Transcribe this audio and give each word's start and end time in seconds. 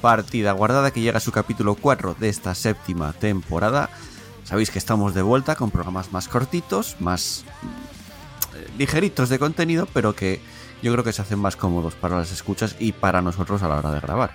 Partida 0.00 0.52
Guardada 0.52 0.90
que 0.90 1.00
llega 1.00 1.18
a 1.18 1.20
su 1.20 1.32
capítulo 1.32 1.74
4 1.74 2.16
de 2.18 2.28
esta 2.28 2.54
séptima 2.54 3.12
temporada. 3.12 3.90
Sabéis 4.44 4.70
que 4.70 4.78
estamos 4.78 5.14
de 5.14 5.22
vuelta 5.22 5.56
con 5.56 5.70
programas 5.70 6.12
más 6.12 6.28
cortitos, 6.28 6.96
más 7.00 7.44
eh, 8.54 8.66
ligeritos 8.78 9.28
de 9.28 9.38
contenido, 9.38 9.86
pero 9.92 10.14
que 10.14 10.40
yo 10.82 10.92
creo 10.92 11.04
que 11.04 11.12
se 11.12 11.22
hacen 11.22 11.38
más 11.38 11.56
cómodos 11.56 11.94
para 11.94 12.16
las 12.16 12.32
escuchas 12.32 12.76
y 12.78 12.92
para 12.92 13.20
nosotros 13.20 13.62
a 13.62 13.68
la 13.68 13.76
hora 13.76 13.90
de 13.90 14.00
grabar. 14.00 14.34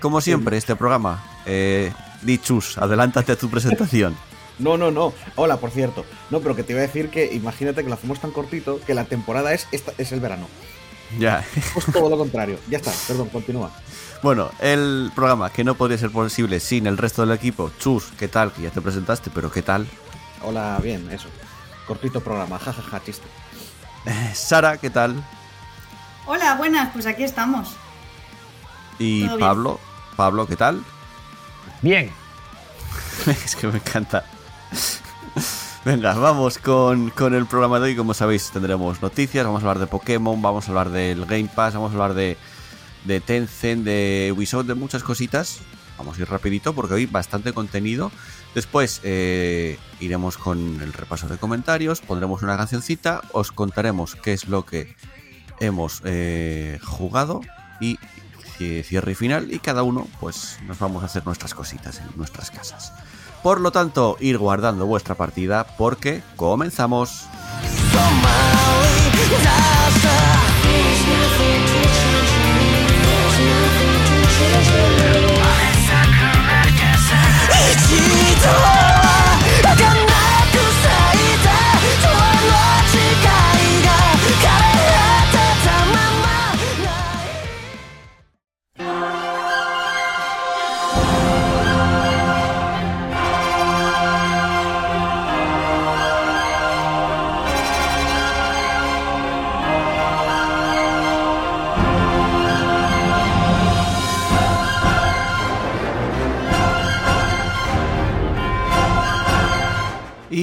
Como 0.00 0.20
siempre, 0.20 0.56
este 0.56 0.76
programa, 0.76 1.22
eh, 1.46 1.92
Dichus, 2.22 2.78
adelántate 2.78 3.32
a 3.32 3.36
tu 3.36 3.48
presentación. 3.48 4.16
No, 4.58 4.76
no, 4.76 4.90
no. 4.90 5.12
Hola, 5.34 5.56
por 5.56 5.70
cierto. 5.70 6.04
No, 6.30 6.40
pero 6.40 6.54
que 6.54 6.62
te 6.62 6.72
iba 6.72 6.80
a 6.80 6.86
decir 6.86 7.08
que 7.08 7.34
imagínate 7.34 7.82
que 7.82 7.88
lo 7.88 7.94
hacemos 7.94 8.20
tan 8.20 8.30
cortito 8.30 8.80
que 8.86 8.94
la 8.94 9.06
temporada 9.06 9.52
es 9.54 9.66
esta, 9.72 9.92
es 9.98 10.12
el 10.12 10.20
verano. 10.20 10.46
Ya. 11.18 11.44
Pues 11.74 11.86
todo 11.86 12.08
lo 12.08 12.18
contrario. 12.18 12.58
Ya 12.68 12.78
está, 12.78 12.92
perdón, 13.08 13.28
continúa. 13.30 13.72
Bueno, 14.22 14.52
el 14.60 15.10
programa 15.16 15.50
que 15.50 15.64
no 15.64 15.74
podría 15.74 15.98
ser 15.98 16.12
posible 16.12 16.60
sin 16.60 16.86
el 16.86 16.96
resto 16.96 17.22
del 17.22 17.36
equipo. 17.36 17.72
Chus, 17.80 18.12
¿qué 18.16 18.28
tal? 18.28 18.52
Que 18.52 18.62
ya 18.62 18.70
te 18.70 18.80
presentaste, 18.80 19.30
pero 19.34 19.50
¿qué 19.50 19.62
tal? 19.62 19.88
Hola, 20.42 20.78
bien, 20.80 21.10
eso. 21.10 21.28
Cortito 21.88 22.20
programa, 22.20 22.56
jajaja, 22.60 23.02
chiste. 23.02 23.26
Eh, 24.06 24.30
Sara, 24.32 24.76
¿qué 24.76 24.90
tal? 24.90 25.16
Hola, 26.26 26.54
buenas, 26.54 26.90
pues 26.92 27.06
aquí 27.06 27.24
estamos. 27.24 27.70
Y. 29.00 29.26
Pablo, 29.40 29.80
Pablo, 30.14 30.46
¿qué 30.46 30.54
tal? 30.54 30.84
Bien, 31.80 32.08
es 33.44 33.56
que 33.56 33.66
me 33.66 33.78
encanta. 33.78 34.24
Venga, 35.84 36.14
vamos 36.14 36.58
con, 36.58 37.10
con 37.10 37.34
el 37.34 37.46
programa 37.46 37.80
de 37.80 37.86
hoy. 37.86 37.96
Como 37.96 38.14
sabéis, 38.14 38.50
tendremos 38.52 39.02
noticias, 39.02 39.44
vamos 39.44 39.64
a 39.64 39.66
hablar 39.66 39.80
de 39.80 39.88
Pokémon, 39.88 40.40
vamos 40.40 40.68
a 40.68 40.70
hablar 40.70 40.90
del 40.90 41.26
Game 41.26 41.50
Pass, 41.52 41.74
vamos 41.74 41.90
a 41.90 41.94
hablar 41.94 42.14
de, 42.14 42.38
de 43.04 43.20
Tencent, 43.20 43.84
de 43.84 44.32
Ubisoft, 44.36 44.66
de 44.66 44.74
muchas 44.74 45.02
cositas. 45.02 45.58
Vamos 45.98 46.18
a 46.18 46.22
ir 46.22 46.28
rapidito 46.28 46.72
porque 46.72 46.94
hoy 46.94 47.06
bastante 47.06 47.52
contenido. 47.52 48.10
Después 48.54 49.00
eh, 49.04 49.78
iremos 50.00 50.36
con 50.36 50.80
el 50.82 50.92
repaso 50.92 51.28
de 51.28 51.38
comentarios, 51.38 52.00
pondremos 52.00 52.42
una 52.42 52.56
cancioncita, 52.56 53.22
os 53.32 53.52
contaremos 53.52 54.14
qué 54.16 54.32
es 54.32 54.48
lo 54.48 54.64
que 54.66 54.94
hemos 55.60 56.02
eh, 56.04 56.78
jugado 56.82 57.40
y 57.80 57.98
ci- 58.58 58.82
cierre 58.84 59.12
y 59.12 59.14
final 59.14 59.52
y 59.52 59.58
cada 59.58 59.82
uno 59.84 60.08
pues 60.20 60.58
nos 60.66 60.78
vamos 60.78 61.02
a 61.02 61.06
hacer 61.06 61.24
nuestras 61.24 61.54
cositas 61.54 61.98
en 62.00 62.06
nuestras 62.16 62.50
casas. 62.50 62.92
Por 63.42 63.60
lo 63.60 63.70
tanto, 63.72 64.16
ir 64.20 64.38
guardando 64.38 64.86
vuestra 64.86 65.14
partida 65.14 65.66
porque 65.76 66.22
comenzamos. 66.36 67.26
Y 77.94 79.01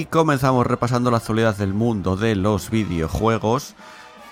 comenzamos 0.10 0.66
repasando 0.66 1.12
la 1.12 1.18
actualidad 1.18 1.56
del 1.56 1.74
mundo 1.74 2.16
de 2.16 2.36
los 2.36 2.70
videojuegos. 2.70 3.76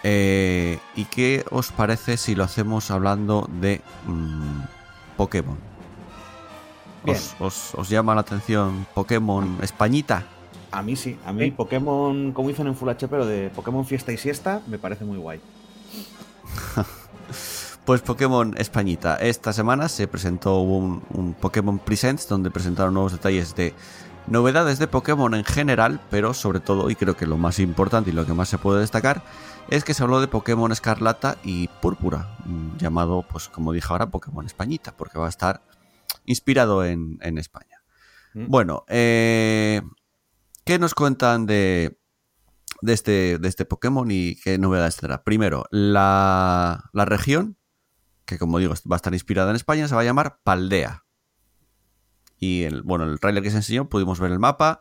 Eh, 0.03 0.79
¿Y 0.95 1.05
qué 1.05 1.43
os 1.51 1.71
parece 1.71 2.17
si 2.17 2.35
lo 2.35 2.43
hacemos 2.43 2.91
hablando 2.91 3.49
de 3.59 3.81
mm, 4.05 4.61
Pokémon? 5.17 5.57
¿Os, 7.05 7.35
os- 7.39 7.75
os 7.75 7.89
llama 7.89 8.13
la 8.15 8.21
atención 8.21 8.85
Pokémon 8.93 9.57
Españita? 9.61 10.25
A 10.71 10.81
mí 10.81 10.95
sí, 10.95 11.17
a 11.25 11.31
mí 11.31 11.51
Pokémon, 11.51 12.33
como 12.33 12.49
dicen 12.49 12.67
en 12.67 12.75
Full 12.75 12.89
HP, 12.89 13.07
pero 13.07 13.25
de 13.25 13.49
Pokémon 13.49 13.85
Fiesta 13.85 14.11
y 14.11 14.17
Siesta, 14.17 14.61
me 14.67 14.77
parece 14.77 15.05
muy 15.05 15.17
guay. 15.17 15.39
Pues 17.85 18.01
Pokémon 18.01 18.53
Españita. 18.57 19.15
Esta 19.15 19.53
semana 19.53 19.87
se 19.87 20.09
presentó 20.09 20.59
un, 20.59 21.01
un 21.13 21.33
Pokémon 21.33 21.79
Presents 21.79 22.27
donde 22.27 22.51
presentaron 22.51 22.93
nuevos 22.93 23.13
detalles 23.13 23.55
de 23.55 23.73
novedades 24.27 24.79
de 24.79 24.87
Pokémon 24.87 25.33
en 25.33 25.43
general, 25.43 25.99
pero 26.09 26.33
sobre 26.33 26.59
todo, 26.59 26.89
y 26.89 26.95
creo 26.95 27.15
que 27.15 27.25
lo 27.25 27.37
más 27.37 27.59
importante 27.59 28.09
y 28.09 28.13
lo 28.13 28.25
que 28.25 28.33
más 28.33 28.49
se 28.49 28.57
puede 28.57 28.81
destacar, 28.81 29.23
es 29.69 29.83
que 29.83 29.93
se 29.93 30.03
habló 30.03 30.21
de 30.21 30.27
Pokémon 30.27 30.71
Escarlata 30.71 31.37
y 31.43 31.67
Púrpura, 31.81 32.37
mm, 32.45 32.77
llamado, 32.77 33.25
pues 33.29 33.49
como 33.49 33.73
dije 33.73 33.87
ahora, 33.89 34.09
Pokémon 34.09 34.45
Españita, 34.45 34.95
porque 34.95 35.17
va 35.17 35.25
a 35.25 35.29
estar 35.29 35.61
inspirado 36.25 36.85
en, 36.85 37.17
en 37.21 37.37
España. 37.37 37.81
Mm. 38.33 38.47
Bueno, 38.47 38.83
eh, 38.87 39.81
¿qué 40.65 40.79
nos 40.79 40.93
cuentan 40.93 41.45
de, 41.45 41.99
de, 42.81 42.93
este, 42.93 43.39
de 43.39 43.47
este 43.47 43.65
Pokémon 43.65 44.09
y 44.11 44.35
qué 44.35 44.57
novedades 44.57 44.97
tendrá? 44.97 45.23
Primero, 45.23 45.65
la, 45.71 46.89
la 46.93 47.05
región, 47.05 47.57
que 48.25 48.37
como 48.37 48.59
digo 48.59 48.73
va 48.89 48.95
a 48.95 48.97
estar 48.97 49.13
inspirada 49.13 49.49
en 49.49 49.55
España, 49.55 49.87
se 49.87 49.95
va 49.95 50.01
a 50.01 50.05
llamar 50.05 50.39
Paldea. 50.43 51.06
Y 52.39 52.63
el, 52.63 52.81
bueno, 52.83 53.05
el 53.05 53.19
trailer 53.19 53.43
que 53.43 53.49
se 53.51 53.57
enseñó 53.57 53.89
pudimos 53.89 54.19
ver 54.19 54.31
el 54.31 54.39
mapa 54.39 54.79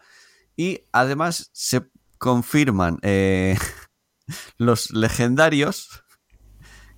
y 0.57 0.83
además 0.93 1.51
se 1.53 1.83
confirman 2.19 2.99
eh, 3.03 3.57
los 4.59 4.91
legendarios 4.91 6.03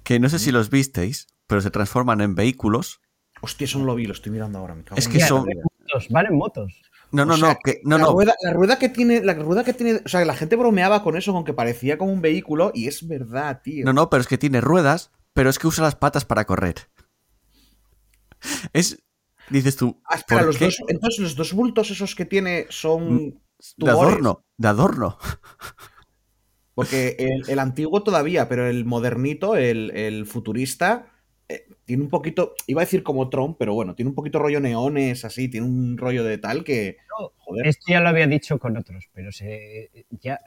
que 0.04 0.18
no 0.18 0.28
sé 0.28 0.38
si 0.38 0.50
los 0.52 0.70
visteis, 0.70 1.26
pero 1.46 1.60
se 1.60 1.70
transforman 1.70 2.20
en 2.20 2.34
vehículos. 2.34 3.00
Hostia, 3.40 3.66
eso 3.66 3.78
no 3.78 3.84
lo 3.84 3.94
vi, 3.94 4.06
lo 4.06 4.14
estoy 4.14 4.32
mirando 4.32 4.58
ahora. 4.58 4.74
Me 4.74 4.82
cago 4.84 4.96
Es 4.98 5.06
en 5.06 5.12
que 5.12 5.20
son- 5.20 5.44
vida. 5.44 5.62
motos, 5.64 6.08
valen 6.10 6.36
motos. 6.36 6.72
No, 7.10 7.24
no, 7.24 7.34
O 7.34 7.36
sea, 7.38 7.48
no, 7.54 7.58
que, 7.64 7.80
no, 7.84 7.96
la, 7.96 8.04
no, 8.04 8.12
Rueda, 8.12 8.34
la 8.42 8.52
rueda 8.52 8.78
que 8.78 8.88
tiene, 8.90 9.22
la 9.22 9.32
rueda 9.32 9.64
que 9.64 9.72
tiene, 9.72 10.02
o 10.04 10.08
sea, 10.08 10.22
la 10.26 10.34
gente 10.34 10.56
bromeaba 10.56 11.02
con 11.02 11.16
eso, 11.16 11.32
con 11.32 11.44
que 11.44 11.54
parecía 11.54 11.96
como 11.96 12.12
un 12.12 12.20
vehículo, 12.20 12.70
y 12.74 12.86
es 12.86 13.06
verdad, 13.08 13.62
tío. 13.62 13.86
No, 13.86 13.94
no, 13.94 14.10
pero 14.10 14.20
es 14.20 14.26
que 14.26 14.36
tiene 14.36 14.60
ruedas, 14.60 15.10
pero 15.32 15.48
es 15.48 15.58
que 15.58 15.66
usa 15.68 15.84
las 15.84 15.94
patas 15.96 16.26
para 16.26 16.44
correr. 16.44 16.74
Es. 18.72 19.02
Dices 19.50 19.76
tú. 19.76 20.00
Ah, 20.04 20.16
espera, 20.16 20.40
¿por 20.40 20.46
los 20.48 20.58
qué? 20.58 20.64
dos, 20.66 20.78
entonces 20.88 21.20
los 21.20 21.36
dos 21.36 21.52
bultos 21.52 21.90
esos 21.90 22.14
que 22.14 22.24
tiene 22.24 22.66
son 22.70 23.30
De 23.30 23.34
tumores. 23.78 23.98
adorno, 24.00 24.44
de 24.56 24.68
adorno. 24.68 25.18
Porque 26.74 27.16
el, 27.18 27.48
el 27.48 27.58
antiguo 27.58 28.02
todavía, 28.04 28.48
pero 28.48 28.68
el 28.68 28.84
modernito, 28.84 29.56
el, 29.56 29.90
el 29.96 30.26
futurista, 30.26 31.06
eh, 31.48 31.66
tiene 31.84 32.04
un 32.04 32.08
poquito, 32.10 32.54
iba 32.68 32.82
a 32.82 32.84
decir 32.84 33.02
como 33.02 33.28
Tron, 33.30 33.56
pero 33.56 33.74
bueno, 33.74 33.96
tiene 33.96 34.10
un 34.10 34.14
poquito 34.14 34.38
rollo 34.38 34.60
neones, 34.60 35.24
así, 35.24 35.48
tiene 35.48 35.66
un 35.66 35.98
rollo 35.98 36.22
de 36.22 36.38
tal 36.38 36.62
que. 36.62 36.98
Joder. 37.38 37.66
Esto 37.66 37.86
ya 37.88 38.00
lo 38.00 38.08
había 38.10 38.28
dicho 38.28 38.58
con 38.60 38.76
otros, 38.76 39.06
pero 39.12 39.32
se, 39.32 39.90
ya 40.20 40.40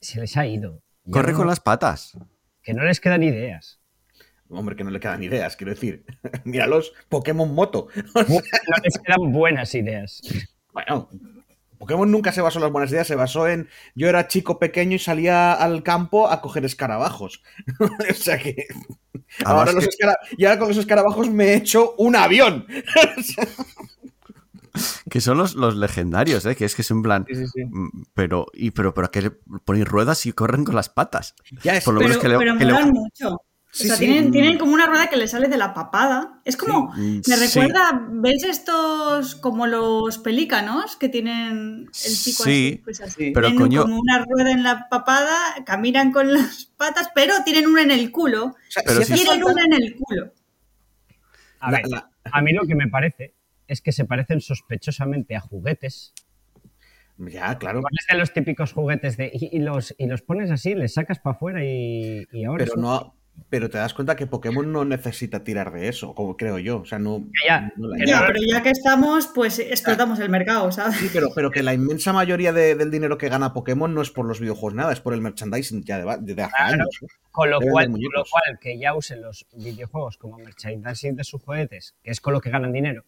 se 0.00 0.20
les 0.20 0.36
ha 0.36 0.46
ido. 0.46 0.82
Ya 1.04 1.12
Corre 1.12 1.32
no- 1.32 1.38
con 1.38 1.46
las 1.48 1.58
patas. 1.60 2.16
Que 2.62 2.72
no 2.74 2.84
les 2.84 3.00
quedan 3.00 3.22
ideas. 3.24 3.79
Hombre, 4.50 4.74
que 4.76 4.84
no 4.84 4.90
le 4.90 5.00
quedan 5.00 5.22
ideas, 5.22 5.56
quiero 5.56 5.72
decir. 5.72 6.04
Míralos, 6.44 6.92
Pokémon 7.08 7.52
Moto. 7.54 7.88
No 8.14 8.22
les 8.84 8.98
quedan 8.98 9.32
buenas 9.32 9.74
ideas. 9.74 10.20
Bueno, 10.72 11.08
Pokémon 11.78 12.10
nunca 12.10 12.30
se 12.32 12.40
basó 12.42 12.58
en 12.58 12.64
las 12.64 12.72
buenas 12.72 12.90
ideas, 12.90 13.06
se 13.06 13.14
basó 13.14 13.48
en 13.48 13.68
yo 13.94 14.08
era 14.08 14.28
chico 14.28 14.58
pequeño 14.58 14.96
y 14.96 14.98
salía 14.98 15.52
al 15.54 15.82
campo 15.82 16.28
a 16.28 16.40
coger 16.42 16.64
escarabajos. 16.64 17.42
o 18.10 18.14
sea 18.14 18.38
que 18.38 18.66
ahora 19.44 19.72
los 19.72 19.84
que- 19.84 19.90
escara- 19.90 20.18
y 20.36 20.44
ahora 20.44 20.58
con 20.58 20.68
los 20.68 20.76
escarabajos 20.76 21.30
me 21.30 21.44
he 21.46 21.54
hecho 21.54 21.94
un 21.96 22.16
avión. 22.16 22.66
Que 25.10 25.20
son 25.20 25.36
los, 25.38 25.54
los 25.54 25.74
legendarios, 25.76 26.46
¿eh? 26.46 26.54
Que 26.54 26.64
es 26.64 26.74
que 26.76 26.82
es 26.82 26.90
en 26.92 27.02
plan. 27.02 27.24
Sí, 27.28 27.34
sí, 27.34 27.46
sí. 27.48 27.64
mm, 27.64 28.04
Pero, 28.14 28.46
y, 28.54 28.70
pero, 28.70 28.94
pero 28.94 29.10
que 29.10 29.22
le 29.22 29.30
ponéis 29.64 29.86
ruedas 29.86 30.24
y 30.26 30.32
corren 30.32 30.64
con 30.64 30.76
las 30.76 30.88
patas. 30.88 31.34
Ya 31.64 31.76
es, 31.76 31.84
Por 31.84 31.94
lo 31.94 32.00
Pero, 32.00 32.08
menos 32.10 32.22
que 32.22 32.28
le- 32.28 32.38
pero 32.38 32.56
que 32.58 32.64
le- 32.64 32.84
mucho. 32.86 33.42
Sí, 33.72 33.84
o 33.84 33.86
sea, 33.86 33.96
sí. 33.96 34.04
tienen, 34.06 34.32
tienen 34.32 34.58
como 34.58 34.72
una 34.72 34.86
rueda 34.86 35.08
que 35.08 35.16
le 35.16 35.28
sale 35.28 35.46
de 35.46 35.56
la 35.56 35.74
papada. 35.74 36.40
Es 36.44 36.56
como, 36.56 36.92
Sí. 36.96 37.20
me 37.28 37.36
Sí. 37.36 37.46
recuerda, 37.60 38.04
¿veis 38.10 38.42
estos 38.42 39.36
como 39.36 39.68
los 39.68 40.18
pelícanos 40.18 40.96
que 40.96 41.08
tienen 41.08 41.82
el 41.86 42.16
pico 42.24 42.42
Sí, 42.44 42.72
así? 42.72 42.80
Pues 42.82 43.00
así. 43.00 43.14
sí. 43.26 43.30
pero 43.32 43.46
tienen 43.46 43.62
coño- 43.62 43.82
como 43.82 44.00
una 44.00 44.24
rueda 44.24 44.50
en 44.50 44.64
la 44.64 44.88
papada, 44.88 45.38
caminan 45.64 46.10
con 46.10 46.32
las 46.32 46.64
patas, 46.76 47.10
pero 47.14 47.34
tienen 47.44 47.68
una 47.68 47.82
en 47.82 47.92
el 47.92 48.10
culo. 48.10 48.46
O 48.46 48.54
sea, 48.68 48.82
Pero 48.84 49.02
si 49.02 49.14
Tienen 49.14 49.26
falta- 49.40 49.52
una 49.52 49.64
en 49.64 49.72
el 49.74 49.94
culo. 49.96 50.32
A 51.60 51.70
ver, 51.70 51.82
la- 51.88 52.10
a 52.24 52.42
mí 52.42 52.52
lo 52.52 52.66
que 52.66 52.74
me 52.74 52.88
parece 52.88 53.34
es 53.68 53.80
que 53.80 53.92
se 53.92 54.04
parecen 54.04 54.40
sospechosamente 54.40 55.36
a 55.36 55.40
juguetes. 55.40 56.12
Ya, 57.18 57.56
claro. 57.58 57.82
Pones 57.82 58.06
de 58.10 58.16
los 58.18 58.32
típicos 58.32 58.72
juguetes 58.72 59.16
de. 59.16 59.30
Y, 59.32 59.56
y 59.56 59.60
los, 59.60 59.94
y 59.98 60.06
los 60.06 60.22
pones 60.22 60.50
así, 60.50 60.74
les 60.74 60.94
sacas 60.94 61.18
para 61.20 61.36
afuera 61.36 61.62
y, 61.64 62.26
y 62.32 62.44
ahora. 62.44 62.64
Pero 62.64 62.80
no. 62.80 63.14
Pero 63.48 63.68
te 63.70 63.78
das 63.78 63.94
cuenta 63.94 64.16
que 64.16 64.26
Pokémon 64.26 64.70
no 64.70 64.84
necesita 64.84 65.42
tirar 65.42 65.72
de 65.72 65.88
eso, 65.88 66.14
como 66.14 66.36
creo 66.36 66.58
yo. 66.58 66.80
O 66.82 66.84
sea, 66.84 66.98
no. 66.98 67.24
Ya, 67.48 67.72
no 67.76 67.88
la 67.88 68.04
Ya, 68.06 68.24
pero 68.26 68.38
ya 68.46 68.62
que 68.62 68.70
estamos, 68.70 69.28
pues 69.34 69.58
explotamos 69.58 70.18
el 70.20 70.28
mercado, 70.28 70.70
¿sabes? 70.70 70.96
Sí, 70.96 71.08
pero, 71.12 71.28
pero 71.34 71.50
que 71.50 71.62
la 71.62 71.72
inmensa 71.74 72.12
mayoría 72.12 72.52
de- 72.52 72.74
del 72.76 72.90
dinero 72.90 73.18
que 73.18 73.28
gana 73.28 73.52
Pokémon 73.52 73.92
no 73.92 74.02
es 74.02 74.10
por 74.10 74.26
los 74.26 74.38
videojuegos 74.40 74.74
nada, 74.74 74.92
es 74.92 75.00
por 75.00 75.14
el 75.14 75.20
merchandising 75.20 75.82
ya 75.84 75.98
de, 75.98 76.34
de 76.34 76.42
hace 76.42 76.52
Claro. 76.54 76.74
años. 76.74 76.98
¿eh? 77.02 77.06
Con 77.32 77.50
lo, 77.50 77.60
cual, 77.60 77.90
con 77.90 78.00
lo 78.00 78.24
cual, 78.30 78.58
que 78.60 78.78
ya 78.78 78.94
usen 78.94 79.22
los 79.22 79.46
videojuegos 79.56 80.16
como 80.18 80.36
merchandising 80.38 81.16
de 81.16 81.24
sus 81.24 81.42
juguetes, 81.42 81.94
que 82.04 82.10
es 82.10 82.20
con 82.20 82.34
lo 82.34 82.40
que 82.40 82.50
ganan 82.50 82.72
dinero. 82.72 83.04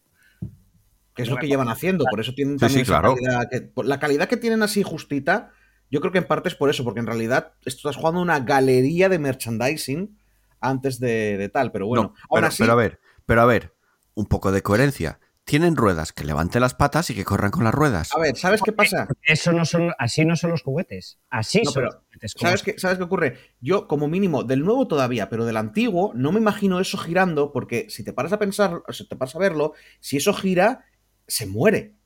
Que 1.15 1.23
es 1.23 1.29
lo 1.29 1.37
que 1.37 1.47
llevan 1.47 1.69
haciendo, 1.69 2.05
por 2.11 2.21
eso 2.21 2.33
tienen 2.35 2.55
Sí, 2.59 2.61
también 2.61 2.85
sí, 2.87 2.91
claro. 2.91 3.15
calidad. 3.15 3.49
que- 3.51 3.61
por 3.61 3.85
la 3.87 4.01
calidad 4.01 4.29
que 4.29 4.39
tienen 4.39 4.63
así 4.63 4.83
justita, 4.83 5.51
yo 5.93 6.01
creo 6.01 6.11
que 6.11 6.19
en 6.19 6.27
parte 6.27 6.49
es 6.49 6.55
por 6.55 6.71
eso, 6.71 6.85
porque 6.85 7.01
en 7.01 7.07
realidad 7.07 7.53
estás 7.67 7.97
jugando 7.97 8.23
una 8.23 8.41
galería 8.41 9.11
de 9.11 9.19
merchandising 9.19 10.19
antes 10.59 10.99
de, 10.99 11.37
de 11.37 11.49
tal, 11.51 11.71
pero 11.71 11.87
bueno. 11.87 12.03
No, 12.03 12.09
aún 12.09 12.37
pero, 12.37 12.47
así, 12.47 12.63
pero 12.63 12.73
a 12.73 12.77
ver, 12.77 13.01
pero 13.27 13.43
a 13.43 13.45
ver, 13.45 13.75
un 14.15 14.25
poco 14.25 14.53
de 14.53 14.63
coherencia. 14.63 15.21
Tienen 15.45 15.77
ruedas 15.77 16.13
que 16.13 16.25
levanten 16.25 16.63
las 16.63 16.73
patas 16.73 17.11
y 17.11 17.15
que 17.15 17.25
corran 17.25 17.51
con 17.51 17.65
las 17.65 17.75
ruedas. 17.75 18.11
a 18.15 18.21
ver, 18.21 18.37
¿sabes 18.39 18.63
qué 18.63 18.73
pasa? 18.73 19.07
Eso 19.23 19.53
no 19.53 19.67
son, 19.67 19.93
así 19.99 20.25
no 20.25 20.37
son 20.37 20.51
los 20.51 20.63
juguetes. 20.63 21.19
Así 21.29 21.61
No, 21.63 21.73
son 21.73 21.75
pero, 21.75 21.87
los 21.87 22.03
juguetes. 22.05 22.35
¿Sabes 22.39 22.63
qué, 22.63 22.79
¿Sabes 22.79 22.97
qué 22.97 23.05
ocurre? 23.05 23.39
Yo, 23.61 23.87
como 23.87 24.09
mínimo, 24.09 24.45
del 24.45 24.65
nuevo 24.65 24.87
todavía, 24.87 25.29
pero 25.29 25.45
del 25.45 25.59
antiguo, 25.59 26.13
no 26.15 26.33
me 26.33 26.39
imagino 26.39 26.81
eso 26.81 26.97
girando, 26.97 27.53
porque 27.53 27.91
si 27.91 28.03
te 28.03 28.15
paras 28.15 28.33
a 28.33 28.39
pensar, 28.39 28.83
o 28.87 28.93
si 28.95 29.07
te 29.07 29.17
paras 29.17 29.35
a 29.37 29.41
verlo, 29.41 29.75
si 30.01 30.17
eso 30.17 30.33
gira, 30.33 30.87
se 31.27 31.45
muere. 31.45 31.97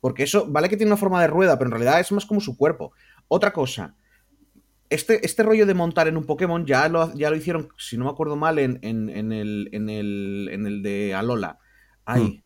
Porque 0.00 0.22
eso, 0.24 0.46
vale 0.48 0.68
que 0.68 0.76
tiene 0.76 0.92
una 0.92 0.96
forma 0.96 1.20
de 1.20 1.26
rueda, 1.26 1.58
pero 1.58 1.68
en 1.68 1.72
realidad 1.72 2.00
es 2.00 2.12
más 2.12 2.24
como 2.26 2.40
su 2.40 2.56
cuerpo. 2.56 2.92
Otra 3.26 3.52
cosa, 3.52 3.96
este, 4.90 5.24
este 5.26 5.42
rollo 5.42 5.66
de 5.66 5.74
montar 5.74 6.08
en 6.08 6.16
un 6.16 6.24
Pokémon 6.24 6.64
ya 6.64 6.88
lo, 6.88 7.12
ya 7.14 7.30
lo 7.30 7.36
hicieron, 7.36 7.68
si 7.76 7.98
no 7.98 8.04
me 8.04 8.10
acuerdo 8.10 8.36
mal, 8.36 8.58
en, 8.58 8.78
en- 8.82 9.08
en 9.10 9.32
el, 9.32 9.68
en, 9.72 9.90
el, 9.90 10.48
en 10.52 10.66
el 10.66 10.82
de 10.82 11.14
Alola. 11.14 11.58
Ahí. 12.04 12.22
Hmm. 12.22 12.42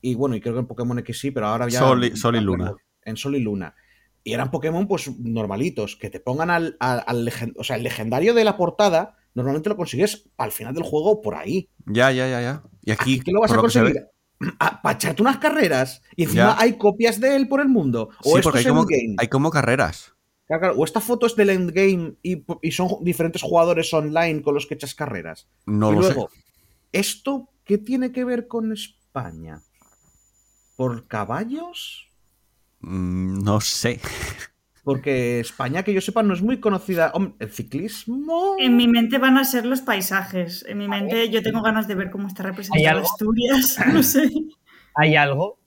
Y 0.00 0.14
bueno, 0.16 0.36
y 0.36 0.40
creo 0.40 0.54
que 0.54 0.60
en 0.60 0.66
Pokémon 0.66 0.98
X 0.98 1.18
sí, 1.20 1.30
pero 1.30 1.46
ahora 1.46 1.68
ya. 1.68 1.78
Sol 1.78 2.04
y- 2.04 2.16
Sol 2.16 2.36
y 2.36 2.40
Luna. 2.40 2.72
En 3.02 3.16
Sol 3.16 3.36
y 3.36 3.40
Luna. 3.40 3.74
Y 4.22 4.32
eran 4.32 4.50
Pokémon, 4.50 4.88
pues, 4.88 5.10
normalitos. 5.18 5.96
Que 5.96 6.10
te 6.10 6.18
pongan 6.20 6.50
al, 6.50 6.76
al, 6.80 7.30
O 7.56 7.64
sea, 7.64 7.76
el 7.76 7.82
legendario 7.82 8.34
de 8.34 8.42
la 8.44 8.56
portada, 8.56 9.16
normalmente 9.34 9.68
lo 9.68 9.76
consigues 9.76 10.28
al 10.38 10.50
final 10.50 10.74
del 10.74 10.82
juego 10.82 11.20
por 11.22 11.34
ahí. 11.36 11.68
Ya, 11.86 12.10
ya, 12.10 12.26
ya, 12.28 12.40
ya. 12.40 12.62
Y 12.82 12.90
aquí, 12.90 13.20
que 13.20 13.32
lo 13.32 13.40
vas 13.40 13.52
a 13.52 13.56
conseguir. 13.56 14.06
Para 14.58 14.94
echarte 14.94 15.22
unas 15.22 15.38
carreras. 15.38 16.02
Y 16.16 16.24
encima 16.24 16.54
Ya. 16.54 16.56
hay 16.60 16.76
copias 16.78 17.20
de 17.20 17.36
él 17.36 17.48
por 17.48 17.60
el 17.60 17.68
mundo. 17.68 18.10
O 18.24 18.32
Sí, 18.32 18.38
esto 18.38 18.42
porque 18.42 18.58
hay 18.58 18.64
es 18.64 18.68
como, 18.68 18.82
endgame. 18.82 19.14
hay 19.18 19.28
como 19.28 19.50
carreras. 19.50 20.12
Claro, 20.46 20.60
claro. 20.60 20.74
O 20.78 20.84
esta 20.84 21.00
foto 21.00 21.26
es 21.26 21.36
del 21.36 21.50
endgame 21.50 22.14
y, 22.22 22.44
y 22.62 22.70
son 22.72 22.88
diferentes 23.02 23.42
jugadores 23.42 23.92
online 23.94 24.42
con 24.42 24.54
los 24.54 24.66
que 24.66 24.74
echas 24.74 24.94
carreras. 24.94 25.48
No 25.66 25.90
y 25.92 25.94
lo 25.96 26.00
luego, 26.02 26.28
sé. 26.32 26.40
¿esto 26.92 27.48
qué 27.64 27.78
tiene 27.78 28.12
que 28.12 28.24
ver 28.24 28.46
con 28.46 28.72
España? 28.72 29.62
¿Por 30.76 31.06
caballos? 31.06 32.08
Mm, 32.80 33.38
No 33.42 33.60
sé. 33.60 34.00
Porque 34.84 35.40
España, 35.40 35.82
que 35.82 35.94
yo 35.94 36.00
sepa, 36.02 36.22
no 36.22 36.34
es 36.34 36.42
muy 36.42 36.60
conocida. 36.60 37.10
El 37.38 37.50
ciclismo. 37.50 38.56
En 38.58 38.76
mi 38.76 38.86
mente 38.86 39.16
van 39.18 39.38
a 39.38 39.44
ser 39.44 39.64
los 39.64 39.80
paisajes. 39.80 40.64
En 40.68 40.76
mi 40.78 40.88
mente 40.88 41.30
yo 41.30 41.42
tengo 41.42 41.62
ganas 41.62 41.88
de 41.88 41.94
ver 41.94 42.10
cómo 42.10 42.28
está 42.28 42.42
¿Hay 42.42 42.50
representada? 42.50 43.00
Asturias. 43.00 43.78
No 43.92 44.02
sé. 44.02 44.30
Hay 44.94 45.16
algo 45.16 45.58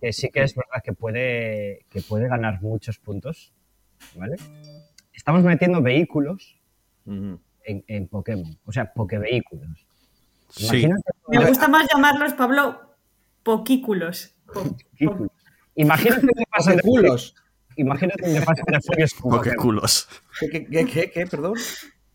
que 0.00 0.12
sí 0.12 0.28
que 0.30 0.42
es 0.42 0.54
verdad 0.56 0.82
que 0.84 0.92
puede, 0.92 1.86
que 1.88 2.02
puede 2.02 2.28
ganar 2.28 2.60
muchos 2.62 2.98
puntos. 2.98 3.52
¿Vale? 4.16 4.36
Estamos 5.12 5.42
metiendo 5.44 5.80
vehículos 5.80 6.56
en, 7.06 7.40
en 7.64 8.08
Pokémon. 8.08 8.58
O 8.66 8.72
sea, 8.72 8.92
Pokevehículos. 8.92 9.86
Sí. 10.50 10.86
Me 11.28 11.46
gusta 11.46 11.68
más 11.68 11.86
llamarlos, 11.92 12.34
Pablo, 12.34 12.80
poquículos. 13.44 14.34
Po- 14.52 14.76
po- 15.06 15.32
imagínate 15.76 16.26
que 16.26 16.44
pasan 16.50 16.76
de 16.76 16.82
culos. 16.82 17.34
Imagínate 17.76 18.22
que 18.22 18.40
pasan 18.40 18.64
de 18.66 18.80
Furious 18.80 19.14
con 19.14 19.30
Pokémon. 19.36 19.56
culos. 19.56 20.08
¿Qué, 20.40 20.48
qué, 20.50 20.66
qué, 20.66 20.84
qué, 20.86 21.10
qué? 21.10 21.26
Perdón. 21.26 21.54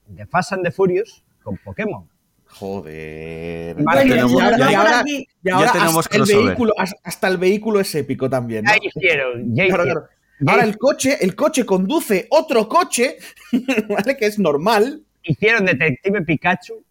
De 0.07 0.25
Fast 0.25 0.53
and 0.53 0.63
the 0.63 0.71
Furious 0.71 1.23
con 1.43 1.57
Pokémon. 1.57 2.07
Joder. 2.47 3.75
Vale, 3.83 3.83
Bueno, 4.05 4.15
tenemos- 4.15 4.31
y 4.31 4.39
ahora, 4.43 4.57
ya- 4.57 4.65
y 4.71 4.75
por 4.75 4.75
ahora- 4.87 4.99
aquí- 4.99 5.27
y 5.43 5.49
ahora 5.49 5.71
tenemos 5.71 6.05
hasta, 6.05 6.17
el 6.17 6.23
vehículo, 6.45 6.73
hasta 7.03 7.27
el 7.27 7.37
vehículo 7.37 7.79
es 7.79 7.95
épico 7.95 8.29
también. 8.29 8.65
¿no? 8.65 8.71
Ya 8.71 8.77
hicieron, 8.81 9.55
ya 9.55 9.65
Claro, 9.67 9.83
hicieron. 9.83 10.03
claro. 10.03 10.51
Ahora 10.51 10.63
el 10.63 10.77
coche, 10.77 11.17
el 11.21 11.35
coche 11.35 11.65
conduce 11.65 12.27
otro 12.31 12.67
coche, 12.67 13.17
¿vale? 13.89 14.17
Que 14.17 14.25
es 14.25 14.39
normal. 14.39 15.03
Hicieron 15.21 15.65
Detective 15.65 16.21
Pikachu. 16.23 16.83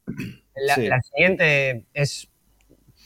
La, 0.54 0.74
Sí. 0.74 0.86
la 0.86 1.00
siguiente 1.02 1.84
es 1.94 2.28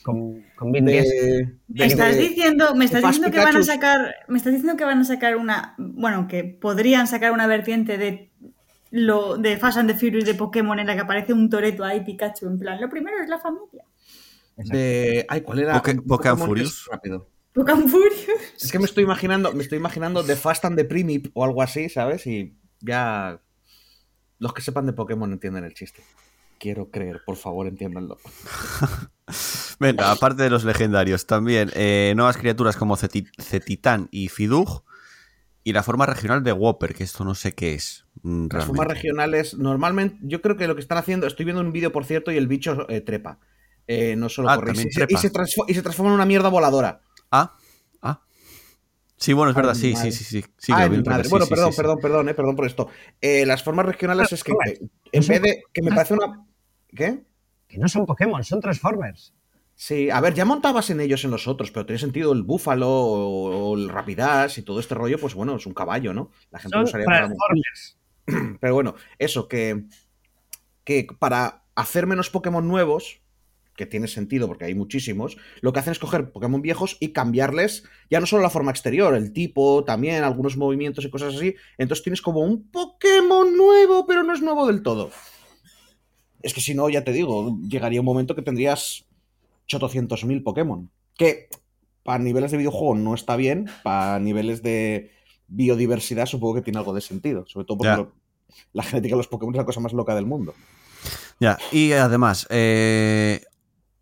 con, 0.03 0.43
con 0.55 0.71
Vin 0.71 0.85
Diesel. 0.85 1.11
De, 1.11 1.57
Me 1.67 1.79
de- 1.79 1.85
estás 1.85 2.15
de- 2.15 2.21
diciendo, 2.21 2.75
me 2.75 2.85
estás 2.85 3.01
Fast 3.01 3.15
diciendo 3.15 3.35
que 3.35 3.43
van 3.43 3.57
a 3.57 3.63
sacar, 3.63 4.15
me 4.27 4.37
estás 4.37 4.53
diciendo 4.53 4.77
que 4.77 4.85
van 4.85 4.99
a 4.99 5.03
sacar 5.05 5.35
una, 5.37 5.73
bueno, 5.77 6.27
que 6.27 6.43
podrían 6.43 7.07
sacar 7.07 7.31
una 7.31 7.47
vertiente 7.47 7.97
de 7.97 8.29
lo 8.91 9.37
de 9.37 9.57
Fast 9.57 9.79
and 9.79 9.89
the 9.89 9.95
Furious 9.97 10.25
de 10.25 10.35
Pokémon 10.35 10.77
en 10.77 10.85
la 10.85 10.93
que 10.93 11.01
aparece 11.01 11.33
un 11.33 11.49
Toreto 11.49 11.83
ahí 11.83 12.01
Pikachu 12.05 12.45
en 12.47 12.59
plan, 12.59 12.79
lo 12.79 12.89
primero 12.89 13.17
es 13.23 13.27
la 13.29 13.39
familia. 13.39 13.83
de- 14.55 15.25
ay, 15.29 15.41
¿cuál 15.41 15.59
era? 15.59 15.81
Pokémon 16.07 16.47
Furious. 16.47 16.69
es 16.81 16.85
Rápido. 16.91 17.27
Pokémon 17.53 17.87
Furious. 17.89 18.27
Es 18.61 18.71
que 18.71 18.79
me 18.79 18.85
estoy 18.85 19.03
imaginando, 19.03 19.51
me 19.53 19.63
estoy 19.63 19.77
imaginando 19.79 20.23
The 20.23 20.35
Fast 20.35 20.65
and 20.65 20.75
the 20.77 20.85
Primip 20.85 21.27
o 21.33 21.43
algo 21.43 21.61
así, 21.61 21.89
¿sabes? 21.89 22.25
Y 22.27 22.55
ya 22.81 23.39
los 24.39 24.53
que 24.53 24.61
sepan 24.61 24.85
de 24.85 24.93
Pokémon 24.93 25.31
entienden 25.31 25.63
el 25.63 25.73
chiste. 25.73 26.03
Quiero 26.59 26.89
creer, 26.89 27.21
por 27.25 27.35
favor, 27.35 27.67
entiéndanlo. 27.67 28.17
Venga, 29.79 30.11
aparte 30.11 30.43
de 30.43 30.49
los 30.49 30.63
legendarios, 30.63 31.25
también 31.25 31.71
eh, 31.75 32.13
nuevas 32.15 32.37
criaturas 32.37 32.75
como 32.77 32.95
Ceti- 32.97 33.29
Cetitán 33.41 34.07
y 34.11 34.29
Fidug. 34.29 34.83
Y 35.65 35.71
la 35.71 35.81
forma 35.81 36.05
regional 36.05 36.43
de 36.43 36.51
Whopper, 36.51 36.93
que 36.93 37.05
esto 37.05 37.23
no 37.23 37.35
sé 37.35 37.53
qué 37.53 37.73
es. 37.73 38.05
mm, 38.21 38.47
Las 38.51 38.65
formas 38.65 38.87
regionales, 38.87 39.53
normalmente, 39.57 40.17
yo 40.21 40.41
creo 40.41 40.57
que 40.57 40.67
lo 40.67 40.75
que 40.75 40.81
están 40.81 40.97
haciendo, 40.97 41.25
estoy 41.25 41.45
viendo 41.45 41.61
un 41.61 41.71
vídeo, 41.71 41.91
por 41.93 42.03
cierto, 42.03 42.31
y 42.33 42.37
el 42.37 42.47
bicho 42.47 42.85
eh, 42.89 42.99
trepa. 42.99 43.39
Eh, 43.87 44.15
no 44.17 44.27
solo 44.27 44.49
Ah, 44.49 44.55
corre. 44.55 44.73
Y 44.73 44.75
se, 44.75 45.05
y, 45.07 45.17
se 45.73 45.81
transforma 45.81 46.11
en 46.11 46.15
una 46.15 46.25
mierda 46.25 46.49
voladora. 46.49 47.01
Ah. 47.31 47.55
Sí, 49.23 49.31
bueno, 49.31 49.51
es 49.51 49.55
verdad, 49.55 49.73
sí, 49.73 49.95
sí, 49.95 50.11
sí, 50.11 50.25
sí. 50.25 50.43
sí, 50.57 50.73
madre. 50.73 51.01
bueno, 51.29 51.45
sí, 51.45 51.49
perdón, 51.49 51.71
sí, 51.71 51.75
sí. 51.75 51.81
perdón, 51.81 51.99
perdón, 52.01 52.27
eh, 52.27 52.33
perdón 52.33 52.57
por 52.57 52.65
esto. 52.65 52.89
Eh, 53.21 53.45
las 53.45 53.63
formas 53.63 53.85
regionales 53.85 54.33
es 54.33 54.43
que, 54.43 54.51
en 55.13 55.27
vez 55.27 55.41
de 55.41 55.63
que 55.71 55.81
me 55.81 55.91
parece 55.95 56.15
una... 56.15 56.45
¿Qué? 56.93 57.23
Que 57.65 57.77
no 57.77 57.87
son 57.87 58.05
Pokémon, 58.05 58.43
son 58.43 58.59
Transformers. 58.59 59.33
Sí, 59.75 60.09
a 60.09 60.19
ver, 60.19 60.33
ya 60.33 60.43
montabas 60.43 60.89
en 60.89 60.99
ellos 60.99 61.23
en 61.23 61.31
los 61.31 61.47
otros, 61.47 61.71
pero 61.71 61.85
tiene 61.85 61.99
sentido 61.99 62.33
el 62.33 62.43
búfalo 62.43 62.89
o, 62.89 63.69
o 63.69 63.77
el 63.77 63.87
rapidash 63.87 64.59
y 64.59 64.63
todo 64.63 64.81
este 64.81 64.93
rollo, 64.93 65.17
pues 65.17 65.35
bueno, 65.35 65.55
es 65.55 65.65
un 65.65 65.73
caballo, 65.73 66.13
¿no? 66.13 66.29
La 66.51 66.59
gente 66.59 66.77
lo 66.77 66.83
usaría 66.83 67.05
para... 67.05 67.27
Transformers. 67.27 67.97
Pero 68.59 68.73
bueno, 68.73 68.95
eso, 69.19 69.47
que, 69.47 69.85
que 70.83 71.07
para 71.17 71.63
hacer 71.75 72.07
menos 72.07 72.29
Pokémon 72.29 72.67
nuevos, 72.67 73.22
que 73.75 73.85
tiene 73.85 74.07
sentido 74.07 74.47
porque 74.47 74.65
hay 74.65 74.75
muchísimos, 74.75 75.37
lo 75.61 75.73
que 75.73 75.79
hacen 75.79 75.91
es 75.91 75.99
coger 75.99 76.31
Pokémon 76.31 76.61
viejos 76.61 76.97
y 76.99 77.09
cambiarles 77.09 77.83
ya 78.09 78.19
no 78.19 78.25
solo 78.27 78.43
la 78.43 78.49
forma 78.51 78.71
exterior, 78.71 79.15
el 79.15 79.33
tipo, 79.33 79.83
también 79.83 80.23
algunos 80.23 80.57
movimientos 80.57 81.05
y 81.05 81.09
cosas 81.09 81.35
así. 81.35 81.55
Entonces 81.77 82.03
tienes 82.03 82.21
como 82.21 82.41
un 82.41 82.69
Pokémon 82.69 83.55
nuevo, 83.57 84.05
pero 84.05 84.23
no 84.23 84.33
es 84.33 84.41
nuevo 84.41 84.67
del 84.67 84.83
todo. 84.83 85.09
Es 86.41 86.53
que 86.53 86.61
si 86.61 86.75
no, 86.75 86.89
ya 86.89 87.03
te 87.03 87.11
digo, 87.13 87.57
llegaría 87.67 87.99
un 88.01 88.05
momento 88.05 88.35
que 88.35 88.41
tendrías 88.41 89.05
800.000 89.67 90.43
Pokémon. 90.43 90.89
Que 91.17 91.47
para 92.03 92.21
niveles 92.21 92.51
de 92.51 92.57
videojuego 92.57 92.95
no 92.95 93.15
está 93.15 93.35
bien, 93.37 93.67
para 93.83 94.19
niveles 94.19 94.61
de 94.61 95.11
biodiversidad 95.47 96.25
supongo 96.25 96.55
que 96.55 96.61
tiene 96.61 96.79
algo 96.79 96.93
de 96.93 97.01
sentido. 97.01 97.45
Sobre 97.47 97.65
todo 97.65 97.77
porque 97.77 97.91
lo- 97.97 98.13
la 98.73 98.83
genética 98.83 99.13
de 99.15 99.17
los 99.17 99.27
Pokémon 99.27 99.53
es 99.55 99.57
la 99.57 99.65
cosa 99.65 99.79
más 99.79 99.93
loca 99.93 100.13
del 100.15 100.25
mundo. 100.25 100.53
Ya, 101.39 101.57
y 101.71 101.91
además, 101.93 102.45
eh, 102.49 103.41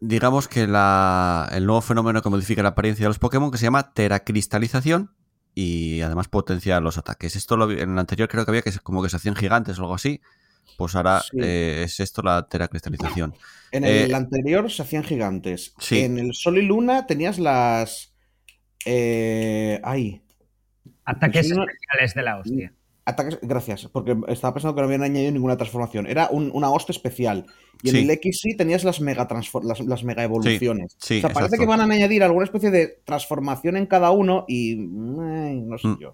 digamos 0.02 0.48
que 0.50 0.68
la- 0.68 1.48
el 1.54 1.66
nuevo 1.66 1.82
fenómeno 1.82 2.22
que 2.22 2.30
modifica 2.30 2.62
la 2.64 2.70
apariencia 2.70 3.06
de 3.06 3.10
los 3.10 3.20
Pokémon 3.20 3.50
que 3.52 3.58
se 3.58 3.64
llama 3.66 3.94
teracristalización 3.94 5.12
y 5.56 6.02
además 6.02 6.28
potencia 6.28 6.80
los 6.82 6.98
ataques. 6.98 7.36
Esto 7.36 7.56
lo 7.56 7.72
en 7.72 7.92
el 7.92 8.00
anterior 8.00 8.28
creo 8.28 8.44
que 8.44 8.52
había 8.52 8.62
que 8.62 8.72
se- 8.72 8.80
como 8.80 9.02
que 9.04 9.10
se 9.10 9.16
hacían 9.18 9.36
gigantes 9.36 9.80
o 9.80 9.84
algo 9.84 9.96
así, 9.96 10.20
Pues 10.78 10.96
ahora 10.96 11.22
Sí. 11.22 11.38
eh, 11.42 11.82
es 11.86 12.00
esto 12.00 12.22
la 12.22 12.48
teracristalización. 12.48 13.34
En 13.72 13.84
el 13.84 14.12
Eh, 14.12 14.16
anterior 14.16 14.70
se 14.72 14.82
hacían 14.84 15.04
gigantes. 15.04 15.74
Sí. 15.80 16.00
En 16.00 16.18
el 16.20 16.34
Sol 16.34 16.58
y 16.58 16.62
Luna 16.62 17.08
tenías 17.08 17.40
las. 17.40 18.14
Eh, 18.86 19.80
ay. 19.84 20.22
Ataques 21.06 21.50
no- 21.50 21.64
especiales 21.64 22.14
de 22.14 22.22
la 22.24 22.38
hostia. 22.40 22.74
Ataques. 23.12 23.40
Gracias, 23.42 23.88
porque 23.88 24.16
estaba 24.28 24.54
pensando 24.54 24.76
que 24.76 24.82
no 24.82 24.88
habían 24.88 25.04
añadido 25.04 25.32
ninguna 25.32 25.56
transformación. 25.58 26.08
Era 26.08 26.28
un- 26.32 26.52
una 26.54 26.70
hoste 26.72 26.92
especial. 26.92 27.46
Y 27.84 27.90
en 27.90 27.96
Sí. 27.96 28.02
el 28.02 28.10
X 28.12 28.40
sí 28.42 28.56
tenías 28.58 28.84
las 28.84 29.00
mega, 29.02 29.28
transfor- 29.28 29.64
las, 29.64 29.80
las 29.82 30.04
mega 30.04 30.24
evoluciones. 30.24 30.96
sí, 31.00 31.18
o 31.18 31.22
sea, 31.22 31.30
parece 31.30 31.56
exacto. 31.56 31.62
que 31.62 31.68
van 31.68 31.82
a 31.82 31.94
añadir 31.94 32.24
alguna 32.24 32.46
especie 32.46 32.70
de 32.72 33.02
transformación 33.06 33.78
en 33.78 33.86
cada 33.86 34.12
uno 34.12 34.46
y. 34.48 34.74
ay, 34.80 35.62
no 35.62 35.78
sé 35.78 35.88
Mm. 35.88 35.98
yo. 36.00 36.14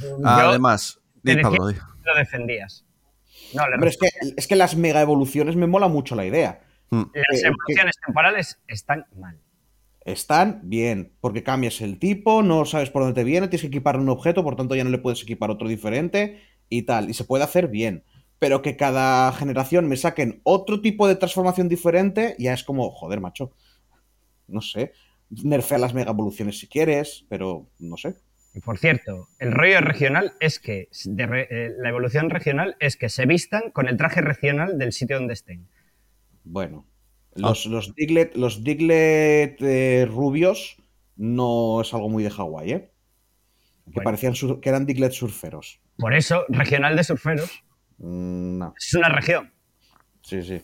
Yo 0.00 0.16
Además, 0.24 1.00
di, 1.22 1.36
Pablo, 1.36 1.66
di. 1.68 1.74
lo 1.74 2.14
defendías. 2.16 2.84
No, 3.54 3.66
le 3.68 3.74
Hombre, 3.74 3.90
es 3.90 3.96
que, 3.96 4.08
es 4.36 4.46
que 4.46 4.56
las 4.56 4.76
mega 4.76 5.00
evoluciones 5.00 5.56
me 5.56 5.66
mola 5.66 5.88
mucho 5.88 6.14
la 6.14 6.26
idea. 6.26 6.60
Mm, 6.90 7.02
las 7.14 7.42
eh, 7.42 7.46
evoluciones 7.46 7.96
temporales 8.04 8.60
están 8.68 9.06
mal. 9.16 9.38
Están 10.08 10.60
bien, 10.64 11.12
porque 11.20 11.42
cambias 11.42 11.82
el 11.82 11.98
tipo, 11.98 12.42
no 12.42 12.64
sabes 12.64 12.88
por 12.88 13.02
dónde 13.02 13.14
te 13.20 13.24
viene, 13.24 13.48
tienes 13.48 13.60
que 13.60 13.66
equipar 13.66 13.98
un 13.98 14.08
objeto, 14.08 14.42
por 14.42 14.56
tanto 14.56 14.74
ya 14.74 14.82
no 14.82 14.88
le 14.88 14.96
puedes 14.96 15.22
equipar 15.22 15.50
otro 15.50 15.68
diferente 15.68 16.40
y 16.70 16.82
tal, 16.82 17.10
y 17.10 17.14
se 17.14 17.24
puede 17.24 17.44
hacer 17.44 17.68
bien. 17.68 18.04
Pero 18.38 18.62
que 18.62 18.76
cada 18.76 19.30
generación 19.32 19.86
me 19.86 19.96
saquen 19.96 20.40
otro 20.44 20.80
tipo 20.80 21.06
de 21.06 21.16
transformación 21.16 21.68
diferente, 21.68 22.36
ya 22.38 22.54
es 22.54 22.64
como, 22.64 22.90
joder, 22.90 23.20
macho. 23.20 23.52
No 24.46 24.62
sé. 24.62 24.92
Nerfea 25.28 25.76
las 25.76 25.92
mega 25.92 26.12
evoluciones 26.12 26.58
si 26.58 26.68
quieres, 26.68 27.26
pero 27.28 27.66
no 27.78 27.98
sé. 27.98 28.14
Y 28.54 28.60
por 28.60 28.78
cierto, 28.78 29.28
el 29.38 29.52
rollo 29.52 29.80
regional 29.82 30.32
es 30.40 30.58
que 30.58 30.88
de 31.04 31.26
re- 31.26 31.48
eh, 31.50 31.70
la 31.78 31.90
evolución 31.90 32.30
regional 32.30 32.76
es 32.80 32.96
que 32.96 33.10
se 33.10 33.26
vistan 33.26 33.70
con 33.72 33.88
el 33.88 33.98
traje 33.98 34.22
regional 34.22 34.78
del 34.78 34.92
sitio 34.92 35.18
donde 35.18 35.34
estén. 35.34 35.68
Bueno. 36.44 36.86
Los, 37.40 37.66
los 37.66 37.94
Diglett, 37.94 38.34
los 38.36 38.62
Diglett 38.64 39.60
eh, 39.62 40.06
rubios 40.10 40.76
no 41.16 41.80
es 41.80 41.92
algo 41.94 42.08
muy 42.08 42.22
de 42.24 42.30
Hawái, 42.30 42.70
¿eh? 42.72 42.92
Que 43.86 43.92
Bueno. 43.94 44.04
parecían 44.04 44.34
sur- 44.34 44.60
que 44.60 44.68
eran 44.68 44.86
Diglett 44.86 45.12
surferos. 45.12 45.80
Por 45.96 46.14
eso, 46.14 46.44
regional 46.48 46.96
de 46.96 47.04
surferos 47.04 47.50
Mm, 47.98 48.58
no. 48.58 48.74
es 48.78 48.94
una 48.94 49.08
región. 49.08 49.52
Sí, 50.22 50.42
sí. 50.42 50.62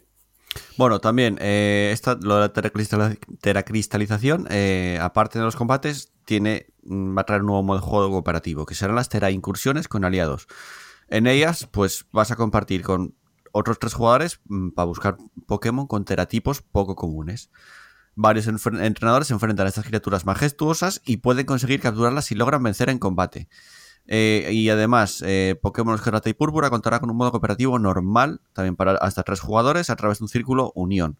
Bueno, 0.76 1.00
también, 1.00 1.36
eh, 1.40 1.90
esta, 1.92 2.14
lo 2.20 2.34
de 2.36 2.40
la 2.42 2.52
teracristal- 2.52 3.18
teracristalización, 3.40 4.46
eh, 4.50 4.98
aparte 5.00 5.38
de 5.40 5.44
los 5.44 5.56
combates, 5.56 6.12
tiene, 6.24 6.66
mm, 6.84 7.16
va 7.16 7.22
a 7.22 7.24
traer 7.26 7.40
un 7.42 7.48
nuevo 7.48 7.62
modo 7.64 7.80
de 7.80 7.84
juego 7.84 8.10
cooperativo, 8.10 8.64
que 8.66 8.74
serán 8.76 8.94
las 8.96 9.08
tera 9.08 9.30
incursiones 9.32 9.88
con 9.88 10.04
aliados. 10.04 10.46
En 11.08 11.26
ellas, 11.26 11.68
pues 11.72 12.06
vas 12.12 12.30
a 12.30 12.36
compartir 12.36 12.82
con 12.82 13.16
otros 13.54 13.78
tres 13.78 13.94
jugadores 13.94 14.40
mm, 14.48 14.70
para 14.70 14.86
buscar 14.86 15.16
Pokémon 15.46 15.86
con 15.86 16.04
teratipos 16.04 16.60
poco 16.60 16.96
comunes. 16.96 17.50
Varios 18.16 18.46
entrenadores 18.46 19.28
se 19.28 19.34
enfrentan 19.34 19.66
a 19.66 19.68
estas 19.68 19.86
criaturas 19.86 20.26
majestuosas 20.26 21.00
y 21.04 21.18
pueden 21.18 21.46
conseguir 21.46 21.80
capturarlas 21.80 22.26
si 22.26 22.34
logran 22.34 22.62
vencer 22.62 22.90
en 22.90 22.98
combate. 22.98 23.48
Eh, 24.06 24.50
y 24.52 24.68
además, 24.68 25.22
eh, 25.24 25.58
Pokémon 25.60 25.94
Escarlata 25.94 26.28
y 26.28 26.34
Púrpura 26.34 26.68
contará 26.68 27.00
con 27.00 27.10
un 27.10 27.16
modo 27.16 27.30
cooperativo 27.30 27.78
normal, 27.78 28.40
también 28.52 28.76
para 28.76 28.92
hasta 28.96 29.22
tres 29.22 29.40
jugadores, 29.40 29.88
a 29.88 29.96
través 29.96 30.18
de 30.18 30.24
un 30.24 30.28
círculo 30.28 30.72
unión. 30.74 31.18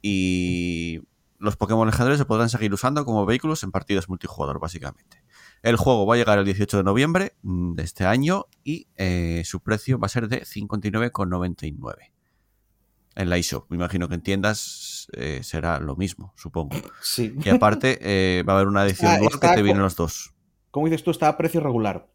Y 0.00 1.00
los 1.38 1.56
Pokémon 1.56 1.86
legendarios 1.86 2.18
se 2.18 2.24
podrán 2.24 2.50
seguir 2.50 2.72
usando 2.74 3.04
como 3.04 3.24
vehículos 3.24 3.62
en 3.62 3.70
partidos 3.70 4.08
multijugador, 4.08 4.60
básicamente. 4.60 5.22
El 5.62 5.76
juego 5.76 6.06
va 6.06 6.14
a 6.14 6.18
llegar 6.18 6.38
el 6.38 6.44
18 6.44 6.78
de 6.78 6.82
noviembre 6.82 7.36
mm, 7.42 7.74
de 7.74 7.82
este 7.82 8.04
año 8.04 8.46
y 8.64 8.88
eh, 8.96 9.42
su 9.44 9.60
precio 9.60 9.98
va 9.98 10.06
a 10.06 10.08
ser 10.08 10.28
de 10.28 10.42
59,99 10.42 12.12
en 13.14 13.30
la 13.30 13.36
eShop. 13.36 13.70
Me 13.70 13.76
imagino 13.76 14.08
que 14.08 14.14
en 14.14 14.22
tiendas 14.22 15.08
eh, 15.12 15.40
será 15.42 15.78
lo 15.78 15.96
mismo, 15.96 16.32
supongo. 16.36 16.76
Sí. 17.00 17.34
Y 17.44 17.48
aparte 17.48 17.98
eh, 18.00 18.42
va 18.42 18.54
a 18.54 18.56
haber 18.56 18.68
una 18.68 18.84
edición 18.84 19.12
Ah, 19.12 19.18
dual 19.18 19.38
que 19.40 19.48
te 19.48 19.62
vienen 19.62 19.82
los 19.82 19.96
dos. 19.96 20.32
Como 20.70 20.86
dices 20.86 21.02
tú, 21.02 21.10
está 21.10 21.28
a 21.28 21.36
precio 21.36 21.60
regular. 21.60 22.08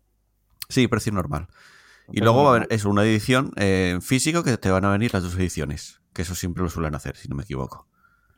Sí, 0.70 0.88
precio 0.88 1.12
normal. 1.14 1.48
Y 2.12 2.22
luego 2.22 2.44
va 2.44 2.54
a 2.54 2.56
haber 2.56 2.68
eso, 2.72 2.90
una 2.90 3.04
edición 3.04 3.52
eh, 3.58 3.92
en 3.94 4.02
físico 4.02 4.44
que 4.44 4.58
te 4.58 4.72
van 4.72 4.86
a 4.86 4.92
venir 4.92 5.14
las 5.14 5.24
dos 5.24 5.36
ediciones. 5.36 6.02
Que 6.14 6.22
eso 6.22 6.36
siempre 6.36 6.64
lo 6.64 6.70
suelen 6.70 6.96
hacer, 6.96 7.16
si 7.16 7.28
no 7.28 7.36
me 7.36 7.44
equivoco. 7.44 7.88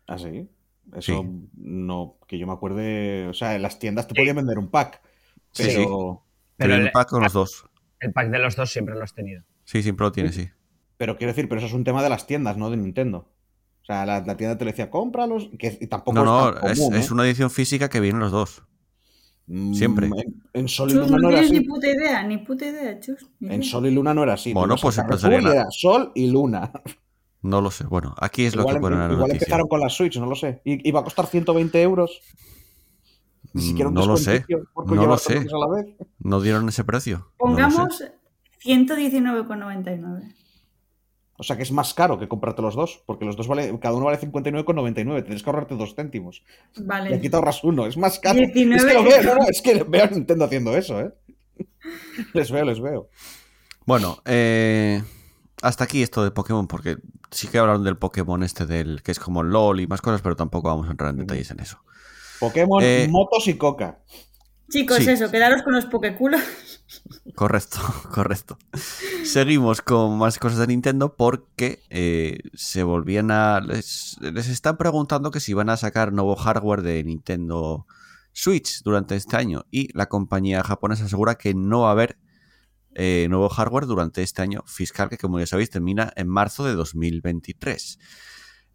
¿Ah, 0.08 0.18
sí? 0.18 0.50
Eso 0.96 1.22
Sí. 1.22 1.50
no, 1.58 2.18
que 2.28 2.38
yo 2.38 2.48
me 2.48 2.54
acuerde. 2.54 3.28
O 3.28 3.34
sea, 3.34 3.56
en 3.56 3.62
las 3.62 3.80
tiendas 3.80 4.08
te 4.08 4.16
podían 4.16 4.36
vender 4.36 4.58
un 4.58 4.70
pack. 4.70 5.02
Sí, 5.52 5.64
Pero. 5.64 5.72
sí. 5.72 5.78
Pero 5.86 6.24
Pero 6.58 6.76
el- 6.76 6.82
el 6.88 6.92
pack 6.92 7.10
con 7.10 7.24
los 7.24 7.34
dos. 7.34 7.66
El 8.00 8.12
pack 8.14 8.30
de 8.30 8.40
los 8.40 8.56
dos 8.56 8.70
siempre 8.72 8.96
lo 8.96 9.04
has 9.04 9.14
tenido. 9.14 9.44
Sí, 9.64 9.82
siempre 9.84 10.06
lo 10.06 10.12
tiene, 10.12 10.32
sí. 10.32 10.50
Pero 10.98 11.18
quiero 11.18 11.32
decir, 11.32 11.48
pero 11.48 11.60
eso 11.60 11.68
es 11.68 11.74
un 11.74 11.84
tema 11.84 12.04
de 12.04 12.10
las 12.10 12.28
tiendas, 12.28 12.58
no 12.58 12.70
de 12.70 12.78
Nintendo. 12.78 13.30
O 13.82 13.86
sea, 13.86 14.06
la, 14.06 14.20
la 14.22 14.36
tienda 14.38 14.58
te 14.58 14.66
le 14.66 14.72
decía, 14.72 14.90
cómpralos. 14.90 15.50
Que, 15.58 15.78
y 15.80 15.88
tampoco 15.88 16.14
No, 16.14 16.26
no, 16.26 16.50
es 16.50 16.62
tan 16.62 16.72
es, 16.72 16.80
común, 16.80 16.96
es 16.96 17.10
¿eh? 17.10 17.14
una 17.14 17.26
edición 17.26 17.50
física 17.50 17.90
que 17.90 18.00
vienen 18.00 18.20
los 18.20 18.32
dos. 18.32 18.64
Mm, 19.48 19.74
siempre. 19.74 20.08
En, 20.08 20.14
en 20.54 20.68
Sol 20.68 20.90
y 20.90 20.94
Chus, 20.94 21.02
Luna 21.10 21.18
no 21.18 21.22
no 21.24 21.30
era 21.30 21.40
tienes 21.40 21.52
ni 21.52 21.58
así. 21.60 21.68
puta 21.68 21.88
idea, 21.88 22.24
ni 22.24 22.38
puta 22.38 22.66
idea, 22.68 23.00
Chus. 23.00 23.28
ni 23.40 23.56
En. 23.56 23.64
Sol 23.64 23.88
y 23.88 23.92
Luna 23.92 24.14
no 24.14 24.24
era 24.24 24.34
así. 24.34 24.52
Tú 24.54 24.60
Bueno, 24.60 24.76
pues 24.80 25.00
a- 25.00 25.08
era 25.28 25.66
Sol 25.72 26.12
y 26.16 26.30
Luna. 26.30 26.72
No 27.42 27.62
lo 27.62 27.72
sé. 27.72 27.86
Bueno, 27.86 28.14
aquí 28.18 28.46
es 28.46 28.56
lo 28.56 28.62
igual 28.64 28.76
que 28.76 28.82
pone 28.82 28.96
en 28.96 29.00
la 29.02 29.06
igual 29.08 29.20
noticia. 29.20 29.36
empezaron 29.46 29.68
con 29.68 29.80
la 29.80 29.90
Switch, 29.90 30.18
no 30.18 30.26
lo 30.26 30.36
sé. 30.36 30.62
Y 30.66 30.88
iba 30.88 31.00
a 31.00 31.04
costar 31.04 31.26
120 31.28 31.82
euros. 31.82 32.22
Ni 33.54 33.62
siquiera 33.64 33.88
un 33.90 33.94
Mm, 33.94 33.98
No 33.98 34.06
lo 34.06 34.18
sé. 34.18 34.46
No 34.50 35.06
lo 35.06 35.18
sé. 35.18 35.38
a 35.38 35.58
la 35.58 35.68
vez. 35.76 35.96
No 36.20 36.42
dieron 36.42 36.68
ese 36.70 36.84
precio. 36.84 37.18
No. 37.18 37.34
Pongamos 37.38 38.04
119,99. 38.64 40.36
O 41.38 41.44
sea 41.44 41.56
que 41.56 41.64
es 41.64 41.72
más 41.72 41.94
caro 41.94 42.20
que 42.20 42.28
comprarte 42.28 42.62
los 42.62 42.76
dos, 42.76 43.02
porque 43.06 43.24
los 43.24 43.38
dos 43.38 43.48
vale, 43.48 43.80
cada 43.80 43.96
uno 43.96 44.06
vale 44.06 44.20
59,99. 44.20 45.24
Tienes 45.24 45.42
que 45.42 45.50
ahorrarte 45.50 45.76
dos 45.76 45.96
céntimos. 45.96 46.44
Vale. 46.82 47.12
Y 47.12 47.14
aquí 47.14 47.30
te 47.30 47.36
ahorras 47.38 47.64
uno, 47.64 47.86
es 47.86 47.96
más 47.98 48.20
caro. 48.20 48.40
19. 48.40 48.76
Es 48.76 48.84
que 48.86 48.94
lo 48.94 49.04
veo, 49.04 49.24
no, 49.24 49.36
no, 49.36 49.48
es 49.48 49.62
que 49.62 49.84
veo 49.84 50.04
a 50.04 50.08
Nintendo 50.08 50.44
haciendo 50.46 50.76
eso, 50.76 51.00
¿eh? 51.00 51.14
Les 52.34 52.52
veo, 52.52 52.66
les 52.66 52.82
veo. 52.82 53.10
Bueno, 53.86 54.18
eh, 54.26 55.02
hasta 55.62 55.84
aquí 55.84 56.02
esto 56.04 56.24
de 56.24 56.32
Pokémon, 56.32 56.68
porque 56.68 56.98
sí 57.32 57.48
que 57.48 57.60
hablaron 57.60 57.84
del 57.84 57.98
Pokémon 57.98 58.44
este 58.44 58.66
del 58.66 59.02
que 59.04 59.12
es 59.12 59.20
como 59.20 59.44
LOL 59.44 59.80
y 59.80 59.88
más 59.88 60.02
cosas, 60.02 60.22
pero 60.22 60.36
tampoco 60.36 60.70
vamos 60.70 60.88
a 60.88 60.92
entrar 60.92 61.12
en 61.12 61.18
detalles 61.18 61.52
en 61.52 61.60
eso. 61.60 61.80
Pokémon, 62.40 62.82
Eh, 62.84 63.08
motos 63.10 63.48
y 63.48 63.56
coca. 63.58 64.00
Chicos, 64.72 64.98
Sí. 64.98 65.10
eso, 65.10 65.32
quedaros 65.32 65.64
con 65.64 65.74
los 65.74 65.86
pokeculos. 65.86 66.42
Correcto, 67.36 67.78
correcto. 68.14 68.58
Seguimos 69.24 69.82
con 69.82 70.18
más 70.18 70.40
cosas 70.40 70.60
de 70.60 70.68
Nintendo 70.68 71.16
porque 71.16 71.80
eh, 71.90 72.40
se 72.54 72.84
volvían 72.84 73.32
a... 73.32 73.60
Les, 73.62 74.18
les 74.22 74.48
están 74.50 74.78
preguntando 74.78 75.32
que 75.32 75.40
si 75.40 75.54
van 75.54 75.70
a 75.70 75.78
sacar 75.78 76.12
nuevo 76.14 76.36
hardware 76.36 76.82
de 76.82 77.04
Nintendo 77.04 77.86
Switch 78.34 78.82
durante 78.84 79.16
este 79.16 79.38
año 79.38 79.66
y 79.72 79.96
la 79.98 80.08
compañía 80.08 80.64
japonesa 80.64 81.06
asegura 81.06 81.36
que 81.36 81.54
no 81.54 81.82
va 81.82 81.90
a 81.90 81.92
haber 81.92 82.18
eh, 83.02 83.28
nuevo 83.30 83.48
hardware 83.50 83.86
durante 83.86 84.22
este 84.24 84.42
año 84.42 84.62
fiscal 84.68 85.08
que 85.10 85.18
como 85.18 85.40
ya 85.40 85.46
sabéis 85.48 85.70
termina 85.70 86.12
en 86.18 86.28
marzo 86.28 86.66
de 86.66 86.74
2023. 86.76 87.98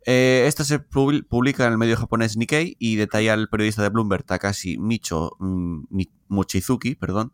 Eh, 0.06 0.44
esto 0.46 0.64
se 0.64 0.78
pub- 0.80 1.26
publica 1.28 1.66
en 1.66 1.72
el 1.72 1.78
medio 1.78 1.96
japonés 1.96 2.36
Nikkei 2.36 2.76
y 2.78 2.96
detalla 2.96 3.34
el 3.34 3.48
periodista 3.48 3.82
de 3.82 3.90
Bloomberg 3.90 4.24
Takashi 4.24 4.78
Micho, 4.78 5.32
mm, 5.38 5.84
perdón, 7.00 7.32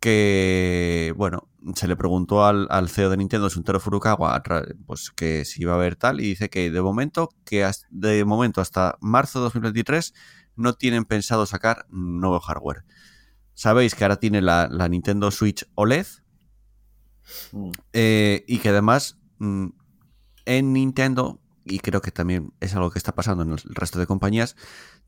que, 0.00 1.14
bueno, 1.16 1.48
se 1.74 1.88
le 1.88 1.96
preguntó 1.96 2.44
al, 2.44 2.66
al 2.70 2.88
CEO 2.90 3.10
de 3.10 3.16
Nintendo, 3.16 3.48
Suntaro 3.48 3.80
Furukawa, 3.80 4.42
pues 4.86 5.10
que 5.10 5.44
si 5.44 5.62
iba 5.62 5.72
a 5.72 5.76
haber 5.76 5.96
tal, 5.96 6.20
y 6.20 6.24
dice 6.24 6.50
que 6.50 6.70
de 6.70 6.82
momento, 6.82 7.30
que 7.44 7.64
de 7.90 8.24
momento 8.24 8.60
hasta 8.60 8.98
marzo 9.00 9.38
de 9.38 9.44
2023 9.44 10.12
no 10.56 10.74
tienen 10.74 11.04
pensado 11.06 11.46
sacar 11.46 11.86
nuevo 11.90 12.38
hardware. 12.40 12.84
Sabéis 13.54 13.94
que 13.94 14.04
ahora 14.04 14.16
tiene 14.16 14.42
la, 14.42 14.68
la 14.70 14.88
Nintendo 14.88 15.30
Switch 15.30 15.66
OLED 15.74 16.06
Mm. 17.52 17.70
eh, 17.92 18.44
y 18.46 18.58
que 18.58 18.68
además 18.70 19.18
mm, 19.38 19.68
en 20.46 20.72
Nintendo, 20.72 21.40
y 21.64 21.78
creo 21.78 22.00
que 22.00 22.10
también 22.10 22.52
es 22.60 22.74
algo 22.74 22.90
que 22.90 22.98
está 22.98 23.14
pasando 23.14 23.42
en 23.42 23.52
el 23.52 23.58
resto 23.74 23.98
de 23.98 24.06
compañías, 24.06 24.56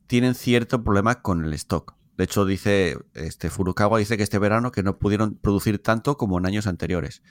tienen 0.07 0.35
cierto 0.35 0.83
problema 0.83 1.21
con 1.21 1.43
el 1.45 1.53
stock. 1.53 1.95
De 2.17 2.23
hecho, 2.23 2.45
dice 2.45 2.97
este 3.13 3.49
Furukawa 3.49 3.99
dice 3.99 4.17
que 4.17 4.23
este 4.23 4.39
verano 4.39 4.71
que 4.71 4.81
no 4.81 4.97
pudieron 4.97 5.35
producir 5.35 5.81
tanto 5.81 6.17
como 6.17 6.39
en 6.39 6.47
años 6.47 6.65
anteriores. 6.65 7.21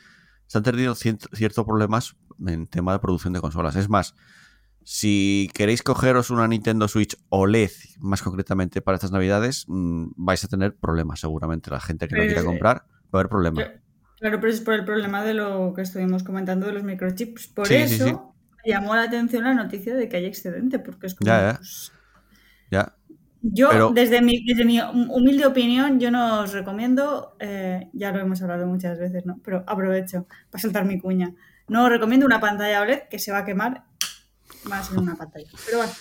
Se 0.47 0.59
han 0.59 0.65
tenido 0.65 0.95
ciertos 0.95 1.65
problemas 1.65 2.15
en 2.47 2.69
tema 2.69 2.93
de 2.93 3.01
producción 3.01 3.33
de 3.33 3.41
consolas. 3.41 3.75
Es 3.75 3.89
más, 3.89 4.15
si 4.89 5.51
queréis 5.53 5.83
cogeros 5.83 6.31
una 6.31 6.47
Nintendo 6.47 6.87
Switch 6.87 7.17
OLED, 7.29 7.73
más 7.99 8.23
concretamente 8.23 8.81
para 8.81 8.95
estas 8.95 9.11
navidades, 9.11 9.65
mm, 9.67 10.13
vais 10.15 10.45
a 10.45 10.49
tener 10.49 10.77
problemas 10.77 11.19
seguramente. 11.19 11.71
La 11.73 11.81
gente 11.81 12.07
que 12.07 12.15
lo 12.15 12.21
Pero 12.21 12.29
quiera 12.29 12.41
es- 12.43 12.47
comprar 12.47 12.77
va 12.87 13.09
a 13.15 13.17
haber 13.19 13.29
problemas. 13.29 13.65
Claro, 14.21 14.39
pero 14.41 14.53
es 14.53 14.61
por 14.61 14.75
el 14.75 14.85
problema 14.85 15.25
de 15.25 15.35
lo 15.35 15.73
que 15.75 15.83
estuvimos 15.83 16.23
comentando 16.23 16.67
de 16.67 16.73
los 16.73 16.85
microchips. 16.85 17.49
Por 17.49 17.67
Sí, 17.67 17.75
eso 17.75 18.07
sí. 18.07 18.13
me 18.13 18.73
llamó 18.73 18.95
la 18.95 19.03
atención 19.03 19.43
la 19.43 19.55
noticia 19.55 19.93
de 19.97 20.09
que 20.09 20.19
hay 20.19 20.25
excedente, 20.27 20.79
porque 20.79 21.09
es 21.09 21.17
como. 21.17 21.27
Ya, 21.27 21.51
ya. 21.51 21.57
pues, 21.57 21.93
Ya, 22.71 22.95
yo, 23.43 23.69
Pero- 23.71 23.91
desde, 23.93 24.23
mi, 24.23 24.45
desde 24.45 24.65
mi 24.65 24.81
humilde 24.81 25.47
opinión, 25.47 25.99
yo 25.99 26.13
no 26.13 26.43
os 26.43 26.53
recomiendo, 26.53 27.37
eh, 27.41 27.89
ya 27.93 28.13
lo 28.13 28.21
hemos 28.21 28.41
hablado 28.41 28.67
muchas 28.69 28.99
veces, 29.01 29.27
¿no? 29.27 29.41
Pero 29.45 29.65
aprovecho 29.67 30.27
para 30.51 30.63
soltar 30.63 30.85
mi 30.85 30.99
cuña. 31.01 31.35
No 31.69 31.89
recomiendo 31.89 32.25
una 32.25 32.39
pantalla 32.39 32.83
OLED 32.83 33.09
que 33.11 33.19
se 33.19 33.33
va 33.33 33.39
a 33.39 33.45
quemar 33.45 33.85
más 34.69 34.91
en 34.93 34.99
una 34.99 35.17
pantalla. 35.17 35.47
Pero 35.65 35.79
bueno, 35.79 35.93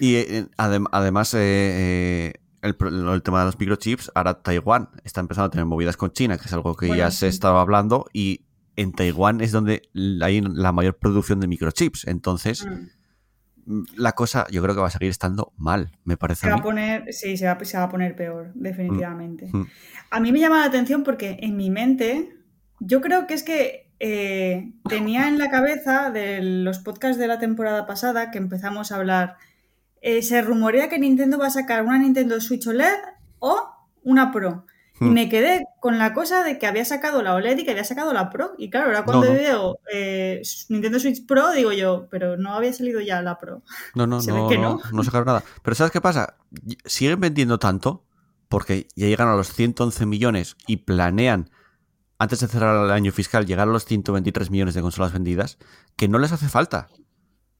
Y 0.00 0.16
eh, 0.16 0.46
adem- 0.56 0.88
además, 0.92 1.32
eh, 1.34 1.38
eh, 1.40 2.32
el, 2.62 2.76
tema 3.22 3.40
de 3.40 3.46
los 3.46 3.58
microchips, 3.58 4.10
ahora 4.14 4.42
Taiwán 4.42 4.88
está 5.04 5.20
empezando 5.20 5.46
a 5.46 5.50
tener 5.50 5.66
movidas 5.66 5.96
con 5.96 6.10
China, 6.12 6.36
que 6.38 6.44
es 6.46 6.52
algo 6.52 6.74
que 6.76 6.86
Bueno, 6.88 6.98
ya 6.98 7.10
se 7.10 7.28
estaba 7.28 7.60
hablando, 7.60 8.06
y 8.12 8.44
en 8.76 8.92
Taiwán 8.92 9.40
es 9.40 9.52
donde 9.52 9.82
hay 10.20 10.40
la 10.40 10.72
mayor 10.72 10.96
producción 10.98 11.40
de 11.40 11.46
microchips. 11.48 12.06
Entonces, 12.06 12.66
mm, 12.66 13.72
mm, 13.80 13.84
la 13.96 14.12
cosa 14.12 14.46
yo 14.50 14.62
creo 14.62 14.74
que 14.74 14.80
va 14.80 14.88
a 14.88 14.90
seguir 14.90 15.10
estando 15.10 15.52
mal, 15.56 15.92
me 16.04 16.16
parece 16.16 16.42
se 16.42 16.46
a 16.48 16.50
va 16.50 16.56
mí. 16.56 16.60
a 16.60 16.62
poner, 16.64 17.12
sí, 17.12 17.36
se 17.36 17.46
va, 17.46 17.58
se 17.64 17.76
va 17.76 17.84
a 17.84 17.88
poner 17.88 18.14
peor, 18.16 18.50
definitivamente. 18.54 19.48
Mm. 19.52 19.66
A 20.10 20.20
mí 20.20 20.32
me 20.32 20.40
llama 20.40 20.58
la 20.60 20.66
atención 20.66 21.04
porque 21.04 21.38
en 21.40 21.56
mi 21.56 21.70
mente, 21.70 22.34
yo 22.80 23.00
creo 23.00 23.26
que 23.26 23.34
es 23.34 23.42
que 23.42 23.87
eh, 24.00 24.72
tenía 24.88 25.28
en 25.28 25.38
la 25.38 25.50
cabeza 25.50 26.10
de 26.10 26.40
los 26.42 26.78
podcasts 26.78 27.18
de 27.18 27.26
la 27.28 27.38
temporada 27.38 27.86
pasada 27.86 28.30
que 28.30 28.38
empezamos 28.38 28.92
a 28.92 28.96
hablar, 28.96 29.36
eh, 30.00 30.22
se 30.22 30.40
rumorea 30.42 30.88
que 30.88 30.98
Nintendo 30.98 31.38
va 31.38 31.46
a 31.48 31.50
sacar 31.50 31.82
una 31.82 31.98
Nintendo 31.98 32.40
Switch 32.40 32.66
OLED 32.66 32.94
o 33.40 33.60
una 34.04 34.30
Pro. 34.32 34.64
Y 35.00 35.04
Hmm. 35.04 35.12
me 35.12 35.28
quedé 35.28 35.64
con 35.80 35.96
la 35.98 36.12
cosa 36.12 36.42
de 36.42 36.58
que 36.58 36.66
había 36.66 36.84
sacado 36.84 37.22
la 37.22 37.34
OLED 37.34 37.58
y 37.58 37.64
que 37.64 37.70
había 37.70 37.84
sacado 37.84 38.12
la 38.12 38.30
Pro. 38.30 38.54
Y 38.58 38.68
claro, 38.68 38.86
ahora 38.86 39.04
cuando 39.04 39.26
No, 39.26 39.32
no. 39.32 39.38
veo 39.38 39.78
eh, 39.92 40.42
Nintendo 40.68 40.98
Switch 40.98 41.24
Pro, 41.24 41.52
digo 41.52 41.72
yo, 41.72 42.08
pero 42.10 42.36
no 42.36 42.54
había 42.54 42.72
salido 42.72 43.00
ya 43.00 43.22
la 43.22 43.38
Pro. 43.38 43.62
No, 43.94 44.06
no, 44.08 44.20
Se 44.20 44.32
ve 44.32 44.38
no, 44.38 44.48
que 44.48 44.58
no, 44.58 44.80
no. 44.92 45.04
sacaron 45.04 45.26
nada. 45.26 45.44
Pero 45.62 45.74
¿sabes 45.76 45.92
qué 45.92 46.00
pasa? 46.00 46.34
Siguen 46.84 47.20
vendiendo 47.20 47.58
tanto 47.60 48.04
porque 48.48 48.88
ya 48.96 49.06
llegan 49.06 49.28
a 49.28 49.36
los 49.36 49.52
111 49.52 50.04
millones 50.06 50.56
y 50.66 50.78
planean, 50.78 51.50
antes 52.18 52.40
de 52.40 52.48
cerrar 52.48 52.84
el 52.84 52.90
año 52.90 53.12
fiscal, 53.12 53.46
llegar 53.46 53.68
a 53.68 53.72
los 53.72 53.84
123 53.84 54.50
millones 54.50 54.74
de 54.74 54.82
consolas 54.82 55.12
vendidas, 55.12 55.58
que 55.96 56.08
no 56.08 56.18
les 56.18 56.32
hace 56.32 56.48
falta. 56.48 56.88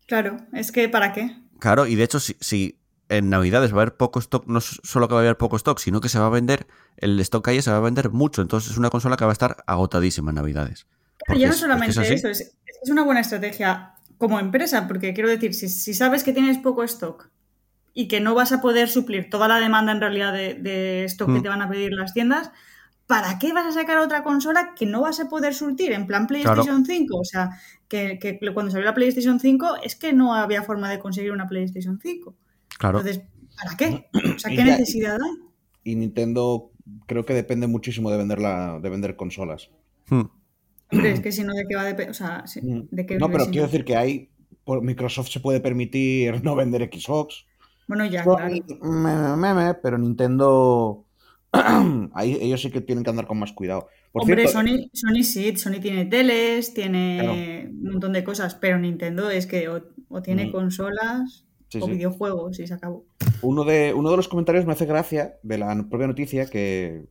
Claro, 0.06 0.38
es 0.52 0.72
que 0.72 0.88
¿para 0.88 1.12
qué? 1.12 1.36
Claro, 1.60 1.86
y 1.86 1.94
de 1.94 2.04
hecho, 2.04 2.18
si, 2.20 2.36
si 2.40 2.78
en 3.08 3.30
Navidades 3.30 3.72
va 3.72 3.78
a 3.78 3.82
haber 3.82 3.96
poco 3.96 4.18
stock, 4.20 4.46
no 4.46 4.60
solo 4.60 5.08
que 5.08 5.14
va 5.14 5.20
a 5.20 5.22
haber 5.24 5.36
poco 5.36 5.56
stock, 5.56 5.78
sino 5.78 6.00
que 6.00 6.08
se 6.08 6.18
va 6.18 6.26
a 6.26 6.30
vender, 6.30 6.66
el 6.96 7.18
stock 7.20 7.44
que 7.44 7.52
haya 7.52 7.62
se 7.62 7.70
va 7.70 7.76
a 7.78 7.80
vender 7.80 8.10
mucho. 8.10 8.42
Entonces 8.42 8.70
es 8.72 8.78
una 8.78 8.90
consola 8.90 9.16
que 9.16 9.24
va 9.24 9.30
a 9.30 9.32
estar 9.32 9.64
agotadísima 9.66 10.30
en 10.30 10.36
Navidades. 10.36 10.86
Porque 11.26 11.40
ya 11.40 11.48
no 11.48 11.52
es- 11.52 11.56
es 11.56 11.62
que 11.62 11.66
solamente 11.68 12.00
es 12.02 12.10
eso, 12.10 12.28
es, 12.28 12.40
es 12.82 12.90
una 12.90 13.02
buena 13.04 13.20
estrategia 13.20 13.94
como 14.18 14.38
empresa, 14.40 14.86
porque 14.88 15.14
quiero 15.14 15.28
decir, 15.28 15.54
si, 15.54 15.68
si 15.68 15.94
sabes 15.94 16.24
que 16.24 16.32
tienes 16.32 16.58
poco 16.58 16.82
stock 16.84 17.28
y 17.94 18.08
que 18.08 18.20
no 18.20 18.34
vas 18.34 18.52
a 18.52 18.60
poder 18.60 18.88
suplir 18.88 19.30
toda 19.30 19.48
la 19.48 19.58
demanda 19.58 19.92
en 19.92 20.00
realidad 20.00 20.32
de, 20.32 20.54
de 20.54 21.04
stock 21.04 21.28
que 21.32 21.38
Mm. 21.40 21.42
te 21.42 21.48
van 21.48 21.62
a 21.62 21.68
pedir 21.68 21.92
las 21.92 22.12
tiendas, 22.14 22.50
¿para 23.08 23.40
qué 23.40 23.52
vas 23.52 23.66
a 23.66 23.72
sacar 23.72 23.98
otra 23.98 24.22
consola 24.22 24.74
que 24.76 24.86
no 24.86 25.00
vas 25.00 25.18
a 25.18 25.28
poder 25.28 25.54
surtir? 25.54 25.90
En 25.92 26.06
plan 26.06 26.28
PlayStation 26.28 26.86
5, 26.86 27.16
o 27.18 27.24
sea, 27.24 27.50
que, 27.88 28.20
que 28.20 28.38
cuando 28.54 28.70
salió 28.70 28.84
la 28.86 28.94
PlayStation 28.94 29.40
5 29.40 29.78
es 29.82 29.96
que 29.96 30.12
no 30.12 30.34
había 30.34 30.62
forma 30.62 30.88
de 30.88 31.00
conseguir 31.00 31.32
una 31.32 31.48
PlayStation 31.48 31.98
5. 32.00 32.34
Claro. 32.78 33.00
Entonces, 33.00 33.24
¿para 33.60 33.76
qué? 33.76 34.08
O 34.36 34.38
sea, 34.38 34.52
Y 34.52 34.56
¿qué 34.56 34.64
ya- 34.64 34.76
necesidad 34.76 35.14
hay? 35.20 35.42
Y 35.82 35.96
Nintendo 35.96 36.70
creo 37.06 37.24
que 37.24 37.34
depende 37.34 37.66
muchísimo 37.66 38.10
de 38.10 38.18
vender, 38.18 38.40
la, 38.40 38.78
de 38.78 38.88
vender 38.90 39.16
consolas. 39.16 39.70
Hmm. 40.10 40.22
Hombre, 40.92 41.12
es 41.12 41.20
que 41.20 41.32
si 41.32 41.42
no, 41.44 41.52
¿de 41.54 41.64
qué 41.68 41.74
va 41.76 41.82
a 41.82 41.86
depender? 41.86 42.10
O 42.10 42.14
sea, 42.14 42.46
sí, 42.46 42.60
Mm. 42.62 42.88
¿de 42.90 43.04
qué 43.06 43.18
No, 43.18 43.30
pero 43.30 43.46
quiero 43.46 43.66
decir 43.66 43.84
que 43.84 43.96
hay. 43.96 44.30
por- 44.64 44.82
Microsoft 44.82 45.28
se 45.28 45.40
puede 45.40 45.60
permitir 45.60 46.32
no 46.44 46.54
vender 46.54 46.88
Xbox. 46.92 47.46
Bueno, 47.86 48.04
ya, 48.06 48.22
claro. 48.22 48.48
me- 48.82 49.36
me- 49.36 49.54
me, 49.54 49.74
pero 49.74 49.96
Nintendo. 49.98 51.04
ahí 52.14 52.36
ellos 52.40 52.60
sí 52.62 52.70
que 52.70 52.80
tienen 52.80 53.04
que 53.04 53.10
andar 53.10 53.26
con 53.26 53.38
más 53.38 53.52
cuidado. 53.52 53.88
Por 54.12 54.22
Hombre, 54.22 54.46
cierto, 54.48 54.58
Sony, 54.58 54.88
Sony 54.92 55.22
sí, 55.22 55.56
Sony 55.56 55.80
tiene 55.80 56.04
teles, 56.06 56.74
tiene 56.74 57.68
un 57.70 57.82
montón 57.92 58.12
de 58.12 58.24
cosas, 58.24 58.54
pero 58.54 58.78
Nintendo 58.78 59.30
es 59.30 59.46
que 59.46 59.68
o, 59.68 59.82
o 60.08 60.22
tiene 60.22 60.46
Mm. 60.46 60.52
consolas 60.52 61.44
Sí, 61.68 61.78
o 61.82 61.84
sí. 61.86 61.92
videojuegos 61.92 62.58
y 62.60 62.66
se 62.66 62.74
acabó. 62.74 63.04
uno, 63.42 63.64
de, 63.64 63.92
uno 63.94 64.10
de 64.10 64.16
los 64.16 64.28
comentarios 64.28 64.64
me 64.64 64.72
hace 64.72 64.86
gracia 64.86 65.34
de 65.42 65.58
la 65.58 65.74
propia 65.90 66.06
noticia 66.06 66.46
que 66.46 67.04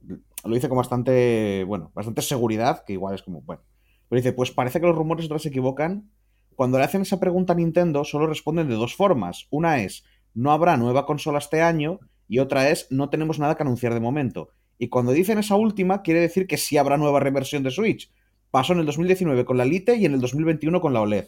lo 0.44 0.54
dice 0.56 0.68
con 0.70 0.78
bastante, 0.78 1.64
bueno, 1.66 1.92
bastante 1.94 2.22
seguridad, 2.24 2.84
que 2.86 2.94
igual 2.94 3.14
es 3.16 3.22
como, 3.22 3.42
bueno. 3.42 3.62
Pero 4.10 4.20
dice, 4.20 4.34
pues 4.34 4.52
parece 4.52 4.80
que 4.80 4.88
los 4.88 4.96
rumores 4.96 5.30
vez 5.30 5.42
se 5.44 5.50
equivocan. 5.50 6.10
Cuando 6.56 6.78
le 6.80 6.86
hacen 6.86 7.02
esa 7.04 7.20
pregunta 7.20 7.54
a 7.54 7.56
Nintendo, 7.56 8.04
solo 8.04 8.26
responden 8.26 8.68
de 8.68 8.76
dos 8.76 8.96
formas. 8.96 9.46
Una 9.52 9.82
es, 9.84 10.04
no 10.34 10.52
habrá 10.52 10.76
nueva 10.78 11.06
consola 11.06 11.38
este 11.40 11.62
año, 11.62 12.00
y 12.28 12.40
otra 12.40 12.70
es, 12.70 12.88
no 12.90 13.10
tenemos 13.10 13.40
nada 13.40 13.56
que 13.56 13.64
anunciar 13.64 13.94
de 13.94 14.00
momento. 14.00 14.50
Y 14.78 14.90
cuando 14.90 15.12
dicen 15.12 15.38
esa 15.40 15.56
última, 15.56 16.02
quiere 16.02 16.20
decir 16.22 16.46
que 16.48 16.58
sí 16.58 16.78
habrá 16.78 16.98
nueva 16.98 17.20
reversión 17.20 17.64
de 17.64 17.72
Switch. 17.72 18.12
Pasó 18.52 18.74
en 18.74 18.80
el 18.80 18.86
2019 18.86 19.46
con 19.46 19.58
la 19.58 19.66
Lite 19.66 19.96
y 19.96 20.06
en 20.06 20.14
el 20.14 20.22
2021 20.22 20.80
con 20.82 20.94
la 20.94 21.02
OLED. 21.02 21.28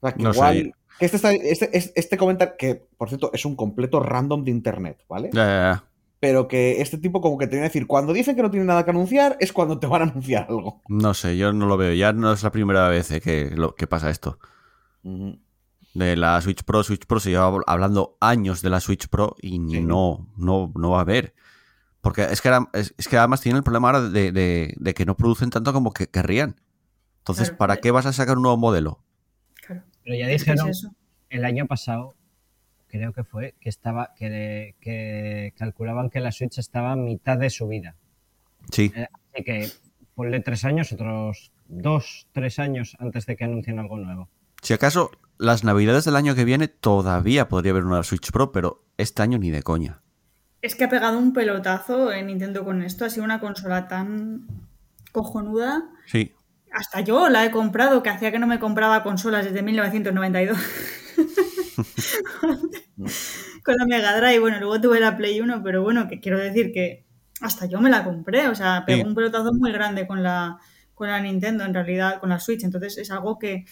O 0.00 0.06
sea, 0.06 0.14
que 0.16 0.22
No 0.22 0.32
sé. 0.32 0.38
igual, 0.38 0.74
que 0.98 1.04
este, 1.06 1.16
está- 1.16 1.32
este, 1.32 1.70
este, 1.94 2.16
comentario, 2.16 2.54
que 2.58 2.74
por 2.96 3.08
cierto 3.08 3.30
es 3.32 3.44
un 3.44 3.56
completo 3.56 4.00
random 4.00 4.44
de 4.44 4.50
internet, 4.50 5.04
¿vale? 5.08 5.30
Ya, 5.32 5.44
ya, 5.44 5.72
ya. 5.72 5.84
Pero 6.20 6.48
que 6.48 6.80
este 6.80 6.98
tipo 6.98 7.20
como 7.20 7.38
que 7.38 7.46
te 7.46 7.52
viene 7.52 7.66
a 7.66 7.68
decir, 7.68 7.86
cuando 7.86 8.12
dicen 8.12 8.34
que 8.34 8.42
no 8.42 8.50
tienen 8.50 8.66
nada 8.66 8.84
que 8.84 8.90
anunciar, 8.90 9.36
es 9.38 9.52
cuando 9.52 9.78
te 9.78 9.86
van 9.86 10.02
a 10.02 10.04
anunciar 10.10 10.46
algo. 10.48 10.82
No 10.88 11.14
sé, 11.14 11.36
yo 11.36 11.52
no 11.52 11.66
lo 11.66 11.76
veo. 11.76 11.92
Ya 11.94 12.12
no 12.12 12.32
es 12.32 12.42
la 12.42 12.50
primera 12.50 12.88
vez 12.88 13.10
eh, 13.12 13.20
que, 13.20 13.50
lo, 13.54 13.74
que 13.76 13.86
pasa 13.86 14.10
esto. 14.10 14.38
Ujú. 15.04 15.38
De 15.94 16.16
la 16.16 16.40
Switch 16.40 16.62
Pro, 16.64 16.82
Switch 16.84 17.06
Pro 17.06 17.18
se 17.18 17.30
lleva 17.30 17.60
hablando 17.66 18.16
años 18.20 18.62
de 18.62 18.70
la 18.70 18.80
Switch 18.80 19.08
Pro 19.08 19.34
y 19.40 19.52
Sí. 19.58 19.80
no, 19.80 20.28
no, 20.36 20.72
no 20.76 20.90
va 20.90 20.98
a 20.98 21.00
haber. 21.02 21.34
Porque 22.00 22.22
es 22.24 22.40
que, 22.40 22.50
es, 22.74 22.94
es 22.96 23.08
que 23.08 23.16
además 23.16 23.40
tienen 23.40 23.56
el 23.58 23.64
problema 23.64 23.88
ahora 23.88 24.02
de, 24.02 24.30
de- 24.32 24.74
de 24.76 24.94
que 24.94 25.04
no 25.04 25.16
producen 25.16 25.50
tanto 25.50 25.72
como 25.72 25.92
que 25.92 26.06
querrían. 26.08 26.56
Entonces, 27.18 27.48
Claro. 27.48 27.58
¿para 27.58 27.76
qué 27.78 27.90
vas 27.90 28.06
a 28.06 28.12
sacar 28.12 28.36
un 28.36 28.42
nuevo 28.44 28.56
modelo? 28.56 29.02
Claro. 29.66 29.82
Pero 30.04 30.16
ya 30.16 30.26
Es 30.30 30.34
es 30.42 30.46
dijeron 30.46 30.68
eso. 30.70 30.94
el 31.30 31.44
año 31.44 31.66
pasado, 31.66 32.14
creo 32.86 33.12
que 33.12 33.24
fue, 33.24 33.54
que 33.60 33.68
estaba 33.68 34.14
que, 34.16 34.76
que 34.80 35.52
calculaban 35.56 36.08
que 36.10 36.20
la 36.20 36.30
Switch 36.32 36.58
estaba 36.58 36.92
a 36.92 36.96
mitad 36.96 37.36
de 37.38 37.50
su 37.50 37.66
vida. 37.66 37.96
Sí, 38.70 38.92
Eh, 38.94 39.08
Así 39.34 39.44
que 39.44 39.68
ponle 40.14 40.40
tres 40.40 40.64
años, 40.64 40.92
otros 40.92 41.52
dos, 41.66 42.28
tres 42.32 42.58
años 42.58 42.96
antes 43.00 43.26
de 43.26 43.36
que 43.36 43.44
anuncien 43.44 43.78
algo 43.78 43.98
nuevo. 43.98 44.28
Si 44.62 44.74
acaso 44.74 45.10
las 45.38 45.64
navidades 45.64 46.04
del 46.04 46.16
año 46.16 46.34
que 46.34 46.44
viene 46.44 46.68
todavía 46.68 47.48
podría 47.48 47.72
haber 47.72 47.84
una 47.84 48.02
Switch 48.02 48.30
Pro, 48.32 48.52
pero 48.52 48.84
este 48.96 49.22
año 49.22 49.38
ni 49.38 49.50
de 49.50 49.62
coña. 49.62 50.02
Es 50.62 50.74
que 50.74 50.84
ha 50.84 50.88
pegado 50.88 51.18
un 51.18 51.32
pelotazo 51.32 52.12
en 52.12 52.26
Nintendo 52.26 52.64
con 52.64 52.82
esto. 52.82 53.04
Ha 53.04 53.10
sido 53.10 53.24
una 53.24 53.38
consola 53.40 53.86
tan 53.86 54.46
cojonuda. 55.12 55.84
Sí, 56.06 56.32
Hasta 56.72 57.00
yo 57.00 57.28
la 57.28 57.44
he 57.44 57.50
comprado, 57.52 58.02
que 58.02 58.10
hacía 58.10 58.32
que 58.32 58.38
no 58.40 58.46
me 58.48 58.58
compraba 58.58 59.02
consolas 59.04 59.44
desde 59.44 59.62
1992. 59.62 60.58
Con 63.64 63.76
la 63.76 63.86
Mega 63.86 64.16
Drive, 64.18 64.40
bueno, 64.40 64.58
luego 64.58 64.80
tuve 64.80 65.00
la 65.00 65.16
Play 65.16 65.40
1, 65.40 65.62
pero 65.62 65.82
bueno, 65.82 66.08
que 66.08 66.20
quiero 66.20 66.38
decir 66.38 66.72
que 66.72 67.06
hasta 67.40 67.66
yo 67.66 67.80
me 67.80 67.90
la 67.90 68.04
compré, 68.04 68.48
o 68.48 68.54
sea, 68.54 68.84
pegó 68.86 69.02
Sí. 69.02 69.08
un 69.08 69.14
pelotazo 69.14 69.52
muy 69.52 69.70
grande 69.72 70.06
con 70.06 70.22
la, 70.22 70.58
con 70.94 71.08
la 71.08 71.20
Nintendo, 71.20 71.64
en 71.64 71.74
realidad, 71.74 72.18
con 72.20 72.30
la 72.30 72.40
Switch, 72.40 72.64
entonces 72.64 72.98
es 72.98 73.10
algo 73.10 73.38
que 73.38 73.64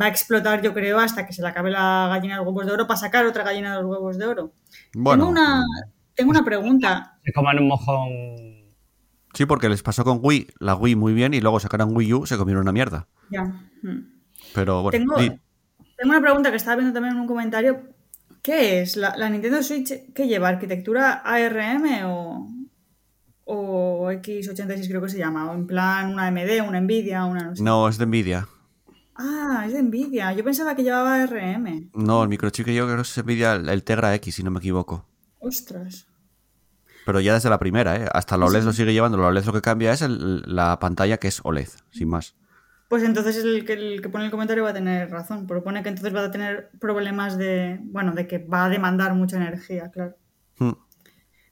va 0.00 0.06
a 0.06 0.08
explotar, 0.08 0.62
yo 0.62 0.72
creo, 0.74 0.98
hasta 0.98 1.26
que 1.26 1.32
se 1.32 1.42
le 1.42 1.48
acabe 1.48 1.70
la 1.70 2.08
gallina 2.08 2.34
de 2.34 2.38
los 2.38 2.46
huevos 2.46 2.66
de 2.66 2.72
oro 2.72 2.86
para 2.86 2.98
sacar 2.98 3.26
otra 3.26 3.44
gallina 3.44 3.76
de 3.76 3.82
los 3.82 3.90
huevos 3.90 4.18
de 4.18 4.26
oro. 4.26 4.52
bueno. 4.94 5.24
Tengo 5.24 5.30
una, 5.32 5.64
tengo 6.14 6.30
una 6.30 6.44
pregunta. 6.44 7.18
Se 7.24 7.32
coman 7.32 7.58
un 7.58 7.68
mojón. 7.68 8.08
Sí, 9.34 9.46
porque 9.46 9.68
les 9.68 9.82
pasó 9.82 10.04
con 10.04 10.18
Wii, 10.22 10.48
la 10.58 10.74
Wii 10.74 10.94
muy 10.96 11.14
bien 11.14 11.32
y 11.34 11.40
luego 11.40 11.58
sacaron 11.58 11.96
Wii 11.96 12.12
U, 12.14 12.26
se 12.26 12.36
comieron 12.36 12.62
una 12.62 12.72
mierda. 12.72 13.08
Ya. 13.30 13.50
Pero 14.54 14.82
bueno, 14.82 14.98
Tengo, 14.98 15.16
tengo 15.16 16.10
una 16.10 16.20
pregunta 16.20 16.50
que 16.50 16.56
estaba 16.56 16.76
viendo 16.76 16.92
también 16.92 17.14
en 17.14 17.20
un 17.20 17.26
comentario. 17.26 17.82
¿Qué 18.42 18.80
es? 18.80 18.96
¿La, 18.96 19.16
la 19.16 19.30
Nintendo 19.30 19.62
Switch 19.62 20.12
qué 20.12 20.26
lleva? 20.26 20.48
¿Arquitectura 20.48 21.22
ARM 21.24 22.04
o, 22.06 22.48
o 23.44 24.10
X86 24.10 24.88
creo 24.88 25.00
que 25.00 25.08
se 25.08 25.18
llama? 25.18 25.50
¿O 25.50 25.54
en 25.54 25.66
plan 25.66 26.10
una 26.12 26.26
AMD, 26.26 26.68
una 26.68 26.80
Nvidia, 26.80 27.24
una 27.24 27.44
no 27.44 27.56
sé? 27.56 27.62
no, 27.62 27.88
es 27.88 27.98
de 27.98 28.06
Nvidia. 28.06 28.48
Ah, 29.14 29.64
es 29.66 29.72
de 29.74 29.82
Nvidia. 29.82 30.32
Yo 30.32 30.42
pensaba 30.44 30.74
que 30.74 30.82
llevaba 30.82 31.22
ARM. 31.22 31.90
No, 31.94 32.22
el 32.22 32.28
microchip 32.28 32.64
que 32.66 32.74
yo 32.74 32.84
creo 32.84 32.96
que 32.96 33.02
es 33.02 33.18
Nvidia, 33.24 33.54
el 33.54 33.82
Tegra 33.84 34.14
X, 34.14 34.34
si 34.36 34.42
no 34.42 34.50
me 34.50 34.58
equivoco. 34.58 35.06
Ostras. 35.38 36.06
Pero 37.04 37.20
ya 37.20 37.34
desde 37.34 37.50
la 37.50 37.58
primera, 37.58 37.96
¿eh? 37.96 38.08
Hasta 38.12 38.36
la 38.38 38.46
OLED 38.46 38.62
lo 38.62 38.72
sigue 38.72 38.92
llevando. 38.92 39.18
La 39.18 39.26
OLED 39.26 39.44
lo 39.44 39.52
que 39.52 39.60
cambia 39.60 39.92
es 39.92 40.02
el- 40.02 40.42
la 40.46 40.78
pantalla 40.78 41.18
que 41.18 41.28
es 41.28 41.40
OLED, 41.42 41.68
sin 41.90 42.08
más. 42.08 42.36
Pues 42.88 43.02
entonces 43.02 43.36
el 43.38 43.64
que, 43.64 43.72
el 43.72 44.02
que 44.02 44.08
pone 44.08 44.26
el 44.26 44.30
comentario 44.30 44.62
va 44.64 44.70
a 44.70 44.74
tener 44.74 45.10
razón. 45.10 45.46
Propone 45.46 45.82
que 45.82 45.88
entonces 45.88 46.14
va 46.14 46.24
a 46.24 46.30
tener 46.30 46.70
problemas 46.78 47.36
de. 47.38 47.80
Bueno, 47.82 48.12
de 48.12 48.26
que 48.28 48.38
va 48.38 48.66
a 48.66 48.68
demandar 48.68 49.14
mucha 49.14 49.36
energía, 49.36 49.90
claro. 49.90 50.16
Hmm. 50.58 50.72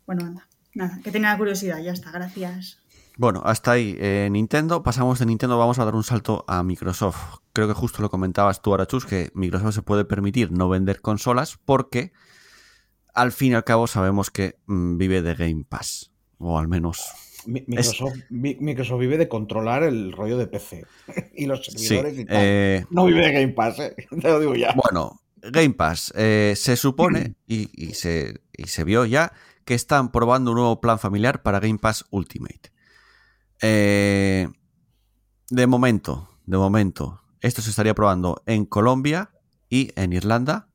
Bueno, 0.07 0.25
anda. 0.27 0.46
Nada, 0.75 1.01
que 1.03 1.11
tenía 1.11 1.37
curiosidad, 1.37 1.79
ya 1.81 1.92
está, 1.92 2.11
gracias. 2.12 2.79
Bueno, 3.20 3.42
hasta 3.44 3.72
ahí 3.72 3.96
eh, 4.00 4.28
Nintendo. 4.30 4.83
Pasamos 4.83 5.18
de 5.18 5.26
Nintendo, 5.26 5.59
vamos 5.59 5.78
a 5.78 5.85
dar 5.85 5.94
un 5.94 6.04
salto 6.04 6.42
a 6.48 6.62
Microsoft. 6.62 7.40
Creo 7.52 7.68
que 7.68 7.74
justo 7.74 8.00
lo 8.00 8.09
comentabas 8.09 8.62
tú, 8.62 8.72
Arachus, 8.72 9.04
que 9.04 9.30
Microsoft 9.35 9.74
se 9.74 9.83
puede 9.83 10.06
permitir 10.06 10.52
no 10.52 10.70
vender 10.70 11.02
consolas 11.02 11.59
porque 11.66 12.12
al 13.12 13.30
fin 13.33 13.52
y 13.52 13.54
al 13.56 13.64
cabo 13.64 13.87
sabemos 13.87 14.30
que 14.30 14.56
mm, 14.66 14.96
vive 14.96 15.20
de 15.20 15.35
Game 15.35 15.66
Pass. 15.68 16.11
O 16.38 16.59
al 16.59 16.66
menos 16.68 17.04
Mi- 17.44 17.62
Microsoft, 17.66 18.14
Mi- 18.30 18.56
Microsoft 18.59 19.00
vive 19.00 19.18
de 19.18 19.28
controlar 19.28 19.83
el 19.83 20.12
rollo 20.12 20.38
de 20.38 20.46
PC 20.46 20.87
y 21.35 21.44
los 21.44 21.62
Sí. 21.66 21.72
servidores 21.88 22.18
y 22.20 22.24
tal. 22.24 22.37
eh, 22.40 22.87
No 22.88 23.04
vive 23.04 23.26
de 23.26 23.33
Game 23.33 23.48
Pass, 23.52 23.80
¿eh? 23.80 23.94
te 24.18 24.28
lo 24.28 24.40
digo 24.40 24.54
ya. 24.54 24.72
Bueno, 24.74 25.20
Game 25.42 25.74
Pass. 25.74 26.11
eh, 26.16 26.54
se 26.56 26.74
supone 26.78 27.35
y, 27.46 27.68
y 27.74 27.92
se, 27.92 28.40
y 28.56 28.68
se 28.68 28.83
vio 28.85 29.04
ya 29.04 29.35
que 29.66 29.74
están 29.74 30.11
probando 30.11 30.52
un 30.52 30.56
nuevo 30.56 30.80
plan 30.80 30.98
familiar 30.98 31.42
para 31.42 31.61
Game 31.61 31.78
Pass 31.78 32.06
Ultimate. 32.09 32.72
Eh, 33.62 34.49
de 35.51 35.66
momento, 35.66 36.29
de 36.46 36.57
momento, 36.57 37.20
esto 37.40 37.62
se 37.62 37.70
estaría 37.70 37.94
probando 37.94 38.42
en 38.46 38.64
Colombia 38.64 39.31
y 39.68 39.92
en 39.96 40.12
Irlanda. 40.12 40.68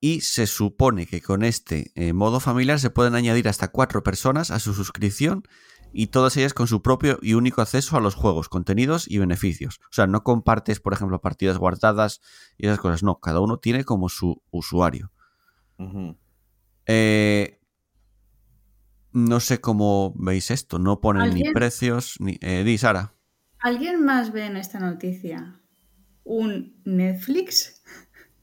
Y 0.00 0.22
se 0.22 0.48
supone 0.48 1.06
que 1.06 1.22
con 1.22 1.44
este 1.44 1.92
eh, 1.94 2.12
modo 2.12 2.40
familiar 2.40 2.80
se 2.80 2.90
pueden 2.90 3.14
añadir 3.14 3.48
hasta 3.48 3.68
cuatro 3.68 4.02
personas 4.02 4.50
a 4.50 4.58
su 4.58 4.74
suscripción 4.74 5.44
y 5.92 6.08
todas 6.08 6.36
ellas 6.36 6.54
con 6.54 6.66
su 6.66 6.82
propio 6.82 7.18
y 7.22 7.34
único 7.34 7.62
acceso 7.62 7.96
a 7.96 8.00
los 8.00 8.14
juegos, 8.14 8.48
contenidos 8.48 9.08
y 9.08 9.18
beneficios. 9.18 9.78
O 9.84 9.92
sea, 9.92 10.06
no 10.08 10.24
compartes, 10.24 10.80
por 10.80 10.92
ejemplo, 10.92 11.20
partidas 11.20 11.58
guardadas 11.58 12.20
y 12.58 12.66
esas 12.66 12.80
cosas. 12.80 13.02
No, 13.02 13.20
cada 13.20 13.40
uno 13.40 13.58
tiene 13.58 13.84
como 13.84 14.08
su 14.08 14.42
usuario. 14.50 15.12
Eh, 16.86 17.60
no 19.12 19.40
sé 19.40 19.60
cómo 19.60 20.12
veis 20.16 20.50
esto. 20.50 20.78
No 20.78 21.00
ponen 21.00 21.34
ni 21.34 21.42
precios 21.52 22.16
ni. 22.20 22.38
Eh, 22.40 22.64
di, 22.64 22.78
Sara. 22.78 23.14
¿Alguien 23.58 24.04
más 24.04 24.32
ve 24.32 24.46
en 24.46 24.56
esta 24.56 24.80
noticia 24.80 25.60
un 26.24 26.80
Netflix 26.84 27.82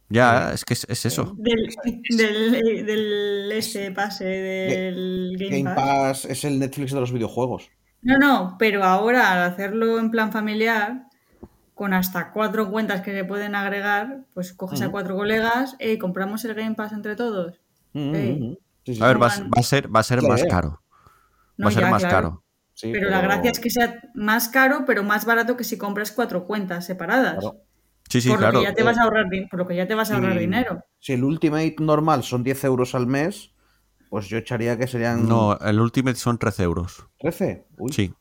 Ya, 0.10 0.54
es 0.54 0.66
que 0.66 0.74
es, 0.74 0.86
es 0.90 1.06
eso. 1.06 1.36
del, 1.38 1.70
del, 2.10 2.86
del 2.86 3.52
este 3.52 3.92
pase 3.92 4.26
del 4.26 5.36
Game, 5.38 5.64
Game 5.64 5.76
Pass? 5.76 6.22
Pass 6.24 6.26
es 6.26 6.44
el 6.46 6.60
Netflix 6.60 6.92
de 6.92 7.00
los 7.00 7.12
videojuegos. 7.12 7.70
No, 8.02 8.18
no, 8.18 8.56
pero 8.58 8.84
ahora 8.84 9.32
al 9.34 9.52
hacerlo 9.52 10.00
en 10.00 10.10
plan 10.10 10.32
familiar, 10.32 11.08
con 11.76 11.94
hasta 11.94 12.32
cuatro 12.32 12.72
cuentas 12.72 13.02
que 13.02 13.12
se 13.12 13.26
pueden 13.26 13.56
agregar, 13.56 14.26
pues 14.34 14.54
coges 14.54 14.82
a 14.82 14.90
cuatro 14.90 15.16
colegas 15.16 15.76
y 15.80 15.98
compramos 15.98 16.44
el 16.46 16.54
Game 16.54 16.76
Pass 16.76 16.94
entre 16.94 17.16
todos. 17.16 17.60
Ujú. 18.90 18.94
Sí, 18.94 18.96
sí, 18.96 19.04
A 19.04 19.08
ver, 19.08 19.22
va, 19.22 19.28
a- 19.28 19.40
va 19.42 19.60
a 19.60 19.64
ser, 19.64 19.96
va 19.96 20.00
a 20.00 20.04
ser 20.04 20.22
más 20.22 20.44
caro. 20.46 20.82
No, 21.58 21.66
va 21.66 21.70
a 21.70 21.74
ser 21.74 21.84
ya, 21.84 21.90
más 21.92 22.02
claro. 22.04 22.16
caro. 22.30 22.44
Sí, 22.74 22.92
pero, 22.94 23.10
la 23.10 23.20
gracia 23.22 23.52
es 23.52 23.60
que 23.60 23.70
sea 23.70 24.02
más 24.16 24.48
caro, 24.48 24.86
pero 24.86 25.04
más 25.04 25.26
barato 25.26 25.58
que 25.58 25.66
si 25.66 25.78
compras 25.78 26.12
cuatro 26.12 26.46
cuentas 26.46 26.86
separadas. 26.86 27.40
Claro. 27.40 27.62
Sí, 28.10 28.22
sí, 28.22 28.30
por, 28.30 28.38
claro. 28.40 28.54
lo 28.54 28.60
que 28.62 28.66
ya 28.68 28.74
te 28.74 28.84
vas 28.84 28.98
a 28.98 29.04
ahorrar, 29.04 29.26
por 29.52 29.60
lo 29.60 29.68
que 29.68 29.76
ya 29.76 29.86
te 29.88 29.94
vas 29.96 30.10
a 30.12 30.16
ahorrar 30.16 30.34
Sí. 30.34 30.40
dinero. 30.40 30.84
Si 31.00 31.14
el 31.14 31.24
Ultimate 31.24 31.76
normal 31.80 32.24
son 32.24 32.44
10 32.44 32.64
euros 32.64 32.96
al 32.96 33.06
mes, 33.06 33.52
pues 34.10 34.28
yo 34.28 34.38
echaría 34.38 34.78
que 34.78 34.88
serían 34.88 35.28
No, 35.28 35.58
el 35.60 35.80
Ultimate 35.80 36.16
son 36.18 36.38
13 36.40 36.64
euros. 36.64 37.06
13. 37.20 37.68
Uy, 37.78 37.92
Sí. 37.92 38.14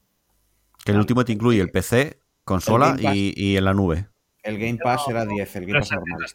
Que 0.84 0.92
el 0.92 0.98
Ultimate 0.98 1.32
incluye 1.32 1.60
el 1.60 1.70
PC, 1.70 2.20
consola 2.44 2.96
y, 2.98 3.32
y 3.36 3.56
en 3.56 3.64
la 3.64 3.74
nube. 3.74 4.08
El 4.42 4.58
Game 4.58 4.78
Pass 4.82 5.02
era 5.08 5.24
10, 5.24 5.56
el 5.56 5.66
Game 5.66 5.78
Pass 5.80 5.92
normal. 5.92 6.26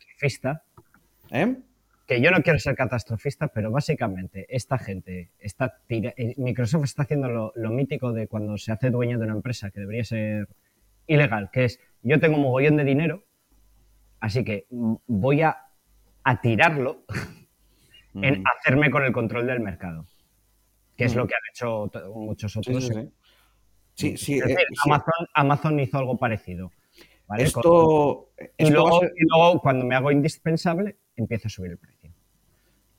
¿Eh? 1.32 1.58
Que 2.06 2.22
yo 2.22 2.32
no 2.32 2.42
quiero 2.42 2.60
ser 2.60 2.76
catastrofista, 2.76 3.48
pero 3.48 3.72
básicamente 3.72 4.46
esta 4.50 4.78
gente 4.78 5.32
está 5.40 5.78
tira- 5.88 6.14
eh, 6.18 6.34
Microsoft 6.38 6.84
está 6.86 7.04
haciendo 7.04 7.30
lo, 7.30 7.54
lo 7.56 7.70
mítico 7.72 8.12
de 8.12 8.28
cuando 8.28 8.58
se 8.58 8.72
hace 8.72 8.90
dueño 8.90 9.18
de 9.20 9.26
una 9.26 9.36
empresa 9.36 9.72
que 9.72 9.80
debería 9.80 10.04
ser 10.04 10.48
ilegal, 11.08 11.50
que 11.52 11.66
es 11.66 11.80
yo 12.02 12.20
tengo 12.20 12.36
un 12.36 12.44
mogollón 12.44 12.76
de 12.78 12.84
dinero, 12.84 13.24
así 14.20 14.44
que 14.44 14.66
mm, 14.70 14.96
voy 15.08 15.42
a, 15.42 15.58
a 16.24 16.42
tirarlo 16.42 17.04
en 18.16 18.36
Ujú. 18.36 18.44
hacerme 18.60 18.92
con 18.92 19.04
el 19.04 19.12
control 19.14 19.48
del 19.48 19.60
mercado, 19.62 20.06
que 20.98 21.06
es 21.06 21.16
lo 21.16 21.26
que 21.26 21.36
han 21.36 21.42
hecho 21.54 21.90
muchos 22.14 22.56
otros. 22.58 22.86
sí, 22.86 22.94
sí. 22.94 23.10
Sí, 23.96 24.18
sí, 24.18 24.34
Es 24.34 24.46
eh, 24.46 24.48
decir, 24.50 24.66
sí. 24.70 24.90
Amazon, 24.90 25.28
Amazon 25.36 25.80
hizo 25.80 25.98
algo 26.00 26.18
parecido. 26.18 26.72
Esto, 27.38 28.30
a 28.38 28.44
y 28.58 28.70
luego, 28.70 29.60
cuando 29.62 29.86
me 29.86 29.96
hago 29.96 30.12
indispensable, 30.12 30.98
empiezo 31.16 31.48
a 31.48 31.52
subir 31.52 31.72
el 31.72 31.78
precio. 31.78 32.12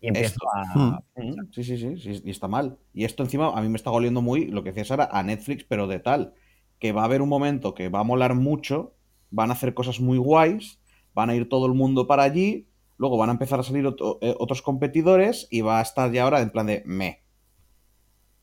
Y 0.00 0.09
empiezo 0.09 0.35
Esto- 0.35 0.46
a... 0.55 1.00
Ujú, 1.16 1.37
Sí, 1.53 1.64
sí, 1.64 1.79
sí, 1.79 1.96
sí, 1.98 2.22
y 2.24 2.31
está 2.31 2.48
mal. 2.48 2.79
Y 2.92 3.05
esto 3.05 3.22
encima 3.22 3.48
a 3.57 3.62
mí 3.62 3.68
me 3.68 3.77
está 3.77 3.90
goliendo 3.90 4.20
muy, 4.22 4.46
lo 4.46 4.62
que 4.62 4.70
decía 4.70 4.85
Sara, 4.85 5.09
a 5.11 5.22
Netflix, 5.22 5.64
pero 5.64 5.87
de 5.87 5.98
tal, 5.98 6.35
que 6.79 6.92
va 6.92 7.03
a 7.03 7.05
haber 7.07 7.22
un 7.22 7.29
momento 7.29 7.74
que 7.74 7.88
va 7.88 8.00
a 8.00 8.05
molar 8.05 8.35
mucho, 8.35 8.94
van 9.31 9.50
a 9.50 9.55
hacer 9.55 9.72
cosas 9.74 10.00
muy 10.00 10.18
guays, 10.18 10.81
van 11.14 11.31
a 11.31 11.35
ir 11.35 11.48
todo 11.48 11.66
el 11.66 11.74
mundo 11.74 12.07
para 12.07 12.22
allí, 12.24 12.68
luego 12.98 13.16
van 13.16 13.31
a 13.31 13.33
empezar 13.33 13.61
a 13.61 13.62
salir 13.62 13.87
otro- 13.87 14.18
eh, 14.20 14.35
otros 14.38 14.62
competidores 14.62 15.48
y 15.50 15.62
va 15.62 15.79
a 15.79 15.83
estar 15.83 16.12
ya 16.12 16.24
ahora 16.24 16.40
en 16.40 16.50
plan 16.50 16.66
de 16.66 16.83
me. 16.87 17.22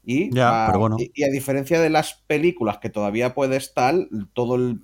Y, 0.04 0.34
Ya, 0.34 0.50
va- 0.52 0.66
pero 0.68 0.80
bueno. 0.80 0.96
y, 1.00 1.12
y 1.14 1.24
a 1.24 1.30
diferencia 1.30 1.80
de 1.80 1.90
las 1.90 2.16
películas 2.28 2.80
que 2.80 2.90
todavía 2.90 3.36
puedes 3.36 3.74
tal, 3.74 4.10
todo 4.34 4.56
el... 4.56 4.82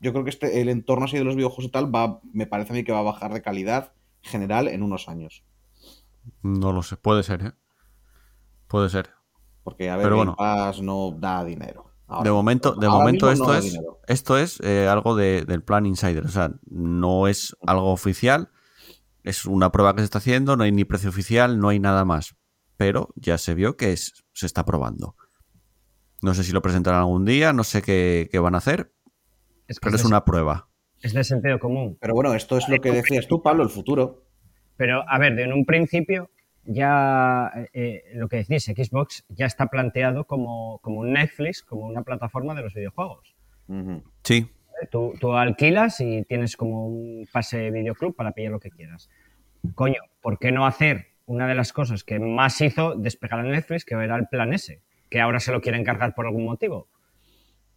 Yo 0.00 0.12
creo 0.12 0.24
que 0.24 0.30
este, 0.30 0.60
el 0.60 0.68
entorno 0.68 1.04
así 1.06 1.18
de 1.18 1.24
los 1.24 1.36
videojuegos 1.36 1.66
y 1.66 1.70
tal 1.70 1.94
va, 1.94 2.20
me 2.32 2.46
parece 2.46 2.72
a 2.72 2.76
mí 2.76 2.84
que 2.84 2.92
va 2.92 3.00
a 3.00 3.02
bajar 3.02 3.34
de 3.34 3.42
calidad 3.42 3.92
general 4.22 4.68
en 4.68 4.82
unos 4.82 5.08
años. 5.08 5.44
No 6.42 6.72
lo 6.72 6.82
sé, 6.82 6.96
puede 6.96 7.22
ser, 7.22 7.42
¿eh? 7.42 7.52
Puede 8.66 8.88
ser. 8.88 9.10
Porque, 9.62 9.90
a 9.90 9.96
ver, 9.96 10.04
Pero 10.04 10.16
Game 10.16 10.30
bueno. 10.32 10.36
Pass 10.36 10.80
no 10.80 11.14
da 11.18 11.44
dinero. 11.44 11.86
Ahora 12.06 12.24
de 12.24 12.32
momento, 12.32 12.72
de 12.72 12.88
momento 12.88 13.26
no 13.26 13.32
esto 13.32 13.54
es, 13.54 13.78
esto 14.08 14.36
es 14.36 14.58
eh, 14.60 14.88
algo 14.88 15.14
de- 15.14 15.44
del 15.44 15.62
plan 15.62 15.86
insider. 15.86 16.24
O 16.24 16.28
sea, 16.28 16.50
no 16.68 17.28
es 17.28 17.56
algo 17.66 17.92
oficial. 17.92 18.50
Es 19.22 19.44
una 19.44 19.70
prueba 19.70 19.94
que 19.94 20.00
se 20.00 20.06
está 20.06 20.18
haciendo, 20.18 20.56
no 20.56 20.64
hay 20.64 20.72
ni 20.72 20.84
precio 20.84 21.10
oficial, 21.10 21.58
no 21.60 21.68
hay 21.68 21.78
nada 21.78 22.04
más. 22.04 22.34
Pero 22.76 23.10
ya 23.16 23.38
se 23.38 23.54
vio 23.54 23.76
que 23.76 23.92
es- 23.92 24.24
se 24.32 24.46
está 24.46 24.64
probando. 24.64 25.14
No 26.22 26.34
sé 26.34 26.42
si 26.42 26.52
lo 26.52 26.62
presentarán 26.62 27.00
algún 27.00 27.24
día, 27.24 27.52
no 27.52 27.62
sé 27.64 27.82
qué, 27.82 28.28
qué 28.32 28.38
van 28.38 28.54
a 28.54 28.58
hacer, 28.58 28.92
Es 29.68 29.78
que 29.78 29.84
pero 29.84 29.96
es 29.96 30.02
es 30.02 30.06
una 30.06 30.24
prueba. 30.24 30.68
Es 31.02 31.12
de 31.12 31.24
sentido 31.24 31.58
común. 31.58 31.96
Pero 32.00 32.14
bueno, 32.14 32.34
esto 32.34 32.58
es 32.58 32.68
lo 32.68 32.78
que 32.78 32.92
decías 32.92 33.26
tú, 33.26 33.42
Pablo, 33.42 33.62
el 33.62 33.70
futuro. 33.70 34.24
Pero, 34.76 35.04
a 35.08 35.18
ver, 35.18 35.38
en 35.38 35.52
un 35.52 35.64
principio, 35.64 36.30
ya 36.64 37.50
eh, 37.54 37.68
eh, 37.72 38.02
lo 38.14 38.28
que 38.28 38.38
decís, 38.38 38.64
Xbox 38.64 39.24
ya 39.28 39.46
está 39.46 39.66
planteado 39.66 40.24
como, 40.24 40.78
como 40.80 41.00
un 41.00 41.12
Netflix, 41.12 41.62
como 41.62 41.86
una 41.86 42.02
plataforma 42.02 42.54
de 42.54 42.62
los 42.62 42.74
videojuegos. 42.74 43.34
Sí, 44.22 44.48
¿eh? 44.82 44.86
Tú, 44.90 45.14
tú 45.20 45.34
alquilas 45.34 46.00
y 46.00 46.24
tienes 46.24 46.56
como 46.56 46.86
un 46.86 47.28
pase 47.32 47.70
videoclub 47.70 48.16
para 48.16 48.32
pillar 48.32 48.52
lo 48.52 48.60
que 48.60 48.70
quieras. 48.70 49.08
Coño, 49.74 50.00
¿por 50.20 50.38
qué 50.38 50.50
no 50.50 50.66
hacer 50.66 51.06
una 51.26 51.46
de 51.46 51.54
las 51.54 51.72
cosas 51.72 52.02
que 52.02 52.18
más 52.18 52.60
hizo 52.60 52.96
despegar 52.96 53.40
a 53.40 53.42
Netflix, 53.44 53.84
que 53.84 53.94
era 53.94 54.16
el 54.16 54.26
plan 54.26 54.52
S, 54.52 54.80
que 55.08 55.20
ahora 55.20 55.38
se 55.40 55.52
lo 55.52 55.60
quieren 55.60 55.84
cargar 55.84 56.14
por 56.14 56.26
algún 56.26 56.44
motivo? 56.44 56.88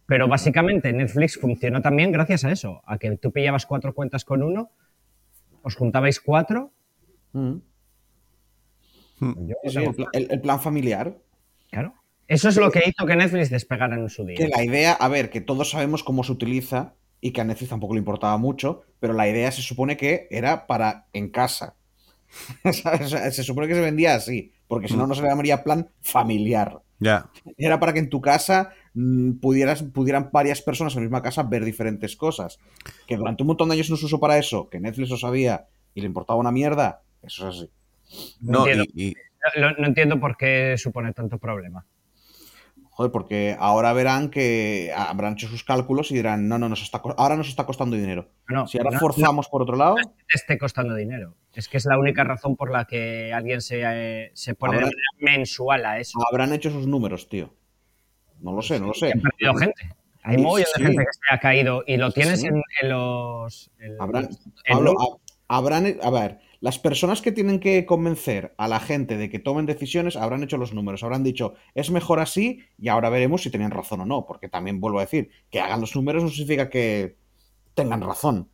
Pero 0.06 0.28
básicamente 0.28 0.92
Netflix 0.92 1.38
funcionó 1.38 1.80
también 1.80 2.12
gracias 2.12 2.44
a 2.44 2.52
eso, 2.52 2.82
a 2.84 2.98
que 2.98 3.16
tú 3.16 3.32
pillabas 3.32 3.64
cuatro 3.66 3.94
cuentas 3.94 4.24
con 4.24 4.42
uno, 4.42 4.70
os 5.62 5.74
juntabais 5.76 6.20
cuatro. 6.20 6.72
Ujú. 7.32 7.62
yo 9.20 9.54
Sí, 9.64 9.70
sí, 9.70 9.74
tengo- 9.76 9.90
el, 9.90 9.96
pla- 9.96 10.08
el- 10.12 10.28
el 10.30 10.40
plan 10.40 10.60
familiar. 10.60 11.16
Claro. 11.70 11.94
Eso 12.26 12.48
es 12.48 12.56
lo 12.56 12.70
que 12.70 12.82
hizo 12.86 13.06
que 13.06 13.16
Netflix 13.16 13.50
despegara 13.50 13.96
en 13.96 14.08
su 14.08 14.24
día. 14.24 14.36
Que 14.36 14.48
la 14.48 14.62
idea, 14.64 14.92
a 14.92 15.08
ver, 15.08 15.30
que 15.30 15.40
todos 15.40 15.70
sabemos 15.70 16.02
cómo 16.02 16.24
se 16.24 16.32
utiliza 16.32 16.94
y 17.20 17.32
que 17.32 17.40
a 17.40 17.44
Netflix 17.44 17.70
tampoco 17.70 17.94
le 17.94 17.98
importaba 18.00 18.36
mucho, 18.38 18.82
pero 19.00 19.12
la 19.14 19.28
idea 19.28 19.50
se 19.52 19.62
supone 19.62 19.96
que 19.96 20.26
era 20.30 20.66
para 20.66 21.06
en 21.12 21.30
casa. 21.30 21.76
Se 22.64 23.44
supone 23.44 23.68
que 23.68 23.74
se 23.74 23.80
vendía 23.80 24.14
así, 24.16 24.52
porque 24.66 24.88
si 24.88 24.96
no, 24.96 25.06
no 25.06 25.14
se 25.14 25.22
le 25.22 25.28
llamaría 25.28 25.62
plan 25.62 25.88
familiar. 26.02 26.80
ya. 26.98 27.30
Era 27.56 27.78
para 27.78 27.92
que 27.92 28.00
en 28.00 28.10
tu 28.10 28.20
casa 28.20 28.70
mm, 28.70 28.83
pudieras, 29.40 29.82
pudieran 29.82 30.30
varias 30.32 30.62
personas 30.62 30.94
en 30.94 31.00
la 31.00 31.06
misma 31.08 31.22
casa 31.22 31.42
ver 31.42 31.64
diferentes 31.64 32.16
cosas. 32.16 32.58
Que 33.06 33.16
durante 33.16 33.42
un 33.42 33.48
montón 33.48 33.68
de 33.68 33.74
años 33.74 33.90
no 33.90 33.96
se 33.96 34.06
usó 34.06 34.20
para 34.20 34.38
eso, 34.38 34.68
que 34.68 34.80
Netflix 34.80 35.10
lo 35.10 35.16
sabía 35.16 35.66
y 35.94 36.00
le 36.00 36.06
importaba 36.06 36.38
una 36.38 36.52
mierda, 36.52 37.02
eso 37.22 37.48
es 37.48 37.56
así. 37.56 37.70
No, 38.40 38.60
entiendo. 38.66 38.84
y- 38.94 39.08
y, 39.08 39.14
No, 39.60 39.72
no 39.72 39.86
entiendo 39.86 40.18
por 40.18 40.36
qué 40.38 40.76
supone 40.78 41.12
tanto 41.12 41.38
problema. 41.38 41.84
Joder, 42.90 43.10
porque 43.10 43.56
ahora 43.58 43.92
verán 43.92 44.30
que 44.30 44.92
habrán 44.96 45.32
hecho 45.32 45.48
sus 45.48 45.64
cálculos 45.64 46.12
y 46.12 46.14
dirán, 46.14 46.48
no, 46.48 46.58
no, 46.58 46.68
nos 46.68 46.80
está, 46.80 47.02
ahora 47.16 47.34
nos 47.36 47.48
está 47.48 47.66
costando 47.66 47.96
dinero. 47.96 48.30
No, 48.48 48.68
Si 48.68 48.78
ahora 48.78 48.92
no- 48.92 49.00
forzamos 49.00 49.48
por 49.48 49.62
otro 49.62 49.74
lado, 49.76 49.96
no 49.96 50.00
es 50.00 50.06
que 50.06 50.24
te 50.28 50.36
esté 50.36 50.58
costando 50.58 50.94
dinero. 50.94 51.34
Es 51.52 51.68
que 51.68 51.76
es 51.76 51.84
la 51.86 51.98
única 51.98 52.22
razón 52.22 52.54
por 52.56 52.70
la 52.70 52.84
que 52.84 53.32
alguien 53.32 53.60
se, 53.62 53.82
eh, 53.84 54.30
se 54.34 54.54
pone 54.54 54.76
de 54.78 54.84
Ahora- 54.84 54.96
manera 55.18 55.36
mensual 55.38 55.84
a 55.86 55.98
eso. 55.98 56.18
habrán 56.30 56.52
hecho 56.52 56.70
sus 56.70 56.86
números, 56.86 57.28
tío. 57.28 57.52
No 58.44 58.52
lo 58.52 58.62
sé, 58.62 58.78
no 58.78 58.88
lo 58.88 58.94
sé. 58.94 59.10
Han 59.12 59.20
perdido 59.22 59.54
gente. 59.54 59.82
Hay 60.22 60.36
sí. 60.38 60.42
de 60.78 60.86
gente 60.86 61.02
que 61.04 61.12
se 61.12 61.34
ha 61.34 61.38
caído 61.40 61.82
y 61.86 61.96
lo 61.96 62.10
tienes 62.12 62.40
Sí. 62.40 62.46
en, 62.46 62.62
en 62.82 62.88
los. 62.88 63.70
en- 63.78 64.00
Habrán, 64.00 64.24
en 64.64 64.74
Pablo, 64.76 64.92
los- 64.94 65.02
ha- 65.48 65.56
habrán, 65.56 65.96
a 66.02 66.10
ver, 66.10 66.38
las 66.60 66.78
personas 66.78 67.20
que 67.20 67.30
tienen 67.32 67.60
que 67.60 67.84
convencer 67.84 68.54
a 68.56 68.68
la 68.68 68.80
gente 68.80 69.18
de 69.18 69.28
que 69.28 69.38
tomen 69.38 69.66
decisiones 69.66 70.16
habrán 70.16 70.42
hecho 70.42 70.56
los 70.56 70.72
números, 70.72 71.02
habrán 71.02 71.22
dicho, 71.24 71.54
es 71.74 71.90
mejor 71.90 72.20
así 72.20 72.60
y 72.78 72.88
ahora 72.88 73.10
veremos 73.10 73.42
si 73.42 73.50
tenían 73.50 73.70
razón 73.70 74.00
o 74.00 74.06
no, 74.06 74.24
porque 74.24 74.48
también 74.48 74.80
vuelvo 74.80 74.98
a 74.98 75.02
decir, 75.02 75.28
que 75.50 75.60
hagan 75.60 75.80
los 75.82 75.94
números 75.94 76.22
no 76.22 76.30
significa 76.30 76.70
que 76.70 77.16
tengan 77.74 78.00
razón, 78.00 78.48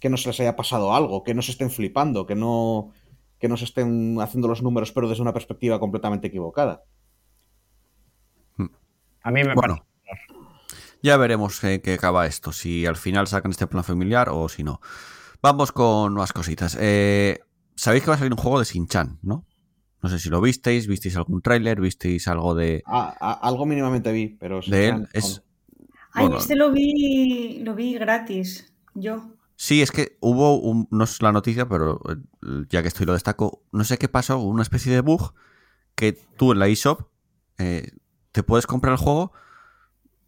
que 0.00 0.08
no 0.10 0.16
se 0.16 0.28
les 0.30 0.40
haya 0.40 0.56
pasado 0.56 0.94
algo, 0.94 1.22
que 1.22 1.34
no 1.34 1.42
se 1.42 1.52
estén 1.52 1.70
flipando, 1.70 2.26
que 2.26 2.34
no, 2.34 2.90
que 3.38 3.48
no 3.48 3.56
se 3.56 3.64
estén 3.66 4.20
haciendo 4.20 4.48
los 4.48 4.62
números 4.62 4.90
pero 4.90 5.08
desde 5.08 5.22
una 5.22 5.32
perspectiva 5.32 5.78
completamente 5.78 6.26
equivocada. 6.26 6.82
A 9.26 9.30
mí 9.32 9.42
me 9.42 9.54
Bueno. 9.54 9.74
parece. 9.76 9.86
Ya 11.02 11.16
veremos 11.16 11.62
eh, 11.64 11.80
qué 11.82 11.94
acaba 11.94 12.26
esto, 12.26 12.52
si 12.52 12.86
al 12.86 12.96
final 12.96 13.26
sacan 13.26 13.50
este 13.50 13.66
plan 13.66 13.82
familiar 13.84 14.28
o 14.30 14.48
si 14.48 14.62
no. 14.62 14.80
Vamos 15.42 15.72
con 15.72 16.14
más 16.14 16.32
cositas. 16.32 16.76
Eh, 16.80 17.40
Sabéis 17.74 18.04
que 18.04 18.08
va 18.10 18.14
a 18.14 18.18
salir 18.18 18.32
un 18.32 18.38
juego 18.38 18.58
de 18.58 18.64
Shin-Chan, 18.64 19.18
¿no? 19.22 19.44
No 20.02 20.08
sé 20.08 20.18
si 20.18 20.30
lo 20.30 20.40
visteis, 20.40 20.86
visteis 20.86 21.14
algún 21.16 21.42
tráiler, 21.42 21.78
visteis 21.80 22.26
algo 22.28 22.54
de, 22.54 22.82
Ah, 22.86 23.14
ah, 23.20 23.38
algo 23.42 23.66
mínimamente 23.66 24.12
vi, 24.12 24.28
pero... 24.28 24.60
de 24.66 24.88
él. 24.88 25.08
Es, 25.12 25.42
Ay, 26.12 26.26
Bueno. 26.26 26.38
este 26.38 26.54
lo 26.56 26.70
vi, 26.72 27.58
lo 27.64 27.74
vi 27.74 27.94
gratis. 27.94 28.72
Yo. 28.94 29.28
Sí, 29.56 29.82
es 29.82 29.90
que 29.90 30.16
hubo, 30.20 30.58
un, 30.58 30.88
no 30.90 31.04
es 31.04 31.20
la 31.20 31.32
noticia, 31.32 31.68
pero 31.68 32.00
eh, 32.08 32.16
ya 32.70 32.80
que 32.80 32.88
estoy 32.88 33.04
lo 33.04 33.12
destaco, 33.12 33.62
no 33.72 33.84
sé 33.84 33.98
qué 33.98 34.08
pasó, 34.08 34.38
una 34.38 34.62
especie 34.62 34.92
de 34.92 35.00
bug 35.02 35.34
que 35.94 36.12
tú 36.12 36.52
en 36.52 36.60
la 36.60 36.68
eShop 36.68 37.08
eh, 37.58 37.90
te 38.36 38.42
puedes 38.42 38.66
comprar 38.66 38.92
el 38.92 38.98
juego, 38.98 39.32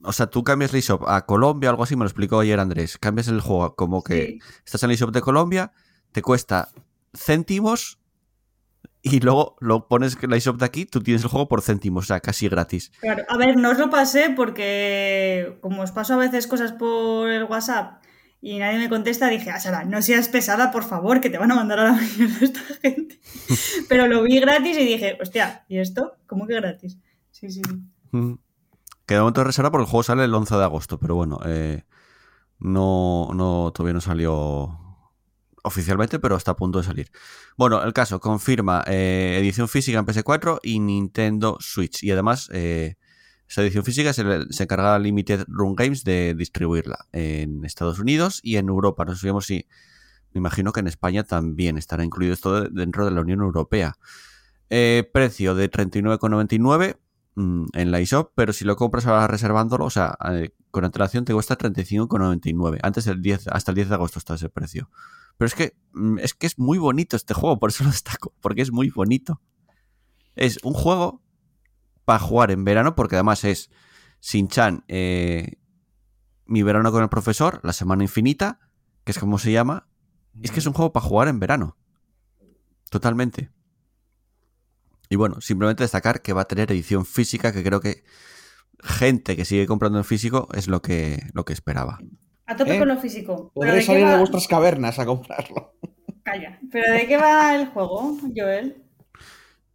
o 0.02 0.14
sea, 0.14 0.28
tú 0.28 0.42
cambias 0.42 0.72
la 0.72 0.78
eShop 0.78 1.06
a 1.06 1.26
Colombia, 1.26 1.68
algo 1.68 1.82
así, 1.82 1.94
me 1.94 2.04
lo 2.04 2.06
explicó 2.06 2.40
ayer 2.40 2.58
Andrés, 2.58 2.96
cambias 2.96 3.28
el 3.28 3.42
juego 3.42 3.74
como 3.76 4.02
que 4.02 4.24
Sí. 4.24 4.38
estás 4.64 4.82
en 4.82 4.88
la 4.88 4.94
eShop 4.94 5.10
de 5.10 5.20
Colombia, 5.20 5.72
te 6.12 6.22
cuesta 6.22 6.70
céntimos 7.14 7.98
y 9.02 9.20
luego 9.20 9.56
lo 9.60 9.88
pones 9.88 10.16
en 10.22 10.30
la 10.30 10.38
eShop 10.38 10.56
de 10.58 10.64
aquí, 10.64 10.86
tú 10.86 11.02
tienes 11.02 11.22
el 11.22 11.28
juego 11.28 11.48
por 11.48 11.60
céntimos, 11.60 12.04
o 12.04 12.06
sea, 12.06 12.20
casi 12.20 12.48
gratis. 12.48 12.92
Claro, 13.00 13.24
a 13.28 13.36
ver, 13.36 13.58
no 13.58 13.72
os 13.72 13.78
lo 13.78 13.90
pasé 13.90 14.30
porque 14.30 15.58
como 15.60 15.82
os 15.82 15.92
paso 15.92 16.14
a 16.14 16.16
veces 16.16 16.46
cosas 16.46 16.72
por 16.72 17.28
el 17.28 17.44
WhatsApp 17.44 18.02
y 18.40 18.58
nadie 18.58 18.78
me 18.78 18.88
contesta, 18.88 19.28
dije, 19.28 19.50
ah, 19.50 19.60
Sara, 19.60 19.84
no 19.84 20.00
seas 20.00 20.28
pesada, 20.30 20.70
por 20.70 20.84
favor, 20.84 21.20
que 21.20 21.28
te 21.28 21.36
van 21.36 21.50
a 21.52 21.56
mandar 21.56 21.80
a 21.80 21.84
la 21.92 21.92
mierda 22.16 22.38
esta 22.40 22.60
gente. 22.80 23.20
Pero 23.90 24.06
lo 24.06 24.22
vi 24.22 24.40
gratis 24.40 24.78
y 24.78 24.84
dije, 24.86 25.18
hostia, 25.20 25.66
¿y 25.68 25.76
esto? 25.78 26.14
¿Cómo 26.26 26.46
que 26.46 26.54
gratis? 26.54 26.96
Sí, 27.30 27.50
sí. 27.50 27.62
Mm. 28.12 28.34
Que 29.06 29.14
de 29.40 29.44
reserva 29.44 29.70
porque 29.70 29.84
el 29.84 29.90
juego 29.90 30.02
sale 30.02 30.24
el 30.24 30.34
11 30.34 30.54
de 30.56 30.64
agosto, 30.64 30.98
pero 30.98 31.14
bueno, 31.14 31.38
eh, 31.46 31.84
no, 32.58 33.28
todavía 33.74 33.94
no 33.94 34.00
salió 34.00 34.78
oficialmente, 35.62 36.18
pero 36.18 36.36
está 36.36 36.52
a 36.52 36.56
punto 36.56 36.78
de 36.78 36.84
salir. 36.84 37.10
Bueno, 37.56 37.82
el 37.82 37.92
caso 37.92 38.20
confirma 38.20 38.84
eh, 38.86 39.36
edición 39.40 39.68
física 39.68 39.98
en 39.98 40.06
PS4 40.06 40.60
y 40.62 40.78
Nintendo 40.80 41.56
Switch. 41.60 42.02
Y 42.04 42.10
además, 42.10 42.48
eh, 42.52 42.96
esa 43.48 43.62
edición 43.62 43.84
física 43.84 44.12
se, 44.12 44.24
le- 44.24 44.46
se 44.50 44.66
Limited 44.98 45.44
Run 45.48 45.74
Games 45.74 46.04
de 46.04 46.34
distribuirla 46.36 47.06
en 47.12 47.64
Estados 47.64 47.98
Unidos 47.98 48.40
y 48.42 48.56
en 48.56 48.68
Europa. 48.68 49.04
No 49.06 49.14
sabemos 49.16 49.46
si, 49.46 49.66
me 50.32 50.38
imagino 50.38 50.72
que 50.72 50.80
en 50.80 50.86
España 50.86 51.24
también 51.24 51.78
estará 51.78 52.04
incluido 52.04 52.34
esto 52.34 52.60
de- 52.60 52.68
dentro 52.70 53.04
de 53.06 53.10
la 53.10 53.20
Unión 53.22 53.40
Europea. 53.40 53.96
Precio 55.12 55.54
de 55.54 55.70
39,99 55.70 56.98
mm, 57.38 57.66
en 57.72 57.90
la 57.90 58.00
eShop, 58.00 58.32
pero 58.34 58.52
si 58.52 58.64
lo 58.64 58.76
compras 58.76 59.06
ahora 59.06 59.26
reservándolo, 59.26 59.84
o 59.84 59.90
sea, 59.90 60.16
eh, 60.32 60.50
con 60.70 60.84
antelación 60.84 61.24
te 61.24 61.32
cuesta 61.32 61.56
35,99. 61.56 62.80
Antes 62.82 63.04
del 63.04 63.22
10, 63.22 63.48
hasta 63.48 63.70
el 63.70 63.76
10 63.76 63.88
de 63.88 63.94
agosto 63.94 64.18
está 64.18 64.34
ese 64.34 64.48
precio. 64.48 64.90
Pero 65.36 65.46
es 65.46 65.54
que 65.54 65.76
mm, 65.92 66.18
es 66.18 66.34
que 66.34 66.46
es 66.46 66.58
muy 66.58 66.78
bonito 66.78 67.16
este 67.16 67.34
juego, 67.34 67.58
por 67.58 67.70
eso 67.70 67.84
lo 67.84 67.90
destaco, 67.90 68.34
porque 68.40 68.62
es 68.62 68.72
muy 68.72 68.90
bonito. 68.90 69.40
Es 70.34 70.58
un 70.62 70.74
juego 70.74 71.22
para 72.04 72.18
jugar 72.18 72.50
en 72.50 72.64
verano, 72.64 72.94
porque 72.94 73.16
además 73.16 73.44
es 73.44 73.70
Shin-Chan, 74.20 74.84
eh, 74.88 75.58
mi 76.46 76.62
verano 76.62 76.90
con 76.90 77.02
el 77.02 77.08
profesor, 77.08 77.60
la 77.62 77.72
semana 77.72 78.02
infinita, 78.02 78.60
que 79.04 79.12
es 79.12 79.18
como 79.18 79.38
se 79.38 79.52
llama. 79.52 79.88
Es 80.40 80.50
que 80.50 80.60
es 80.60 80.66
un 80.66 80.72
juego 80.72 80.92
para 80.92 81.06
jugar 81.06 81.28
en 81.28 81.40
verano. 81.40 81.76
Totalmente. 82.90 83.50
Y 85.08 85.16
bueno, 85.16 85.40
simplemente 85.40 85.84
destacar 85.84 86.22
que 86.22 86.32
va 86.32 86.42
a 86.42 86.44
tener 86.46 86.70
edición 86.70 87.06
física, 87.06 87.52
que 87.52 87.62
creo 87.62 87.80
que 87.80 88.04
gente 88.80 89.36
que 89.36 89.44
sigue 89.44 89.66
comprando 89.66 89.98
en 89.98 90.04
físico 90.04 90.48
es 90.54 90.68
lo 90.68 90.82
que, 90.82 91.22
lo 91.32 91.44
que 91.44 91.52
esperaba. 91.52 91.98
A 92.46 92.56
tope 92.56 92.76
Eh, 92.76 92.78
con 92.78 92.88
lo 92.88 92.98
físico. 92.98 93.36
¿Pero 93.36 93.52
Podré 93.54 93.72
de 93.72 93.78
qué 93.78 93.86
salir 93.86 94.06
de 94.06 94.18
vuestras 94.18 94.48
cavernas 94.48 94.98
a 94.98 95.06
comprarlo. 95.06 95.74
Calla. 96.22 96.58
¿Pero 96.70 96.92
de 96.92 97.06
qué 97.06 97.16
va 97.16 97.54
el 97.54 97.68
juego, 97.68 98.16
Joel? 98.34 98.82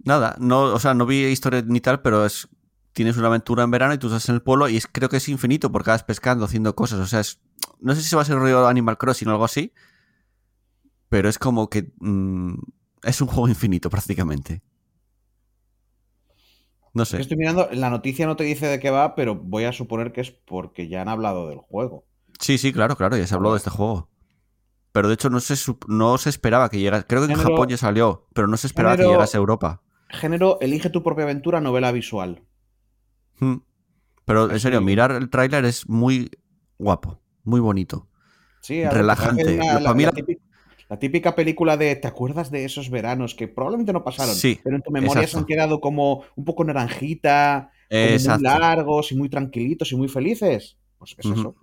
Nada, 0.05 0.35
no, 0.39 0.63
o 0.63 0.79
sea, 0.79 0.93
no 0.93 1.05
vi 1.05 1.25
historia 1.25 1.63
ni 1.65 1.79
tal, 1.79 2.01
pero 2.01 2.25
es 2.25 2.49
tienes 2.93 3.17
una 3.17 3.27
aventura 3.27 3.63
en 3.63 3.71
verano 3.71 3.93
y 3.93 3.97
tú 3.97 4.07
estás 4.07 4.29
en 4.29 4.35
el 4.35 4.41
pueblo 4.41 4.69
y 4.69 4.77
es, 4.77 4.87
creo 4.87 5.09
que 5.09 5.17
es 5.17 5.27
infinito 5.27 5.71
porque 5.71 5.89
vas 5.89 6.03
pescando, 6.03 6.45
haciendo 6.45 6.75
cosas, 6.75 6.99
o 6.99 7.07
sea, 7.07 7.19
es, 7.19 7.39
no 7.79 7.95
sé 7.95 8.03
si 8.03 8.15
va 8.15 8.21
a 8.21 8.25
ser 8.25 8.37
rollo 8.37 8.67
Animal 8.67 8.97
Crossing 8.97 9.27
o 9.27 9.31
algo 9.31 9.45
así, 9.45 9.73
pero 11.09 11.27
es 11.27 11.39
como 11.39 11.69
que 11.69 11.91
mm, 11.99 12.53
es 13.03 13.21
un 13.21 13.27
juego 13.27 13.47
infinito 13.47 13.89
prácticamente. 13.89 14.61
No 16.93 17.05
sé. 17.05 17.19
Estoy 17.19 17.37
mirando, 17.37 17.67
la 17.71 17.89
noticia 17.89 18.27
no 18.27 18.35
te 18.35 18.43
dice 18.43 18.67
de 18.67 18.79
qué 18.79 18.91
va, 18.91 19.15
pero 19.15 19.35
voy 19.35 19.63
a 19.63 19.73
suponer 19.73 20.11
que 20.13 20.21
es 20.21 20.31
porque 20.31 20.87
ya 20.87 21.01
han 21.01 21.09
hablado 21.09 21.49
del 21.49 21.57
juego. 21.57 22.05
Sí, 22.39 22.57
sí, 22.57 22.71
claro, 22.71 22.95
claro, 22.95 23.17
ya 23.17 23.25
se 23.25 23.33
habló 23.33 23.51
de 23.51 23.57
este 23.57 23.69
juego. 23.69 24.09
Pero 24.91 25.07
de 25.07 25.15
hecho 25.15 25.31
no 25.31 25.39
se, 25.39 25.55
no 25.87 26.17
se 26.19 26.29
esperaba 26.29 26.69
que 26.69 26.79
llegase. 26.79 27.07
Creo 27.07 27.25
que 27.25 27.33
en 27.33 27.39
Japón 27.39 27.67
ya 27.67 27.77
salió, 27.77 28.27
pero 28.33 28.47
no 28.47 28.57
se 28.57 28.67
esperaba 28.67 28.95
que 28.95 29.03
llegase 29.03 29.37
a 29.37 29.39
Europa. 29.39 29.81
Género, 30.09 30.59
elige 30.61 30.91
tu 30.91 31.01
propia 31.01 31.23
aventura, 31.23 31.59
novela 31.61 31.91
visual. 31.91 32.43
Mm. 33.39 33.55
Pero 34.25 34.51
en 34.51 34.59
serio, 34.59 34.81
mirar 34.81 35.11
el 35.11 35.29
tráiler 35.29 35.65
es 35.65 35.89
muy 35.89 36.29
guapo, 36.77 37.19
muy 37.43 37.59
bonito. 37.59 38.07
Sí, 38.61 38.85
Relajante. 38.85 39.57
Para 39.57 39.93
mí 39.93 40.05
la 40.05 40.11
la- 40.93 40.99
típica, 40.99 41.29
la 41.29 41.31
típica 41.31 41.35
película 41.35 41.77
de 41.77 41.95
¿te 41.95 42.07
acuerdas 42.07 42.51
de 42.51 42.65
esos 42.65 42.89
veranos 42.89 43.35
que 43.35 43.47
probablemente 43.47 43.93
no 43.93 44.03
pasaron? 44.03 44.35
Sí, 44.35 44.59
pero 44.63 44.75
en 44.75 44.81
tu 44.81 44.91
memoria 44.91 45.27
se 45.27 45.37
han 45.37 45.45
quedado 45.45 45.79
como 45.81 46.23
un 46.35 46.45
poco 46.45 46.63
naranjita, 46.63 47.71
como 47.89 48.35
muy 48.35 48.43
largos 48.43 49.11
y 49.11 49.15
muy 49.15 49.29
tranquilitos 49.29 49.91
y 49.91 49.95
muy 49.95 50.07
felices. 50.07 50.77
Pues 50.97 51.15
es 51.17 51.25
eso. 51.25 51.55